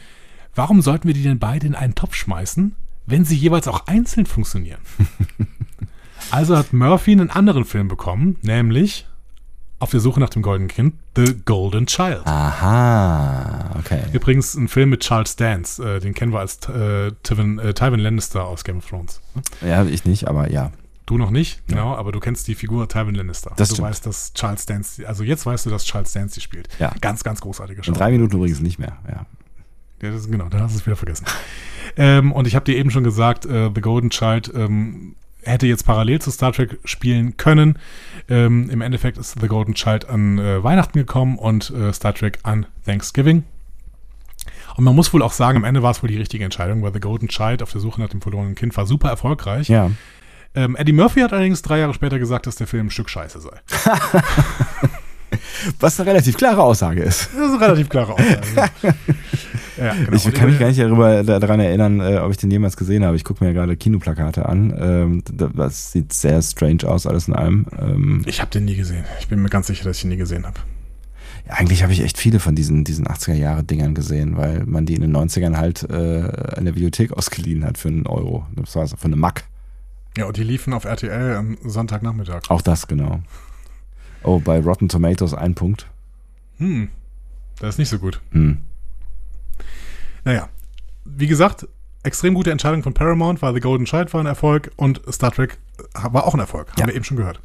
Warum 0.57 0.81
sollten 0.81 1.07
wir 1.07 1.15
die 1.15 1.23
denn 1.23 1.39
beide 1.39 1.67
in 1.67 1.75
einen 1.75 1.95
Topf 1.95 2.15
schmeißen, 2.15 2.75
wenn 3.05 3.25
sie 3.27 3.37
jeweils 3.37 3.69
auch 3.69 3.87
einzeln 3.87 4.25
funktionieren? 4.27 4.81
also 6.31 6.57
hat 6.57 6.73
Murphy 6.73 7.13
einen 7.13 7.31
anderen 7.31 7.65
Film 7.67 7.89
bekommen, 7.89 8.37
nämlich 8.43 9.07
Auf 9.79 9.91
der 9.91 10.01
Suche 10.01 10.19
nach 10.19 10.31
dem 10.31 10.41
goldenen 10.41 10.69
Kind, 10.69 10.95
The 11.15 11.35
Golden 11.45 11.87
Child. 11.87 12.23
Aha, 12.25 13.77
okay. 13.79 14.01
Übrigens 14.15 14.55
ein 14.55 14.69
Film 14.69 14.89
mit 14.89 15.01
Charles 15.01 15.37
Dance, 15.37 15.83
äh, 15.85 16.01
den 16.01 16.15
kennen 16.15 16.33
wir 16.33 16.41
als 16.41 16.67
äh, 16.71 17.13
Tywin, 17.23 17.59
äh, 17.59 17.75
Tywin 17.75 18.01
Lannister 18.01 18.45
aus 18.47 18.65
Game 18.65 18.79
of 18.79 18.87
Thrones. 18.89 19.21
Ja, 19.61 19.85
ich 19.85 20.07
nicht, 20.07 20.27
aber 20.27 20.51
ja. 20.51 20.73
Du 21.05 21.19
noch 21.19 21.31
nicht, 21.31 21.69
genau, 21.69 21.95
aber 21.95 22.11
du 22.11 22.19
kennst 22.19 22.49
die 22.49 22.55
Figur 22.55 22.89
Tywin 22.89 23.15
Lannister. 23.15 23.53
Das 23.57 23.69
du 23.69 23.75
stimmt. 23.75 23.91
weißt, 23.91 24.07
dass 24.07 24.33
Charles 24.33 24.65
Dance, 24.65 25.07
also 25.07 25.23
jetzt 25.23 25.45
weißt 25.45 25.67
du, 25.67 25.71
dass 25.71 25.85
Charles 25.85 26.13
Dance 26.15 26.35
die 26.35 26.41
spielt. 26.41 26.69
Ja. 26.79 26.93
Ganz, 27.03 27.23
ganz 27.23 27.43
großartige 27.43 27.81
In 27.81 27.85
Show. 27.85 27.93
drei 27.93 28.11
Minuten 28.11 28.35
übrigens 28.37 28.61
nicht 28.61 28.79
mehr, 28.79 28.97
ja. 29.07 29.27
Ja, 30.03 30.11
das 30.11 30.29
genau, 30.31 30.49
dann 30.49 30.63
hast 30.63 30.75
du 30.75 30.79
es 30.79 30.87
wieder 30.87 30.97
vergessen. 30.97 31.27
ähm, 31.97 32.33
und 32.33 32.47
ich 32.47 32.55
habe 32.55 32.65
dir 32.65 32.77
eben 32.77 32.91
schon 32.91 33.05
gesagt, 33.05 33.47
äh, 33.47 33.71
The 33.75 33.81
Golden 33.81 34.11
Child 34.11 34.53
ähm, 34.55 35.17
hätte 35.43 35.67
jetzt 35.67 35.85
parallel 35.85 36.21
zu 36.21 36.31
Star 36.31 36.53
Trek 36.53 36.79
spielen 36.85 37.37
können. 37.37 37.79
Ähm, 38.29 38.69
Im 38.71 38.81
Endeffekt 38.81 39.19
ist 39.19 39.41
The 39.41 39.47
Golden 39.47 39.75
Child 39.75 40.09
an 40.09 40.39
äh, 40.39 40.63
Weihnachten 40.63 40.99
gekommen 40.99 41.39
und 41.39 41.71
äh, 41.71 41.93
Star 41.93 42.15
Trek 42.15 42.39
an 42.43 42.67
Thanksgiving. 42.85 43.45
Und 44.77 44.85
man 44.85 44.95
muss 44.95 45.13
wohl 45.13 45.23
auch 45.23 45.33
sagen, 45.33 45.57
am 45.59 45.65
Ende 45.65 45.83
war 45.83 45.91
es 45.91 46.03
wohl 46.03 46.11
die 46.11 46.19
richtige 46.19 46.45
Entscheidung, 46.45 46.83
weil 46.83 46.93
The 46.93 47.01
Golden 47.01 47.29
Child 47.29 47.63
auf 47.63 47.73
der 47.73 47.81
Suche 47.81 48.01
nach 48.01 48.11
dem 48.11 48.21
verlorenen 48.21 48.55
Kind 48.55 48.77
war 48.77 48.87
super 48.87 49.09
erfolgreich. 49.09 49.69
Ja. 49.69 49.91
Ähm, 50.55 50.77
Eddie 50.77 50.93
Murphy 50.93 51.21
hat 51.21 51.33
allerdings 51.33 51.63
drei 51.63 51.79
Jahre 51.79 51.95
später 51.95 52.19
gesagt, 52.19 52.47
dass 52.47 52.57
der 52.57 52.67
Film 52.67 52.87
ein 52.87 52.91
Stück 52.91 53.09
Scheiße 53.09 53.41
sei. 53.41 53.61
Was 55.81 55.99
eine 56.01 56.09
relativ 56.11 56.37
klare 56.37 56.63
Aussage 56.63 57.03
ist. 57.03 57.29
Das 57.35 57.47
ist 57.49 57.55
eine 57.57 57.61
relativ 57.61 57.89
klare 57.89 58.13
Aussage. 58.13 58.71
ja, 59.77 59.95
genau. 59.95 60.13
Ich 60.13 60.33
kann 60.35 60.49
mich 60.51 60.59
gar 60.59 60.69
nicht 60.69 60.81
darüber, 60.81 61.23
daran 61.25 61.61
erinnern, 61.61 62.01
äh, 62.01 62.19
ob 62.19 62.31
ich 62.31 62.37
den 62.37 62.51
jemals 62.51 62.77
gesehen 62.77 63.05
habe. 63.05 63.17
Ich 63.17 63.25
gucke 63.25 63.43
mir 63.45 63.51
ja 63.51 63.55
gerade 63.55 63.77
Kinoplakate 63.77 64.47
an. 64.47 64.75
Ähm, 64.79 65.23
da- 65.31 65.49
das 65.55 65.93
sieht 65.93 66.13
sehr 66.13 66.41
strange 66.43 66.85
aus, 66.85 67.07
alles 67.07 67.29
in 67.29 67.35
allem. 67.35 67.67
Ähm, 67.79 68.23
Ich 68.27 68.41
habe 68.41 68.51
den 68.51 68.65
nie 68.67 68.77
gesehen. 68.77 69.05
Ich 69.21 69.29
bin 69.29 69.41
mir 69.43 69.49
ganz 69.51 69.67
sicher, 69.67 69.85
dass 69.85 69.99
ich 69.99 70.05
ihn 70.05 70.11
nie 70.11 70.17
gesehen 70.17 70.47
habe. 70.47 70.61
ja, 71.49 71.55
eigentlich 71.55 71.83
habe 71.83 71.93
ich 71.93 72.03
echt 72.03 72.19
viele 72.19 72.39
von 72.41 72.55
diesen, 72.55 72.85
diesen 72.85 73.07
80er-Jahre-Dingern 73.07 73.95
gesehen, 73.95 74.37
weil 74.37 74.65
man 74.67 74.87
die 74.87 74.95
in 74.95 75.03
den 75.03 75.17
90ern 75.17 75.57
halt 75.57 75.83
äh, 75.91 76.57
in 76.59 76.65
der 76.65 76.75
Videothek 76.75 77.13
ausgeliehen 77.13 77.65
hat 77.65 77.79
für 77.79 77.89
einen 77.89 78.07
Euro. 78.07 78.47
Das 78.55 78.77
war 78.77 78.87
für 78.87 78.97
eine 79.05 79.17
Mack. 79.17 79.45
Ja, 80.17 80.25
und 80.27 80.37
die 80.39 80.45
liefen 80.45 80.73
auf 80.73 80.85
RTL 80.87 81.35
am 81.37 81.59
Sonntagnachmittag. 81.65 82.43
Auch 82.49 82.63
das, 82.63 82.87
genau. 82.87 83.21
Oh, 84.27 84.41
bei 84.41 84.61
Rotten 84.61 84.89
Tomatoes 84.89 85.33
ein 85.35 85.55
Punkt. 85.55 85.87
Hm, 86.59 86.89
das 87.61 87.71
ist 87.77 87.79
nicht 87.79 87.89
so 87.89 87.99
gut. 87.99 88.21
Hm. 88.33 88.59
Naja, 90.25 90.49
wie 91.05 91.27
gesagt, 91.29 91.67
extrem 92.03 92.35
gute 92.35 92.51
Entscheidung 92.51 92.83
von 92.83 92.93
Paramount, 92.93 93.41
war 93.43 93.55
The 93.55 93.61
Golden 93.61 93.85
Child 93.87 94.13
war 94.13 94.21
ein 94.21 94.27
Erfolg 94.27 94.71
und 94.77 95.01
Star 95.13 95.31
Trek 95.33 95.59
war 95.95 96.25
auch 96.27 96.35
ein 96.35 96.41
Erfolg. 96.41 96.71
Haben 96.73 96.81
Ja. 96.81 96.87
wir 96.89 96.95
eben 96.95 97.05
schon 97.05 97.17
gehört. 97.17 97.41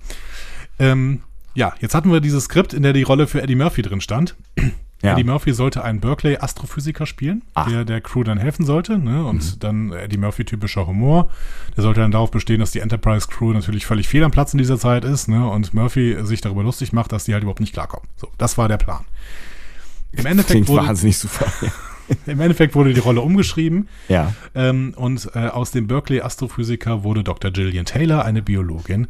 Ähm, 0.80 1.22
ja, 1.54 1.74
jetzt 1.80 1.94
hatten 1.96 2.12
wir 2.12 2.22
dieses 2.22 2.46
Skript, 2.46 2.74
in 2.74 2.82
der 2.84 2.94
die 2.94 3.04
Rolle 3.04 3.28
für 3.28 3.42
Eddie 3.42 3.56
Murphy 3.56 3.82
drin 3.84 4.02
stand. 4.02 4.36
Ja. 5.02 5.14
Eddie 5.14 5.24
Murphy 5.24 5.54
sollte 5.54 5.84
einen 5.84 6.00
Berkeley-Astrophysiker 6.00 7.06
spielen, 7.06 7.42
Ah. 7.56 7.68
der 7.68 7.86
der 7.86 8.02
Crew 8.02 8.24
dann 8.24 8.38
helfen 8.38 8.66
sollte. 8.66 8.98
Ne? 9.00 9.26
Und 9.26 9.64
dann 9.64 9.92
Eddie 9.94 10.18
Murphy-typischer 10.18 10.86
Humor. 10.86 11.30
Der 11.76 11.82
sollte 11.84 12.02
dann 12.02 12.12
darauf 12.12 12.30
bestehen, 12.32 12.60
dass 12.60 12.72
die 12.72 12.80
Enterprise-Crew 12.80 13.54
natürlich 13.54 13.86
völlig 13.86 14.08
fehl 14.08 14.24
am 14.24 14.32
Platz 14.32 14.54
in 14.54 14.60
dieser 14.60 14.78
Zeit 14.78 15.04
ist. 15.04 15.28
Ne? 15.28 15.48
Und 15.50 15.74
Murphy 15.74 16.18
sich 16.24 16.42
darüber 16.42 16.64
lustig 16.64 16.94
macht, 16.94 17.12
dass 17.12 17.24
die 17.24 17.34
halt 17.34 17.44
überhaupt 17.44 17.62
nicht 17.62 17.74
klarkommen. 17.74 18.08
So, 18.18 18.28
das 18.38 18.58
war 18.58 18.68
der 18.68 18.78
Plan. 18.78 19.04
Im 20.12 20.26
Endeffekt, 20.26 20.52
Klingt 20.52 20.68
wurde, 20.68 20.86
wahnsinnig 20.88 21.18
super. 21.18 21.46
Im 22.28 22.40
Endeffekt 22.42 22.76
wurde 22.76 22.94
die 22.94 23.00
Rolle 23.00 23.22
umgeschrieben. 23.22 23.88
ja. 24.10 24.34
Ähm, 24.54 24.94
und 24.98 25.30
äh, 25.34 25.48
aus 25.48 25.72
dem 25.72 25.88
Berkeley-Astrophysiker 25.88 27.04
wurde 27.04 27.24
Dr. 27.24 27.52
Gillian 27.52 27.86
Taylor, 27.86 28.26
eine 28.26 28.42
Biologin, 28.42 29.08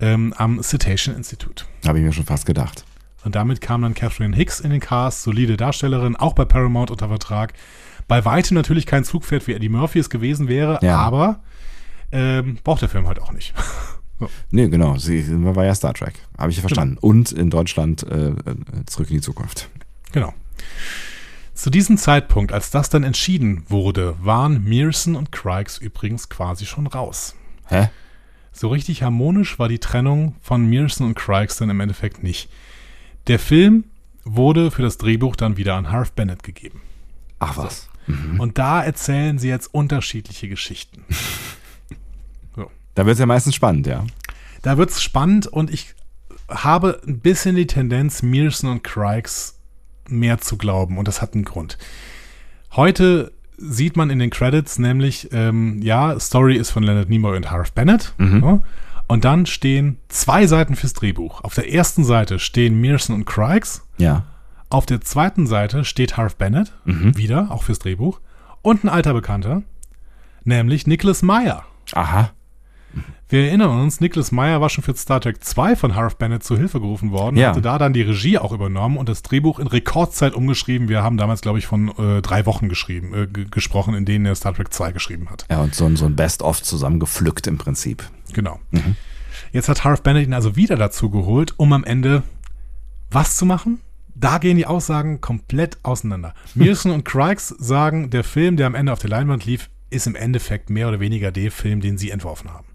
ähm, 0.00 0.34
am 0.36 0.60
Cetacean 0.62 1.16
Institute. 1.16 1.64
Habe 1.86 1.98
ich 1.98 2.04
mir 2.04 2.12
schon 2.12 2.24
fast 2.26 2.44
gedacht. 2.46 2.84
Und 3.24 3.34
damit 3.34 3.60
kam 3.60 3.82
dann 3.82 3.94
Catherine 3.94 4.36
Hicks 4.36 4.60
in 4.60 4.70
den 4.70 4.80
Cast, 4.80 5.22
solide 5.22 5.56
Darstellerin, 5.56 6.14
auch 6.16 6.34
bei 6.34 6.44
Paramount 6.44 6.90
unter 6.90 7.08
Vertrag. 7.08 7.54
Bei 8.06 8.24
weitem 8.24 8.54
natürlich 8.54 8.84
kein 8.86 9.02
Zugpferd 9.04 9.46
wie 9.46 9.54
Eddie 9.54 9.70
Murphy 9.70 9.98
es 9.98 10.10
gewesen 10.10 10.46
wäre, 10.48 10.78
Ja. 10.82 10.98
aber 10.98 11.40
ähm, 12.12 12.58
braucht 12.62 12.82
der 12.82 12.88
Film 12.90 13.06
halt 13.08 13.18
auch 13.20 13.32
nicht. 13.32 13.54
so. 14.20 14.28
Nee, 14.50 14.68
genau. 14.68 14.98
Sie 14.98 15.24
war 15.44 15.64
ja 15.64 15.74
Star 15.74 15.94
Trek. 15.94 16.14
Habe 16.38 16.50
ich 16.50 16.56
ja 16.58 16.60
verstanden. 16.60 16.98
Und 17.00 17.32
in 17.32 17.48
Deutschland 17.50 18.02
äh, 18.04 18.28
äh, 18.28 18.34
zurück 18.86 19.08
in 19.10 19.16
die 19.16 19.22
Zukunft. 19.22 19.70
Genau. 20.12 20.34
Zu 21.54 21.70
diesem 21.70 21.96
Zeitpunkt, 21.96 22.52
als 22.52 22.70
das 22.70 22.90
dann 22.90 23.04
entschieden 23.04 23.64
wurde, 23.68 24.16
waren 24.20 24.64
Mearson 24.64 25.16
und 25.16 25.32
Craigs 25.32 25.78
übrigens 25.78 26.28
quasi 26.28 26.66
schon 26.66 26.86
raus. 26.86 27.36
Hä? 27.68 27.88
So 28.52 28.68
richtig 28.68 29.02
harmonisch 29.02 29.58
war 29.58 29.68
die 29.68 29.78
Trennung 29.78 30.34
von 30.40 30.66
Mearson 30.68 31.06
und 31.06 31.14
Craigs 31.14 31.56
dann 31.56 31.70
im 31.70 31.80
Endeffekt 31.80 32.22
nicht. 32.22 32.48
Der 33.26 33.38
Film 33.38 33.84
wurde 34.24 34.70
für 34.70 34.82
das 34.82 34.98
Drehbuch 34.98 35.36
dann 35.36 35.56
wieder 35.56 35.74
an 35.74 35.90
Harv 35.90 36.12
Bennett 36.12 36.42
gegeben. 36.42 36.80
Ach 37.38 37.56
was. 37.56 37.88
Und 38.38 38.58
da 38.58 38.82
erzählen 38.82 39.38
sie 39.38 39.48
jetzt 39.48 39.72
unterschiedliche 39.72 40.48
Geschichten. 40.48 41.04
Da 42.96 43.06
wird 43.06 43.14
es 43.14 43.18
ja 43.18 43.26
meistens 43.26 43.56
spannend, 43.56 43.88
ja. 43.88 44.04
Da 44.62 44.78
wird's 44.78 45.02
spannend 45.02 45.48
und 45.48 45.68
ich 45.68 45.94
habe 46.48 47.00
ein 47.04 47.18
bisschen 47.18 47.56
die 47.56 47.66
Tendenz, 47.66 48.22
Mearson 48.22 48.70
und 48.70 48.84
Craigs 48.84 49.58
mehr 50.08 50.38
zu 50.38 50.56
glauben 50.56 50.96
und 50.96 51.08
das 51.08 51.20
hat 51.20 51.34
einen 51.34 51.44
Grund. 51.44 51.76
Heute 52.72 53.32
sieht 53.56 53.96
man 53.96 54.10
in 54.10 54.20
den 54.20 54.30
Credits 54.30 54.78
nämlich, 54.78 55.28
ähm, 55.32 55.80
ja, 55.82 56.18
Story 56.20 56.56
ist 56.56 56.70
von 56.70 56.84
Leonard 56.84 57.08
Nimoy 57.08 57.36
und 57.36 57.50
Harv 57.50 57.72
Bennett. 57.72 58.14
Ja, 58.42 58.60
und 59.06 59.24
dann 59.24 59.46
stehen 59.46 59.98
zwei 60.08 60.46
Seiten 60.46 60.76
fürs 60.76 60.92
Drehbuch. 60.92 61.42
Auf 61.42 61.54
der 61.54 61.72
ersten 61.72 62.04
Seite 62.04 62.38
stehen 62.38 62.80
Mearson 62.80 63.14
und 63.14 63.24
Craigs. 63.24 63.86
Ja. 63.98 64.24
Auf 64.70 64.86
der 64.86 65.00
zweiten 65.00 65.46
Seite 65.46 65.84
steht 65.84 66.16
Harv 66.16 66.36
Bennett, 66.36 66.72
wieder, 66.84 67.50
auch 67.50 67.62
fürs 67.62 67.78
Drehbuch. 67.78 68.20
Und 68.62 68.82
ein 68.82 68.88
alter 68.88 69.12
Bekannter, 69.12 69.62
nämlich 70.42 70.86
Nicholas 70.86 71.22
Meyer. 71.22 71.64
Aha. 71.92 72.30
Wir 73.28 73.46
erinnern 73.48 73.80
uns, 73.80 74.00
Nicholas 74.00 74.30
Meyer 74.32 74.60
war 74.60 74.68
schon 74.68 74.84
für 74.84 74.94
Star 74.96 75.20
Trek 75.20 75.42
2 75.42 75.76
von 75.76 75.94
Harv 75.94 76.16
Bennett 76.16 76.44
zu 76.44 76.56
Hilfe 76.56 76.80
gerufen 76.80 77.10
worden, 77.10 77.36
Ja. 77.36 77.48
hatte 77.50 77.62
da 77.62 77.78
dann 77.78 77.92
die 77.92 78.02
Regie 78.02 78.38
auch 78.38 78.52
übernommen 78.52 78.96
und 78.96 79.08
das 79.08 79.22
Drehbuch 79.22 79.58
in 79.58 79.66
Rekordzeit 79.66 80.34
umgeschrieben. 80.34 80.88
Wir 80.88 81.02
haben 81.02 81.16
damals, 81.16 81.40
glaube 81.40 81.58
ich, 81.58 81.66
von 81.66 81.88
äh, 81.98 82.22
drei 82.22 82.46
Wochen 82.46 82.68
geschrieben, 82.68 83.14
äh, 83.14 83.26
gesprochen, 83.26 83.94
in 83.94 84.04
denen 84.04 84.26
er 84.26 84.34
Star 84.34 84.54
Trek 84.54 84.72
2 84.72 84.92
geschrieben 84.92 85.30
hat. 85.30 85.46
Ja, 85.50 85.62
und 85.62 85.74
so, 85.74 85.86
ein- 85.86 85.96
so 85.96 86.06
ein 86.06 86.14
Best-of 86.16 86.62
zusammengepflückt 86.62 87.46
im 87.46 87.58
Prinzip. 87.58 88.04
Genau. 88.32 88.60
Jetzt 89.52 89.68
hat 89.68 89.84
Harv 89.84 90.02
Bennett 90.02 90.26
ihn 90.26 90.34
also 90.34 90.56
wieder 90.56 90.76
dazu 90.76 91.10
geholt, 91.10 91.54
um 91.56 91.72
am 91.72 91.84
Ende 91.84 92.22
was 93.10 93.36
zu 93.36 93.46
machen? 93.46 93.80
Da 94.16 94.38
gehen 94.38 94.56
die 94.56 94.66
Aussagen 94.66 95.20
komplett 95.20 95.78
auseinander. 95.82 96.34
Mearson 96.54 96.92
und 96.92 97.04
Craigs 97.04 97.48
sagen, 97.48 98.10
der 98.10 98.22
Film, 98.22 98.56
der 98.56 98.66
am 98.68 98.74
Ende 98.76 98.92
auf 98.92 99.00
der 99.00 99.10
Leinwand 99.10 99.44
lief, 99.44 99.70
ist 99.94 100.06
im 100.06 100.16
Endeffekt 100.16 100.70
mehr 100.70 100.88
oder 100.88 101.00
weniger 101.00 101.30
der 101.30 101.50
Film, 101.50 101.80
den 101.80 101.98
sie 101.98 102.10
entworfen 102.10 102.52
haben. 102.52 102.66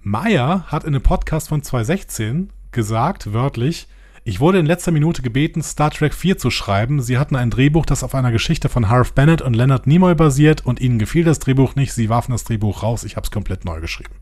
Meyer 0.00 0.64
hat 0.66 0.84
in 0.84 0.94
einem 0.94 1.02
Podcast 1.02 1.48
von 1.48 1.62
2016 1.62 2.50
gesagt, 2.72 3.32
wörtlich, 3.32 3.88
ich 4.26 4.40
wurde 4.40 4.58
in 4.58 4.64
letzter 4.64 4.90
Minute 4.90 5.20
gebeten, 5.20 5.62
Star 5.62 5.90
Trek 5.90 6.14
4 6.14 6.38
zu 6.38 6.50
schreiben. 6.50 7.02
Sie 7.02 7.18
hatten 7.18 7.36
ein 7.36 7.50
Drehbuch, 7.50 7.84
das 7.84 8.02
auf 8.02 8.14
einer 8.14 8.32
Geschichte 8.32 8.70
von 8.70 8.88
Harv 8.88 9.12
Bennett 9.12 9.42
und 9.42 9.52
Leonard 9.52 9.86
Nimoy 9.86 10.14
basiert 10.14 10.64
und 10.64 10.80
ihnen 10.80 10.98
gefiel 10.98 11.24
das 11.24 11.40
Drehbuch 11.40 11.74
nicht. 11.74 11.92
Sie 11.92 12.08
warfen 12.08 12.32
das 12.32 12.44
Drehbuch 12.44 12.82
raus. 12.82 13.04
Ich 13.04 13.16
habe 13.16 13.24
es 13.24 13.30
komplett 13.30 13.64
neu 13.64 13.80
geschrieben. 13.80 14.14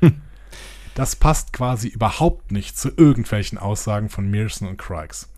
Das 0.96 1.16
passt 1.16 1.52
quasi 1.52 1.88
überhaupt 1.88 2.52
nicht 2.52 2.78
zu 2.78 2.88
irgendwelchen 2.96 3.58
Aussagen 3.58 4.08
von 4.10 4.30
Mearson 4.30 4.68
und 4.68 4.76
Craigs. 4.76 5.28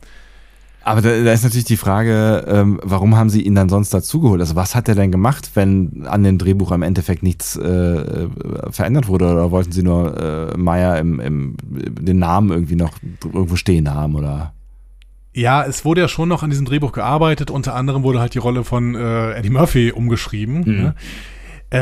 Aber 0.86 1.02
da, 1.02 1.08
da 1.08 1.32
ist 1.32 1.42
natürlich 1.42 1.64
die 1.64 1.76
Frage, 1.76 2.44
ähm, 2.46 2.78
warum 2.80 3.16
haben 3.16 3.28
sie 3.28 3.42
ihn 3.42 3.56
dann 3.56 3.68
sonst 3.68 3.92
dazugeholt? 3.92 4.40
Also 4.40 4.54
was 4.54 4.76
hat 4.76 4.88
er 4.88 4.94
denn 4.94 5.10
gemacht, 5.10 5.50
wenn 5.54 6.06
an 6.06 6.22
dem 6.22 6.38
Drehbuch 6.38 6.70
im 6.70 6.82
Endeffekt 6.82 7.24
nichts 7.24 7.56
äh, 7.56 8.28
verändert 8.70 9.08
wurde? 9.08 9.32
Oder 9.32 9.50
wollten 9.50 9.72
sie 9.72 9.82
nur 9.82 10.16
äh, 10.16 10.56
Meyer 10.56 10.96
im, 11.00 11.18
im, 11.18 11.56
den 11.60 12.20
Namen 12.20 12.52
irgendwie 12.52 12.76
noch 12.76 12.98
irgendwo 13.24 13.56
stehen 13.56 13.92
haben? 13.92 14.14
Oder? 14.14 14.52
Ja, 15.34 15.64
es 15.64 15.84
wurde 15.84 16.02
ja 16.02 16.08
schon 16.08 16.28
noch 16.28 16.44
an 16.44 16.50
diesem 16.50 16.66
Drehbuch 16.66 16.92
gearbeitet. 16.92 17.50
Unter 17.50 17.74
anderem 17.74 18.04
wurde 18.04 18.20
halt 18.20 18.34
die 18.34 18.38
Rolle 18.38 18.62
von 18.62 18.94
äh, 18.94 19.32
Eddie 19.32 19.50
Murphy 19.50 19.90
umgeschrieben. 19.90 20.62
Ne? 20.66 20.94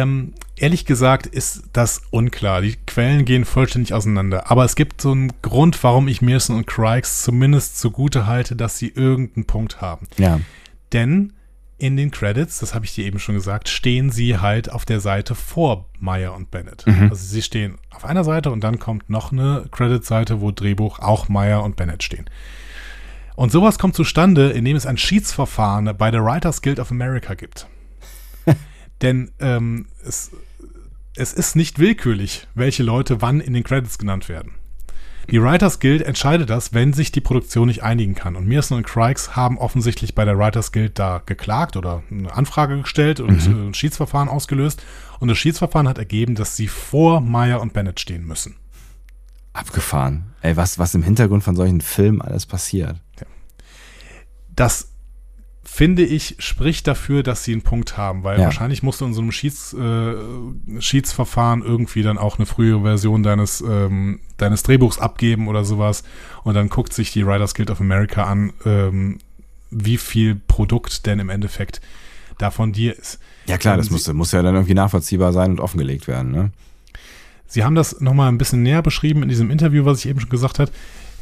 Ähm, 0.00 0.32
ehrlich 0.56 0.84
gesagt 0.84 1.26
ist 1.26 1.64
das 1.72 2.02
unklar. 2.10 2.60
Die 2.62 2.76
Quellen 2.86 3.24
gehen 3.24 3.44
vollständig 3.44 3.94
auseinander. 3.94 4.50
Aber 4.50 4.64
es 4.64 4.76
gibt 4.76 5.00
so 5.00 5.12
einen 5.12 5.32
Grund, 5.42 5.82
warum 5.82 6.08
ich 6.08 6.22
Mearson 6.22 6.56
und 6.56 6.66
Craigs 6.66 7.22
zumindest 7.22 7.78
zugute 7.78 8.26
halte, 8.26 8.56
dass 8.56 8.78
sie 8.78 8.88
irgendeinen 8.88 9.46
Punkt 9.46 9.80
haben. 9.80 10.08
Ja. 10.16 10.40
Denn 10.92 11.32
in 11.78 11.96
den 11.96 12.10
Credits, 12.10 12.60
das 12.60 12.74
habe 12.74 12.84
ich 12.84 12.94
dir 12.94 13.04
eben 13.04 13.18
schon 13.18 13.34
gesagt, 13.34 13.68
stehen 13.68 14.10
sie 14.10 14.38
halt 14.38 14.70
auf 14.70 14.84
der 14.84 15.00
Seite 15.00 15.34
vor 15.34 15.86
Meyer 15.98 16.34
und 16.34 16.50
Bennett. 16.50 16.84
Also 16.86 17.26
sie 17.26 17.42
stehen 17.42 17.76
auf 17.90 18.04
einer 18.04 18.24
Seite 18.24 18.50
und 18.50 18.62
dann 18.62 18.78
kommt 18.78 19.10
noch 19.10 19.32
eine 19.32 19.66
Credit-Seite, 19.70 20.40
wo 20.40 20.50
Drehbuch 20.50 21.00
auch 21.00 21.28
Meyer 21.28 21.62
und 21.62 21.76
Bennett 21.76 22.02
stehen. 22.02 22.26
Und 23.36 23.50
sowas 23.50 23.78
kommt 23.78 23.96
zustande, 23.96 24.50
indem 24.50 24.76
es 24.76 24.86
ein 24.86 24.96
Schiedsverfahren 24.96 25.92
bei 25.98 26.10
der 26.10 26.24
Writers 26.24 26.62
Guild 26.62 26.78
of 26.78 26.92
America 26.92 27.34
gibt. 27.34 27.66
Denn 29.02 29.30
ähm, 29.40 29.86
es, 30.04 30.30
es 31.16 31.32
ist 31.32 31.56
nicht 31.56 31.78
willkürlich, 31.78 32.46
welche 32.54 32.82
Leute 32.82 33.22
wann 33.22 33.40
in 33.40 33.52
den 33.52 33.64
Credits 33.64 33.98
genannt 33.98 34.28
werden. 34.28 34.52
Die 35.30 35.42
Writers 35.42 35.80
Guild 35.80 36.02
entscheidet 36.02 36.50
das, 36.50 36.74
wenn 36.74 36.92
sich 36.92 37.10
die 37.10 37.20
Produktion 37.20 37.68
nicht 37.68 37.82
einigen 37.82 38.14
kann. 38.14 38.36
Und 38.36 38.46
Mearson 38.46 38.78
und 38.78 38.86
Craigs 38.86 39.34
haben 39.34 39.58
offensichtlich 39.58 40.14
bei 40.14 40.24
der 40.24 40.38
Writers 40.38 40.70
Guild 40.70 40.98
da 40.98 41.22
geklagt 41.24 41.76
oder 41.76 42.02
eine 42.10 42.32
Anfrage 42.34 42.80
gestellt 42.80 43.20
und 43.20 43.46
äh, 43.46 43.50
ein 43.50 43.74
Schiedsverfahren 43.74 44.28
ausgelöst. 44.28 44.82
Und 45.20 45.28
das 45.28 45.38
Schiedsverfahren 45.38 45.88
hat 45.88 45.98
ergeben, 45.98 46.34
dass 46.34 46.56
sie 46.56 46.68
vor 46.68 47.20
Meyer 47.20 47.60
und 47.62 47.72
Bennett 47.72 48.00
stehen 48.00 48.26
müssen. 48.26 48.56
Abgefahren. 49.54 50.34
Ey, 50.42 50.56
was, 50.56 50.78
was 50.78 50.94
im 50.94 51.02
Hintergrund 51.02 51.42
von 51.42 51.56
solchen 51.56 51.80
Filmen 51.80 52.20
alles 52.20 52.44
passiert. 52.44 53.00
Das 54.54 54.93
finde 55.64 56.04
ich, 56.04 56.36
spricht 56.38 56.86
dafür, 56.86 57.22
dass 57.22 57.44
sie 57.44 57.52
einen 57.52 57.62
Punkt 57.62 57.96
haben, 57.96 58.22
weil 58.22 58.38
Ja. 58.38 58.44
wahrscheinlich 58.44 58.82
musst 58.82 59.00
du 59.00 59.06
in 59.06 59.14
so 59.14 59.22
einem 59.22 59.32
Schieds, 59.32 59.72
äh, 59.72 60.14
Schiedsverfahren 60.80 61.62
irgendwie 61.62 62.02
dann 62.02 62.18
auch 62.18 62.38
eine 62.38 62.46
frühere 62.46 62.82
Version 62.82 63.22
deines, 63.22 63.62
ähm, 63.66 64.20
deines 64.36 64.62
Drehbuchs 64.62 64.98
abgeben 64.98 65.48
oder 65.48 65.64
sowas. 65.64 66.04
Und 66.42 66.54
dann 66.54 66.68
guckt 66.68 66.92
sich 66.92 67.12
die 67.12 67.26
Writers 67.26 67.54
Guild 67.54 67.70
of 67.70 67.80
America 67.80 68.24
an, 68.24 68.52
ähm, 68.64 69.18
wie 69.70 69.96
viel 69.96 70.34
Produkt 70.36 71.06
denn 71.06 71.18
im 71.18 71.30
Endeffekt 71.30 71.80
da 72.38 72.50
von 72.50 72.72
dir 72.72 72.96
ist. 72.98 73.18
Ja 73.46 73.58
klar, 73.58 73.74
Ähm, 73.74 73.78
das 73.78 73.86
sie- 73.86 73.92
muss, 73.92 74.12
muss 74.12 74.32
ja 74.32 74.42
dann 74.42 74.54
irgendwie 74.54 74.74
nachvollziehbar 74.74 75.32
sein 75.32 75.50
und 75.52 75.60
offengelegt 75.60 76.06
werden. 76.08 76.30
Ne? 76.32 76.50
Sie 77.46 77.62
haben 77.64 77.74
das 77.74 78.00
nochmal 78.00 78.28
ein 78.28 78.38
bisschen 78.38 78.62
näher 78.62 78.82
beschrieben 78.82 79.22
in 79.22 79.28
diesem 79.28 79.50
Interview, 79.50 79.84
was 79.84 80.00
ich 80.00 80.06
eben 80.10 80.20
schon 80.20 80.30
gesagt 80.30 80.58
habe. 80.58 80.70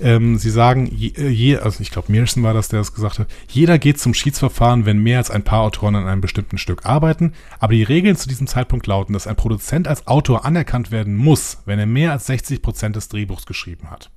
Ähm, 0.03 0.37
Sie 0.39 0.51
sagen, 0.51 0.87
je, 0.87 1.09
äh, 1.17 1.29
je, 1.29 1.57
also 1.59 1.81
ich 1.81 1.91
glaube, 1.91 2.11
Mearson 2.11 2.43
war 2.43 2.53
das, 2.55 2.69
der 2.69 2.81
das 2.81 2.93
gesagt 2.93 3.19
hat, 3.21 3.29
jeder 3.49 3.79
geht 3.79 4.01
zum 4.01 4.15
Schiedsverfahren, 4.15 4.85
wenn 4.85 4.99
mehr 4.99 5.19
als 5.19 5.31
ein 5.31 5.45
paar 5.45 5.61
Autoren 5.61 5.95
an 5.95 6.07
einem 6.09 6.21
bestimmten 6.21 6.59
Stück 6.59 6.85
arbeiten. 6.85 7.33
Aber 7.61 7.73
die 7.75 7.83
Regeln 7.85 8.17
zu 8.17 8.29
diesem 8.29 8.47
Zeitpunkt 8.47 8.87
lauten, 8.87 9.13
dass 9.13 9.27
ein 9.27 9.37
Produzent 9.37 9.87
als 9.89 10.07
Autor 10.07 10.45
anerkannt 10.45 10.91
werden 10.91 11.17
muss, 11.17 11.59
wenn 11.67 11.79
er 11.79 11.87
mehr 11.87 12.13
als 12.13 12.27
60 12.27 12.63
Prozent 12.63 12.97
des 12.97 13.09
Drehbuchs 13.09 13.47
geschrieben 13.47 13.91
hat. 13.91 14.11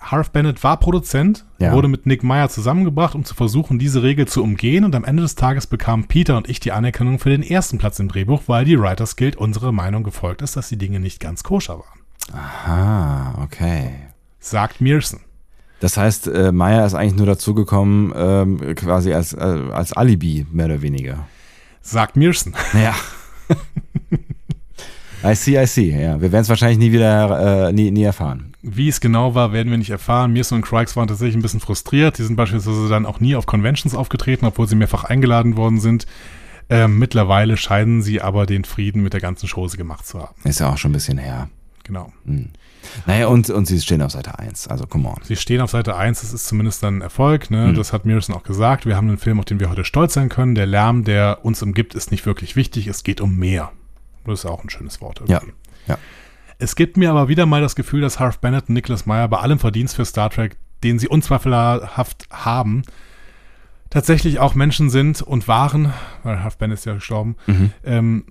Harv 0.00 0.30
Bennett 0.30 0.62
war 0.62 0.78
Produzent, 0.78 1.44
Ja. 1.58 1.72
wurde 1.72 1.88
mit 1.88 2.06
Nick 2.06 2.22
Meyer 2.22 2.48
zusammengebracht, 2.48 3.16
um 3.16 3.24
zu 3.24 3.34
versuchen, 3.34 3.80
diese 3.80 4.02
Regel 4.04 4.28
zu 4.28 4.44
umgehen. 4.44 4.84
Und 4.84 4.94
am 4.94 5.04
Ende 5.04 5.22
des 5.24 5.34
Tages 5.34 5.66
bekamen 5.66 6.06
Peter 6.06 6.36
und 6.36 6.48
ich 6.48 6.60
die 6.60 6.70
Anerkennung 6.70 7.18
für 7.18 7.30
den 7.30 7.42
ersten 7.42 7.78
Platz 7.78 7.98
im 7.98 8.06
Drehbuch, 8.06 8.42
weil 8.46 8.64
die 8.64 8.78
Writers 8.78 9.16
Guild 9.16 9.34
unserer 9.34 9.72
Meinung 9.72 10.04
gefolgt 10.04 10.42
ist, 10.42 10.56
dass 10.56 10.68
die 10.68 10.78
Dinge 10.78 11.00
nicht 11.00 11.18
ganz 11.18 11.42
koscher 11.42 11.80
waren. 11.80 11.97
Ah, 12.32 13.42
okay. 13.42 13.92
Sagt 14.40 14.80
Mearson. 14.80 15.20
Das 15.80 15.96
heißt, 15.96 16.26
äh, 16.28 16.52
Meyer 16.52 16.84
ist 16.84 16.94
eigentlich 16.94 17.16
nur 17.16 17.26
dazugekommen, 17.26 18.12
ähm, 18.16 18.74
quasi 18.74 19.12
als, 19.12 19.32
äh, 19.32 19.38
als 19.72 19.92
Alibi, 19.92 20.46
mehr 20.50 20.66
oder 20.66 20.82
weniger. 20.82 21.26
Sagt 21.82 22.16
Mearson. 22.16 22.54
Ja. 22.74 22.94
I 25.24 25.34
see, 25.34 25.60
I 25.60 25.66
see. 25.66 25.90
Ja, 25.90 26.20
wir 26.20 26.30
werden 26.30 26.42
es 26.42 26.48
wahrscheinlich 26.48 26.78
nie 26.78 26.92
wieder, 26.92 27.68
äh, 27.68 27.72
nie, 27.72 27.90
nie 27.90 28.04
erfahren. 28.04 28.52
Wie 28.62 28.88
es 28.88 29.00
genau 29.00 29.34
war, 29.34 29.52
werden 29.52 29.70
wir 29.70 29.78
nicht 29.78 29.90
erfahren. 29.90 30.32
Mearson 30.32 30.58
und 30.58 30.64
Craigs 30.64 30.94
waren 30.96 31.08
tatsächlich 31.08 31.34
ein 31.36 31.42
bisschen 31.42 31.60
frustriert. 31.60 32.18
Die 32.18 32.22
sind 32.22 32.36
beispielsweise 32.36 32.88
dann 32.88 33.06
auch 33.06 33.18
nie 33.18 33.34
auf 33.34 33.46
Conventions 33.46 33.94
aufgetreten, 33.94 34.46
obwohl 34.46 34.68
sie 34.68 34.76
mehrfach 34.76 35.04
eingeladen 35.04 35.56
worden 35.56 35.80
sind. 35.80 36.06
Ähm, 36.70 36.98
mittlerweile 36.98 37.56
scheinen 37.56 38.02
sie 38.02 38.20
aber 38.20 38.46
den 38.46 38.64
Frieden 38.64 39.02
mit 39.02 39.12
der 39.12 39.20
ganzen 39.20 39.48
Chose 39.48 39.76
gemacht 39.76 40.06
zu 40.06 40.20
haben. 40.20 40.34
Ist 40.44 40.60
ja 40.60 40.70
auch 40.70 40.78
schon 40.78 40.90
ein 40.90 40.94
bisschen 40.94 41.18
her. 41.18 41.48
Genau. 41.88 42.12
Naja, 43.06 43.26
und, 43.28 43.48
und 43.48 43.64
sie 43.66 43.80
stehen 43.80 44.02
auf 44.02 44.12
Seite 44.12 44.38
1, 44.38 44.68
also 44.68 44.86
come 44.86 45.08
on. 45.08 45.16
Sie 45.22 45.36
stehen 45.36 45.60
auf 45.62 45.70
Seite 45.70 45.96
1, 45.96 46.20
das 46.20 46.32
ist 46.34 46.46
zumindest 46.46 46.82
dann 46.82 46.98
ein 46.98 47.00
Erfolg. 47.00 47.50
Ne? 47.50 47.72
Das 47.72 47.92
hat 47.94 48.04
Mearson 48.04 48.34
auch 48.36 48.42
gesagt. 48.42 48.84
Wir 48.86 48.94
haben 48.94 49.08
einen 49.08 49.16
Film, 49.18 49.38
auf 49.38 49.46
den 49.46 49.58
wir 49.58 49.70
heute 49.70 49.84
stolz 49.86 50.12
sein 50.14 50.28
können. 50.28 50.54
Der 50.54 50.66
Lärm, 50.66 51.04
der 51.04 51.40
uns 51.46 51.62
umgibt, 51.62 51.94
ist 51.94 52.10
nicht 52.10 52.26
wirklich 52.26 52.56
wichtig. 52.56 52.86
Es 52.88 53.04
geht 53.04 53.22
um 53.22 53.36
mehr. 53.36 53.72
Das 54.26 54.40
ist 54.40 54.46
auch 54.46 54.62
ein 54.62 54.68
schönes 54.70 55.00
Wort. 55.00 55.22
Ja, 55.28 55.40
ja. 55.86 55.96
Es 56.58 56.76
gibt 56.76 56.98
mir 56.98 57.10
aber 57.10 57.28
wieder 57.28 57.46
mal 57.46 57.62
das 57.62 57.74
Gefühl, 57.74 58.02
dass 58.02 58.20
Harv 58.20 58.38
Bennett 58.40 58.68
und 58.68 58.74
Nicholas 58.74 59.06
Meyer 59.06 59.28
bei 59.28 59.38
allem 59.38 59.58
Verdienst 59.58 59.96
für 59.96 60.04
Star 60.04 60.28
Trek, 60.28 60.56
den 60.84 60.98
sie 60.98 61.08
unzweifelhaft 61.08 62.26
haben, 62.30 62.82
tatsächlich 63.90 64.38
auch 64.40 64.54
Menschen 64.54 64.90
sind 64.90 65.22
und 65.22 65.48
waren, 65.48 65.92
weil 66.22 66.44
Huff 66.44 66.58
Ben 66.58 66.70
ist 66.70 66.84
ja 66.84 66.94
gestorben, 66.94 67.36
Mhm. 67.46 67.72
ähm, 67.84 68.24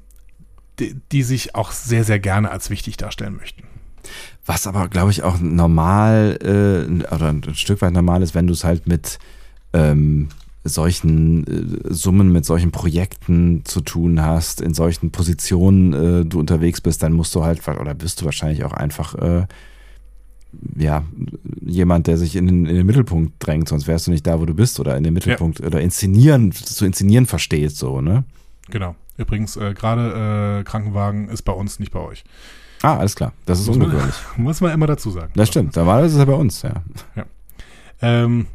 die, 0.79 0.95
die 1.11 1.23
sich 1.23 1.55
auch 1.55 1.71
sehr, 1.71 2.03
sehr 2.03 2.19
gerne 2.19 2.51
als 2.51 2.69
wichtig 2.69 2.97
darstellen 2.97 3.35
möchten. 3.37 3.63
Was 4.45 4.67
aber, 4.67 4.87
glaube 4.87 5.11
ich, 5.11 5.23
auch 5.23 5.39
normal 5.39 6.37
äh, 6.41 7.13
oder 7.13 7.29
ein 7.29 7.43
Stück 7.55 7.81
weit 7.81 7.93
normal 7.93 8.21
ist, 8.21 8.35
wenn 8.35 8.47
du 8.47 8.53
es 8.53 8.63
halt 8.63 8.87
mit 8.87 9.19
ähm, 9.73 10.29
solchen 10.63 11.45
äh, 11.47 11.93
Summen, 11.93 12.31
mit 12.31 12.45
solchen 12.45 12.71
Projekten 12.71 13.65
zu 13.65 13.81
tun 13.81 14.21
hast, 14.21 14.61
in 14.61 14.73
solchen 14.73 15.11
Positionen 15.11 15.93
äh, 15.93 16.25
du 16.25 16.39
unterwegs 16.39 16.81
bist, 16.81 17.03
dann 17.03 17.13
musst 17.13 17.35
du 17.35 17.43
halt, 17.43 17.67
oder 17.67 17.93
bist 17.93 18.21
du 18.21 18.25
wahrscheinlich 18.25 18.63
auch 18.63 18.73
einfach 18.73 19.15
äh, 19.15 19.47
ja, 20.77 21.03
jemand, 21.61 22.07
der 22.07 22.17
sich 22.17 22.35
in 22.35 22.47
den, 22.47 22.65
in 22.65 22.75
den 22.75 22.85
Mittelpunkt 22.85 23.33
drängt, 23.39 23.67
sonst 23.67 23.87
wärst 23.87 24.07
du 24.07 24.11
nicht 24.11 24.25
da, 24.25 24.39
wo 24.39 24.45
du 24.45 24.53
bist, 24.53 24.79
oder 24.79 24.97
in 24.97 25.03
den 25.03 25.13
Mittelpunkt 25.13 25.59
oder 25.61 25.81
inszenieren, 25.81 26.51
zu 26.51 26.85
inszenieren 26.85 27.25
versteht, 27.25 27.75
so, 27.75 28.01
ne? 28.01 28.23
Genau. 28.69 28.95
Übrigens, 29.17 29.57
äh, 29.57 29.73
gerade 29.73 30.59
äh, 30.59 30.63
Krankenwagen 30.63 31.29
ist 31.29 31.41
bei 31.41 31.53
uns, 31.53 31.79
nicht 31.79 31.91
bei 31.91 31.99
euch. 31.99 32.23
Ah, 32.83 32.97
alles 32.97 33.15
klar. 33.15 33.33
Das 33.45 33.59
ist 33.59 33.67
ungewöhnlich. 33.67 34.15
Muss 34.37 34.61
man 34.61 34.71
immer 34.71 34.87
dazu 34.87 35.09
sagen. 35.09 35.31
Das 35.35 35.49
stimmt. 35.49 35.75
Normalerweise 35.75 36.15
ist 36.15 36.19
er 36.19 36.25
bei 36.27 36.33
uns, 36.33 36.61
ja. 36.61 36.73
Ähm, 38.01 38.45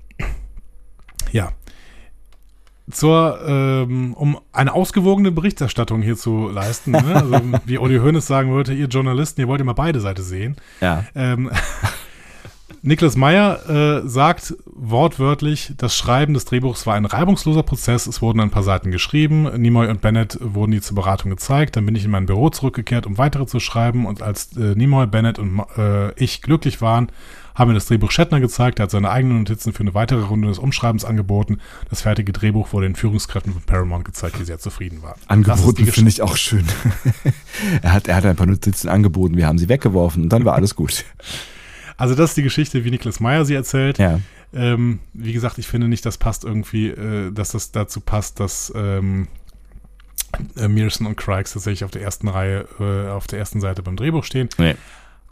ja. 1.33 1.51
Zur, 2.91 3.41
ähm, 3.47 4.15
um 4.15 4.39
eine 4.53 4.73
ausgewogene 4.73 5.33
Berichterstattung 5.33 6.03
hier 6.03 6.17
zu 6.17 6.49
leisten, 6.49 6.93
ne? 6.93 7.15
also 7.15 7.41
wie 7.65 7.79
Uli 7.79 7.99
Hoeneß 7.99 8.27
sagen 8.27 8.53
würde, 8.53 8.75
ihr 8.75 8.87
Journalisten, 8.87 9.41
ihr 9.41 9.49
wollt 9.49 9.61
immer 9.61 9.75
beide 9.75 10.01
Seite 10.01 10.23
sehen. 10.23 10.57
Ja. 10.81 11.05
Ähm, 11.15 11.51
Niklas 12.85 13.14
Meyer 13.14 14.03
äh, 14.03 14.09
sagt 14.09 14.57
wortwörtlich, 14.66 15.72
das 15.76 15.97
Schreiben 15.97 16.35
des 16.35 16.47
Drehbuchs 16.47 16.85
war 16.85 16.97
ein 16.97 17.05
reibungsloser 17.05 17.62
Prozess. 17.62 18.09
Es 18.09 18.20
wurden 18.20 18.41
ein 18.41 18.51
paar 18.51 18.64
Seiten 18.64 18.91
geschrieben. 18.91 19.45
Nimoy 19.61 19.87
und 19.87 20.01
Bennett 20.01 20.37
wurden 20.41 20.72
die 20.72 20.80
zur 20.80 20.97
Beratung 20.97 21.30
gezeigt. 21.30 21.76
Dann 21.76 21.87
bin 21.87 21.95
ich 21.95 22.05
in 22.05 22.11
mein 22.11 22.26
Büro 22.26 22.51
zurückgekehrt, 22.51 23.07
um 23.07 23.18
weitere 23.18 23.47
zu 23.47 23.61
schreiben. 23.61 24.05
Und 24.05 24.20
als 24.20 24.57
äh, 24.57 24.74
Nimoy, 24.74 25.07
Bennett 25.07 25.39
und 25.39 25.62
äh, 25.78 26.12
ich 26.14 26.43
glücklich 26.43 26.80
waren, 26.80 27.12
haben 27.55 27.70
wir 27.70 27.74
das 27.74 27.87
Drehbuch 27.87 28.11
Shatner 28.11 28.41
gezeigt. 28.41 28.80
Er 28.80 28.85
hat 28.85 28.91
seine 28.91 29.11
eigenen 29.11 29.39
Notizen 29.39 29.72
für 29.72 29.85
eine 29.85 29.95
weitere 29.95 30.22
Runde 30.22 30.49
des 30.49 30.59
Umschreibens 30.59 31.05
angeboten. 31.05 31.59
Das 31.89 32.03
fertige 32.03 32.33
Drehbuch 32.33 32.72
wurde 32.72 32.89
den 32.89 32.97
Führungskräften 32.97 33.53
von 33.53 33.62
Paramount 33.62 34.07
gezeigt, 34.07 34.41
die 34.41 34.45
sehr 34.45 34.59
zufrieden 34.59 35.03
waren. 35.03 35.20
Angeboten 35.28 35.87
finde 35.87 36.09
ich 36.09 36.20
auch 36.20 36.37
schön. 36.37 36.64
er, 37.83 37.93
hat, 37.93 38.09
er 38.09 38.16
hat 38.16 38.26
ein 38.26 38.35
paar 38.35 38.47
Notizen 38.47 38.89
angeboten, 38.89 39.37
wir 39.37 39.47
haben 39.47 39.59
sie 39.59 39.68
weggeworfen 39.68 40.24
und 40.24 40.30
dann 40.30 40.45
war 40.45 40.55
alles 40.55 40.74
gut. 40.74 41.05
Also 41.97 42.14
das 42.14 42.30
ist 42.30 42.36
die 42.36 42.43
Geschichte, 42.43 42.84
wie 42.84 42.90
Niklas 42.90 43.20
Meyer 43.20 43.45
sie 43.45 43.55
erzählt. 43.55 43.99
Ja. 43.99 44.20
Ähm, 44.55 45.01
wie 45.12 45.32
gesagt, 45.32 45.59
ich 45.59 45.66
finde 45.66 45.88
nicht, 45.88 46.05
das 46.05 46.18
passt 46.18 46.45
irgendwie, 46.45 46.88
äh, 46.88 47.32
dass 47.32 47.53
das 47.53 47.72
dazu 47.72 48.01
passt, 48.01 48.40
dass 48.40 48.72
ähm, 48.76 49.28
äh, 50.57 50.68
Mearson 50.68 51.07
und 51.07 51.16
Craigs 51.16 51.53
tatsächlich 51.53 51.84
auf 51.84 51.90
der 51.90 52.03
ersten 52.03 52.28
Reihe, 52.28 52.66
äh, 52.78 53.11
auf 53.11 53.26
der 53.26 53.38
ersten 53.38 53.61
Seite 53.61 53.82
beim 53.82 53.97
Drehbuch 53.97 54.24
stehen. 54.24 54.49
Nee. 54.59 54.74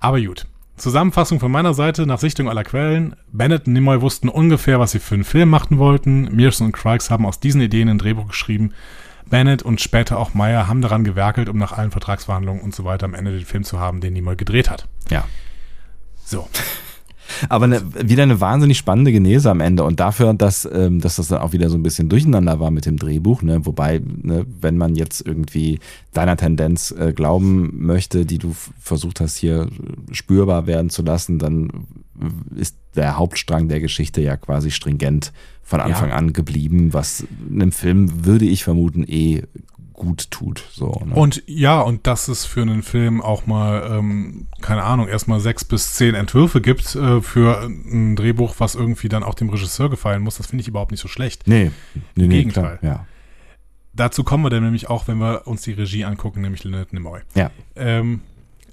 Aber 0.00 0.20
gut. 0.20 0.46
Zusammenfassung 0.76 1.40
von 1.40 1.52
meiner 1.52 1.74
Seite 1.74 2.06
nach 2.06 2.18
Sichtung 2.18 2.48
aller 2.48 2.64
Quellen. 2.64 3.14
Bennett 3.30 3.66
und 3.66 3.74
Nimoy 3.74 4.00
wussten 4.00 4.30
ungefähr, 4.30 4.80
was 4.80 4.92
sie 4.92 4.98
für 4.98 5.14
einen 5.14 5.24
Film 5.24 5.50
machen 5.50 5.76
wollten. 5.76 6.34
Mearson 6.34 6.68
und 6.68 6.72
Craigs 6.72 7.10
haben 7.10 7.26
aus 7.26 7.38
diesen 7.38 7.60
Ideen 7.60 7.90
ein 7.90 7.98
Drehbuch 7.98 8.28
geschrieben. 8.28 8.72
Bennett 9.28 9.62
und 9.62 9.80
später 9.82 10.18
auch 10.18 10.32
Meyer 10.32 10.66
haben 10.66 10.80
daran 10.80 11.04
gewerkelt, 11.04 11.50
um 11.50 11.58
nach 11.58 11.72
allen 11.72 11.90
Vertragsverhandlungen 11.90 12.62
und 12.62 12.74
so 12.74 12.84
weiter 12.84 13.04
am 13.04 13.14
Ende 13.14 13.32
den 13.32 13.44
Film 13.44 13.62
zu 13.62 13.78
haben, 13.78 14.00
den 14.00 14.14
Nimoy 14.14 14.36
gedreht 14.36 14.70
hat. 14.70 14.88
Ja. 15.10 15.24
So. 16.30 16.48
Aber 17.48 17.66
ne, 17.66 17.82
wieder 18.04 18.24
eine 18.24 18.40
wahnsinnig 18.40 18.78
spannende 18.78 19.12
Genese 19.12 19.50
am 19.50 19.60
Ende 19.60 19.84
und 19.84 20.00
dafür, 20.00 20.34
dass, 20.34 20.68
ähm, 20.70 21.00
dass 21.00 21.16
das 21.16 21.28
dann 21.28 21.40
auch 21.40 21.52
wieder 21.52 21.70
so 21.70 21.76
ein 21.76 21.82
bisschen 21.82 22.08
durcheinander 22.08 22.60
war 22.60 22.70
mit 22.70 22.86
dem 22.86 22.98
Drehbuch, 22.98 23.42
ne? 23.42 23.64
wobei, 23.66 24.00
ne, 24.22 24.44
wenn 24.60 24.76
man 24.76 24.94
jetzt 24.96 25.24
irgendwie 25.26 25.78
deiner 26.12 26.36
Tendenz 26.36 26.90
äh, 26.90 27.12
glauben 27.12 27.84
möchte, 27.84 28.26
die 28.26 28.38
du 28.38 28.54
versucht 28.80 29.20
hast 29.20 29.36
hier 29.36 29.68
spürbar 30.12 30.66
werden 30.66 30.90
zu 30.90 31.02
lassen, 31.02 31.38
dann 31.38 31.86
ist 32.56 32.76
der 32.96 33.16
Hauptstrang 33.16 33.68
der 33.68 33.80
Geschichte 33.80 34.20
ja 34.20 34.36
quasi 34.36 34.70
stringent 34.70 35.32
von 35.62 35.80
Anfang 35.80 36.10
Ja. 36.10 36.16
an 36.16 36.32
geblieben, 36.32 36.92
was 36.92 37.24
einem 37.48 37.72
Film, 37.72 38.24
würde 38.26 38.44
ich 38.44 38.64
vermuten, 38.64 39.04
eh 39.06 39.44
gut 40.00 40.30
tut. 40.30 40.64
So, 40.72 41.02
ne? 41.04 41.14
Und 41.14 41.42
ja, 41.46 41.78
und 41.82 42.06
dass 42.06 42.28
es 42.28 42.46
für 42.46 42.62
einen 42.62 42.82
Film 42.82 43.20
auch 43.20 43.46
mal, 43.46 43.98
ähm, 43.98 44.46
keine 44.62 44.82
Ahnung, 44.82 45.08
erstmal 45.08 45.40
sechs 45.40 45.62
bis 45.62 45.92
zehn 45.92 46.14
Entwürfe 46.14 46.62
gibt 46.62 46.94
äh, 46.94 47.20
für 47.20 47.64
ein 47.64 48.16
Drehbuch, 48.16 48.54
was 48.58 48.74
irgendwie 48.74 49.10
dann 49.10 49.22
auch 49.22 49.34
dem 49.34 49.50
Regisseur 49.50 49.90
gefallen 49.90 50.22
muss, 50.22 50.38
das 50.38 50.46
finde 50.46 50.62
ich 50.62 50.68
überhaupt 50.68 50.90
nicht 50.90 51.02
so 51.02 51.08
schlecht. 51.08 51.46
nee, 51.46 51.70
nee, 52.14 52.22
Im 52.22 52.28
nee, 52.28 52.38
Gegenteil. 52.38 52.78
klar, 52.78 52.90
ja. 52.90 53.06
Dazu 53.92 54.24
kommen 54.24 54.42
wir 54.42 54.48
dann 54.48 54.62
nämlich 54.62 54.88
auch, 54.88 55.06
wenn 55.06 55.18
wir 55.18 55.46
uns 55.46 55.62
die 55.62 55.72
Regie 55.72 56.06
angucken, 56.06 56.40
nämlich 56.40 56.64
Leonard 56.64 56.94
Nimoy. 56.94 57.20
Ja. 57.34 57.50
Ähm, 57.76 58.22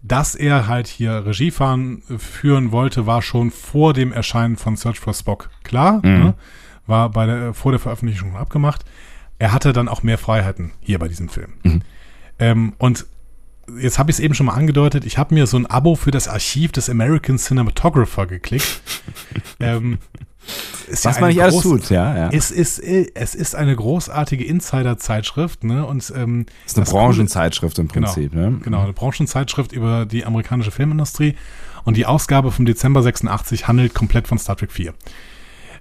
dass 0.01 0.33
er 0.33 0.67
halt 0.67 0.87
hier 0.87 1.25
Regie 1.25 1.51
fahren, 1.51 2.03
führen 2.17 2.71
wollte, 2.71 3.05
war 3.05 3.21
schon 3.21 3.51
vor 3.51 3.93
dem 3.93 4.13
Erscheinen 4.13 4.55
von 4.55 4.77
Search 4.77 4.99
for 4.99 5.13
Spock 5.13 5.49
klar. 5.63 5.97
Mhm. 6.05 6.23
Ne? 6.23 6.33
War 6.85 7.09
bei 7.09 7.25
der, 7.25 7.53
vor 7.53 7.73
der 7.73 7.79
Veröffentlichung 7.79 8.37
abgemacht. 8.37 8.85
Er 9.39 9.53
hatte 9.53 9.73
dann 9.73 9.87
auch 9.87 10.03
mehr 10.03 10.17
Freiheiten 10.17 10.71
hier 10.79 10.99
bei 10.99 11.07
diesem 11.07 11.29
Film. 11.29 11.53
Mhm. 11.63 11.81
Ähm, 12.39 12.73
und 12.77 13.05
jetzt 13.79 13.99
habe 13.99 14.09
ich 14.09 14.17
es 14.17 14.19
eben 14.19 14.33
schon 14.33 14.45
mal 14.45 14.53
angedeutet, 14.53 15.05
ich 15.05 15.17
habe 15.17 15.33
mir 15.33 15.47
so 15.47 15.57
ein 15.57 15.65
Abo 15.65 15.95
für 15.95 16.11
das 16.11 16.27
Archiv 16.27 16.71
des 16.71 16.89
American 16.89 17.37
Cinematographer 17.37 18.25
geklickt. 18.25 18.81
ähm, 19.59 19.99
ist 20.87 21.03
Was 21.03 21.15
ja 21.15 21.21
man 21.21 21.29
nicht 21.29 21.41
alles 21.41 21.61
tut, 21.61 21.89
ja, 21.89 22.15
ja. 22.15 22.29
Es 22.31 22.51
ist, 22.51 22.79
es 22.79 23.35
ist 23.35 23.55
eine 23.55 23.75
großartige 23.75 24.45
Insider-Zeitschrift, 24.45 25.65
ne? 25.65 25.85
Und 25.85 26.11
ähm, 26.15 26.45
ist 26.65 26.77
eine 26.77 26.85
Branchenzeitschrift 26.85 27.77
im 27.79 27.89
Prinzip, 27.89 28.31
genau, 28.31 28.49
ne? 28.51 28.59
Genau, 28.63 28.83
eine 28.83 28.93
Branchenzeitschrift 28.93 29.73
über 29.73 30.05
die 30.05 30.25
amerikanische 30.25 30.71
Filmindustrie. 30.71 31.35
Und 31.83 31.97
die 31.97 32.05
Ausgabe 32.05 32.51
vom 32.51 32.65
Dezember 32.65 33.03
86 33.03 33.67
handelt 33.67 33.93
komplett 33.93 34.27
von 34.27 34.37
Star 34.37 34.55
Trek 34.55 34.71
4. 34.71 34.93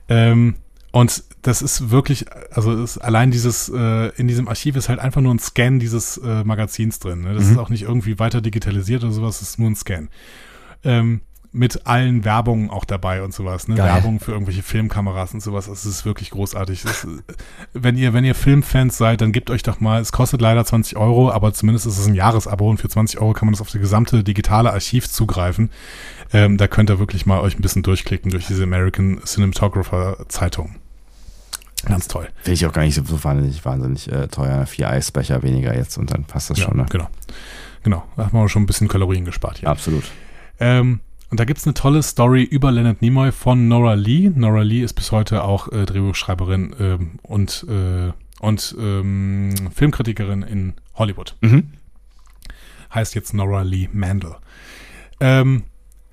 Ähm, 0.08 0.56
und 0.90 1.24
das 1.46 1.62
ist 1.62 1.90
wirklich, 1.90 2.26
also 2.52 2.72
ist, 2.82 2.98
allein 2.98 3.30
dieses, 3.30 3.68
äh, 3.68 4.08
in 4.16 4.26
diesem 4.26 4.48
Archiv 4.48 4.74
ist 4.76 4.88
halt 4.88 4.98
einfach 4.98 5.20
nur 5.20 5.32
ein 5.34 5.38
Scan 5.38 5.78
dieses 5.78 6.16
äh, 6.18 6.42
Magazins 6.44 6.98
drin. 6.98 7.20
Ne? 7.22 7.34
Das 7.34 7.44
Mhm. 7.44 7.52
ist 7.52 7.58
auch 7.58 7.68
nicht 7.70 7.82
irgendwie 7.82 8.18
weiter 8.18 8.40
digitalisiert 8.40 9.04
oder 9.04 9.12
sowas, 9.12 9.40
es 9.40 9.50
ist 9.50 9.58
nur 9.58 9.70
ein 9.70 9.76
Scan. 9.76 10.08
Ähm, 10.84 11.20
mit 11.52 11.86
allen 11.86 12.24
Werbungen 12.24 12.68
auch 12.68 12.84
dabei 12.84 13.22
und 13.22 13.32
sowas, 13.32 13.66
ne? 13.66 13.76
Geil. 13.76 13.86
Werbung 13.86 14.20
für 14.20 14.32
irgendwelche 14.32 14.62
Filmkameras 14.62 15.32
und 15.32 15.40
sowas. 15.42 15.66
Das 15.68 15.86
ist 15.86 16.04
wirklich 16.04 16.30
großartig. 16.30 16.82
Das, 16.82 17.04
ist, 17.04 17.04
äh, 17.04 17.34
wenn 17.72 17.96
ihr, 17.96 18.12
wenn 18.12 18.24
ihr 18.24 18.34
Filmfans 18.34 18.98
seid, 18.98 19.22
dann 19.22 19.32
gebt 19.32 19.48
euch 19.48 19.62
doch 19.62 19.80
mal, 19.80 20.00
es 20.02 20.12
kostet 20.12 20.42
leider 20.42 20.64
20 20.66 20.98
Euro, 20.98 21.30
aber 21.30 21.54
zumindest 21.54 21.86
ist 21.86 21.96
es 21.98 22.06
ein 22.06 22.14
Jahresabo 22.14 22.68
und 22.68 22.78
für 22.78 22.88
20 22.90 23.20
Euro 23.20 23.32
kann 23.32 23.46
man 23.46 23.54
das 23.54 23.62
auf 23.62 23.70
das 23.70 23.80
gesamte 23.80 24.22
digitale 24.22 24.70
Archiv 24.72 25.08
zugreifen. 25.08 25.70
Ähm, 26.32 26.58
da 26.58 26.66
könnt 26.66 26.90
ihr 26.90 26.98
wirklich 26.98 27.24
mal 27.24 27.40
euch 27.40 27.56
ein 27.58 27.62
bisschen 27.62 27.82
durchklicken 27.82 28.30
durch 28.32 28.46
diese 28.48 28.64
American 28.64 29.20
Cinematographer 29.24 30.26
Zeitung. 30.28 30.74
Ganz 31.86 32.08
toll. 32.08 32.28
Finde 32.42 32.52
ich 32.52 32.66
auch 32.66 32.72
gar 32.72 32.82
nicht 32.82 32.94
so 32.94 33.24
wahnsinnig, 33.24 33.64
wahnsinnig 33.64 34.10
äh, 34.10 34.28
teuer. 34.28 34.66
Vier 34.66 34.90
Eisbecher 34.90 35.42
weniger 35.42 35.74
jetzt 35.74 35.96
und 35.98 36.10
dann 36.12 36.24
passt 36.24 36.50
das 36.50 36.58
Ja, 36.58 36.64
schon. 36.66 36.76
Ne? 36.78 36.86
genau. 36.90 37.08
Genau. 37.82 38.04
Da 38.16 38.24
haben 38.26 38.32
wir 38.38 38.48
schon 38.48 38.62
ein 38.62 38.66
bisschen 38.66 38.88
Kalorien 38.88 39.24
gespart 39.24 39.58
hier. 39.58 39.68
Absolut. 39.68 40.04
Ähm, 40.58 41.00
und 41.30 41.40
da 41.40 41.44
gibt 41.44 41.58
es 41.58 41.66
eine 41.66 41.74
tolle 41.74 42.02
Story 42.02 42.42
über 42.42 42.70
Leonard 42.72 43.02
Nimoy 43.02 43.32
von 43.32 43.68
Nora 43.68 43.94
Lee. 43.94 44.30
Nora 44.34 44.62
Lee 44.62 44.82
ist 44.82 44.94
bis 44.94 45.12
heute 45.12 45.42
auch 45.44 45.70
äh, 45.72 45.84
Drehbuchschreiberin 45.86 46.74
ähm, 46.78 47.10
und, 47.22 47.64
äh, 47.68 48.12
und 48.40 48.76
ähm, 48.78 49.54
Filmkritikerin 49.74 50.42
in 50.42 50.74
Hollywood. 50.94 51.36
Mhm. 51.40 51.72
Heißt 52.94 53.14
jetzt 53.14 53.34
Nora 53.34 53.62
Lee 53.62 53.88
Mandel. 53.92 54.36
Ähm, 55.20 55.64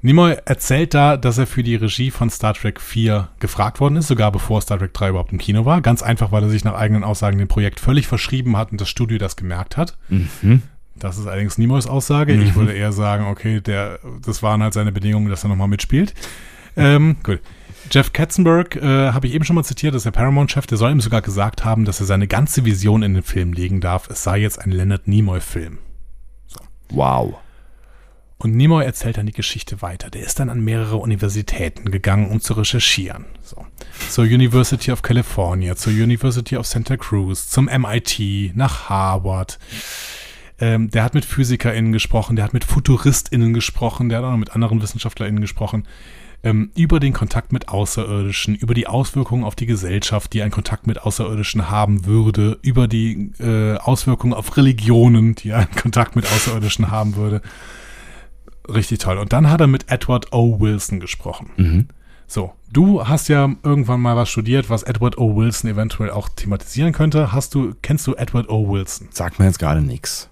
Nimoy 0.03 0.35
erzählt 0.43 0.93
da, 0.93 1.15
dass 1.15 1.37
er 1.37 1.47
für 1.47 1.63
die 1.63 1.75
Regie 1.75 2.11
von 2.11 2.29
Star 2.29 2.53
Trek 2.53 2.81
4 2.81 3.29
gefragt 3.39 3.79
worden 3.79 3.95
ist, 3.95 4.07
sogar 4.07 4.33
bevor 4.33 4.61
Star 4.61 4.77
Trek 4.77 4.93
3 4.93 5.09
überhaupt 5.09 5.31
im 5.31 5.37
Kino 5.37 5.63
war. 5.63 5.79
Ganz 5.79 6.03
einfach, 6.03 6.33
weil 6.33 6.43
er 6.43 6.49
sich 6.49 6.65
nach 6.65 6.73
eigenen 6.73 7.05
Aussagen 7.05 7.37
dem 7.37 7.47
Projekt 7.47 7.79
völlig 7.79 8.05
verschrieben 8.05 8.57
hat 8.57 8.73
und 8.73 8.81
das 8.81 8.89
Studio 8.89 9.17
das 9.17 9.37
gemerkt 9.37 9.77
hat. 9.77 9.97
Mhm. 10.09 10.61
Das 10.97 11.17
ist 11.17 11.25
allerdings 11.25 11.57
Nimoys 11.57 11.87
Aussage. 11.87 12.33
Ich 12.33 12.53
würde 12.55 12.73
eher 12.73 12.91
sagen, 12.91 13.27
okay, 13.27 13.61
der, 13.61 13.99
das 14.25 14.43
waren 14.43 14.61
halt 14.61 14.73
seine 14.73 14.91
Bedingungen, 14.91 15.29
dass 15.29 15.43
er 15.45 15.49
nochmal 15.49 15.69
mitspielt. 15.69 16.13
Ähm, 16.75 17.15
gut. 17.23 17.39
Jeff 17.89 18.11
Katzenberg 18.11 18.75
äh, 18.75 19.11
habe 19.11 19.27
ich 19.27 19.33
eben 19.33 19.45
schon 19.45 19.55
mal 19.55 19.63
zitiert, 19.63 19.95
ist 19.95 20.05
der 20.05 20.11
Paramount-Chef, 20.11 20.67
der 20.67 20.77
soll 20.77 20.91
ihm 20.91 21.01
sogar 21.01 21.21
gesagt 21.21 21.63
haben, 21.63 21.85
dass 21.85 22.01
er 22.01 22.05
seine 22.05 22.27
ganze 22.27 22.65
Vision 22.65 23.03
in 23.03 23.13
den 23.13 23.23
Film 23.23 23.53
legen 23.53 23.79
darf. 23.79 24.09
Es 24.09 24.23
sei 24.23 24.39
jetzt 24.39 24.59
ein 24.59 24.71
Leonard 24.71 25.07
Nimoy-Film. 25.07 25.77
Wow. 26.89 27.35
Und 28.43 28.57
Nimoy 28.57 28.83
erzählt 28.83 29.17
dann 29.17 29.25
die 29.25 29.31
Geschichte 29.31 29.81
weiter. 29.81 30.09
Der 30.09 30.23
ist 30.23 30.37
dann 30.39 30.49
an 30.49 30.61
mehrere 30.61 30.97
Universitäten 30.97 31.91
gegangen, 31.91 32.29
um 32.29 32.41
zu 32.41 32.53
recherchieren. 32.53 33.25
So. 33.41 33.65
Zur 34.09 34.25
University 34.25 34.91
of 34.91 35.01
California, 35.01 35.77
zur 35.77 35.93
University 35.93 36.57
of 36.57 36.67
Santa 36.67 36.97
Cruz, 36.97 37.47
zum 37.47 37.65
MIT, 37.65 38.51
nach 38.55 38.89
Harvard. 38.89 39.59
Ähm, 40.59 40.91
der 40.91 41.03
hat 41.03 41.13
mit 41.13 41.23
PhysikerInnen 41.23 41.93
gesprochen, 41.93 42.35
der 42.35 42.43
hat 42.43 42.53
mit 42.53 42.65
FuturistInnen 42.65 43.53
gesprochen, 43.53 44.09
der 44.09 44.17
hat 44.17 44.25
auch 44.25 44.35
mit 44.35 44.53
anderen 44.53 44.81
WissenschaftlerInnen 44.81 45.39
gesprochen. 45.39 45.87
ähm, 46.43 46.71
über 46.75 46.99
den 46.99 47.13
Kontakt 47.13 47.53
mit 47.53 47.69
Außerirdischen, 47.69 48.55
über 48.55 48.73
die 48.73 48.87
Auswirkungen 48.87 49.45
auf 49.45 49.55
die 49.55 49.65
Gesellschaft, 49.65 50.33
die 50.33 50.41
ein 50.41 50.51
Kontakt 50.51 50.85
mit 50.87 51.01
Außerirdischen 51.01 51.71
haben 51.71 52.05
würde, 52.05 52.59
über 52.61 52.89
die 52.89 53.31
äh, 53.39 53.77
Auswirkungen 53.77 54.33
auf 54.33 54.57
Religionen, 54.57 55.35
die 55.35 55.53
einen 55.53 55.71
Kontakt 55.71 56.17
mit 56.17 56.25
Außerirdischen 56.25 56.91
haben 56.91 57.15
würde. 57.15 57.41
Richtig 58.67 58.99
toll. 58.99 59.17
Und 59.17 59.33
dann 59.33 59.49
hat 59.49 59.61
er 59.61 59.67
mit 59.67 59.91
Edward 59.91 60.31
O. 60.33 60.59
Wilson 60.59 60.99
gesprochen. 60.99 61.49
Mhm. 61.57 61.87
So, 62.27 62.53
du 62.71 63.05
hast 63.07 63.27
ja 63.27 63.53
irgendwann 63.63 63.99
mal 63.99 64.15
was 64.15 64.29
studiert, 64.29 64.69
was 64.69 64.83
Edward 64.83 65.17
O. 65.17 65.35
Wilson 65.35 65.69
eventuell 65.69 66.09
auch 66.09 66.29
thematisieren 66.29 66.93
könnte. 66.93 67.31
Hast 67.31 67.53
du, 67.53 67.75
kennst 67.81 68.07
du 68.07 68.15
Edward 68.15 68.49
O. 68.49 68.71
Wilson? 68.71 69.09
Sagt 69.11 69.39
mir 69.39 69.45
jetzt 69.45 69.59
gerade 69.59 69.81
nichts. 69.81 70.29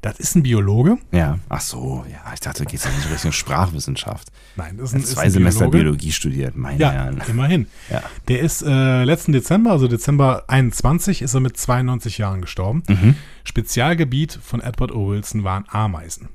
Das 0.00 0.18
ist 0.18 0.34
ein 0.34 0.42
Biologe. 0.42 0.98
Ja, 1.12 1.38
ach 1.48 1.60
so, 1.60 2.04
ja, 2.10 2.18
ich 2.34 2.40
dachte, 2.40 2.64
geht 2.64 2.80
es 2.80 2.84
ja 2.84 2.90
nicht 2.90 3.08
Richtung 3.08 3.30
Sprachwissenschaft. 3.30 4.32
Nein, 4.56 4.76
das 4.76 4.88
ist 4.88 4.94
ein, 4.96 5.00
ist 5.02 5.12
zwei 5.12 5.22
ein 5.22 5.30
Semester 5.30 5.60
Biologe. 5.60 5.78
Biologie 5.78 6.10
studiert, 6.10 6.56
meine 6.56 6.80
Ja, 6.80 6.90
Herren. 6.90 7.22
immerhin. 7.28 7.68
Ja. 7.88 8.02
Der 8.26 8.40
ist 8.40 8.62
äh, 8.62 9.04
letzten 9.04 9.30
Dezember, 9.30 9.70
also 9.70 9.86
Dezember 9.86 10.42
21, 10.48 11.22
ist 11.22 11.34
er 11.34 11.40
mit 11.40 11.56
92 11.56 12.18
Jahren 12.18 12.40
gestorben. 12.40 12.82
Mhm. 12.88 13.14
Spezialgebiet 13.44 14.36
von 14.42 14.60
Edward 14.60 14.90
O. 14.90 15.10
Wilson 15.10 15.44
waren 15.44 15.66
Ameisen. 15.68 16.30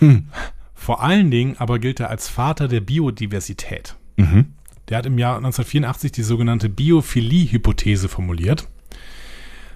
Hm. 0.00 0.26
Vor 0.74 1.02
allen 1.02 1.30
Dingen 1.30 1.56
aber 1.58 1.78
gilt 1.78 2.00
er 2.00 2.10
als 2.10 2.28
Vater 2.28 2.66
der 2.66 2.80
Biodiversität. 2.80 3.96
Mhm. 4.16 4.54
Der 4.88 4.98
hat 4.98 5.06
im 5.06 5.18
Jahr 5.18 5.36
1984 5.36 6.10
die 6.10 6.22
sogenannte 6.22 6.68
Biophilie-Hypothese 6.68 8.08
formuliert. 8.08 8.68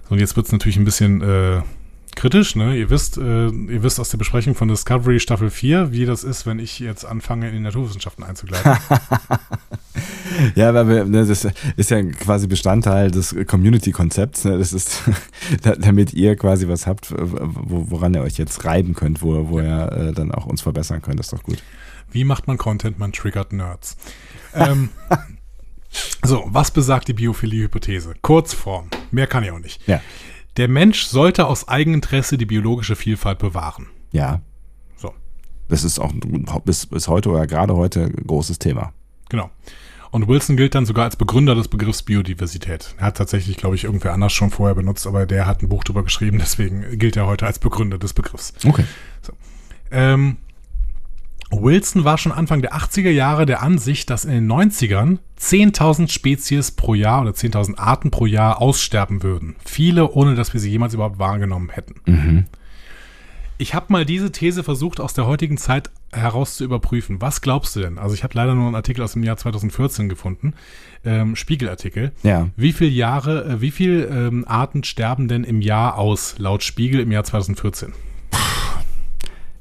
So, 0.09 0.15
und 0.15 0.19
jetzt 0.19 0.37
wird 0.37 0.47
es 0.47 0.53
natürlich 0.53 0.77
ein 0.77 0.85
bisschen 0.85 1.23
äh, 1.23 1.63
kritisch. 2.17 2.57
Ne? 2.57 2.77
Ihr, 2.77 2.91
wisst, 2.91 3.17
äh, 3.19 3.47
ihr 3.49 3.83
wisst 3.83 3.99
aus 4.01 4.09
der 4.11 4.19
Besprechung 4.19 4.55
von 4.55 4.69
Discovery 4.69 5.21
Staffel 5.21 5.51
4, 5.51 5.93
wie 5.93 6.05
das 6.07 6.25
ist, 6.25 6.47
wenn 6.47 6.59
ich 6.59 6.79
jetzt 6.79 7.05
anfange, 7.05 7.49
in 7.49 7.55
die 7.55 7.61
Naturwissenschaften 7.61 8.25
einzugleiten. 8.25 8.77
Ja, 10.57 10.69
aber 10.71 10.89
wir- 10.89 11.05
ne, 11.05 11.25
das 11.25 11.47
ist 11.77 11.91
ja 11.91 12.03
quasi 12.03 12.47
Bestandteil 12.49 13.11
des 13.11 13.35
Community-Konzepts. 13.47 14.45
Ne? 14.45 14.59
Das 14.59 14.73
ist, 14.73 15.03
da- 15.63 15.77
damit 15.77 16.13
ihr 16.13 16.35
quasi 16.37 16.67
was 16.67 16.87
habt, 16.87 17.15
wo, 17.17 17.91
woran 17.91 18.15
ihr 18.15 18.23
euch 18.23 18.37
jetzt 18.39 18.65
reiben 18.65 18.95
könnt, 18.95 19.23
wo, 19.23 19.49
wo 19.49 19.61
ihr 19.61 19.93
äh, 19.93 20.13
dann 20.13 20.33
auch 20.33 20.47
uns 20.47 20.63
verbessern 20.63 21.03
könnt. 21.03 21.21
Das 21.21 21.27
ist 21.27 21.33
doch 21.33 21.43
gut. 21.43 21.63
Wie 22.11 22.25
macht 22.25 22.47
man 22.49 22.59
Content? 22.59 22.99
Man 22.99 23.13
triggert 23.13 23.53
Nerds. 23.53 23.97
ähm, 24.55 24.89
so, 26.25 26.45
was 26.49 26.71
besagt 26.73 27.07
die 27.09 27.13
Biophilie-Hypothese? 27.15 28.15
Kurzform. 28.23 28.89
Mehr 29.13 29.27
kann 29.29 29.45
ich 29.45 29.53
auch 29.53 29.61
nicht. 29.61 29.87
Ja. 29.87 30.01
Der 30.57 30.69
Mensch 30.69 31.05
sollte 31.05 31.47
aus 31.47 31.69
Eigeninteresse 31.69 32.39
die 32.39 32.47
biologische 32.47 32.97
Vielfalt 32.97 33.39
bewahren. 33.39 33.89
Ja. 34.13 34.41
So. 34.97 35.13
Das 35.69 35.83
ist 35.83 35.99
auch 35.99 36.13
bis, 36.65 36.87
bis 36.87 37.09
heute 37.09 37.31
oder 37.31 37.47
gerade 37.47 37.75
heute 37.75 38.05
ein 38.05 38.27
großes 38.27 38.59
Thema. 38.59 38.93
Genau. 39.29 39.51
Und 40.13 40.29
Wilson 40.29 40.57
gilt 40.57 40.77
dann 40.77 40.87
sogar 40.87 41.07
als 41.07 41.17
Begründer 41.17 41.57
des 41.57 41.67
Begriffs 41.67 42.05
Biodiversität. 42.05 42.95
Er 42.99 43.07
hat 43.07 43.17
tatsächlich, 43.17 43.57
glaube 43.57 43.75
ich, 43.75 43.83
irgendwer 43.83 44.13
anders 44.13 44.33
schon 44.33 44.51
vorher 44.51 44.77
benutzt, 44.77 45.09
aber 45.09 45.27
der 45.27 45.47
hat 45.47 45.61
ein 45.61 45.69
Buch 45.69 45.83
drüber 45.83 46.05
geschrieben, 46.05 46.39
deswegen 46.39 46.99
gilt 46.99 47.17
er 47.17 47.27
heute 47.27 47.47
als 47.47 47.59
Begründer 47.59 47.99
des 47.99 48.13
Begriffs. 48.13 48.53
Okay. 48.65 48.85
Ähm, 49.91 50.37
Wilson 51.51 52.05
war 52.05 52.19
schon 52.19 52.33
Anfang 52.33 52.63
der 52.63 52.75
80er 52.75 53.11
Jahre 53.11 53.47
der 53.47 53.63
Ansicht, 53.63 54.11
dass 54.11 54.25
in 54.25 54.33
den 54.33 54.51
90ern 54.51 55.19
10.000 55.41 56.11
Spezies 56.11 56.71
pro 56.71 56.95
Jahr 56.95 57.23
oder 57.23 57.33
10.000 57.33 57.79
Arten 57.79 58.11
pro 58.11 58.27
Jahr 58.27 58.61
aussterben 58.61 59.23
würden. 59.23 59.57
Viele, 59.65 60.11
ohne 60.11 60.35
dass 60.35 60.53
wir 60.53 60.61
sie 60.61 60.71
jemals 60.71 60.95
überhaupt 60.95 61.19
wahrgenommen 61.19 61.71
hätten. 61.71 61.95
Mhm. 62.07 62.45
Ich 63.57 63.73
habe 63.75 63.87
mal 63.89 64.05
diese 64.05 64.33
These 64.33 64.65
versucht, 64.65 64.99
aus 64.99 65.15
der 65.15 65.27
heutigen 65.27 65.59
Zeit 65.59 65.91
heraus 66.13 66.57
zu 66.57 66.65
überprüfen. 66.65 67.21
Was 67.21 67.41
glaubst 67.41 67.77
du 67.77 67.81
denn? 67.81 67.99
Also 67.99 68.15
ich 68.15 68.25
habe 68.25 68.35
leider 68.35 68.55
nur 68.55 68.67
einen 68.67 68.75
Artikel 68.75 69.03
aus 69.03 69.13
dem 69.13 69.23
Jahr 69.23 69.37
2014 69.37 70.09
gefunden, 70.09 70.55
ähm, 71.05 71.37
Spiegelartikel. 71.37 72.13
Ja. 72.25 72.49
Wie 72.57 72.73
viele 72.73 72.91
Jahre, 72.91 73.45
äh, 73.45 73.61
wie 73.61 73.71
viele 73.71 74.07
ähm, 74.07 74.45
Arten 74.49 74.83
sterben 74.83 75.29
denn 75.29 75.45
im 75.45 75.61
Jahr 75.61 75.99
aus, 75.99 76.35
laut 76.39 76.65
Spiegel 76.65 77.01
im 77.01 77.13
Jahr 77.13 77.25
2014? 77.25 77.93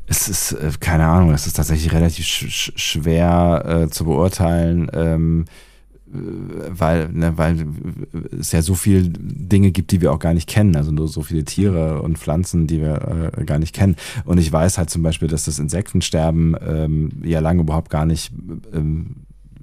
Es 0.06 0.28
ist, 0.28 0.54
äh, 0.54 0.72
keine 0.80 1.06
Ahnung, 1.08 1.32
es 1.34 1.48
ist 1.48 1.56
tatsächlich 1.56 1.94
relativ 1.94 2.26
sch 2.26 2.50
sch 2.50 2.72
schwer 2.76 3.64
äh, 3.66 3.90
zu 3.90 4.06
beurteilen, 4.06 4.90
ähm, 4.94 5.46
äh, 6.14 6.18
weil, 6.70 7.10
ne, 7.10 7.38
weil 7.38 7.66
es 8.40 8.52
ja 8.52 8.62
so 8.62 8.76
viele 8.76 9.10
Dinge 9.10 9.72
gibt, 9.72 9.92
die 9.92 10.02
wir 10.02 10.12
auch 10.12 10.20
gar 10.20 10.34
nicht 10.34 10.50
kennen. 10.50 10.76
Also 10.76 10.92
nur 10.92 11.08
so 11.08 11.22
viele 11.22 11.46
Tiere 11.46 12.02
und 12.02 12.18
Pflanzen, 12.18 12.68
die 12.68 12.82
wir 12.82 13.32
äh, 13.38 13.46
gar 13.46 13.60
nicht 13.60 13.74
kennen. 13.74 13.96
Und 14.26 14.38
ich 14.40 14.52
weiß 14.52 14.78
halt 14.78 14.90
zum 14.90 15.04
Beispiel, 15.04 15.30
dass 15.30 15.46
das 15.46 15.60
Insektensterben 15.60 16.56
ähm, 16.62 17.10
ja 17.24 17.40
lange 17.40 17.62
überhaupt 17.62 17.90
gar 17.90 18.06
nicht 18.06 18.32
ähm, 18.74 19.16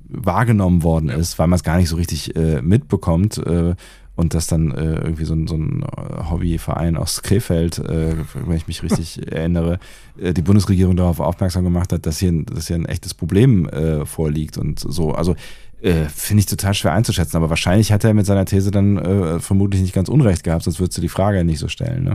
wahrgenommen 0.09 0.83
worden 0.83 1.09
ist, 1.09 1.39
weil 1.39 1.47
man 1.47 1.57
es 1.57 1.63
gar 1.63 1.77
nicht 1.77 1.89
so 1.89 1.97
richtig 1.97 2.35
äh, 2.35 2.63
mitbekommt. 2.63 3.39
Äh, 3.39 3.75
und 4.17 4.35
dass 4.35 4.47
dann 4.47 4.73
äh, 4.73 4.95
irgendwie 5.01 5.25
so 5.25 5.35
ein, 5.35 5.47
so 5.47 5.55
ein 5.57 5.83
äh, 5.83 6.31
Hobbyverein 6.31 6.97
aus 6.97 7.23
Krefeld, 7.23 7.79
äh, 7.79 8.17
wenn 8.35 8.57
ich 8.57 8.67
mich 8.67 8.83
richtig 8.83 9.27
erinnere, 9.33 9.79
äh, 10.21 10.33
die 10.35 10.43
Bundesregierung 10.43 10.97
darauf 10.97 11.21
aufmerksam 11.21 11.65
gemacht 11.65 11.93
hat, 11.93 12.05
dass 12.07 12.19
hier, 12.19 12.31
ein- 12.33 12.45
dass 12.47 12.67
hier 12.67 12.77
ein 12.77 12.85
echtes 12.87 13.15
Problem 13.15 13.69
äh, 13.69 14.05
vorliegt 14.05 14.59
und 14.59 14.79
so. 14.79 15.13
Also 15.13 15.37
äh, 15.81 16.05
finde 16.15 16.41
ich 16.41 16.47
total 16.47 16.75
schwer 16.75 16.93
einzuschätzen, 16.93 17.37
aber 17.39 17.49
wahrscheinlich 17.49 17.91
hat 17.93 18.05
er 18.05 18.13
mit 18.13 18.27
seiner 18.27 18.45
These 18.45 18.71
dann 18.71 19.41
vermutlich 19.41 19.81
nicht 19.81 19.95
ganz 19.95 20.11
unrecht 20.11 20.45
gehabt, 20.45 20.65
sonst 20.65 20.79
würdest 20.79 20.99
du 20.99 21.01
die 21.01 21.09
Frage 21.09 21.39
ja 21.39 21.45
nicht 21.45 21.59
so 21.59 21.69
stellen. 21.69 22.05
Ne? 22.05 22.13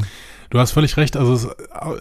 Du 0.52 0.60
hast 0.60 0.72
völlig 0.74 0.98
recht, 0.98 1.18
also 1.18 1.34
es, 1.34 1.48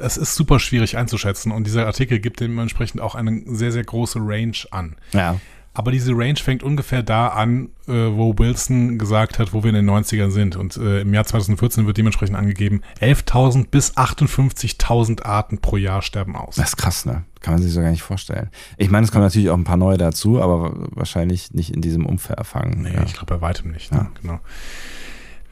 es 0.02 0.16
ist 0.18 0.34
super 0.34 0.60
schwierig 0.60 0.98
einzuschätzen 0.98 1.50
und 1.52 1.66
dieser 1.66 1.86
Artikel 1.86 2.18
gibt 2.20 2.40
dementsprechend 2.40 3.00
auch 3.00 3.14
eine 3.14 3.40
sehr, 3.46 3.72
sehr 3.72 3.82
große 3.84 4.18
Range 4.22 4.52
an. 4.72 4.96
Ja. 5.14 5.40
Aber 5.76 5.90
diese 5.90 6.12
Range 6.12 6.36
fängt 6.36 6.62
ungefähr 6.62 7.02
da 7.02 7.28
an, 7.28 7.70
äh, 7.88 7.92
wo 7.92 8.38
Wilson 8.38 8.96
gesagt 8.96 9.40
hat, 9.40 9.52
wo 9.52 9.64
wir 9.64 9.70
in 9.70 9.74
den 9.74 9.90
90ern 9.90 10.30
sind. 10.30 10.54
Und 10.54 10.76
äh, 10.76 11.00
im 11.00 11.12
Jahr 11.12 11.24
2014 11.24 11.86
wird 11.86 11.98
dementsprechend 11.98 12.36
angegeben, 12.36 12.82
11.000 13.00 13.68
bis 13.70 13.96
58.000 13.96 15.24
Arten 15.24 15.58
pro 15.58 15.76
Jahr 15.76 16.00
sterben 16.00 16.36
aus. 16.36 16.54
Das 16.54 16.70
ist 16.70 16.76
krass, 16.76 17.06
ne? 17.06 17.24
Kann 17.40 17.54
man 17.54 17.62
sich 17.62 17.72
so 17.72 17.80
gar 17.80 17.90
nicht 17.90 18.02
vorstellen. 18.02 18.50
Ich 18.78 18.90
meine, 18.90 19.04
es 19.04 19.10
kommen 19.10 19.24
natürlich 19.24 19.50
auch 19.50 19.56
ein 19.56 19.64
paar 19.64 19.76
neue 19.76 19.98
dazu, 19.98 20.40
aber 20.40 20.72
wahrscheinlich 20.92 21.52
nicht 21.52 21.74
in 21.74 21.82
diesem 21.82 22.06
Umfang. 22.06 22.82
Nee, 22.82 22.94
ja. 22.94 23.02
ich 23.02 23.12
glaube 23.12 23.34
bei 23.34 23.40
weitem 23.40 23.72
nicht. 23.72 23.92
Ne? 23.92 24.06
Genau. 24.22 24.38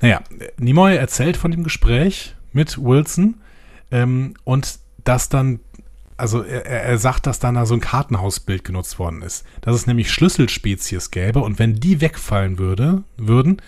Naja, 0.01 0.21
Nimoy 0.59 0.97
erzählt 0.97 1.37
von 1.37 1.51
dem 1.51 1.65
Gespräch 1.65 2.35
mit 2.53 2.83
Wilson 2.83 3.41
ähm, 3.91 4.35
und 4.45 4.79
dass 5.05 5.29
dann, 5.29 5.61
also 6.23 6.43
er, 6.43 6.65
er 6.65 6.99
sagt, 6.99 7.27
dass 7.27 7.39
dann 7.39 7.57
da 7.57 7.67
so 7.67 7.75
ein 7.75 7.81
Kartenhausbild 7.81 8.65
genutzt 8.65 8.99
worden 8.99 9.21
ist. 9.23 9.45
Dass 9.61 9.75
es 9.75 9.87
nämlich 9.87 10.11
Schlüsselspezies 10.11 11.11
gäbe 11.11 11.41
und 11.41 11.59
wenn 11.59 11.75
die 11.75 12.01
wegfallen 12.01 12.59
würde, 12.59 13.03
würden, 13.17 13.61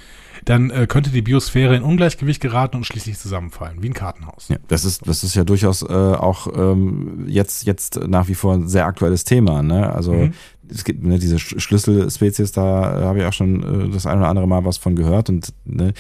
dann 0.47 0.71
äh, 0.71 0.87
könnte 0.89 1.11
die 1.11 1.23
Biosphäre 1.23 1.75
in 1.77 1.83
Ungleichgewicht 1.83 2.41
geraten 2.41 2.77
und 2.77 2.85
schließlich 2.85 3.19
zusammenfallen, 3.19 3.83
wie 3.83 3.89
ein 3.89 3.95
Kartenhaus. 3.95 4.49
Ja, 4.49 4.57
das 4.69 4.85
ist, 4.85 5.07
das 5.07 5.23
ist 5.25 5.35
ja 5.35 5.45
durchaus 5.45 5.83
äh, 5.83 5.87
auch 5.87 6.49
ähm, 6.55 7.25
jetzt, 7.29 7.67
jetzt 7.67 7.99
nach 8.07 8.29
wie 8.29 8.35
vor 8.35 8.55
ein 8.55 8.69
sehr 8.69 8.87
aktuelles 8.87 9.25
Thema. 9.25 9.63
Ne? 9.63 9.93
Also 9.93 10.13
Mhm. 10.13 10.33
es 10.69 10.85
gibt 10.85 11.03
ne, 11.05 11.19
diese 11.19 11.37
Sch- 11.37 11.61
Schlüsselspezies, 11.61 12.53
da 12.53 13.01
äh, 13.01 13.05
habe 13.05 13.19
ich 13.21 13.25
auch 13.27 13.33
schon 13.33 13.89
äh, 13.89 13.93
das 13.93 14.07
ein 14.07 14.19
oder 14.19 14.29
andere 14.29 14.47
Mal 14.49 14.65
was 14.65 14.77
von 14.77 14.97
gehört 14.97 15.29
und 15.31 15.53
ne, 15.65 15.93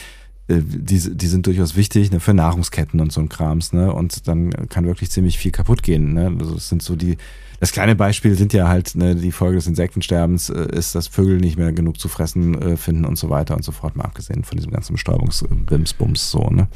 die, 0.49 1.17
die 1.17 1.27
sind 1.27 1.47
durchaus 1.47 1.75
wichtig 1.75 2.11
ne, 2.11 2.21
für 2.21 2.35
Nahrungsketten 2.35 3.01
und 3.01 3.13
so 3.13 3.21
ein 3.21 3.29
Krams. 3.29 3.73
Ne? 3.73 3.93
Und 3.93 4.29
dann 4.29 4.51
kann 4.69 4.87
wirklich 4.87 5.11
ziemlich 5.11 5.39
viel 5.39 5.53
kaputt 5.53 5.83
gehen. 5.83 6.13
Ne? 6.13 6.37
Also 6.39 6.57
es 6.57 6.69
sind 6.69 6.83
so 6.83 6.97
die, 6.97 7.17
das 7.61 7.73
kleine 7.73 7.95
Beispiel 7.95 8.35
sind 8.35 8.53
ja 8.53 8.69
halt 8.69 8.95
ne, 8.95 9.15
die 9.15 9.33
Folge 9.33 9.57
des 9.57 9.67
Insektensterbens 9.67 10.51
äh, 10.51 10.67
ist, 10.77 10.95
dass 10.95 11.07
Vögel 11.07 11.39
nicht 11.39 11.57
mehr 11.57 11.73
genug 11.73 11.99
zu 11.99 12.09
fressen 12.09 12.61
äh, 12.61 12.77
finden 12.77 13.07
und 13.07 13.17
so 13.17 13.31
weiter 13.31 13.57
und 13.57 13.65
so 13.65 13.73
fort, 13.73 13.97
mal 13.97 14.05
abgesehen 14.05 14.45
von 14.45 14.59
diesem 14.59 14.73
ganzen 14.73 14.93
Bestäubungsbimsbums 14.95 16.31
so. 16.31 16.51
Ne? 16.51 16.69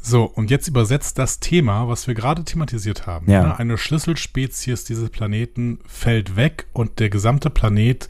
So, 0.00 0.24
und 0.24 0.50
jetzt 0.50 0.68
übersetzt 0.68 1.18
das 1.18 1.40
Thema, 1.40 1.88
was 1.88 2.06
wir 2.06 2.14
gerade 2.14 2.44
thematisiert 2.44 3.06
haben. 3.06 3.28
Ja. 3.30 3.42
Ne? 3.42 3.58
Eine 3.58 3.78
Schlüsselspezies 3.78 4.84
dieses 4.84 5.10
Planeten 5.10 5.80
fällt 5.86 6.36
weg 6.36 6.66
und 6.72 7.00
der 7.00 7.08
gesamte 7.08 7.50
Planet 7.50 8.08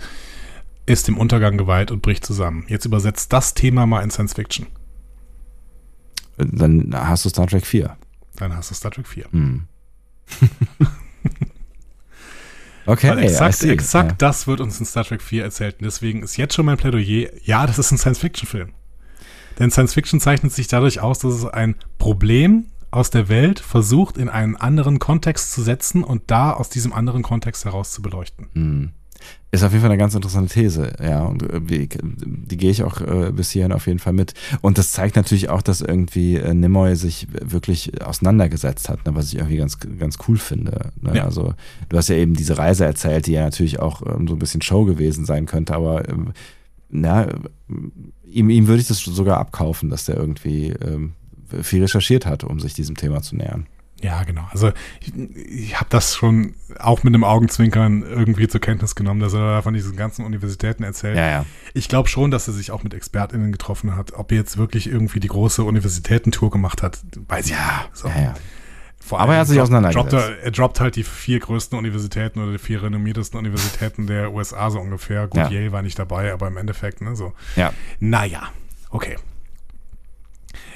ist 0.84 1.08
dem 1.08 1.16
Untergang 1.16 1.56
geweiht 1.56 1.90
und 1.90 2.02
bricht 2.02 2.26
zusammen. 2.26 2.64
Jetzt 2.68 2.84
übersetzt 2.84 3.32
das 3.32 3.54
Thema 3.54 3.86
mal 3.86 4.02
in 4.02 4.10
Science 4.10 4.34
Fiction. 4.34 4.66
Dann 6.36 6.94
hast 6.94 7.24
du 7.24 7.28
Star 7.28 7.46
Trek 7.46 7.66
4. 7.66 7.96
Dann 8.36 8.54
hast 8.56 8.70
du 8.70 8.74
Star 8.74 8.90
Trek 8.90 9.06
4. 9.06 9.26
Hm. 9.30 9.66
okay, 12.86 13.10
Weil 13.10 13.18
exakt, 13.24 13.62
exakt 13.64 14.10
Ja. 14.12 14.16
das 14.18 14.46
wird 14.46 14.60
uns 14.60 14.78
in 14.80 14.86
Star 14.86 15.04
Trek 15.04 15.22
4 15.22 15.44
erzählt. 15.44 15.76
Und 15.80 15.84
deswegen 15.84 16.22
ist 16.22 16.36
jetzt 16.36 16.54
schon 16.54 16.66
mein 16.66 16.76
Plädoyer, 16.76 17.30
ja, 17.44 17.66
das 17.66 17.78
ist 17.78 17.92
ein 17.92 17.98
Science-Fiction-Film. 17.98 18.70
Denn 19.58 19.70
Science-Fiction 19.70 20.20
zeichnet 20.20 20.52
sich 20.52 20.66
dadurch 20.68 21.00
aus, 21.00 21.18
dass 21.20 21.34
es 21.34 21.44
ein 21.46 21.76
Problem 21.98 22.66
aus 22.90 23.10
der 23.10 23.28
Welt 23.28 23.60
versucht, 23.60 24.18
in 24.18 24.28
einen 24.28 24.56
anderen 24.56 24.98
Kontext 24.98 25.52
zu 25.52 25.62
setzen 25.62 26.04
und 26.04 26.30
da 26.30 26.52
aus 26.52 26.68
diesem 26.68 26.92
anderen 26.92 27.22
Kontext 27.22 27.64
heraus 27.64 27.92
zu 27.92 28.02
beleuchten. 28.02 28.48
Hm. 28.54 28.92
Ist 29.50 29.62
auf 29.62 29.72
jeden 29.72 29.82
Fall 29.82 29.90
eine 29.90 29.98
ganz 29.98 30.14
interessante 30.14 30.52
These, 30.52 30.94
ja. 31.02 31.24
Und 31.24 31.42
äh, 31.42 31.60
die, 31.60 31.88
die 31.90 32.56
gehe 32.56 32.70
ich 32.70 32.82
auch 32.82 33.00
äh, 33.02 33.32
bis 33.32 33.50
hierhin 33.50 33.72
auf 33.72 33.86
jeden 33.86 33.98
Fall 33.98 34.14
mit. 34.14 34.32
Und 34.62 34.78
das 34.78 34.92
zeigt 34.92 35.16
natürlich 35.16 35.50
auch, 35.50 35.60
dass 35.60 35.82
irgendwie 35.82 36.36
äh, 36.36 36.54
Nimoy 36.54 36.96
sich 36.96 37.28
wirklich 37.30 38.02
auseinandergesetzt 38.02 38.88
hat, 38.88 39.04
ne, 39.04 39.14
was 39.14 39.26
ich 39.26 39.36
irgendwie 39.36 39.58
ganz, 39.58 39.78
ganz 39.98 40.16
cool 40.26 40.38
finde. 40.38 40.92
Ne? 41.00 41.16
Ja. 41.16 41.24
Also 41.24 41.52
du 41.90 41.96
hast 41.98 42.08
ja 42.08 42.16
eben 42.16 42.32
diese 42.32 42.56
Reise 42.56 42.86
erzählt, 42.86 43.26
die 43.26 43.32
ja 43.32 43.44
natürlich 43.44 43.78
auch 43.78 44.02
ähm, 44.06 44.26
so 44.26 44.34
ein 44.34 44.38
bisschen 44.38 44.62
Show 44.62 44.86
gewesen 44.86 45.26
sein 45.26 45.44
könnte, 45.44 45.74
aber 45.74 46.08
ähm, 46.08 46.32
na, 46.88 47.26
ihm, 48.24 48.50
ihm 48.50 48.66
würde 48.66 48.80
ich 48.80 48.88
das 48.88 49.00
sogar 49.00 49.38
abkaufen, 49.38 49.90
dass 49.90 50.04
der 50.04 50.16
irgendwie 50.16 50.68
ähm, 50.68 51.12
viel 51.62 51.82
recherchiert 51.82 52.26
hat, 52.26 52.44
um 52.44 52.60
sich 52.60 52.74
diesem 52.74 52.96
Thema 52.96 53.22
zu 53.22 53.36
nähern. 53.36 53.66
Ja, 54.02 54.24
genau. 54.24 54.42
Also 54.50 54.72
ich, 55.00 55.12
ich 55.16 55.76
habe 55.76 55.86
das 55.88 56.14
schon 56.16 56.54
auch 56.78 57.04
mit 57.04 57.14
einem 57.14 57.22
Augenzwinkern 57.24 58.02
irgendwie 58.02 58.48
zur 58.48 58.60
Kenntnis 58.60 58.94
genommen, 58.96 59.20
dass 59.20 59.32
er 59.32 59.38
da 59.40 59.62
von 59.62 59.74
diesen 59.74 59.96
ganzen 59.96 60.24
Universitäten 60.24 60.82
erzählt. 60.82 61.16
Ja, 61.16 61.30
ja. 61.30 61.46
Ich 61.72 61.88
glaube 61.88 62.08
schon, 62.08 62.30
dass 62.32 62.48
er 62.48 62.54
sich 62.54 62.72
auch 62.72 62.82
mit 62.82 62.94
ExpertInnen 62.94 63.52
getroffen 63.52 63.94
hat. 63.96 64.12
Ob 64.14 64.32
er 64.32 64.38
jetzt 64.38 64.56
wirklich 64.58 64.88
irgendwie 64.90 65.20
die 65.20 65.28
große 65.28 65.62
Universitätentour 65.62 66.50
gemacht 66.50 66.82
hat, 66.82 66.98
weiß 67.28 67.46
ich 67.46 67.52
Ja, 67.52 67.82
nicht. 67.90 67.96
So. 67.96 68.08
ja. 68.08 68.34
Vor 69.04 69.18
Aber 69.20 69.34
er 69.34 69.40
hat 69.40 69.48
sich 69.48 69.56
droppt- 69.58 69.62
auseinandergesetzt. 69.62 70.12
Droppt 70.12 70.24
er, 70.38 70.42
er 70.44 70.50
droppt 70.52 70.80
halt 70.80 70.96
die 70.96 71.02
vier 71.04 71.40
größten 71.40 71.76
Universitäten 71.78 72.40
oder 72.40 72.52
die 72.52 72.58
vier 72.58 72.82
renommiertesten 72.82 73.38
Universitäten 73.38 74.06
der 74.06 74.32
USA 74.32 74.70
so 74.70 74.78
ungefähr. 74.80 75.26
Gut. 75.26 75.50
Yale 75.50 75.72
war 75.72 75.82
nicht 75.82 75.98
dabei, 75.98 76.32
aber 76.32 76.46
im 76.48 76.56
Endeffekt, 76.56 77.00
ne, 77.00 77.16
so. 77.16 77.32
Ja. 77.56 77.72
Naja, 78.00 78.42
okay. 78.90 79.16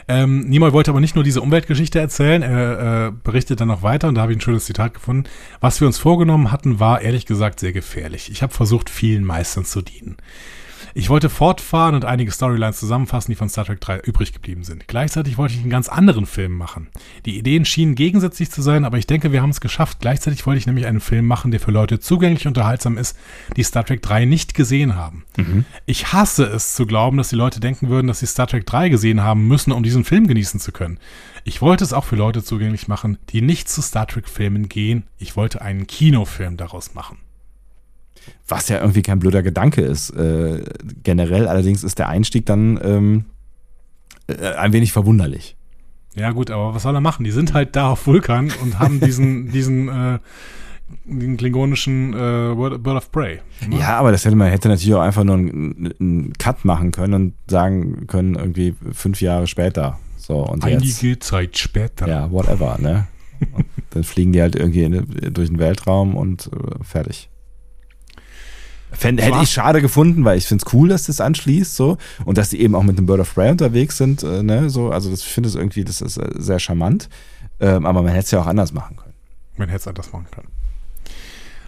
Ähm, 0.08 0.48
Nimoy 0.48 0.72
wollte 0.72 0.90
aber 0.90 1.00
nicht 1.00 1.16
nur 1.16 1.24
diese 1.24 1.40
Umweltgeschichte 1.40 1.98
erzählen, 1.98 2.42
er 2.42 3.08
äh, 3.08 3.12
berichtet 3.24 3.60
dann 3.60 3.68
noch 3.68 3.82
weiter 3.82 4.08
und 4.08 4.14
da 4.14 4.22
habe 4.22 4.32
ich 4.32 4.38
ein 4.38 4.42
schönes 4.42 4.64
Zitat 4.64 4.94
gefunden. 4.94 5.28
Was 5.60 5.80
wir 5.80 5.86
uns 5.88 5.98
vorgenommen 5.98 6.52
hatten, 6.52 6.78
war 6.78 7.00
ehrlich 7.00 7.26
gesagt 7.26 7.58
sehr 7.58 7.72
gefährlich. 7.72 8.30
Ich 8.30 8.42
habe 8.42 8.54
versucht, 8.54 8.88
vielen 8.88 9.24
Meistern 9.24 9.64
zu 9.64 9.82
dienen. 9.82 10.16
Ich 10.98 11.10
wollte 11.10 11.28
fortfahren 11.28 11.94
und 11.94 12.06
einige 12.06 12.32
Storylines 12.32 12.80
zusammenfassen, 12.80 13.30
die 13.30 13.36
von 13.36 13.50
Star 13.50 13.66
Trek 13.66 13.82
3 13.82 13.98
übrig 13.98 14.32
geblieben 14.32 14.64
sind. 14.64 14.88
Gleichzeitig 14.88 15.36
wollte 15.36 15.52
ich 15.52 15.60
einen 15.60 15.68
ganz 15.68 15.90
anderen 15.90 16.24
Film 16.24 16.52
machen. 16.52 16.88
Die 17.26 17.36
Ideen 17.36 17.66
schienen 17.66 17.94
gegensätzlich 17.94 18.50
zu 18.50 18.62
sein, 18.62 18.86
aber 18.86 18.96
ich 18.96 19.06
denke, 19.06 19.30
wir 19.30 19.42
haben 19.42 19.50
es 19.50 19.60
geschafft. 19.60 19.98
Gleichzeitig 20.00 20.46
wollte 20.46 20.56
ich 20.58 20.66
nämlich 20.66 20.86
einen 20.86 21.00
Film 21.00 21.26
machen, 21.26 21.50
der 21.50 21.60
für 21.60 21.70
Leute 21.70 22.00
zugänglich 22.00 22.46
und 22.46 22.56
unterhaltsam 22.56 22.96
ist, 22.96 23.14
die 23.56 23.62
Star 23.62 23.84
Trek 23.84 24.00
3 24.00 24.24
nicht 24.24 24.54
gesehen 24.54 24.96
haben. 24.96 25.26
Ich 25.84 26.14
hasse 26.14 26.44
es 26.46 26.74
zu 26.74 26.86
glauben, 26.86 27.18
dass 27.18 27.28
die 27.28 27.36
Leute 27.36 27.60
denken 27.60 27.90
würden, 27.90 28.06
dass 28.06 28.20
sie 28.20 28.26
Star 28.26 28.46
Trek 28.46 28.64
3 28.64 28.88
gesehen 28.88 29.22
haben 29.22 29.46
müssen, 29.46 29.72
um 29.72 29.82
diesen 29.82 30.02
Film 30.02 30.26
genießen 30.26 30.60
zu 30.60 30.72
können. 30.72 30.98
Ich 31.44 31.60
wollte 31.60 31.84
es 31.84 31.92
auch 31.92 32.04
für 32.04 32.16
Leute 32.16 32.42
zugänglich 32.42 32.88
machen, 32.88 33.18
die 33.28 33.42
nicht 33.42 33.68
zu 33.68 33.82
Star 33.82 34.06
Trek 34.06 34.30
Filmen 34.30 34.70
gehen. 34.70 35.04
Ich 35.18 35.36
wollte 35.36 35.60
einen 35.60 35.86
Kinofilm 35.86 36.56
daraus 36.56 36.94
machen. 36.94 37.18
Was 38.48 38.68
ja 38.68 38.80
irgendwie 38.80 39.02
kein 39.02 39.18
blöder 39.18 39.42
Gedanke 39.42 39.82
ist. 39.82 40.10
Äh, 40.10 40.64
generell 41.02 41.48
allerdings 41.48 41.84
ist 41.84 41.98
der 41.98 42.08
Einstieg 42.08 42.46
dann 42.46 42.78
ähm, 42.82 43.24
äh, 44.28 44.54
ein 44.54 44.72
wenig 44.72 44.92
verwunderlich. 44.92 45.56
Ja 46.14 46.30
gut, 46.30 46.50
aber 46.50 46.74
was 46.74 46.82
soll 46.82 46.94
er 46.94 47.00
machen? 47.00 47.24
Die 47.24 47.30
sind 47.30 47.52
halt 47.52 47.76
da 47.76 47.90
auf 47.90 48.06
Vulkan 48.06 48.50
und 48.62 48.78
haben 48.78 49.00
diesen, 49.00 49.50
diesen, 49.52 49.88
äh, 49.88 50.18
den 51.04 51.36
klingonischen 51.36 52.12
äh, 52.14 52.54
Bird, 52.54 52.86
of 52.86 53.12
Prey. 53.12 53.40
Ja, 53.70 53.98
aber 53.98 54.12
das 54.12 54.24
hätte 54.24 54.36
man 54.36 54.50
hätte 54.50 54.68
natürlich 54.68 54.94
auch 54.94 55.00
einfach 55.00 55.24
nur 55.24 55.36
einen, 55.36 55.92
einen 56.00 56.32
Cut 56.34 56.64
machen 56.64 56.92
können 56.92 57.14
und 57.14 57.34
sagen 57.50 58.06
können, 58.06 58.34
irgendwie 58.34 58.74
fünf 58.92 59.20
Jahre 59.20 59.46
später. 59.46 59.98
So, 60.16 60.38
und 60.38 60.64
jetzt. 60.64 61.02
Einige 61.02 61.18
Zeit 61.18 61.58
später. 61.58 62.08
Ja, 62.08 62.30
whatever, 62.30 62.78
ne? 62.80 63.06
Dann 63.90 64.02
fliegen 64.02 64.32
die 64.32 64.40
halt 64.40 64.56
irgendwie 64.56 64.84
in, 64.84 65.32
durch 65.32 65.48
den 65.48 65.58
Weltraum 65.58 66.16
und 66.16 66.50
äh, 66.52 66.82
fertig. 66.82 67.28
Fänd, 68.92 69.20
hätte 69.20 69.38
ich 69.42 69.50
schade 69.50 69.82
gefunden, 69.82 70.24
weil 70.24 70.38
ich 70.38 70.46
finde 70.46 70.64
es 70.66 70.72
cool, 70.72 70.88
dass 70.88 71.04
das 71.04 71.20
anschließt, 71.20 71.74
so 71.74 71.98
und 72.24 72.38
dass 72.38 72.50
die 72.50 72.60
eben 72.60 72.74
auch 72.74 72.82
mit 72.82 72.98
dem 72.98 73.06
Bird 73.06 73.20
of 73.20 73.34
Prey 73.34 73.50
unterwegs 73.50 73.98
sind, 73.98 74.22
äh, 74.22 74.42
ne, 74.42 74.70
so, 74.70 74.90
also 74.90 75.10
das 75.10 75.20
ich 75.20 75.26
finde 75.26 75.48
es 75.48 75.54
irgendwie, 75.54 75.84
das 75.84 76.00
ist 76.00 76.16
äh, 76.16 76.30
sehr 76.36 76.58
charmant, 76.58 77.08
ähm, 77.60 77.84
aber 77.84 78.02
man 78.02 78.12
hätte 78.12 78.24
es 78.24 78.30
ja 78.30 78.40
auch 78.40 78.46
anders 78.46 78.72
machen 78.72 78.96
können. 78.96 79.14
Man 79.56 79.68
hätte 79.68 79.80
es 79.80 79.88
anders 79.88 80.12
machen 80.12 80.26
können. 80.30 80.48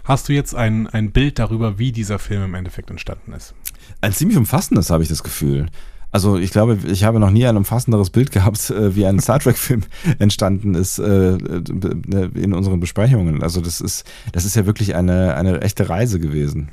Hast 0.05 0.29
du 0.29 0.33
jetzt 0.33 0.55
ein, 0.55 0.87
ein 0.87 1.11
Bild 1.11 1.39
darüber, 1.39 1.79
wie 1.79 1.93
dieser 1.93 2.19
Film 2.19 2.43
im 2.43 2.55
Endeffekt 2.55 2.89
entstanden 2.89 3.35
ist? 3.35 3.55
Ein 4.01 4.13
ziemlich 4.13 4.39
umfassendes, 4.39 4.89
habe 4.89 5.03
ich 5.03 5.09
das 5.11 5.23
Gefühl. 5.23 5.67
Also 6.11 6.39
ich 6.39 6.51
glaube, 6.51 6.79
ich 6.87 7.05
habe 7.05 7.21
noch 7.21 7.31
nie 7.31 7.47
ein 7.47 7.57
umfassenderes 7.57 8.11
Bild 8.11 8.33
gehabt, 8.33 8.71
äh, 8.71 8.97
wie 8.97 9.05
ein 9.05 9.21
Star 9.21 9.39
Trek-Film 9.39 9.83
entstanden 10.19 10.75
ist 10.75 10.99
äh, 10.99 11.35
äh, 11.35 12.31
in 12.35 12.55
unseren 12.55 12.81
Besprechungen. 12.81 13.43
Also 13.43 13.61
das 13.61 13.81
ist, 13.81 14.05
das 14.33 14.45
ist 14.45 14.57
ja 14.57 14.65
wirklich 14.65 14.95
eine, 14.95 15.35
eine 15.35 15.61
echte 15.61 15.89
Reise 15.91 16.19
gewesen. 16.19 16.71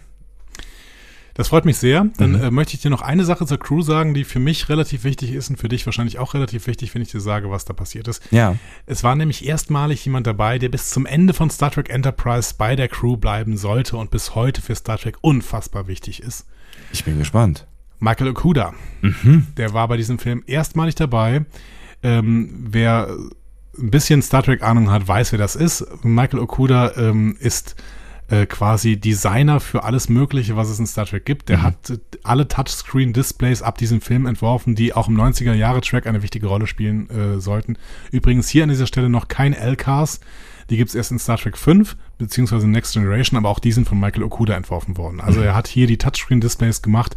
Das 1.37 1.49
freut 1.49 1.65
mich 1.65 1.77
sehr. 1.77 2.07
Dann 2.17 2.31
Mhm. 2.31 2.41
äh, 2.43 2.49
möchte 2.51 2.75
ich 2.75 2.81
dir 2.81 2.89
noch 2.89 3.01
eine 3.01 3.25
Sache 3.25 3.45
zur 3.45 3.59
Crew 3.59 3.81
sagen, 3.81 4.13
die 4.13 4.23
für 4.23 4.39
mich 4.39 4.69
relativ 4.69 5.03
wichtig 5.03 5.33
ist 5.33 5.49
und 5.49 5.57
für 5.57 5.67
dich 5.67 5.85
wahrscheinlich 5.85 6.17
auch 6.17 6.33
relativ 6.33 6.65
wichtig, 6.65 6.95
wenn 6.95 7.01
ich 7.01 7.11
dir 7.11 7.19
sage, 7.19 7.51
was 7.51 7.65
da 7.65 7.73
passiert 7.73 8.07
ist. 8.07 8.23
Ja. 8.31 8.55
Es 8.85 9.03
war 9.03 9.15
nämlich 9.15 9.45
erstmalig 9.45 10.03
jemand 10.05 10.25
dabei, 10.27 10.59
der 10.59 10.69
bis 10.69 10.89
zum 10.89 11.05
Ende 11.05 11.33
von 11.33 11.49
Star 11.49 11.71
Trek 11.71 11.89
Enterprise 11.89 12.55
bei 12.57 12.75
der 12.77 12.87
Crew 12.87 13.17
bleiben 13.17 13.57
sollte 13.57 13.97
und 13.97 14.11
bis 14.11 14.33
heute 14.33 14.61
für 14.61 14.75
Star 14.75 14.97
Trek 14.97 15.17
unfassbar 15.21 15.87
wichtig 15.87 16.23
ist. 16.23 16.45
Ich 16.93 17.03
bin 17.03 17.17
gespannt. 17.19 17.67
Michael 17.99 18.29
Okuda. 18.29 18.73
Mhm. 19.01 19.47
Der 19.57 19.73
war 19.73 19.87
bei 19.89 19.97
diesem 19.97 20.19
Film 20.19 20.41
erstmalig 20.47 20.95
dabei. 20.95 21.45
Ähm, 22.01 22.65
wer 22.69 23.09
ein 23.77 23.91
bisschen 23.91 24.21
Star 24.21 24.41
Trek 24.43 24.63
Ahnung 24.63 24.89
hat, 24.89 25.05
weiß, 25.05 25.33
wer 25.33 25.39
das 25.39 25.57
ist. 25.57 25.85
Michael 26.03 26.39
Okuda 26.39 26.93
ähm, 26.95 27.35
ist 27.39 27.75
äh, 28.29 28.45
quasi 28.47 28.97
Designer 28.97 29.59
für 29.59 29.83
alles 29.83 30.09
Mögliche, 30.09 30.55
was 30.55 30.69
es 30.69 30.79
in 30.79 30.87
Star 30.87 31.05
Trek 31.05 31.25
gibt. 31.25 31.49
Der 31.49 31.59
Mhm. 31.59 31.63
hat 31.63 31.89
äh, 31.91 31.97
alle 32.23 32.47
Touchscreen-Displays 32.47 33.61
ab 33.61 33.77
diesem 33.77 34.01
Film 34.01 34.25
entworfen, 34.25 34.73
die 34.75 34.93
auch 34.93 35.07
im 35.07 35.15
90er-Jahre-Track 35.15 36.07
eine 36.07 36.23
wichtige 36.23 36.47
Rolle 36.47 36.65
spielen 36.67 37.09
äh, 37.09 37.39
sollten. 37.39 37.77
Übrigens 38.11 38.49
hier 38.49 38.63
an 38.63 38.69
dieser 38.69 38.87
Stelle 38.87 39.09
noch 39.09 39.27
kein 39.27 39.53
LCARS. 39.53 40.19
Die 40.71 40.77
gibt 40.77 40.89
es 40.89 40.95
erst 40.95 41.11
in 41.11 41.19
Star 41.19 41.37
Trek 41.37 41.57
5, 41.57 41.95
beziehungsweise 42.17 42.67
Next 42.67 42.93
Generation, 42.93 43.37
aber 43.37 43.49
auch 43.49 43.59
die 43.59 43.71
sind 43.71 43.87
von 43.87 43.99
Michael 43.99 44.23
Okuda 44.23 44.55
entworfen 44.55 44.97
worden. 44.97 45.21
Also 45.21 45.39
er 45.41 45.53
hat 45.53 45.67
hier 45.67 45.85
die 45.85 45.97
Touchscreen-Displays 45.97 46.81
gemacht 46.81 47.15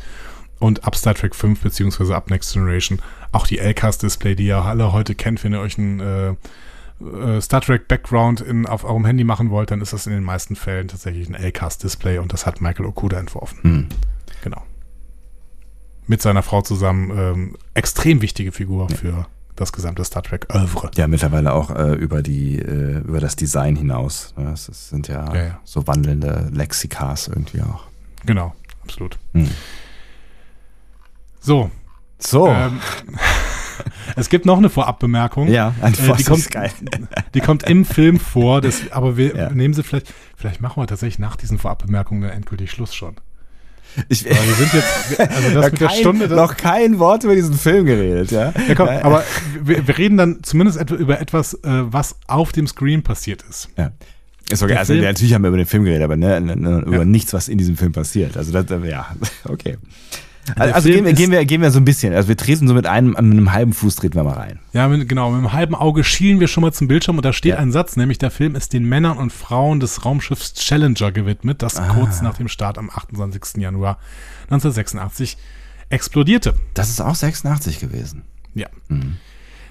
und 0.58 0.84
ab 0.84 0.94
Star 0.96 1.14
Trek 1.14 1.34
5 1.34 1.60
beziehungsweise 1.60 2.14
ab 2.14 2.28
Next 2.28 2.52
Generation 2.52 3.00
auch 3.32 3.46
die 3.46 3.58
LCAS-Display, 3.58 4.34
die 4.34 4.46
ihr 4.46 4.58
alle 4.62 4.92
heute 4.92 5.14
kennt, 5.14 5.42
wenn 5.44 5.54
ihr 5.54 5.60
euch 5.60 5.78
ein 5.78 6.00
äh, 7.00 7.40
Star 7.40 7.60
Trek 7.60 7.88
Background 7.88 8.40
in, 8.40 8.66
auf 8.66 8.84
eurem 8.84 9.04
Handy 9.04 9.24
machen 9.24 9.50
wollt, 9.50 9.70
dann 9.70 9.80
ist 9.80 9.92
das 9.92 10.06
in 10.06 10.12
den 10.12 10.24
meisten 10.24 10.56
Fällen 10.56 10.88
tatsächlich 10.88 11.28
ein 11.28 11.34
LCAS-Display 11.34 12.18
und 12.18 12.32
das 12.32 12.46
hat 12.46 12.60
Michael 12.60 12.86
Okuda 12.86 13.18
entworfen. 13.18 13.58
Hm. 13.62 13.88
Genau. 14.42 14.62
Mit 16.06 16.22
seiner 16.22 16.42
Frau 16.42 16.62
zusammen 16.62 17.10
ähm, 17.16 17.56
extrem 17.74 18.22
wichtige 18.22 18.50
Figur 18.52 18.88
für 18.88 19.26
das 19.56 19.72
gesamte 19.72 20.04
Star 20.04 20.22
Trek 20.22 20.46
Oeuvre. 20.54 20.90
Ja, 20.94 21.06
mittlerweile 21.08 21.52
auch 21.52 21.70
äh, 21.70 21.92
über 21.94 22.22
die, 22.22 22.58
äh, 22.58 22.98
über 23.00 23.20
das 23.20 23.36
Design 23.36 23.76
hinaus. 23.76 24.32
Ne? 24.36 24.44
Das 24.44 24.68
ist- 24.68 24.88
sind 24.88 25.08
ja, 25.08 25.34
Ja, 25.34 25.42
ja. 25.42 25.60
so 25.64 25.86
wandelnde 25.86 26.48
Lexikas 26.52 27.28
irgendwie 27.28 27.60
auch. 27.62 27.84
Genau, 28.24 28.54
absolut. 28.84 29.18
Hm. 29.34 29.48
So. 31.40 31.70
So. 32.18 32.48
Ähm, 32.48 32.80
es 34.16 34.28
gibt 34.28 34.46
noch 34.46 34.58
eine 34.58 34.68
Vorabbemerkung. 34.70 35.48
Ja, 35.48 35.74
ein 35.80 35.94
äh, 35.94 35.96
die, 36.16 36.24
kommt, 36.24 36.48
die 37.34 37.40
kommt 37.40 37.62
im 37.64 37.84
Film 37.84 38.18
vor, 38.20 38.60
das, 38.60 38.80
aber 38.90 39.16
wir 39.16 39.34
Ja. 39.36 39.50
nehmen 39.50 39.74
sie 39.74 39.82
vielleicht, 39.82 40.12
vielleicht 40.36 40.60
machen 40.60 40.82
wir 40.82 40.86
tatsächlich 40.86 41.18
nach 41.18 41.36
diesen 41.36 41.58
Vorabbemerkungen 41.58 42.22
dann 42.22 42.30
endgültig 42.32 42.70
Schluss 42.70 42.94
schon. 42.94 43.16
Ich, 44.08 44.30
Aber 44.30 44.46
wir 44.46 44.54
sind 44.54 44.72
jetzt, 44.74 45.18
also 45.20 45.50
das 45.50 45.54
noch 45.64 45.72
mit 45.72 45.80
der 45.80 45.88
kein, 45.88 45.98
Stunde, 45.98 46.28
das, 46.28 46.36
noch 46.36 46.56
kein 46.56 46.98
Wort 46.98 47.24
über 47.24 47.34
diesen 47.34 47.54
Film 47.54 47.86
geredet, 47.86 48.30
ja. 48.30 48.52
ja, 48.68 48.74
komm, 48.74 48.86
Äh, 48.88 49.00
aber 49.00 49.24
wir, 49.64 49.88
wir 49.88 49.96
reden 49.98 50.16
dann 50.18 50.38
zumindest 50.42 50.90
über 50.90 51.20
etwas, 51.20 51.54
äh, 51.54 51.58
was 51.64 52.16
auf 52.26 52.52
dem 52.52 52.66
Screen 52.66 53.02
passiert 53.02 53.42
ist. 53.48 53.70
Ja. 53.76 53.90
Ist 54.50 54.62
okay. 54.62 54.72
Der 54.72 54.80
Also 54.80 54.92
Film- 54.92 55.04
natürlich 55.04 55.34
haben 55.34 55.42
wir 55.42 55.48
über 55.48 55.56
den 55.56 55.66
Film 55.66 55.84
geredet, 55.84 56.02
aber 56.04 56.16
ne, 56.16 56.40
ne, 56.40 56.54
ne, 56.56 56.82
über 56.86 56.98
Ja. 56.98 57.04
nichts, 57.04 57.32
was 57.32 57.48
in 57.48 57.58
diesem 57.58 57.76
Film 57.76 57.92
passiert. 57.92 58.36
Also 58.36 58.52
das, 58.52 58.66
ja, 58.84 59.06
okay. 59.44 59.78
Also 60.56 60.88
Film 60.88 60.96
gehen 60.96 61.04
wir, 61.04 61.12
gehen, 61.14 61.30
wir, 61.30 61.44
gehen 61.44 61.60
wir 61.62 61.70
so 61.70 61.78
ein 61.78 61.84
bisschen. 61.84 62.12
Also 62.14 62.28
wir 62.28 62.36
treten 62.36 62.66
so 62.68 62.74
mit 62.74 62.86
einem, 62.86 63.08
mit 63.10 63.18
einem 63.18 63.52
halben 63.52 63.72
Fuß 63.72 63.96
treten 63.96 64.14
wir 64.14 64.24
mal 64.24 64.34
rein. 64.34 64.58
Ja, 64.72 64.88
mit, 64.88 65.08
genau. 65.08 65.30
Mit 65.30 65.38
einem 65.38 65.52
halben 65.52 65.74
Auge 65.74 66.04
schielen 66.04 66.40
wir 66.40 66.48
schon 66.48 66.62
mal 66.62 66.72
zum 66.72 66.88
Bildschirm 66.88 67.16
und 67.16 67.24
da 67.24 67.32
steht 67.32 67.52
Ja. 67.54 67.58
ein 67.58 67.72
Satz, 67.72 67.96
nämlich 67.96 68.18
der 68.18 68.30
Film 68.30 68.54
ist 68.54 68.72
den 68.72 68.84
Männern 68.84 69.18
und 69.18 69.32
Frauen 69.32 69.80
des 69.80 70.04
Raumschiffs 70.04 70.54
Challenger 70.54 71.12
gewidmet, 71.12 71.62
das 71.62 71.76
Ah. 71.76 71.88
kurz 71.94 72.22
nach 72.22 72.36
dem 72.36 72.48
Start 72.48 72.78
am 72.78 72.90
28. 72.90 73.60
Januar 73.62 73.98
1986 74.50 75.36
explodierte. 75.90 76.54
Das 76.74 76.88
ist 76.90 77.00
auch 77.00 77.14
86 77.14 77.80
gewesen. 77.80 78.22
Ja. 78.54 78.66
Mhm. 78.88 79.16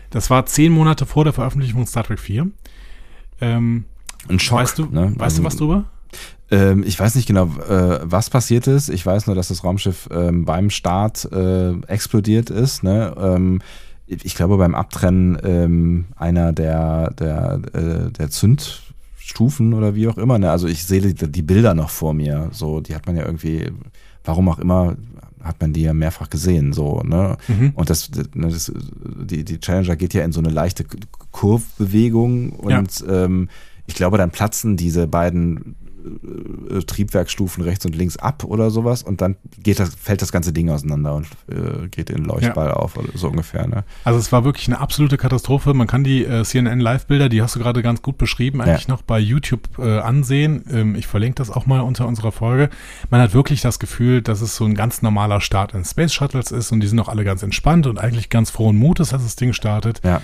Das 0.10 0.30
war 0.30 0.46
zehn 0.46 0.72
Monate 0.72 1.06
vor 1.06 1.24
der 1.24 1.34
Veröffentlichung 1.34 1.82
von 1.82 1.88
Star 1.88 2.04
Trek 2.04 2.20
4. 2.20 2.48
Ähm, 3.42 3.86
Ein 4.30 4.40
Schock. 4.40 4.60
weißt 4.60 4.78
du, 4.80 4.86
ne? 4.86 5.12
weißt 5.16 5.22
Also, 5.22 5.42
du 5.42 5.46
was 5.48 5.56
drüber? 5.58 5.86
Ähm, 6.50 6.84
ich 6.86 7.00
weiß 7.00 7.16
nicht 7.16 7.28
genau, 7.28 7.46
äh, 7.70 8.00
was 8.04 8.30
passiert 8.30 8.68
ist. 8.68 8.90
Ich 8.90 9.06
weiß 9.06 9.28
nur, 9.28 9.36
dass 9.36 9.50
das 9.50 9.64
Raumschiff 9.64 10.08
ähm, 10.12 10.46
beim 10.46 10.70
Start 10.70 11.30
äh, 11.32 11.74
explodiert 11.88 12.50
ist. 12.50 12.84
Ne? 12.84 13.14
Ähm, 13.20 13.60
ich 14.08 14.36
glaube, 14.36 14.58
beim 14.58 14.74
Abtrennen 14.74 15.38
ähm, 15.44 16.06
einer 16.16 16.54
der, 16.54 17.12
der, 17.12 17.60
äh, 17.74 18.12
der 18.12 18.30
Stufen 19.18 19.74
oder 19.74 19.96
wie 19.96 20.08
auch 20.08 20.18
immer. 20.18 20.40
Ne? 20.40 20.50
Also 20.50 20.68
ich 20.68 20.86
sehe 20.86 21.02
die, 21.02 21.14
die 21.14 21.42
Bilder 21.42 21.74
noch 21.74 21.90
vor 21.90 22.14
mir. 22.14 22.50
So, 22.54 22.80
die 22.80 22.96
hat 22.96 23.06
man 23.06 23.18
ja 23.18 23.26
irgendwie, 23.26 23.70
warum 24.24 24.48
auch 24.48 24.60
immer, 24.60 24.96
hat 25.44 25.60
man 25.60 25.74
die 25.74 25.82
ja 25.82 25.94
mehrfach 25.94 26.30
gesehen. 26.30 26.72
So, 26.72 27.02
ne? 27.04 27.36
Mhm. 27.50 27.72
Und 27.76 27.90
das, 27.90 28.10
ne, 28.34 28.48
das, 28.48 28.72
die, 28.74 29.44
die 29.44 29.60
Challenger 29.60 29.98
geht 29.98 30.14
ja 30.14 30.24
in 30.24 30.32
so 30.32 30.40
eine 30.40 30.50
leichte 30.50 30.86
Kurvbewegung 31.32 32.52
und 32.52 33.04
ähm, 33.10 33.50
ich 33.86 33.96
glaube, 33.96 34.18
dann 34.18 34.32
platzen 34.32 34.76
diese 34.76 35.08
beiden 35.08 35.76
äh, 36.70 36.80
Triebwerkstufen 36.84 37.64
rechts 37.64 37.86
und 37.86 37.96
links 37.96 38.18
ab 38.18 38.44
oder 38.44 38.72
sowas 38.72 39.04
und 39.04 39.22
dann 39.22 39.36
geht 39.62 39.80
das, 39.80 39.96
fällt 39.96 40.22
das 40.22 40.32
ganze 40.32 40.54
Ding 40.54 40.70
auseinander 40.70 41.16
und 41.16 41.28
äh, 41.50 41.88
geht 41.90 42.10
in 42.10 42.24
Leuchtball 42.26 42.72
auf 42.72 42.98
oder 42.98 43.10
so 43.16 43.30
ungefähr. 43.30 43.68
Ne? 43.68 43.84
Also 44.04 44.20
es 44.20 44.32
war 44.32 44.44
wirklich 44.46 44.68
eine 44.68 44.80
absolute 44.80 45.18
Katastrophe. 45.18 45.74
Man 45.74 45.88
kann 45.88 46.04
die 46.04 46.26
äh, 46.26 46.44
CNN 46.44 46.80
Live-Bilder, 46.80 47.30
die 47.30 47.42
hast 47.42 47.56
du 47.56 47.60
gerade 47.60 47.82
ganz 47.82 48.02
gut 48.02 48.18
beschrieben, 48.18 48.62
eigentlich 48.62 48.88
Ja. 48.88 48.94
noch 48.94 49.02
bei 49.02 49.20
YouTube 49.20 49.68
äh, 49.80 50.00
ansehen. 50.00 50.64
Ähm, 50.72 50.96
ich 50.96 51.08
verlinke 51.08 51.36
das 51.36 51.50
auch 51.52 51.66
mal 51.66 51.82
unter 51.82 52.08
unserer 52.08 52.32
Folge. 52.32 52.70
Man 53.10 53.22
hat 53.22 53.34
wirklich 53.34 53.62
das 53.62 53.80
Gefühl, 53.80 54.22
dass 54.22 54.42
es 54.42 54.56
so 54.56 54.66
ein 54.66 54.76
ganz 54.76 55.02
normaler 55.02 55.42
Start 55.42 55.74
in 55.74 55.84
Space 55.86 56.14
Shuttles 56.14 56.52
ist 56.52 56.72
und 56.72 56.80
die 56.82 56.88
sind 56.88 57.00
auch 57.00 57.10
alle 57.10 57.24
ganz 57.24 57.44
entspannt 57.44 57.88
und 57.88 58.00
eigentlich 58.00 58.30
ganz 58.30 58.50
frohen 58.50 58.78
Mutes, 58.78 59.14
als 59.14 59.24
das 59.24 59.36
Ding 59.36 59.54
startet. 59.54 60.02
Ja. 60.04 60.22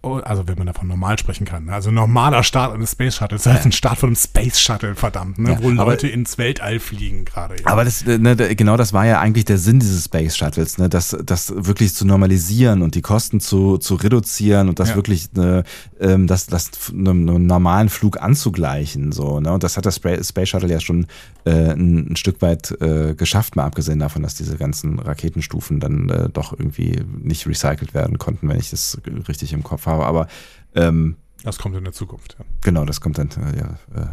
Oh, 0.00 0.18
Also 0.18 0.46
wenn 0.46 0.56
man 0.56 0.68
davon 0.68 0.86
normal 0.86 1.18
sprechen 1.18 1.44
kann. 1.44 1.64
ne? 1.64 1.72
Also 1.72 1.90
normaler 1.90 2.44
Start 2.44 2.72
eines 2.72 2.92
Space 2.92 3.16
Shuttles. 3.16 3.42
Das 3.42 3.52
heißt 3.52 3.66
ein 3.66 3.72
Start 3.72 3.98
von 3.98 4.10
einem 4.10 4.16
Space 4.16 4.60
Shuttle, 4.60 4.94
verdammt, 4.94 5.38
ne? 5.40 5.50
Ja, 5.50 5.58
wo 5.62 5.70
aber- 5.70 5.86
Leute 5.90 6.06
ins 6.06 6.38
Weltall 6.38 6.78
fliegen 6.78 7.24
gerade. 7.24 7.56
Ja. 7.60 7.66
Aber 7.66 7.84
das, 7.84 8.04
ne, 8.06 8.36
da- 8.36 8.54
genau 8.54 8.76
das 8.76 8.92
war 8.92 9.06
ja 9.06 9.18
eigentlich 9.18 9.44
der 9.46 9.58
Sinn 9.58 9.80
dieses 9.80 10.04
Space 10.04 10.36
Shuttles, 10.36 10.78
ne, 10.78 10.88
das, 10.88 11.16
das 11.24 11.52
wirklich 11.52 11.94
zu 11.94 12.04
normalisieren 12.06 12.82
und 12.82 12.94
die 12.94 13.02
Kosten 13.02 13.40
zu, 13.40 13.76
zu 13.78 13.96
reduzieren 13.96 14.68
und 14.68 14.78
das 14.78 14.90
Ja. 14.90 14.94
wirklich 14.94 15.32
ne, 15.32 15.64
ähm, 15.98 16.28
das, 16.28 16.46
das 16.46 16.70
einem, 16.92 17.28
einem 17.28 17.46
normalen 17.46 17.88
Flug 17.88 18.22
anzugleichen. 18.22 19.10
So, 19.10 19.40
ne? 19.40 19.52
Und 19.52 19.64
das 19.64 19.76
hat 19.76 19.84
das 19.84 19.96
Space 19.96 20.48
Shuttle 20.48 20.70
ja 20.70 20.78
schon 20.78 21.08
äh, 21.44 21.72
ein, 21.72 22.12
ein 22.12 22.16
Stück 22.16 22.40
weit 22.40 22.70
äh, 22.80 23.14
geschafft, 23.16 23.56
mal 23.56 23.64
abgesehen 23.64 23.98
davon, 23.98 24.22
dass 24.22 24.36
diese 24.36 24.56
ganzen 24.58 25.00
Raketenstufen 25.00 25.80
dann 25.80 26.08
äh, 26.08 26.28
doch 26.28 26.52
irgendwie 26.52 27.02
nicht 27.20 27.48
recycelt 27.48 27.94
werden 27.94 28.18
konnten, 28.18 28.48
wenn 28.48 28.60
ich 28.60 28.70
das 28.70 28.96
richtig 29.28 29.52
im 29.52 29.64
Kopf 29.64 29.87
habe. 29.88 30.06
Aber 30.06 30.28
ähm, 30.76 31.16
Das 31.42 31.58
kommt 31.58 31.74
in 31.76 31.82
der 31.84 31.92
Zukunft. 31.92 32.36
Ja. 32.38 32.44
genau, 32.62 32.84
das 32.84 33.00
kommt 33.00 33.18
dann 33.18 33.28
äh, 33.30 33.58
ja, 33.58 34.00
äh, 34.00 34.06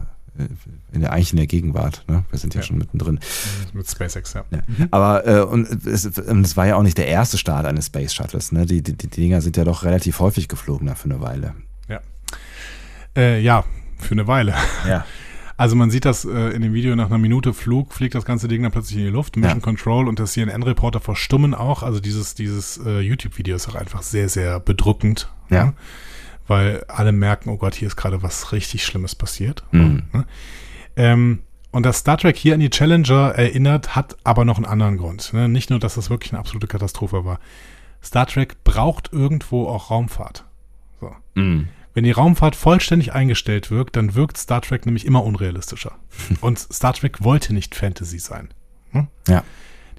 in 0.91 0.99
der, 1.01 1.13
eigentlich 1.13 1.31
in 1.31 1.37
der 1.37 1.47
Gegenwart. 1.47 2.03
Ne? 2.07 2.25
Wir 2.29 2.39
sind 2.39 2.53
ja, 2.55 2.61
Ja. 2.61 2.67
schon 2.67 2.77
mittendrin. 2.77 3.19
Mit 3.73 3.89
SpaceX, 3.89 4.33
ja. 4.33 4.43
Ja. 4.51 4.59
Aber 4.91 5.25
äh, 5.27 5.41
und 5.41 5.85
es, 5.85 6.03
es 6.05 6.57
war 6.57 6.65
ja 6.67 6.75
auch 6.75 6.83
nicht 6.83 6.97
der 6.97 7.07
erste 7.07 7.37
Start 7.37 7.65
eines 7.65 7.85
Space 7.85 8.13
Shuttles. 8.13 8.51
Ne? 8.51 8.65
Die, 8.65 8.81
die, 8.81 8.97
die 8.97 9.07
Dinger 9.07 9.39
sind 9.41 9.55
ja 9.55 9.63
doch 9.63 9.83
relativ 9.83 10.19
häufig 10.19 10.47
geflogen 10.49 10.87
da 10.87 10.95
für 10.95 11.05
eine 11.05 11.21
Weile. 11.21 11.53
Ja. 11.87 12.01
Äh, 13.15 13.39
ja, 13.41 13.63
für 13.97 14.11
eine 14.13 14.27
Weile. 14.27 14.53
Ja. 14.87 15.05
Also 15.57 15.75
man 15.75 15.89
sieht 15.89 16.05
das 16.05 16.25
äh, 16.25 16.49
in 16.49 16.61
dem 16.61 16.73
Video 16.73 16.95
nach 16.95 17.05
einer 17.05 17.17
Minute 17.17 17.53
Flug, 17.53 17.93
fliegt 17.93 18.13
das 18.13 18.25
ganze 18.25 18.47
Ding 18.47 18.63
dann 18.63 18.71
plötzlich 18.71 18.97
in 18.97 19.05
die 19.05 19.11
Luft. 19.11 19.37
Mission 19.37 19.59
Ja. 19.59 19.63
Control 19.63 20.07
und 20.07 20.19
der 20.19 20.25
CNN-Reporter 20.25 20.99
verstummen 20.99 21.53
auch. 21.53 21.81
Also 21.81 21.99
dieses, 21.99 22.35
dieses 22.35 22.77
äh, 22.85 22.99
YouTube-Video 22.99 23.55
ist 23.55 23.69
auch 23.69 23.75
einfach 23.75 24.01
sehr, 24.01 24.27
sehr 24.27 24.59
bedrückend. 24.59 25.31
Ja. 25.49 25.67
ne? 25.67 25.73
Weil 26.47 26.83
alle 26.87 27.11
merken, 27.11 27.49
oh 27.49 27.57
Gott, 27.57 27.73
hier 27.73 27.87
ist 27.87 27.95
gerade 27.95 28.21
was 28.21 28.51
richtig 28.51 28.85
Schlimmes 28.85 29.15
passiert. 29.15 29.63
Mhm. 29.71 30.03
Ne? 30.11 30.25
Ähm, 30.97 31.39
und 31.71 31.85
dass 31.85 31.99
Star 31.99 32.17
Trek 32.17 32.37
hier 32.37 32.53
an 32.53 32.59
die 32.59 32.69
Challenger 32.69 33.33
erinnert, 33.35 33.95
hat 33.95 34.15
aber 34.23 34.45
noch 34.45 34.57
einen 34.57 34.65
anderen 34.65 34.97
Grund. 34.97 35.33
Ne? 35.33 35.49
Nicht 35.49 35.69
nur, 35.69 35.79
dass 35.79 35.95
das 35.95 36.09
wirklich 36.09 36.31
eine 36.33 36.39
absolute 36.39 36.67
Katastrophe 36.67 37.25
war. 37.25 37.39
Star 38.03 38.27
Trek 38.27 38.63
braucht 38.63 39.11
irgendwo 39.11 39.67
auch 39.67 39.89
Raumfahrt. 39.89 40.45
So. 40.99 41.11
Mhm. 41.33 41.69
Wenn 41.95 42.03
die 42.03 42.11
Raumfahrt 42.11 42.57
vollständig 42.57 43.13
eingestellt 43.13 43.71
wirkt, 43.71 43.95
dann 43.95 44.15
wirkt 44.15 44.37
Star 44.37 44.61
Trek 44.61 44.85
nämlich 44.85 45.05
immer 45.05 45.23
unrealistischer. 45.23 45.93
Und 46.41 46.59
Star 46.59 46.93
Trek 46.93 47.23
wollte 47.23 47.53
nicht 47.53 47.73
Fantasy 47.73 48.19
sein. 48.19 48.49
Hm? 48.91 49.07
Ja. 49.27 49.43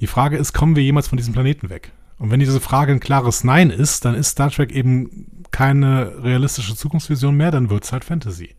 Die 0.00 0.06
Frage 0.06 0.36
ist, 0.36 0.52
kommen 0.52 0.76
wir 0.76 0.82
jemals 0.82 1.08
von 1.08 1.16
diesem 1.16 1.32
Planeten 1.32 1.70
weg? 1.70 1.92
Und 2.18 2.30
wenn 2.30 2.38
diese 2.38 2.60
Frage 2.60 2.92
ein 2.92 3.00
klares 3.00 3.44
Nein 3.44 3.70
ist, 3.70 4.04
dann 4.04 4.14
ist 4.14 4.28
Star 4.28 4.50
Trek 4.50 4.72
eben 4.72 5.44
keine 5.50 6.22
realistische 6.22 6.76
Zukunftsvision 6.76 7.34
mehr, 7.34 7.50
dann 7.50 7.70
wird 7.70 7.84
es 7.84 7.92
halt 7.92 8.04
Fantasy. 8.04 8.54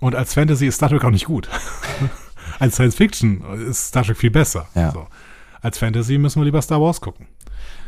Und 0.00 0.14
als 0.14 0.34
Fantasy 0.34 0.66
ist 0.66 0.76
Star 0.76 0.90
Trek 0.90 1.04
auch 1.04 1.10
nicht 1.10 1.24
gut. 1.24 1.48
als 2.58 2.74
Science 2.74 2.96
Fiction 2.96 3.42
ist 3.66 3.88
Star 3.88 4.04
Trek 4.04 4.18
viel 4.18 4.30
besser. 4.30 4.68
Ja. 4.74 4.92
So. 4.92 5.06
Als 5.62 5.78
Fantasy 5.78 6.18
müssen 6.18 6.40
wir 6.40 6.44
lieber 6.44 6.60
Star 6.60 6.82
Wars 6.82 7.00
gucken. 7.00 7.28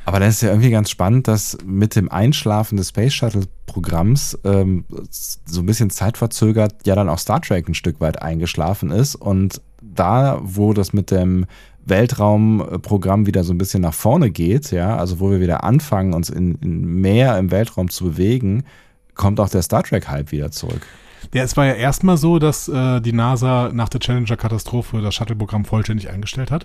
Aber 0.09 0.21
dann 0.21 0.31
ist 0.31 0.41
ja 0.41 0.49
irgendwie 0.49 0.71
ganz 0.71 0.89
spannend, 0.89 1.29
dass 1.29 1.59
mit 1.67 1.95
dem 1.95 2.11
Einschlafen 2.11 2.79
des 2.79 2.89
Space 2.89 3.13
Shuttle 3.13 3.43
Programms 3.67 4.39
ähm, 4.43 4.87
so 5.11 5.61
ein 5.61 5.67
bisschen 5.67 5.91
zeitverzögert 5.91 6.87
ja 6.87 6.95
dann 6.95 7.11
auch 7.11 7.19
Star 7.19 7.43
Trek 7.43 7.69
ein 7.69 7.75
Stück 7.75 8.01
weit 8.01 8.23
eingeschlafen 8.23 8.91
ist 8.91 9.17
und 9.17 9.61
da, 9.83 10.41
wo 10.43 10.73
das 10.73 10.95
mit 10.95 11.11
dem 11.11 11.45
Weltraumprogramm 11.85 13.27
wieder 13.27 13.45
so 13.45 13.53
ein 13.53 13.59
bisschen 13.59 13.83
nach 13.83 13.93
vorne 13.93 14.31
geht, 14.31 14.71
ja, 14.71 14.97
also 14.97 15.21
wo 15.21 15.31
wir 15.31 15.41
wieder 15.41 15.63
anfangen, 15.63 16.15
uns 16.15 16.31
in, 16.31 16.55
in 16.63 16.87
mehr 16.87 17.37
im 17.37 17.51
Weltraum 17.51 17.91
zu 17.91 18.05
bewegen, 18.05 18.65
kommt 19.15 19.39
auch 19.41 19.51
der 19.51 19.61
Star 19.61 19.83
Trek 19.83 20.09
Hype 20.09 20.33
wieder 20.33 20.51
zurück. 20.51 20.87
Ja, 21.35 21.43
es 21.43 21.55
war 21.59 21.67
ja 21.67 21.75
erstmal 21.75 22.17
so, 22.17 22.39
dass 22.39 22.67
äh, 22.67 23.03
die 23.03 23.13
NASA 23.13 23.73
nach 23.75 23.91
der 23.91 24.01
Challenger-Katastrophe 24.01 25.03
das 25.03 25.15
Shuttle-Programm 25.15 25.67
vollständig 25.67 26.09
eingestellt 26.09 26.51
hat. 26.51 26.65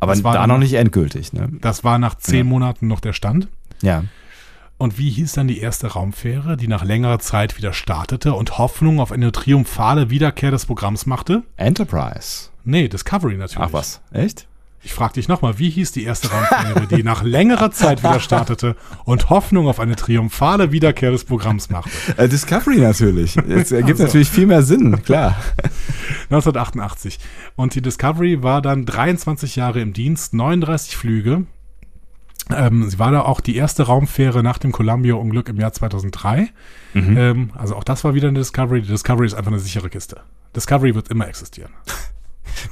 Aber 0.00 0.12
Das 0.12 0.24
war 0.24 0.34
da 0.34 0.46
noch 0.46 0.58
nicht 0.58 0.74
endgültig, 0.74 1.32
ne? 1.32 1.48
Das 1.60 1.84
war 1.84 1.98
nach 1.98 2.14
zehn 2.16 2.38
Ja. 2.38 2.44
Monaten 2.44 2.86
noch 2.86 3.00
der 3.00 3.12
Stand. 3.12 3.48
Ja. 3.82 4.04
Und 4.76 4.98
wie 4.98 5.10
hieß 5.10 5.32
dann 5.32 5.48
die 5.48 5.58
erste 5.60 5.88
Raumfähre, 5.88 6.56
die 6.56 6.68
nach 6.68 6.84
längerer 6.84 7.18
Zeit 7.18 7.56
wieder 7.58 7.72
startete 7.72 8.34
und 8.34 8.58
Hoffnung 8.58 9.00
auf 9.00 9.10
eine 9.12 9.32
triumphale 9.32 10.08
Wiederkehr 10.10 10.50
des 10.50 10.66
Programms 10.66 11.04
machte? 11.06 11.42
Enterprise. 11.56 12.48
Nee, 12.64 12.88
Discovery 12.88 13.36
natürlich. 13.36 13.68
Ach 13.68 13.72
was, 13.72 14.00
echt? 14.12 14.47
Ich 14.82 14.94
frage 14.94 15.14
dich 15.14 15.26
nochmal, 15.28 15.58
wie 15.58 15.70
hieß 15.70 15.92
die 15.92 16.04
erste 16.04 16.30
Raumfähre, 16.30 16.86
die 16.86 17.02
nach 17.02 17.22
längerer 17.24 17.72
Zeit 17.72 18.02
wieder 18.02 18.20
startete 18.20 18.76
und 19.04 19.28
Hoffnung 19.28 19.66
auf 19.66 19.80
eine 19.80 19.96
triumphale 19.96 20.70
Wiederkehr 20.70 21.10
des 21.10 21.24
Programms 21.24 21.68
machte? 21.68 21.90
Äh, 22.16 22.28
Discovery 22.28 22.78
natürlich. 22.78 23.36
Es 23.36 23.72
ergibt 23.72 23.96
Ach 23.96 23.98
so. 23.98 24.04
natürlich 24.04 24.30
viel 24.30 24.46
mehr 24.46 24.62
Sinn, 24.62 25.02
klar. 25.02 25.36
1988. 26.30 27.18
Und 27.56 27.74
die 27.74 27.82
Discovery 27.82 28.42
war 28.42 28.62
dann 28.62 28.86
23 28.86 29.56
Jahre 29.56 29.80
im 29.80 29.92
Dienst, 29.92 30.32
39 30.34 30.96
Flüge. 30.96 31.46
Ähm, 32.54 32.88
sie 32.88 32.98
war 32.98 33.10
da 33.10 33.22
auch 33.22 33.40
die 33.40 33.56
erste 33.56 33.82
Raumfähre 33.82 34.42
nach 34.42 34.58
dem 34.58 34.72
Columbia-Unglück 34.72 35.48
im 35.48 35.58
Jahr 35.58 35.72
2003. 35.72 36.48
Ähm, 36.94 37.50
also 37.54 37.76
auch 37.76 37.84
das 37.84 38.04
war 38.04 38.14
wieder 38.14 38.28
eine 38.28 38.38
Discovery. 38.38 38.80
Die 38.82 38.88
Discovery 38.88 39.26
ist 39.26 39.34
einfach 39.34 39.50
eine 39.50 39.60
sichere 39.60 39.90
Kiste. 39.90 40.20
Discovery 40.56 40.94
wird 40.94 41.08
immer 41.08 41.28
existieren. 41.28 41.72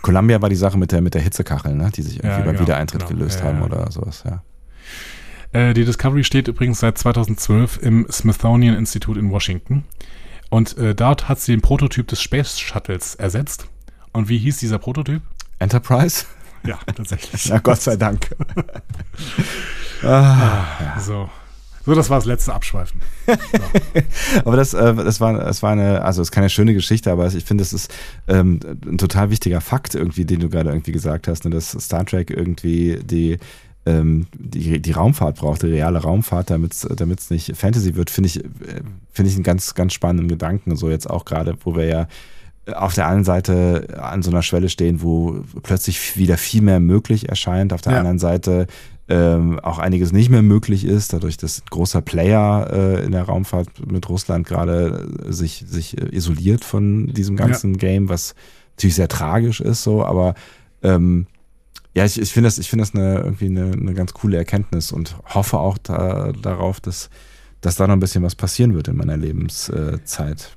Columbia 0.02 0.40
war 0.42 0.48
die 0.48 0.56
Sache 0.56 0.78
mit 0.78 0.92
der, 0.92 1.00
mit 1.00 1.14
der 1.14 1.22
Hitzekachel, 1.22 1.74
ne? 1.74 1.90
die 1.94 2.02
sich 2.02 2.16
irgendwie 2.16 2.28
Ja, 2.30 2.38
beim 2.38 2.46
genau, 2.48 2.60
Wiedereintritt 2.60 3.06
genau. 3.06 3.18
gelöst 3.18 3.40
Ja, 3.40 3.46
haben 3.46 3.58
ja. 3.58 3.64
oder 3.64 3.90
sowas, 3.90 4.24
ja. 4.24 4.42
Äh, 5.52 5.74
die 5.74 5.84
Discovery 5.84 6.24
steht 6.24 6.48
übrigens 6.48 6.80
seit 6.80 6.98
2012 6.98 7.78
im 7.82 8.06
Smithsonian 8.10 8.76
Institute 8.76 9.18
in 9.18 9.30
Washington. 9.30 9.84
Und 10.50 10.76
äh, 10.78 10.94
dort 10.94 11.28
hat 11.28 11.40
sie 11.40 11.52
den 11.52 11.60
Prototyp 11.60 12.06
des 12.08 12.20
Space 12.20 12.58
Shuttles 12.58 13.14
ersetzt. 13.14 13.68
Und 14.12 14.28
wie 14.28 14.38
hieß 14.38 14.58
dieser 14.58 14.78
Prototyp? 14.78 15.22
Enterprise? 15.58 16.26
Ja, 16.64 16.78
tatsächlich. 16.94 17.44
Ja, 17.46 17.58
Gott 17.58 17.80
sei 17.80 17.96
Dank. 17.96 18.34
So. 21.00 21.30
So, 21.86 21.94
das 21.94 22.10
war 22.10 22.18
das 22.18 22.26
letzte 22.26 22.52
Abschweifen. 22.52 23.00
Aber 24.44 24.56
das, 24.56 24.74
äh, 24.74 24.94
das 24.94 25.20
war, 25.20 25.32
das 25.34 25.62
war 25.62 25.72
eine, 25.72 26.02
also 26.02 26.20
es 26.20 26.28
ist 26.28 26.32
keine 26.32 26.50
schöne 26.50 26.74
Geschichte, 26.74 27.10
aber 27.12 27.26
ich 27.32 27.44
finde, 27.44 27.62
es 27.62 27.72
ist 27.72 27.94
ähm, 28.26 28.60
ein 28.86 28.98
total 28.98 29.30
wichtiger 29.30 29.60
Fakt 29.60 29.94
irgendwie, 29.94 30.24
den 30.24 30.40
du 30.40 30.48
gerade 30.48 30.70
irgendwie 30.70 30.92
gesagt 30.92 31.28
hast, 31.28 31.44
ne, 31.44 31.50
dass 31.50 31.70
Star 31.70 32.04
Trek 32.04 32.30
irgendwie 32.30 32.98
die 33.02 33.38
ähm, 33.86 34.26
die, 34.36 34.82
die 34.82 34.90
Raumfahrt 34.92 35.36
braucht, 35.36 35.62
die 35.62 35.68
reale 35.68 36.00
Raumfahrt, 36.00 36.50
damit 36.50 36.72
es 36.74 37.30
nicht 37.30 37.56
Fantasy 37.56 37.94
wird, 37.94 38.10
finde 38.10 38.26
ich, 38.26 38.44
äh, 38.44 38.48
finde 39.12 39.30
ich 39.30 39.36
einen 39.36 39.44
ganz, 39.44 39.74
ganz 39.74 39.92
spannenden 39.92 40.26
Gedanken. 40.26 40.74
So 40.74 40.90
jetzt 40.90 41.08
auch 41.08 41.24
gerade, 41.24 41.56
wo 41.62 41.76
wir 41.76 41.84
ja 41.86 42.08
auf 42.74 42.94
der 42.94 43.06
einen 43.06 43.22
Seite 43.22 43.86
an 44.02 44.22
so 44.24 44.30
einer 44.32 44.42
Schwelle 44.42 44.68
stehen, 44.70 45.02
wo 45.02 45.40
plötzlich 45.62 46.16
wieder 46.16 46.36
viel 46.36 46.62
mehr 46.62 46.80
möglich 46.80 47.28
erscheint, 47.28 47.72
auf 47.72 47.80
der 47.80 47.92
Ja. 47.92 47.98
anderen 47.98 48.18
Seite 48.18 48.66
ähm, 49.08 49.60
auch 49.60 49.78
einiges 49.78 50.12
nicht 50.12 50.30
mehr 50.30 50.42
möglich 50.42 50.84
ist, 50.84 51.12
dadurch, 51.12 51.36
dass 51.36 51.60
ein 51.60 51.70
großer 51.70 52.02
Player 52.02 52.68
äh, 52.72 53.04
in 53.04 53.12
der 53.12 53.22
Raumfahrt 53.22 53.86
mit 53.86 54.08
Russland 54.08 54.46
gerade 54.46 55.06
äh, 55.24 55.32
sich, 55.32 55.64
sich 55.66 55.96
äh, 55.96 56.14
isoliert 56.14 56.64
von 56.64 57.06
diesem 57.08 57.36
ganzen 57.36 57.76
Game, 57.76 58.08
was 58.08 58.34
natürlich 58.74 58.96
sehr 58.96 59.08
tragisch 59.08 59.60
ist, 59.60 59.84
so, 59.84 60.04
aber 60.04 60.34
ähm, 60.82 61.26
ja, 61.94 62.04
ich, 62.04 62.20
ich 62.20 62.32
finde 62.32 62.48
das, 62.48 62.58
ich 62.58 62.68
finde 62.68 62.82
das 62.82 62.94
eine, 62.94 63.20
irgendwie 63.20 63.46
eine, 63.46 63.72
eine 63.72 63.94
ganz 63.94 64.12
coole 64.12 64.36
Erkenntnis 64.36 64.92
und 64.92 65.16
hoffe 65.24 65.58
auch 65.58 65.78
da, 65.78 66.32
darauf, 66.32 66.80
dass, 66.80 67.08
dass 67.60 67.76
da 67.76 67.86
noch 67.86 67.94
ein 67.94 68.00
bisschen 68.00 68.22
was 68.22 68.34
passieren 68.34 68.74
wird 68.74 68.88
in 68.88 68.96
meiner 68.96 69.16
Lebenszeit. 69.16 70.56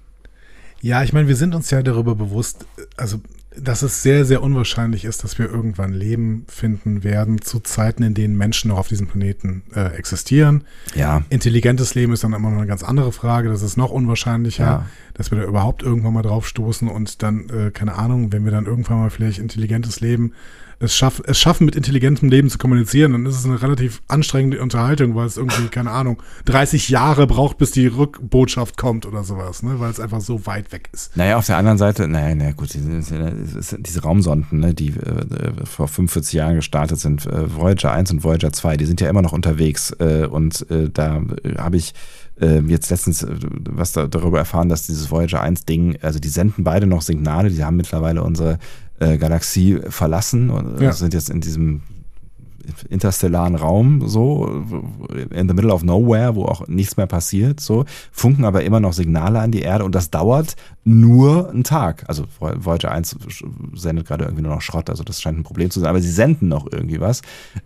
Ja, 0.82 1.04
ich 1.04 1.14
meine, 1.14 1.28
wir 1.28 1.36
sind 1.36 1.56
uns 1.56 1.70
ja 1.70 1.82
darüber 1.82 2.16
bewusst, 2.16 2.66
also 2.98 3.22
dass 3.62 3.82
es 3.82 4.02
sehr, 4.04 4.26
sehr 4.26 4.42
unwahrscheinlich 4.44 5.06
ist, 5.06 5.24
dass 5.24 5.38
wir 5.40 5.50
irgendwann 5.50 5.94
Leben 5.94 6.46
finden 6.48 7.04
werden 7.04 7.42
zu 7.42 7.60
Zeiten, 7.60 8.04
in 8.04 8.14
denen 8.14 8.38
Menschen 8.38 8.70
noch 8.70 8.78
auf 8.78 8.88
diesem 8.88 9.08
Planeten 9.08 9.64
äh, 9.76 9.96
existieren. 9.98 10.64
Ja. 10.96 11.24
Intelligentes 11.30 11.96
Leben 11.96 12.14
ist 12.14 12.24
dann 12.24 12.34
immer 12.34 12.50
noch 12.50 12.58
eine 12.58 12.68
ganz 12.68 12.84
andere 12.84 13.12
Frage. 13.12 13.50
Das 13.50 13.62
ist 13.62 13.78
noch 13.78 13.92
unwahrscheinlicher, 13.92 14.64
Ja. 14.64 14.86
dass 15.14 15.32
wir 15.32 15.40
da 15.40 15.46
überhaupt 15.46 15.84
irgendwann 15.84 16.14
mal 16.14 16.22
drauf 16.22 16.48
stoßen 16.48 16.88
und 16.88 17.22
dann, 17.24 17.50
äh, 17.50 17.72
keine 17.72 17.96
Ahnung, 17.96 18.32
wenn 18.32 18.46
wir 18.46 18.52
dann 18.52 18.66
irgendwann 18.66 19.00
mal 19.00 19.10
vielleicht 19.10 19.40
intelligentes 19.40 20.00
Leben 20.00 20.34
es, 20.80 20.96
schaff, 20.96 21.22
es 21.26 21.38
schaffen, 21.38 21.66
mit 21.66 21.76
intelligentem 21.76 22.30
Leben 22.30 22.50
zu 22.50 22.58
kommunizieren, 22.58 23.12
dann 23.12 23.26
ist 23.26 23.38
es 23.38 23.46
eine 23.46 23.62
relativ 23.62 24.02
anstrengende 24.08 24.62
Unterhaltung, 24.62 25.16
weil 25.16 25.28
es 25.28 25.38
irgendwie, 25.38 25.68
keine 25.72 25.92
Ahnung, 25.92 26.22
30 26.46 26.90
Jahre 26.90 27.28
braucht, 27.28 27.58
bis 27.58 27.72
die 27.72 27.88
Rückbotschaft 27.88 28.78
kommt 28.78 29.06
oder 29.06 29.24
sowas, 29.24 29.62
ne? 29.62 29.80
weil 29.80 29.92
es 29.92 30.00
einfach 30.00 30.22
so 30.22 30.46
weit 30.46 30.72
weg 30.72 30.90
ist. 30.94 31.16
Naja, 31.18 31.38
auf 31.38 31.46
der 31.46 31.58
anderen 31.58 31.78
Seite, 31.78 32.08
naja, 32.08 32.34
naja 32.34 32.52
gut, 32.52 32.74
die, 32.74 32.80
die, 32.80 33.84
diese 33.84 34.02
Raumsonden, 34.02 34.60
ne, 34.60 34.74
die 34.74 34.90
äh, 34.90 35.66
vor 35.66 35.88
45 35.88 36.34
Jahren 36.34 36.56
gestartet 36.56 37.00
sind, 37.00 37.26
äh, 37.26 37.54
Voyager 37.54 37.92
1 37.92 38.12
und 38.12 38.24
Voyager 38.24 38.52
2, 38.52 38.78
die 38.78 38.86
sind 38.86 39.02
ja 39.02 39.10
immer 39.10 39.22
noch 39.22 39.34
unterwegs. 39.34 39.92
Äh, 40.00 40.26
und 40.26 40.70
äh, 40.72 40.90
da 40.90 41.22
äh, 41.44 41.56
habe 41.58 41.78
ich 41.78 41.94
äh, 42.40 42.60
jetzt 42.60 42.90
letztens 42.90 43.24
äh, 43.24 43.36
was 43.70 43.92
da, 43.92 44.08
darüber 44.08 44.40
erfahren, 44.40 44.70
dass 44.70 44.88
dieses 44.88 45.12
Voyager 45.12 45.42
1 45.42 45.66
Ding, 45.66 45.98
also 46.02 46.20
die 46.20 46.30
senden 46.30 46.64
beide 46.64 46.88
noch 46.88 47.02
Signale, 47.02 47.50
die 47.50 47.64
haben 47.64 47.78
mittlerweile 47.78 48.24
unsere 48.24 48.60
äh, 49.00 49.18
Galaxie 49.18 49.80
verlassen 49.90 50.50
und 50.50 50.80
äh, 50.80 50.86
Ja. 50.86 50.92
sind 50.94 51.14
jetzt 51.14 51.30
in 51.30 51.42
diesem 51.42 51.82
interstellaren 52.88 53.56
Raum, 53.56 54.08
so 54.08 54.64
in 55.32 55.48
the 55.48 55.56
middle 55.56 55.74
of 55.74 55.84
nowhere, 55.84 56.36
wo 56.36 56.46
auch 56.46 56.68
nichts 56.68 56.98
mehr 56.98 57.08
passiert, 57.08 57.60
so 57.60 57.86
funken 58.12 58.46
aber 58.46 58.64
immer 58.64 58.80
noch 58.80 58.94
Signale 58.94 59.40
an 59.40 59.52
die 59.52 59.62
Erde 59.64 59.86
und 59.86 59.96
das 59.96 60.12
dauert 60.12 60.56
nur 60.84 61.50
einen 61.50 61.64
Tag. 61.64 62.04
Also 62.08 62.26
Voyager 62.40 62.92
1 62.92 63.18
sendet 63.74 64.08
gerade 64.08 64.26
irgendwie 64.26 64.44
nur 64.44 64.54
noch 64.54 64.62
Schrott, 64.62 64.90
also 64.92 65.04
das 65.04 65.20
scheint 65.20 65.40
ein 65.40 65.44
Problem 65.44 65.72
zu 65.72 65.80
sein, 65.80 65.90
aber 65.90 66.00
sie 66.00 66.12
senden 66.12 66.48
noch 66.48 66.68
irgendwie 66.72 67.00
was, 67.00 67.22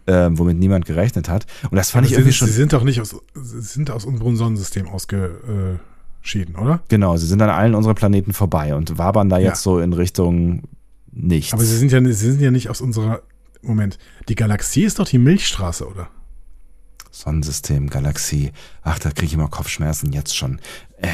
äh, 0.05 0.29
womit 0.31 0.57
niemand 0.57 0.85
gerechnet 0.85 1.27
hat. 1.27 1.47
Und 1.69 1.75
das 1.75 1.89
fand 1.91 2.05
Aber 2.05 2.11
ich 2.11 2.13
irgendwie 2.13 2.31
sind- 2.31 2.37
schon. 2.37 2.47
sie 2.47 2.53
sind 2.53 2.71
doch 2.71 2.83
nicht 2.85 3.01
aus, 3.01 3.13
sie 3.33 3.61
sind 3.61 3.91
aus 3.91 4.05
unserem 4.05 4.37
Sonnensystem 4.37 4.87
ausgeschieden, 4.87 6.55
oder? 6.61 6.79
Genau, 6.87 7.17
sie 7.17 7.27
sind 7.27 7.41
an 7.41 7.49
allen 7.49 7.75
unseren 7.75 7.95
Planeten 7.95 8.31
vorbei 8.31 8.73
und 8.73 8.97
wabern 8.97 9.27
da 9.27 9.37
Ja. 9.37 9.49
jetzt 9.49 9.63
so 9.63 9.79
in 9.79 9.91
Richtung 9.91 10.63
nichts. 11.13 11.53
Aber 11.53 11.63
sie 11.63 11.77
sind 11.77 11.91
ja, 11.91 12.01
sie 12.03 12.13
sind 12.13 12.41
ja 12.41 12.51
nicht 12.51 12.69
aus 12.69 12.81
unserer, 12.81 13.21
Moment, 13.61 13.97
die 14.29 14.35
Galaxie 14.35 14.83
ist 14.83 14.99
doch 14.99 15.07
die 15.07 15.17
Milchstraße, 15.17 15.87
oder? 15.87 16.09
Sonnensystem, 17.11 17.89
Galaxie. 17.89 18.51
Ach, 18.81 18.97
da 18.99 19.11
kriege 19.11 19.27
ich 19.27 19.33
immer 19.33 19.47
Kopfschmerzen 19.47 20.11
jetzt 20.13 20.35
schon. 20.35 20.59
Äh, 20.97 21.07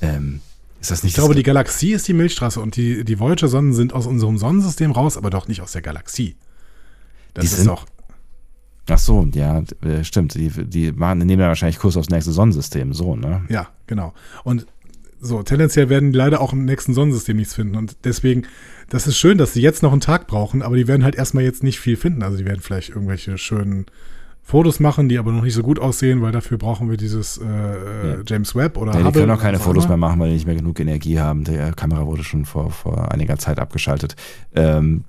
ähm, 0.00 0.40
ist 0.80 0.90
das 0.90 1.02
nicht 1.02 1.12
Ich 1.12 1.16
glaube, 1.16 1.34
die 1.34 1.42
Galaxie 1.42 1.92
ist 1.92 2.08
die 2.08 2.14
Milchstraße 2.14 2.60
und 2.60 2.76
die, 2.76 3.04
die 3.04 3.18
Voyager-Sonnen 3.18 3.72
sind 3.74 3.92
aus 3.92 4.06
unserem 4.06 4.38
Sonnensystem 4.38 4.92
raus, 4.92 5.16
aber 5.16 5.30
doch 5.30 5.48
nicht 5.48 5.60
aus 5.60 5.72
der 5.72 5.82
Galaxie. 5.82 6.36
Das 7.34 7.42
Die 7.44 7.50
ist 7.50 7.56
sind- 7.58 7.66
doch, 7.68 7.86
Ach 8.88 8.98
so, 8.98 9.26
ja, 9.34 9.64
äh, 9.82 10.04
stimmt. 10.04 10.34
Die, 10.34 10.48
die 10.48 10.92
machen, 10.92 11.18
nehmen 11.18 11.40
ja 11.42 11.48
wahrscheinlich 11.48 11.80
Kurs 11.80 11.96
aufs 11.96 12.08
nächste 12.08 12.30
Sonnensystem, 12.30 12.92
so, 12.92 13.16
ne? 13.16 13.44
ja, 13.48 13.68
genau. 13.88 14.14
Und 14.44 14.66
so, 15.20 15.42
tendenziell 15.42 15.88
werden 15.88 16.12
die 16.12 16.18
leider 16.18 16.40
auch 16.40 16.52
im 16.52 16.64
nächsten 16.64 16.94
Sonnensystem 16.94 17.36
nichts 17.36 17.54
finden. 17.54 17.74
Und 17.74 17.96
deswegen, 18.04 18.46
das 18.88 19.06
ist 19.06 19.16
schön, 19.18 19.38
dass 19.38 19.52
sie 19.52 19.62
jetzt 19.62 19.82
noch 19.82 19.92
einen 19.92 20.00
Tag 20.00 20.26
brauchen, 20.26 20.62
aber 20.62 20.76
die 20.76 20.86
werden 20.86 21.04
halt 21.04 21.14
erstmal 21.16 21.44
jetzt 21.44 21.62
nicht 21.62 21.80
viel 21.80 21.96
finden. 21.96 22.22
Also 22.22 22.36
die 22.38 22.44
werden 22.44 22.60
vielleicht 22.60 22.90
irgendwelche 22.90 23.36
schönen 23.38 23.86
Fotos 24.42 24.78
machen, 24.78 25.08
die 25.08 25.18
aber 25.18 25.32
noch 25.32 25.42
nicht 25.42 25.54
so 25.54 25.62
gut 25.64 25.80
aussehen, 25.80 26.22
weil 26.22 26.30
dafür 26.30 26.56
brauchen 26.56 26.88
wir 26.88 26.96
dieses 26.96 27.38
äh, 27.38 27.44
äh, 27.44 28.22
James 28.24 28.54
Webb 28.54 28.76
oder 28.76 28.92
Ja, 28.96 29.02
die 29.10 29.18
können 29.18 29.32
auch 29.32 29.40
keine 29.40 29.58
Fotos 29.58 29.88
mehr 29.88 29.96
machen, 29.96 30.20
weil 30.20 30.28
die 30.28 30.34
nicht 30.34 30.46
mehr 30.46 30.54
genug 30.54 30.78
Energie 30.78 31.18
haben. 31.18 31.42
Die 31.42 31.56
äh, 31.56 31.72
Kamera 31.72 32.06
wurde 32.06 32.22
schon 32.22 32.44
vor, 32.44 32.70
vor 32.70 33.10
einiger 33.10 33.38
Zeit 33.38 33.58
abgeschaltet. 33.58 34.14
Ähm, 34.54 35.02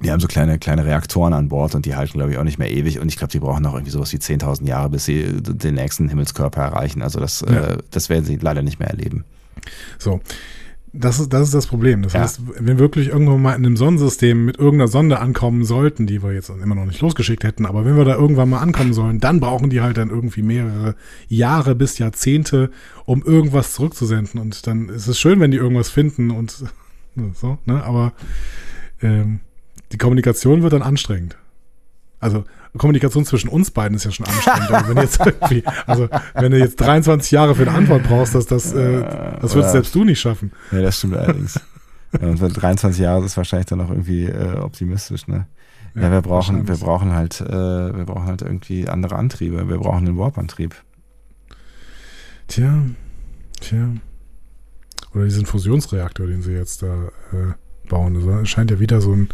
die 0.00 0.12
haben 0.12 0.20
so 0.20 0.28
kleine, 0.28 0.60
kleine 0.60 0.84
Reaktoren 0.84 1.32
an 1.32 1.48
Bord 1.48 1.74
und 1.74 1.86
die 1.86 1.96
halten, 1.96 2.12
glaube 2.18 2.30
ich, 2.30 2.38
auch 2.38 2.44
nicht 2.44 2.60
mehr 2.60 2.70
ewig. 2.70 3.00
Und 3.00 3.08
ich 3.08 3.16
glaube, 3.16 3.32
die 3.32 3.40
brauchen 3.40 3.64
noch 3.64 3.74
irgendwie 3.74 3.90
sowas 3.90 4.12
wie 4.12 4.18
10.000 4.18 4.64
Jahre, 4.68 4.90
bis 4.90 5.06
sie 5.06 5.24
den 5.42 5.74
nächsten 5.74 6.08
Himmelskörper 6.08 6.60
erreichen. 6.62 7.02
Also 7.02 7.18
das, 7.18 7.40
Ja. 7.40 7.70
äh, 7.72 7.78
das 7.90 8.08
werden 8.08 8.24
sie 8.24 8.36
leider 8.36 8.62
nicht 8.62 8.78
mehr 8.78 8.90
erleben. 8.90 9.24
So. 9.98 10.20
Das 10.92 11.20
ist, 11.20 11.32
das 11.32 11.42
ist 11.48 11.54
das 11.54 11.66
Problem. 11.66 12.02
Das 12.02 12.14
Ja. 12.14 12.20
heißt, 12.20 12.40
wenn 12.54 12.66
wir 12.66 12.78
wirklich 12.78 13.08
irgendwann 13.08 13.42
mal 13.42 13.54
in 13.54 13.64
einem 13.66 13.76
Sonnensystem 13.76 14.44
mit 14.46 14.58
irgendeiner 14.58 14.88
Sonde 14.88 15.20
ankommen 15.20 15.64
sollten, 15.64 16.06
die 16.06 16.22
wir 16.22 16.32
jetzt 16.32 16.48
immer 16.50 16.74
noch 16.74 16.86
nicht 16.86 17.00
losgeschickt 17.00 17.44
hätten, 17.44 17.66
aber 17.66 17.84
wenn 17.84 17.96
wir 17.96 18.04
da 18.04 18.14
irgendwann 18.14 18.48
mal 18.48 18.60
ankommen 18.60 18.92
sollen, 18.94 19.20
dann 19.20 19.40
brauchen 19.40 19.70
die 19.70 19.80
halt 19.80 19.96
dann 19.98 20.10
irgendwie 20.10 20.42
mehrere 20.42 20.94
Jahre 21.28 21.74
bis 21.74 21.98
Jahrzehnte, 21.98 22.70
um 23.04 23.22
irgendwas 23.22 23.74
zurückzusenden. 23.74 24.40
Und 24.40 24.66
dann 24.66 24.88
ist 24.88 25.06
es 25.08 25.18
schön, 25.18 25.40
wenn 25.40 25.50
die 25.50 25.58
irgendwas 25.58 25.90
finden 25.90 26.30
und 26.30 26.64
so, 27.34 27.58
ne? 27.66 27.82
Aber 27.84 28.12
ähm, 29.02 29.40
die 29.92 29.98
Kommunikation 29.98 30.62
wird 30.62 30.72
dann 30.72 30.82
anstrengend. 30.82 31.36
Also 32.20 32.44
Kommunikation 32.76 33.24
zwischen 33.24 33.48
uns 33.48 33.70
beiden 33.70 33.96
ist 33.96 34.04
ja 34.04 34.10
schon 34.10 34.26
anstrengend. 34.26 34.70
Aber 34.70 34.88
wenn 34.88 34.96
jetzt 34.96 35.20
irgendwie, 35.24 35.64
also 35.86 36.08
wenn 36.34 36.52
du 36.52 36.58
jetzt 36.58 36.80
23 36.80 37.30
Jahre 37.30 37.54
für 37.54 37.62
eine 37.62 37.72
Antwort 37.76 38.02
brauchst, 38.04 38.34
dass 38.34 38.46
das, 38.46 38.72
äh, 38.72 39.02
das 39.40 39.54
würdest 39.54 39.72
selbst 39.72 39.94
du 39.94 40.04
nicht 40.04 40.20
schaffen. 40.20 40.52
Ja, 40.72 40.82
das 40.82 40.98
stimmt 40.98 41.16
allerdings. 41.16 41.60
Ja, 42.20 42.26
und 42.28 42.38
für 42.38 42.48
23 42.48 43.00
Jahre 43.00 43.24
ist 43.24 43.36
wahrscheinlich 43.36 43.66
dann 43.66 43.78
noch 43.78 43.90
irgendwie 43.90 44.24
äh, 44.24 44.58
optimistisch, 44.58 45.26
ne? 45.28 45.46
Ja, 45.94 46.02
Ja, 46.02 46.12
wir 46.12 46.22
brauchen, 46.22 46.66
wir 46.66 46.76
brauchen 46.76 47.12
halt, 47.12 47.40
äh, 47.40 47.46
wir 47.96 48.04
brauchen 48.04 48.26
halt 48.26 48.42
irgendwie 48.42 48.88
andere 48.88 49.16
Antriebe. 49.16 49.68
Wir 49.68 49.78
brauchen 49.78 50.06
einen 50.06 50.18
Warp-Antrieb. 50.18 50.74
Tja, 52.48 52.82
tja. 53.60 53.90
Oder 55.14 55.24
diesen 55.24 55.46
Fusionsreaktor, 55.46 56.26
den 56.26 56.42
sie 56.42 56.52
jetzt 56.52 56.82
da 56.82 57.08
äh, 57.32 57.88
bauen. 57.88 58.14
Das 58.14 58.48
scheint 58.48 58.70
ja 58.70 58.80
wieder 58.80 59.00
so 59.00 59.12
ein 59.12 59.28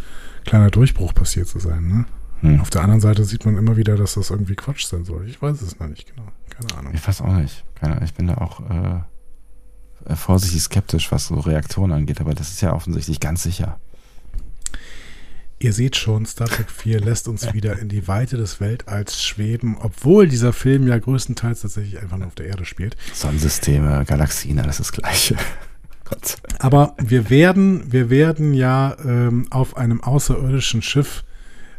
kleiner 0.44 0.70
Durchbruch 0.70 1.15
passiert 1.15 1.48
zu 1.48 1.59
sein. 1.59 1.86
Ne? 1.89 2.05
Hm. 2.44 2.60
Auf 2.60 2.68
der 2.68 2.82
anderen 2.82 3.00
Seite 3.00 3.24
sieht 3.24 3.46
man 3.46 3.56
immer 3.56 3.78
wieder, 3.78 3.96
dass 3.96 4.14
das 4.14 4.28
irgendwie 4.28 4.54
Quatsch 4.54 4.84
sein 4.84 5.04
soll. 5.06 5.26
Ich 5.26 5.40
weiß 5.40 5.62
es 5.62 5.78
noch 5.78 5.88
nicht 5.88 6.14
genau. 6.14 6.28
Keine 6.50 6.78
Ahnung. 6.78 6.92
Ich 6.94 7.06
weiß 7.06 7.22
auch 7.22 7.32
nicht. 7.32 7.64
Keine, 7.74 8.04
ich 8.04 8.12
bin 8.12 8.26
da 8.26 8.34
auch 8.34 8.60
äh, 8.60 10.12
äh, 10.12 10.14
vorsichtig 10.14 10.60
skeptisch, 10.60 11.10
was 11.10 11.28
so 11.28 11.36
Reaktionen 11.36 11.92
angeht, 11.92 12.20
aber 12.20 12.34
das 12.34 12.50
ist 12.50 12.60
ja 12.60 12.74
offensichtlich 12.74 13.18
ganz 13.18 13.42
sicher. 13.42 13.80
Ihr 15.58 15.72
seht 15.72 15.96
schon, 15.96 16.26
Star 16.26 16.46
Trek 16.46 16.70
4 16.70 17.00
lässt 17.00 17.28
uns 17.28 17.54
wieder 17.54 17.78
in 17.78 17.88
die 17.88 18.06
Weite 18.06 18.36
des 18.36 18.60
Weltalls 18.60 19.22
schweben, 19.22 19.78
obwohl 19.80 20.28
dieser 20.28 20.52
Film 20.52 20.86
ja 20.86 20.98
größtenteils 20.98 21.62
tatsächlich 21.62 22.02
einfach 22.02 22.18
nur 22.18 22.26
auf 22.26 22.34
der 22.34 22.46
Erde 22.46 22.66
spielt. 22.66 22.96
Sonnensysteme, 23.14 24.04
Galaxien, 24.04 24.58
alles 24.58 24.76
das 24.76 24.92
Gleiche. 24.92 25.36
Gott. 26.04 26.36
Aber 26.58 26.94
wir 26.98 27.30
werden, 27.30 27.90
wir 27.90 28.10
werden 28.10 28.52
ja 28.52 28.94
ähm, 29.02 29.46
auf 29.48 29.78
einem 29.78 30.02
außerirdischen 30.02 30.82
Schiff 30.82 31.24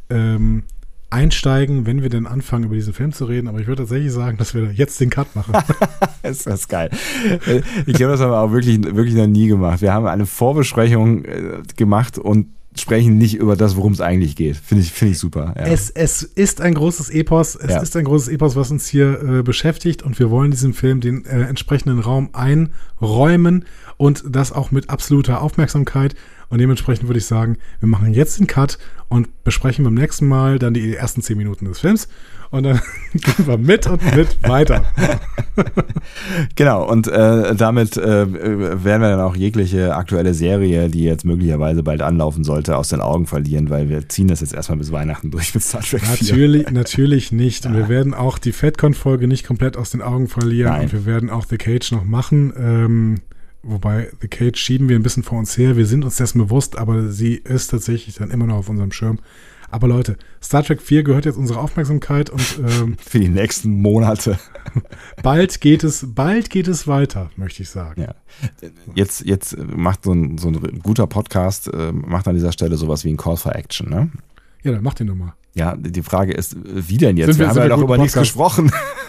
ähm, 0.10 0.64
einsteigen, 1.10 1.86
wenn 1.86 2.02
wir 2.02 2.10
denn 2.10 2.26
anfangen, 2.26 2.65
über 2.65 2.76
diesen 2.76 2.94
Film 2.94 3.14
zu 3.14 3.26
reden. 3.26 3.48
Aber 3.48 3.60
ich 3.60 3.68
würde 3.68 3.84
tatsächlich 3.84 4.11
sagen, 4.11 4.38
dass 4.38 4.53
wir 4.53 4.72
jetzt 4.73 4.99
den 4.99 5.10
Cut 5.10 5.36
machen. 5.36 5.53
ist 6.23 6.45
das 6.48 6.68
geil. 6.68 6.90
Äh, 7.48 7.61
Ich 7.86 7.94
glaube, 7.94 8.14
das 8.14 8.22
haben 8.22 8.32
wir 8.32 8.40
auch 8.41 8.52
wirklich, 8.52 8.82
wirklich 8.84 9.15
noch 9.15 9.27
nie 9.27 9.48
gemacht. 9.48 9.82
Wir 9.82 9.94
haben 9.94 10.07
eine 10.07 10.26
Vorbesprechung 10.26 11.23
äh, 11.26 11.61
gemacht 11.77 12.18
und 12.18 12.48
sprechen 12.77 13.18
nicht 13.18 13.36
über 13.36 13.56
das, 13.56 13.77
worum 13.77 13.94
es 13.94 14.02
eigentlich 14.02 14.36
geht. 14.36 14.57
Finde 14.57 14.84
ich, 14.84 14.91
finde 14.91 15.14
ich 15.14 15.19
super. 15.19 15.53
Ja. 15.57 15.64
Es, 15.68 15.90
es 15.90 16.23
ist 16.23 16.60
ein 16.60 16.73
großes 16.73 17.10
Epos. 17.10 17.56
Es 17.56 17.69
Ja. 17.72 17.82
ist 17.82 17.95
ein 17.95 18.03
großes 18.03 18.27
Epos, 18.27 18.57
was 18.57 18.69
uns 18.69 18.86
hier 18.88 19.22
äh, 19.23 19.44
beschäftigt. 19.44 20.03
Und 20.03 20.19
wir 20.19 20.30
wollen 20.30 20.52
diesem 20.52 20.73
Film 20.73 20.99
den 20.99 21.23
äh, 21.23 21.44
entsprechenden 21.44 21.99
Raum 21.99 22.32
einräumen 22.34 23.64
und 23.95 24.23
das 24.27 24.52
auch 24.52 24.72
mit 24.72 24.90
absoluter 24.90 25.41
Aufmerksamkeit. 25.41 26.15
Und 26.56 26.60
dementsprechend 26.60 27.10
würde 27.10 27.19
ich 27.19 27.26
sagen, 27.26 27.57
wir 27.82 27.90
machen 27.90 28.14
jetzt 28.14 28.40
den 28.40 28.48
Cut 28.48 28.77
und 29.10 29.44
besprechen 29.44 29.84
beim 29.84 29.94
nächsten 29.94 30.26
Mal 30.26 30.57
dann 30.57 30.73
die 30.73 30.95
ersten 30.95 31.22
zehn 31.22 31.38
Minuten 31.38 31.65
des 31.65 31.80
Films. 31.80 32.07
Und 32.49 32.64
dann 32.64 32.80
gehen 33.14 33.45
wir 33.45 33.57
mit 33.57 33.88
und 33.88 34.15
mit 34.15 34.41
weiter. 34.48 34.86
Genau, 36.56 36.88
und 36.90 37.07
äh, 37.07 37.56
damit 37.56 37.98
äh, 37.98 38.03
werden 38.03 39.02
wir 39.02 39.10
dann 39.10 39.19
auch 39.19 39.36
jegliche 39.36 39.95
aktuelle 39.95 40.34
Serie, 40.34 40.90
die 40.90 41.03
jetzt 41.03 41.26
möglicherweise 41.26 41.82
bald 41.82 42.02
anlaufen 42.02 42.44
sollte, 42.44 42.77
aus 42.77 42.90
den 42.90 43.02
Augen 43.02 43.26
verlieren, 43.26 43.69
weil 43.69 43.90
wir 43.90 44.07
ziehen 44.07 44.27
das 44.27 44.41
jetzt 44.41 44.53
erstmal 44.53 44.77
bis 44.77 44.91
Weihnachten 44.91 45.32
durch 45.32 45.53
mit 45.53 45.64
Star 45.64 45.82
Trek 45.82 46.06
4. 46.06 46.27
Natürlich, 46.27 46.69
natürlich 46.72 47.32
nicht. 47.32 47.65
Und 47.65 47.76
wir 47.76 47.90
werden 47.90 48.14
auch 48.14 48.38
die 48.38 48.52
FedCon-Folge 48.52 49.27
nicht 49.27 49.45
komplett 49.45 49.76
aus 49.76 49.90
den 49.90 50.02
Augen 50.02 50.27
verlieren. 50.27 50.72
Nein. 50.72 50.84
Und 50.84 50.94
wir 50.94 51.06
werden 51.06 51.30
auch 51.30 51.45
The 51.49 51.57
Cage 51.57 51.91
noch 51.91 52.06
machen. 52.06 52.53
Ähm, 52.57 53.22
wobei 53.65 54.09
The 54.21 54.27
Cage 54.27 54.57
schieben 54.59 54.87
wir 54.89 54.95
ein 54.95 55.03
bisschen 55.03 55.23
vor 55.23 55.39
uns 55.39 55.57
her. 55.57 55.75
Wir 55.77 55.85
sind 55.85 56.05
uns 56.05 56.15
dessen 56.17 56.39
bewusst, 56.39 56.77
aber 56.77 57.09
sie 57.09 57.35
ist 57.35 57.67
tatsächlich 57.71 58.15
dann 58.15 58.31
immer 58.31 58.45
noch 58.47 58.55
auf 58.57 58.69
unserem 58.69 58.91
Schirm. 58.91 59.19
Aber 59.71 59.87
Leute, 59.87 60.15
Star 60.41 60.63
Trek 60.63 60.81
4 60.81 61.03
gehört 61.03 61.25
jetzt 61.25 61.37
unsere 61.37 61.59
Aufmerksamkeit 61.59 62.29
und 62.29 62.59
ähm, 62.65 62.95
Für 63.05 63.19
die 63.19 63.27
nächsten 63.29 63.81
Monate. 63.81 64.39
bald 65.23 65.59
geht 65.59 65.83
es, 65.83 66.05
bald 66.13 66.49
geht 66.49 66.67
es 66.67 66.87
weiter, 66.87 67.29
möchte 67.35 67.63
ich 67.63 67.69
sagen. 67.69 68.03
Ja. 68.03 68.13
Jetzt, 68.93 69.25
jetzt 69.25 69.57
macht 69.57 70.03
so 70.03 70.13
ein, 70.13 70.37
so 70.37 70.49
ein 70.49 70.79
guter 70.81 71.07
Podcast, 71.07 71.67
äh, 71.73 71.91
macht 71.91 72.27
an 72.27 72.35
dieser 72.35 72.51
Stelle 72.51 72.77
sowas 72.77 73.03
wie 73.03 73.09
ein 73.09 73.17
Call 73.17 73.37
for 73.37 73.55
Action, 73.55 73.89
ne? 73.89 74.11
Ja, 74.63 74.71
dann 74.71 74.83
mach 74.83 74.93
den 74.93 75.07
doch 75.07 75.15
mal. 75.15 75.33
Ja, 75.55 75.75
die 75.75 76.03
Frage 76.03 76.33
ist, 76.33 76.55
wie 76.63 76.97
denn 76.97 77.17
jetzt? 77.17 77.27
Sind 77.27 77.39
wir- 77.39 77.45
wir 77.45 77.49
haben 77.49 77.57
ja 77.57 77.63
wir 77.63 77.69
doch 77.69 77.81
über 77.81 77.95
im 77.95 78.01
nichts 78.01 78.13
Podcast? 78.15 78.33
gesprochen. 78.33 78.71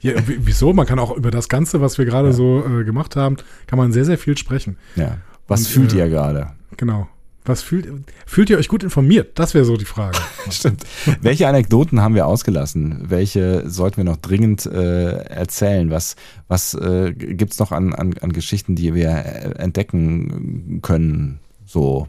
Ja, 0.00 0.14
wieso? 0.26 0.72
Man 0.72 0.86
kann 0.86 0.98
auch 0.98 1.16
über 1.16 1.30
das 1.30 1.48
Ganze, 1.48 1.80
was 1.80 1.98
wir 1.98 2.04
gerade 2.04 2.32
so 2.32 2.64
äh, 2.64 2.84
gemacht 2.84 3.16
haben, 3.16 3.36
kann 3.66 3.78
man 3.78 3.92
sehr, 3.92 4.04
sehr 4.04 4.18
viel 4.18 4.36
sprechen. 4.36 4.76
Ja. 4.96 5.18
Was 5.48 5.60
Und, 5.60 5.68
fühlt 5.68 5.92
äh, 5.94 5.98
ihr 5.98 6.08
gerade? 6.08 6.50
Genau. 6.76 7.08
Was 7.44 7.60
fühlt, 7.60 7.88
fühlt 8.24 8.50
ihr 8.50 8.58
euch 8.58 8.68
gut 8.68 8.84
informiert? 8.84 9.36
Das 9.38 9.52
wäre 9.52 9.64
so 9.64 9.76
die 9.76 9.84
Frage. 9.84 10.16
Stimmt. 10.50 10.84
Welche 11.20 11.48
Anekdoten 11.48 12.00
haben 12.00 12.14
wir 12.14 12.26
ausgelassen? 12.26 13.02
Welche 13.08 13.68
sollten 13.68 13.96
wir 13.96 14.04
noch 14.04 14.16
dringend 14.16 14.64
äh, 14.66 15.24
erzählen? 15.24 15.90
Was, 15.90 16.14
was 16.46 16.74
äh, 16.74 17.12
gibt 17.12 17.52
es 17.52 17.58
noch 17.58 17.72
an, 17.72 17.94
an, 17.94 18.14
an 18.20 18.32
Geschichten, 18.32 18.76
die 18.76 18.94
wir 18.94 19.10
äh, 19.10 19.54
entdecken 19.58 20.80
können? 20.82 21.40
So, 21.66 22.06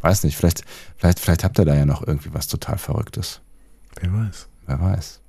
weiß 0.00 0.24
nicht, 0.24 0.36
vielleicht, 0.36 0.64
vielleicht, 0.96 1.20
vielleicht 1.20 1.44
habt 1.44 1.58
ihr 1.58 1.66
da 1.66 1.74
ja 1.74 1.84
noch 1.84 2.06
irgendwie 2.06 2.32
was 2.32 2.46
total 2.46 2.78
Verrücktes. 2.78 3.42
Wer 4.00 4.10
weiß. 4.12 4.48
Wer 4.66 4.80
weiß. 4.80 5.20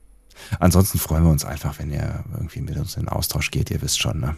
Ansonsten 0.60 1.00
freuen 1.00 1.24
wir 1.24 1.32
uns 1.32 1.46
einfach, 1.46 1.80
wenn 1.80 1.92
ihr 1.92 2.24
irgendwie 2.34 2.62
mit 2.62 2.78
uns 2.78 2.96
in 2.96 3.04
den 3.04 3.10
Austausch 3.10 3.52
geht, 3.52 3.72
ihr 3.72 3.82
wisst 3.82 4.00
schon, 4.00 4.20
ne? 4.20 4.36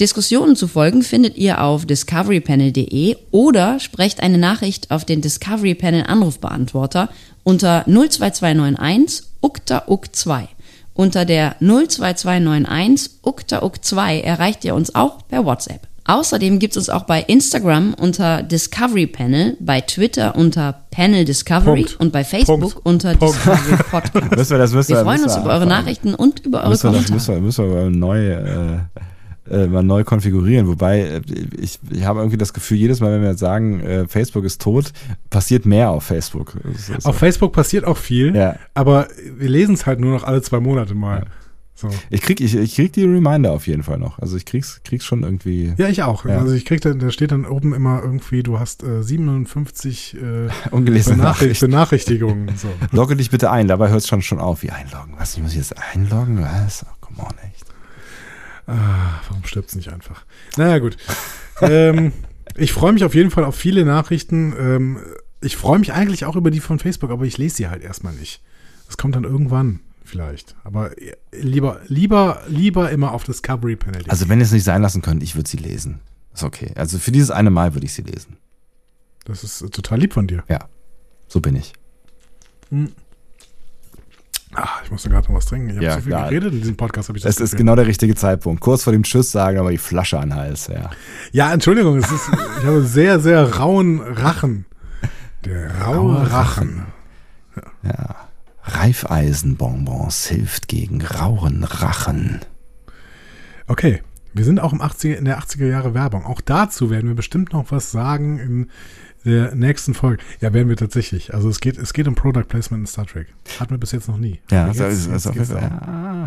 Diskussionen 0.00 0.54
zu 0.54 0.68
folgen 0.68 1.02
findet 1.02 1.36
ihr 1.36 1.60
auf 1.60 1.84
discoverypanel.de 1.84 3.16
oder 3.32 3.80
sprecht 3.80 4.20
eine 4.20 4.38
Nachricht 4.38 4.92
auf 4.92 5.04
den 5.04 5.22
Discovery 5.22 5.74
Panel 5.74 6.04
Anrufbeantworter 6.04 7.08
unter 7.42 7.84
02291 7.86 9.24
ukta 9.40 9.88
uk 9.88 10.14
2. 10.14 10.48
Unter 10.94 11.24
der 11.24 11.56
02291 11.58 13.10
ukta 13.22 13.62
uk 13.64 13.84
2 13.84 14.20
erreicht 14.20 14.64
ihr 14.64 14.76
uns 14.76 14.94
auch 14.94 15.26
per 15.26 15.44
WhatsApp. 15.44 15.87
Außerdem 16.08 16.58
gibt 16.58 16.72
es 16.72 16.78
uns 16.78 16.88
auch 16.90 17.04
bei 17.04 17.20
Instagram 17.22 17.94
unter 17.94 18.42
Discovery 18.42 19.06
Panel, 19.06 19.56
bei 19.60 19.80
Twitter 19.82 20.34
unter 20.34 20.84
Panel 20.90 21.24
Discovery 21.24 21.82
Punkt. 21.84 22.00
und 22.00 22.12
bei 22.12 22.24
Facebook 22.24 22.60
Punkt. 22.60 22.76
unter 22.84 23.14
Punkt. 23.14 23.36
Discovery 23.36 23.76
Podcast. 23.90 24.30
Müssen 24.36 24.50
wir 24.50 24.58
das- 24.58 24.72
müssen 24.72 24.88
wir 24.88 24.96
wir- 24.96 25.02
freuen 25.04 25.20
müssen 25.20 25.24
uns 25.26 25.36
wir 25.36 25.42
über 25.42 25.52
eure. 25.54 25.66
Nachrichten 25.66 26.14
und 26.14 26.40
über 26.46 26.60
eure 26.62 26.70
müssen 26.70 26.92
wir, 26.92 26.98
das 26.98 27.06
Kommentare. 27.08 27.40
müssen 27.42 27.64
wir, 27.64 27.68
müssen 27.68 27.74
wir 27.74 27.82
mal 27.82 27.90
neu, 27.90 28.26
äh, 29.50 29.64
äh, 29.64 29.66
mal 29.66 29.82
neu 29.82 30.02
konfigurieren. 30.04 30.66
Wobei 30.66 31.00
äh, 31.00 31.20
ich, 31.60 31.78
ich 31.90 32.04
habe 32.04 32.20
irgendwie 32.20 32.36
das 32.38 32.52
Gefühl, 32.54 32.78
jedes 32.78 33.00
Mal, 33.00 33.12
wenn 33.12 33.22
wir 33.22 33.30
jetzt 33.30 33.40
sagen, 33.40 33.80
äh, 33.80 34.06
Facebook 34.08 34.44
ist 34.44 34.60
tot, 34.62 34.92
passiert 35.30 35.66
mehr 35.66 35.90
auf 35.90 36.04
Facebook. 36.04 36.54
Auf 37.04 37.16
Facebook 37.18 37.52
passiert 37.52 37.84
auch 37.84 37.96
viel, 37.98 38.34
Ja. 38.34 38.56
aber 38.74 39.08
wir 39.38 39.48
lesen 39.48 39.74
es 39.74 39.84
halt 39.86 40.00
nur 40.00 40.12
noch 40.12 40.24
alle 40.24 40.40
zwei 40.42 40.60
Monate 40.60 40.94
mal. 40.94 41.26
So. 41.80 41.88
Ich 42.10 42.22
krieg, 42.22 42.40
ich, 42.40 42.56
ich 42.56 42.74
krieg 42.74 42.92
die 42.92 43.04
Reminder 43.04 43.52
auf 43.52 43.68
jeden 43.68 43.84
Fall 43.84 43.98
noch. 43.98 44.18
Also 44.18 44.36
ich 44.36 44.44
krieg's, 44.44 44.80
krieg's 44.82 45.04
schon 45.04 45.22
irgendwie. 45.22 45.74
Ja, 45.76 45.88
ich 45.88 46.02
auch. 46.02 46.24
Ja. 46.24 46.38
Also 46.38 46.52
ich 46.52 46.64
krieg 46.64 46.80
dann, 46.80 46.98
da 46.98 47.12
steht 47.12 47.30
dann 47.30 47.46
oben 47.46 47.72
immer 47.72 48.02
irgendwie, 48.02 48.42
du 48.42 48.58
hast 48.58 48.82
äh, 48.82 49.00
57 49.04 50.16
äh, 50.16 50.48
Ungelesene 50.72 51.18
Benachricht- 51.18 51.62
Nachrichten. 51.62 51.66
Benachrichtigungen. 51.70 52.50
So. 52.58 52.68
Logge 52.90 53.14
dich 53.14 53.30
bitte 53.30 53.52
ein. 53.52 53.68
Dabei 53.68 53.90
hört 53.90 54.00
es 54.00 54.08
schon, 54.08 54.22
schon 54.22 54.40
auf. 54.40 54.64
Wie 54.64 54.70
einloggen? 54.72 55.14
Was? 55.18 55.36
Ich 55.36 55.42
muss 55.42 55.54
jetzt 55.54 55.76
einloggen? 55.94 56.42
Was? 56.42 56.84
Oh, 56.84 56.94
come 57.00 57.20
on, 57.20 57.34
echt. 57.48 57.64
Ah, 58.66 59.20
warum 59.28 59.44
stirbt's 59.44 59.76
nicht 59.76 59.92
einfach? 59.92 60.24
Naja, 60.56 60.80
gut. 60.80 60.96
ähm, 61.60 62.12
ich 62.56 62.72
freue 62.72 62.92
mich 62.92 63.04
auf 63.04 63.14
jeden 63.14 63.30
Fall 63.30 63.44
auf 63.44 63.54
viele 63.54 63.84
Nachrichten. 63.84 64.52
Ähm, 64.58 64.98
ich 65.40 65.56
freue 65.56 65.78
mich 65.78 65.92
eigentlich 65.92 66.24
auch 66.24 66.34
über 66.34 66.50
die 66.50 66.58
von 66.58 66.80
Facebook, 66.80 67.12
aber 67.12 67.24
ich 67.24 67.38
lese 67.38 67.54
sie 67.54 67.68
halt 67.68 67.84
erstmal 67.84 68.14
nicht. 68.14 68.42
Das 68.88 68.96
kommt 68.96 69.14
dann 69.14 69.22
irgendwann 69.22 69.78
vielleicht. 70.08 70.56
Aber 70.64 70.90
lieber, 71.32 71.80
lieber, 71.86 72.42
lieber 72.48 72.90
immer 72.90 73.12
auf 73.12 73.24
Discovery 73.24 73.76
Panel. 73.76 74.02
Also 74.08 74.28
wenn 74.28 74.38
ihr 74.40 74.44
es 74.44 74.52
nicht 74.52 74.64
sein 74.64 74.82
lassen 74.82 75.02
könnt, 75.02 75.22
ich 75.22 75.36
würde 75.36 75.48
sie 75.48 75.56
lesen. 75.58 76.00
Ist 76.34 76.42
okay. 76.44 76.72
Also 76.76 76.98
für 76.98 77.12
dieses 77.12 77.30
eine 77.30 77.50
Mal 77.50 77.74
würde 77.74 77.86
ich 77.86 77.92
sie 77.94 78.02
lesen. 78.02 78.36
Das 79.24 79.44
ist 79.44 79.60
äh, 79.62 79.68
total 79.68 79.98
lieb 80.00 80.14
von 80.14 80.26
dir. 80.26 80.42
Ja, 80.48 80.60
so 81.28 81.40
bin 81.40 81.56
ich. 81.56 81.72
Hm. 82.70 82.92
Ah, 84.54 84.68
ich 84.82 84.90
musste 84.90 85.10
gerade 85.10 85.28
noch 85.28 85.36
was 85.36 85.44
trinken. 85.46 85.68
Ich 85.68 85.74
habe 85.76 85.84
Ja, 85.84 85.94
so 85.96 86.00
viel 86.00 86.08
klar. 86.12 86.28
geredet 86.30 86.52
in 86.54 86.60
diesem 86.60 86.76
Podcast. 86.76 87.10
Ich 87.10 87.22
das 87.22 87.36
Es 87.36 87.40
ist 87.40 87.56
genau 87.56 87.76
der 87.76 87.86
richtige 87.86 88.14
Zeitpunkt. 88.14 88.60
Kurz 88.62 88.82
vor 88.82 88.92
dem 88.94 89.02
Tschüss 89.02 89.30
sagen, 89.30 89.58
aber 89.58 89.70
die 89.70 89.78
Flasche 89.78 90.18
an 90.18 90.30
den 90.30 90.38
Hals, 90.38 90.68
ja. 90.68 90.90
Ja, 91.32 91.52
Entschuldigung, 91.52 91.98
ist, 91.98 92.10
ich 92.10 92.64
habe 92.64 92.82
sehr, 92.82 93.20
sehr 93.20 93.56
rauen 93.56 94.00
Rachen. 94.00 94.64
Der 95.44 95.82
raue 95.82 96.16
Raue 96.16 96.30
Rachen. 96.30 96.86
Ja. 97.82 98.27
Reifeisenbonbons 98.68 100.26
hilft 100.28 100.68
gegen 100.68 101.02
rauen 101.04 101.64
Rachen. 101.64 102.40
Okay, 103.66 104.02
wir 104.34 104.44
sind 104.44 104.60
auch 104.60 104.72
im 104.72 104.80
80er, 104.80 105.14
in 105.14 105.24
der 105.24 105.38
80er 105.40 105.66
Jahre 105.66 105.94
Werbung. 105.94 106.24
Auch 106.24 106.40
dazu 106.40 106.90
werden 106.90 107.08
wir 107.08 107.16
bestimmt 107.16 107.52
noch 107.52 107.70
was 107.70 107.90
sagen 107.90 108.38
in 108.38 108.70
der 109.24 109.54
nächsten 109.54 109.94
Folge. 109.94 110.22
Ja, 110.40 110.52
werden 110.52 110.68
wir 110.68 110.76
tatsächlich. 110.76 111.34
Also 111.34 111.48
es 111.48 111.60
geht, 111.60 111.76
es 111.76 111.92
geht 111.92 112.06
um 112.08 112.14
Product 112.14 112.44
Placement 112.48 112.82
in 112.82 112.86
Star 112.86 113.04
Trek. 113.06 113.26
Hatten 113.58 113.70
wir 113.72 113.78
bis 113.78 113.92
jetzt 113.92 114.08
noch 114.08 114.16
nie. 114.16 114.40
Ja, 114.50 114.66
das 114.68 114.78
jetzt- 114.78 115.08
jetzt 115.10 115.32
geht's 115.32 115.50
Fall, 115.50 115.60
darum. 115.60 115.78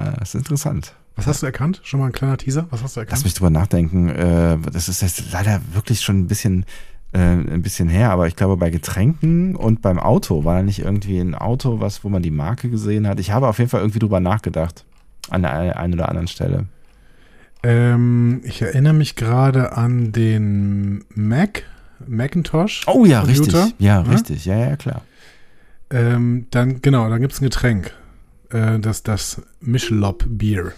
ja, 0.05 0.11
das 0.19 0.29
ist 0.29 0.35
interessant. 0.35 0.95
Was 1.15 1.27
hast 1.27 1.41
du 1.41 1.45
erkannt? 1.45 1.81
Schon 1.83 1.99
mal 1.99 2.07
ein 2.07 2.11
kleiner 2.13 2.37
Teaser? 2.37 2.67
Was 2.69 2.83
hast 2.83 2.95
du 2.95 3.01
erkannt? 3.01 3.17
Lass 3.19 3.23
mich 3.23 3.33
drüber 3.33 3.49
nachdenken. 3.49 4.09
Äh, 4.09 4.57
das 4.71 4.87
ist 4.89 5.01
jetzt 5.01 5.31
leider 5.31 5.61
wirklich 5.73 6.01
schon 6.01 6.19
ein 6.19 6.27
bisschen, 6.27 6.65
äh, 7.13 7.19
ein 7.19 7.61
bisschen 7.61 7.89
her, 7.89 8.11
aber 8.11 8.27
ich 8.27 8.35
glaube, 8.35 8.57
bei 8.57 8.69
Getränken 8.69 9.55
und 9.55 9.81
beim 9.81 9.99
Auto 9.99 10.45
war 10.45 10.55
da 10.57 10.63
nicht 10.63 10.79
irgendwie 10.79 11.19
ein 11.19 11.35
Auto, 11.35 11.79
was, 11.79 12.03
wo 12.03 12.09
man 12.09 12.21
die 12.23 12.31
Marke 12.31 12.69
gesehen 12.69 13.07
hat. 13.07 13.19
Ich 13.19 13.31
habe 13.31 13.47
auf 13.47 13.57
jeden 13.59 13.69
Fall 13.69 13.81
irgendwie 13.81 13.99
drüber 13.99 14.19
nachgedacht. 14.19 14.85
An 15.29 15.43
der 15.43 15.77
einen 15.77 15.93
oder 15.93 16.09
anderen 16.09 16.27
Stelle. 16.27 16.65
Ähm, 17.63 18.41
ich 18.43 18.61
erinnere 18.61 18.93
mich 18.93 19.15
gerade 19.15 19.73
an 19.77 20.11
den 20.11 21.03
Mac, 21.13 21.63
Macintosh. 22.07 22.83
Oh 22.87 23.05
ja, 23.05 23.21
Computer. 23.21 23.65
richtig. 23.65 23.79
Ja, 23.79 24.01
Ja? 24.03 24.11
richtig. 24.11 24.45
Ja, 24.45 24.57
ja, 24.57 24.75
klar. 24.75 25.01
Ähm, 25.91 26.47
dann, 26.51 26.81
genau, 26.81 27.09
dann 27.09 27.21
gibt 27.21 27.33
es 27.33 27.41
ein 27.41 27.43
Getränk. 27.45 27.93
Äh, 28.49 28.79
das, 28.79 29.03
das 29.03 29.41
Michelob 29.59 30.25
Bier. 30.27 30.71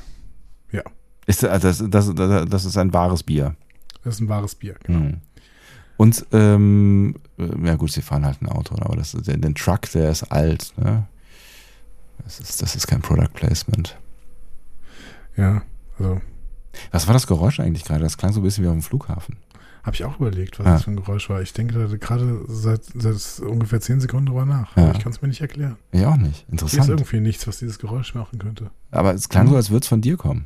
Ja, 0.72 0.82
Ist, 1.26 1.44
äh, 1.44 1.60
das, 1.60 1.84
das, 1.88 2.14
das, 2.14 2.50
das 2.50 2.66
ist 2.66 2.78
ein 2.78 2.92
wahres 2.94 3.24
Bier. 3.24 3.56
das 4.04 4.16
ist 4.16 4.22
ein 4.22 4.30
wahres 4.30 4.56
Bier. 4.56 4.76
Genau. 4.84 5.00
Mhm. 5.00 5.18
Und, 5.98 6.26
ähm, 6.32 7.16
äh, 7.38 7.68
ja 7.68 7.76
gut, 7.76 7.92
sie 7.92 8.02
fahren 8.02 8.26
halt 8.26 8.42
ein 8.42 8.50
Auto, 8.50 8.76
aber 8.80 8.96
das 8.96 9.12
der, 9.12 9.38
den 9.38 9.56
Truck, 9.56 9.90
der 9.92 10.10
ist 10.12 10.24
alt, 10.24 10.74
ne? 10.78 11.08
Das 12.24 12.40
ist, 12.40 12.62
das 12.62 12.76
ist 12.76 12.88
kein 12.88 13.02
Product 13.02 13.30
Placement. 13.34 13.98
Ja, 15.36 15.62
also 16.00 16.22
Was 16.92 17.08
war 17.08 17.14
das 17.14 17.28
Geräusch 17.28 17.60
eigentlich 17.60 17.84
gerade? 17.84 18.02
Das 18.02 18.18
klang 18.18 18.32
so 18.34 18.40
ein 18.40 18.44
bisschen 18.44 18.64
wie 18.64 18.68
auf 18.70 18.74
dem 18.76 18.82
Flughafen. 18.82 19.38
habe 19.84 19.96
ich 19.96 20.06
auch 20.06 20.18
überlegt, 20.20 20.58
was 20.60 20.66
Ja. 20.66 20.74
das 20.74 20.84
für 20.84 20.92
ein 20.92 20.96
Geräusch 20.96 21.30
war. 21.30 21.42
Ich 21.42 21.52
denke 21.54 21.98
gerade 22.00 22.46
seit, 22.48 22.86
seit 22.96 23.40
ungefähr 23.46 23.82
zehn 23.82 24.00
Sekunden 24.00 24.28
drüber 24.28 24.46
nach. 24.46 24.76
Ja. 24.78 24.92
Ich 24.92 25.00
kann 25.00 25.12
es 25.12 25.22
mir 25.22 25.28
nicht 25.28 25.42
erklären. 25.42 25.76
Ich 25.92 26.06
auch 26.06 26.16
nicht. 26.16 26.46
Hier 26.48 26.54
ist 26.56 26.62
Interessant. 26.64 26.90
irgendwie 26.90 27.20
nichts, 27.20 27.46
was 27.48 27.60
dieses 27.60 27.80
Geräusch 27.80 28.16
machen 28.16 28.40
könnte. 28.40 28.72
Aber 28.92 29.14
es 29.14 29.28
klang 29.28 29.50
so, 29.50 29.56
als 29.58 29.70
würde 29.72 29.84
es 29.84 29.88
von 29.90 30.00
dir 30.02 30.16
kommen. 30.18 30.46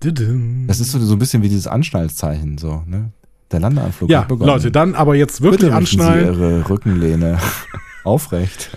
Das 0.00 0.78
ist 0.80 0.92
so, 0.92 0.98
so 1.00 1.14
ein 1.14 1.18
bisschen 1.18 1.42
wie 1.42 1.48
dieses 1.48 1.66
Anschnallzeichen, 1.66 2.58
so, 2.58 2.82
ne? 2.86 3.12
Der 3.52 3.60
Landeanflug 3.60 4.10
ja, 4.10 4.20
hat 4.20 4.28
begonnen. 4.28 4.50
Leute, 4.50 4.70
dann 4.70 4.94
aber 4.94 5.14
jetzt 5.14 5.40
wirklich 5.40 5.60
Bitte 5.70 5.76
richten 5.78 5.98
Sie 5.98 6.02
anschnallen. 6.02 6.26
Ihre 6.26 6.68
Rückenlehne 6.68 7.38
aufrecht. 8.04 8.70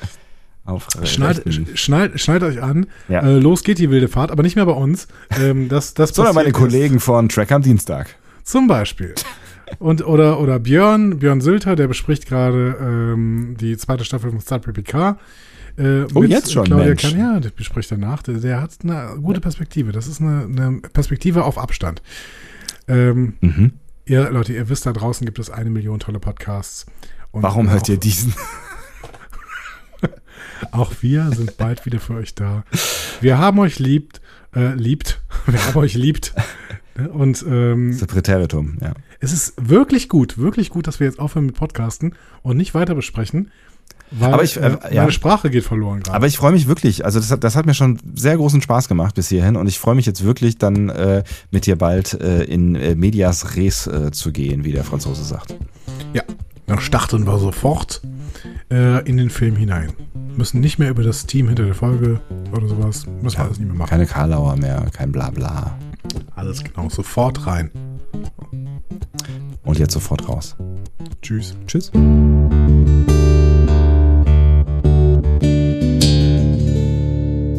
Aufrecht. 0.65 1.07
Schnallt, 1.07 1.43
schnallt, 1.79 2.19
schnallt 2.19 2.43
euch 2.43 2.61
an. 2.61 2.85
Ja. 3.07 3.21
Äh, 3.21 3.39
los 3.39 3.63
geht 3.63 3.79
die 3.79 3.89
wilde 3.89 4.07
Fahrt, 4.07 4.29
aber 4.29 4.43
nicht 4.43 4.55
mehr 4.55 4.67
bei 4.67 4.73
uns. 4.73 5.07
Ähm, 5.41 5.67
das, 5.69 5.95
das 5.95 6.09
Sondern 6.13 6.35
meine 6.35 6.51
Kollegen 6.51 6.99
von 6.99 7.27
Track 7.29 7.51
am 7.51 7.63
Dienstag. 7.63 8.15
Zum 8.43 8.67
Beispiel. 8.67 9.15
Und, 9.79 10.05
oder, 10.05 10.39
oder 10.39 10.59
Björn, 10.59 11.17
Björn 11.19 11.41
Sülter, 11.41 11.75
der 11.75 11.87
bespricht 11.87 12.27
gerade 12.27 12.75
ähm, 12.79 13.55
die 13.59 13.77
zweite 13.77 14.03
Staffel 14.05 14.29
von 14.29 14.39
Star 14.39 14.61
Trek 14.61 14.75
PK. 14.75 15.17
Äh, 15.77 16.05
Oh, 16.13 16.23
jetzt 16.23 16.51
schon, 16.51 16.65
Claudia 16.65 16.87
Mensch. 16.87 17.01
Kahn, 17.01 17.19
ja, 17.19 17.39
der 17.39 17.49
bespricht 17.49 17.91
danach. 17.91 18.21
Der, 18.21 18.35
der 18.35 18.61
hat 18.61 18.71
eine 18.83 19.15
gute 19.21 19.39
Perspektive. 19.41 19.91
Das 19.91 20.07
ist 20.07 20.21
eine, 20.21 20.43
eine 20.43 20.81
Perspektive 20.81 21.43
auf 21.45 21.57
Abstand. 21.57 22.01
Ähm, 22.87 23.33
Mhm. 23.41 23.71
Ihr, 24.09 24.29
Leute, 24.31 24.53
ihr 24.53 24.69
wisst, 24.69 24.85
da 24.85 24.93
draußen 24.93 25.25
gibt 25.25 25.39
es 25.39 25.49
eine 25.49 25.69
Million 25.69 25.99
tolle 25.99 26.19
Podcasts. 26.19 26.85
Und 27.31 27.43
Warum 27.43 27.69
hört 27.69 27.83
auch- 27.83 27.89
ihr 27.89 27.97
diesen? 27.97 28.33
Auch 30.71 30.91
wir 31.01 31.31
sind 31.31 31.57
bald 31.57 31.85
wieder 31.85 31.99
für 31.99 32.15
euch 32.15 32.35
da. 32.35 32.63
Wir 33.21 33.37
haben 33.37 33.59
euch 33.59 33.79
liebt, 33.79 34.21
äh, 34.55 34.73
liebt. 34.73 35.21
Wir 35.45 35.65
haben 35.65 35.77
euch 35.77 35.93
liebt. 35.95 36.33
Ne? 36.97 37.09
Und 37.09 37.43
ähm, 37.47 37.97
Präteritum, 38.07 38.77
ja. 38.81 38.93
es 39.19 39.31
ist 39.31 39.53
wirklich 39.57 40.09
gut, 40.09 40.37
wirklich 40.37 40.69
gut, 40.69 40.85
dass 40.85 40.99
wir 40.99 41.07
jetzt 41.07 41.17
aufhören 41.19 41.45
mit 41.45 41.55
Podcasten 41.55 42.13
und 42.41 42.57
nicht 42.57 42.73
weiter 42.73 42.93
besprechen. 42.93 43.51
Weil 44.11 44.33
Aber 44.33 44.43
ich, 44.43 44.57
äh, 44.57 44.61
äh, 44.61 44.95
ja. 44.95 45.01
meine 45.01 45.11
Sprache 45.11 45.49
geht 45.49 45.63
verloren 45.63 46.01
gerade. 46.01 46.15
Aber 46.15 46.27
ich 46.27 46.37
freue 46.37 46.51
mich 46.51 46.67
wirklich, 46.67 47.05
also 47.05 47.19
das 47.19 47.31
hat, 47.31 47.43
das 47.43 47.55
hat 47.55 47.65
mir 47.65 47.73
schon 47.73 47.99
sehr 48.15 48.35
großen 48.37 48.61
Spaß 48.61 48.87
gemacht 48.87 49.15
bis 49.15 49.29
hierhin 49.29 49.55
und 49.55 49.67
ich 49.67 49.79
freue 49.79 49.95
mich 49.95 50.05
jetzt 50.05 50.23
wirklich 50.23 50.57
dann 50.57 50.89
äh, 50.89 51.23
mit 51.51 51.65
dir 51.65 51.77
bald 51.77 52.19
äh, 52.19 52.43
in 52.43 52.75
äh, 52.75 52.95
Medias 52.95 53.55
Res 53.55 53.87
äh, 53.87 54.11
zu 54.11 54.31
gehen, 54.31 54.63
wie 54.63 54.71
der 54.71 54.83
Franzose 54.83 55.23
sagt. 55.23 55.55
Ja, 56.13 56.23
dann 56.65 56.79
starten 56.79 57.25
wir 57.27 57.37
sofort 57.37 58.01
äh, 58.71 59.07
in 59.07 59.17
den 59.17 59.29
Film 59.29 59.55
hinein. 59.55 59.93
Müssen 60.35 60.59
nicht 60.59 60.79
mehr 60.79 60.89
über 60.89 61.03
das 61.03 61.25
Team 61.25 61.47
hinter 61.47 61.65
der 61.65 61.75
Folge 61.75 62.19
oder 62.51 62.67
sowas. 62.67 63.05
Müssen 63.21 63.37
wir 63.37 63.45
alles 63.45 63.59
nicht 63.59 63.67
mehr 63.67 63.77
machen. 63.77 63.89
Keine 63.89 64.05
Karlauer 64.05 64.55
mehr, 64.55 64.85
kein 64.93 65.11
Blabla. 65.11 65.77
Alles 66.35 66.63
genau, 66.63 66.89
sofort 66.89 67.45
rein. 67.45 67.69
Und 69.63 69.77
jetzt 69.77 69.93
sofort 69.93 70.27
raus. 70.27 70.55
Tschüss. 71.21 71.55
Tschüss. 71.67 71.91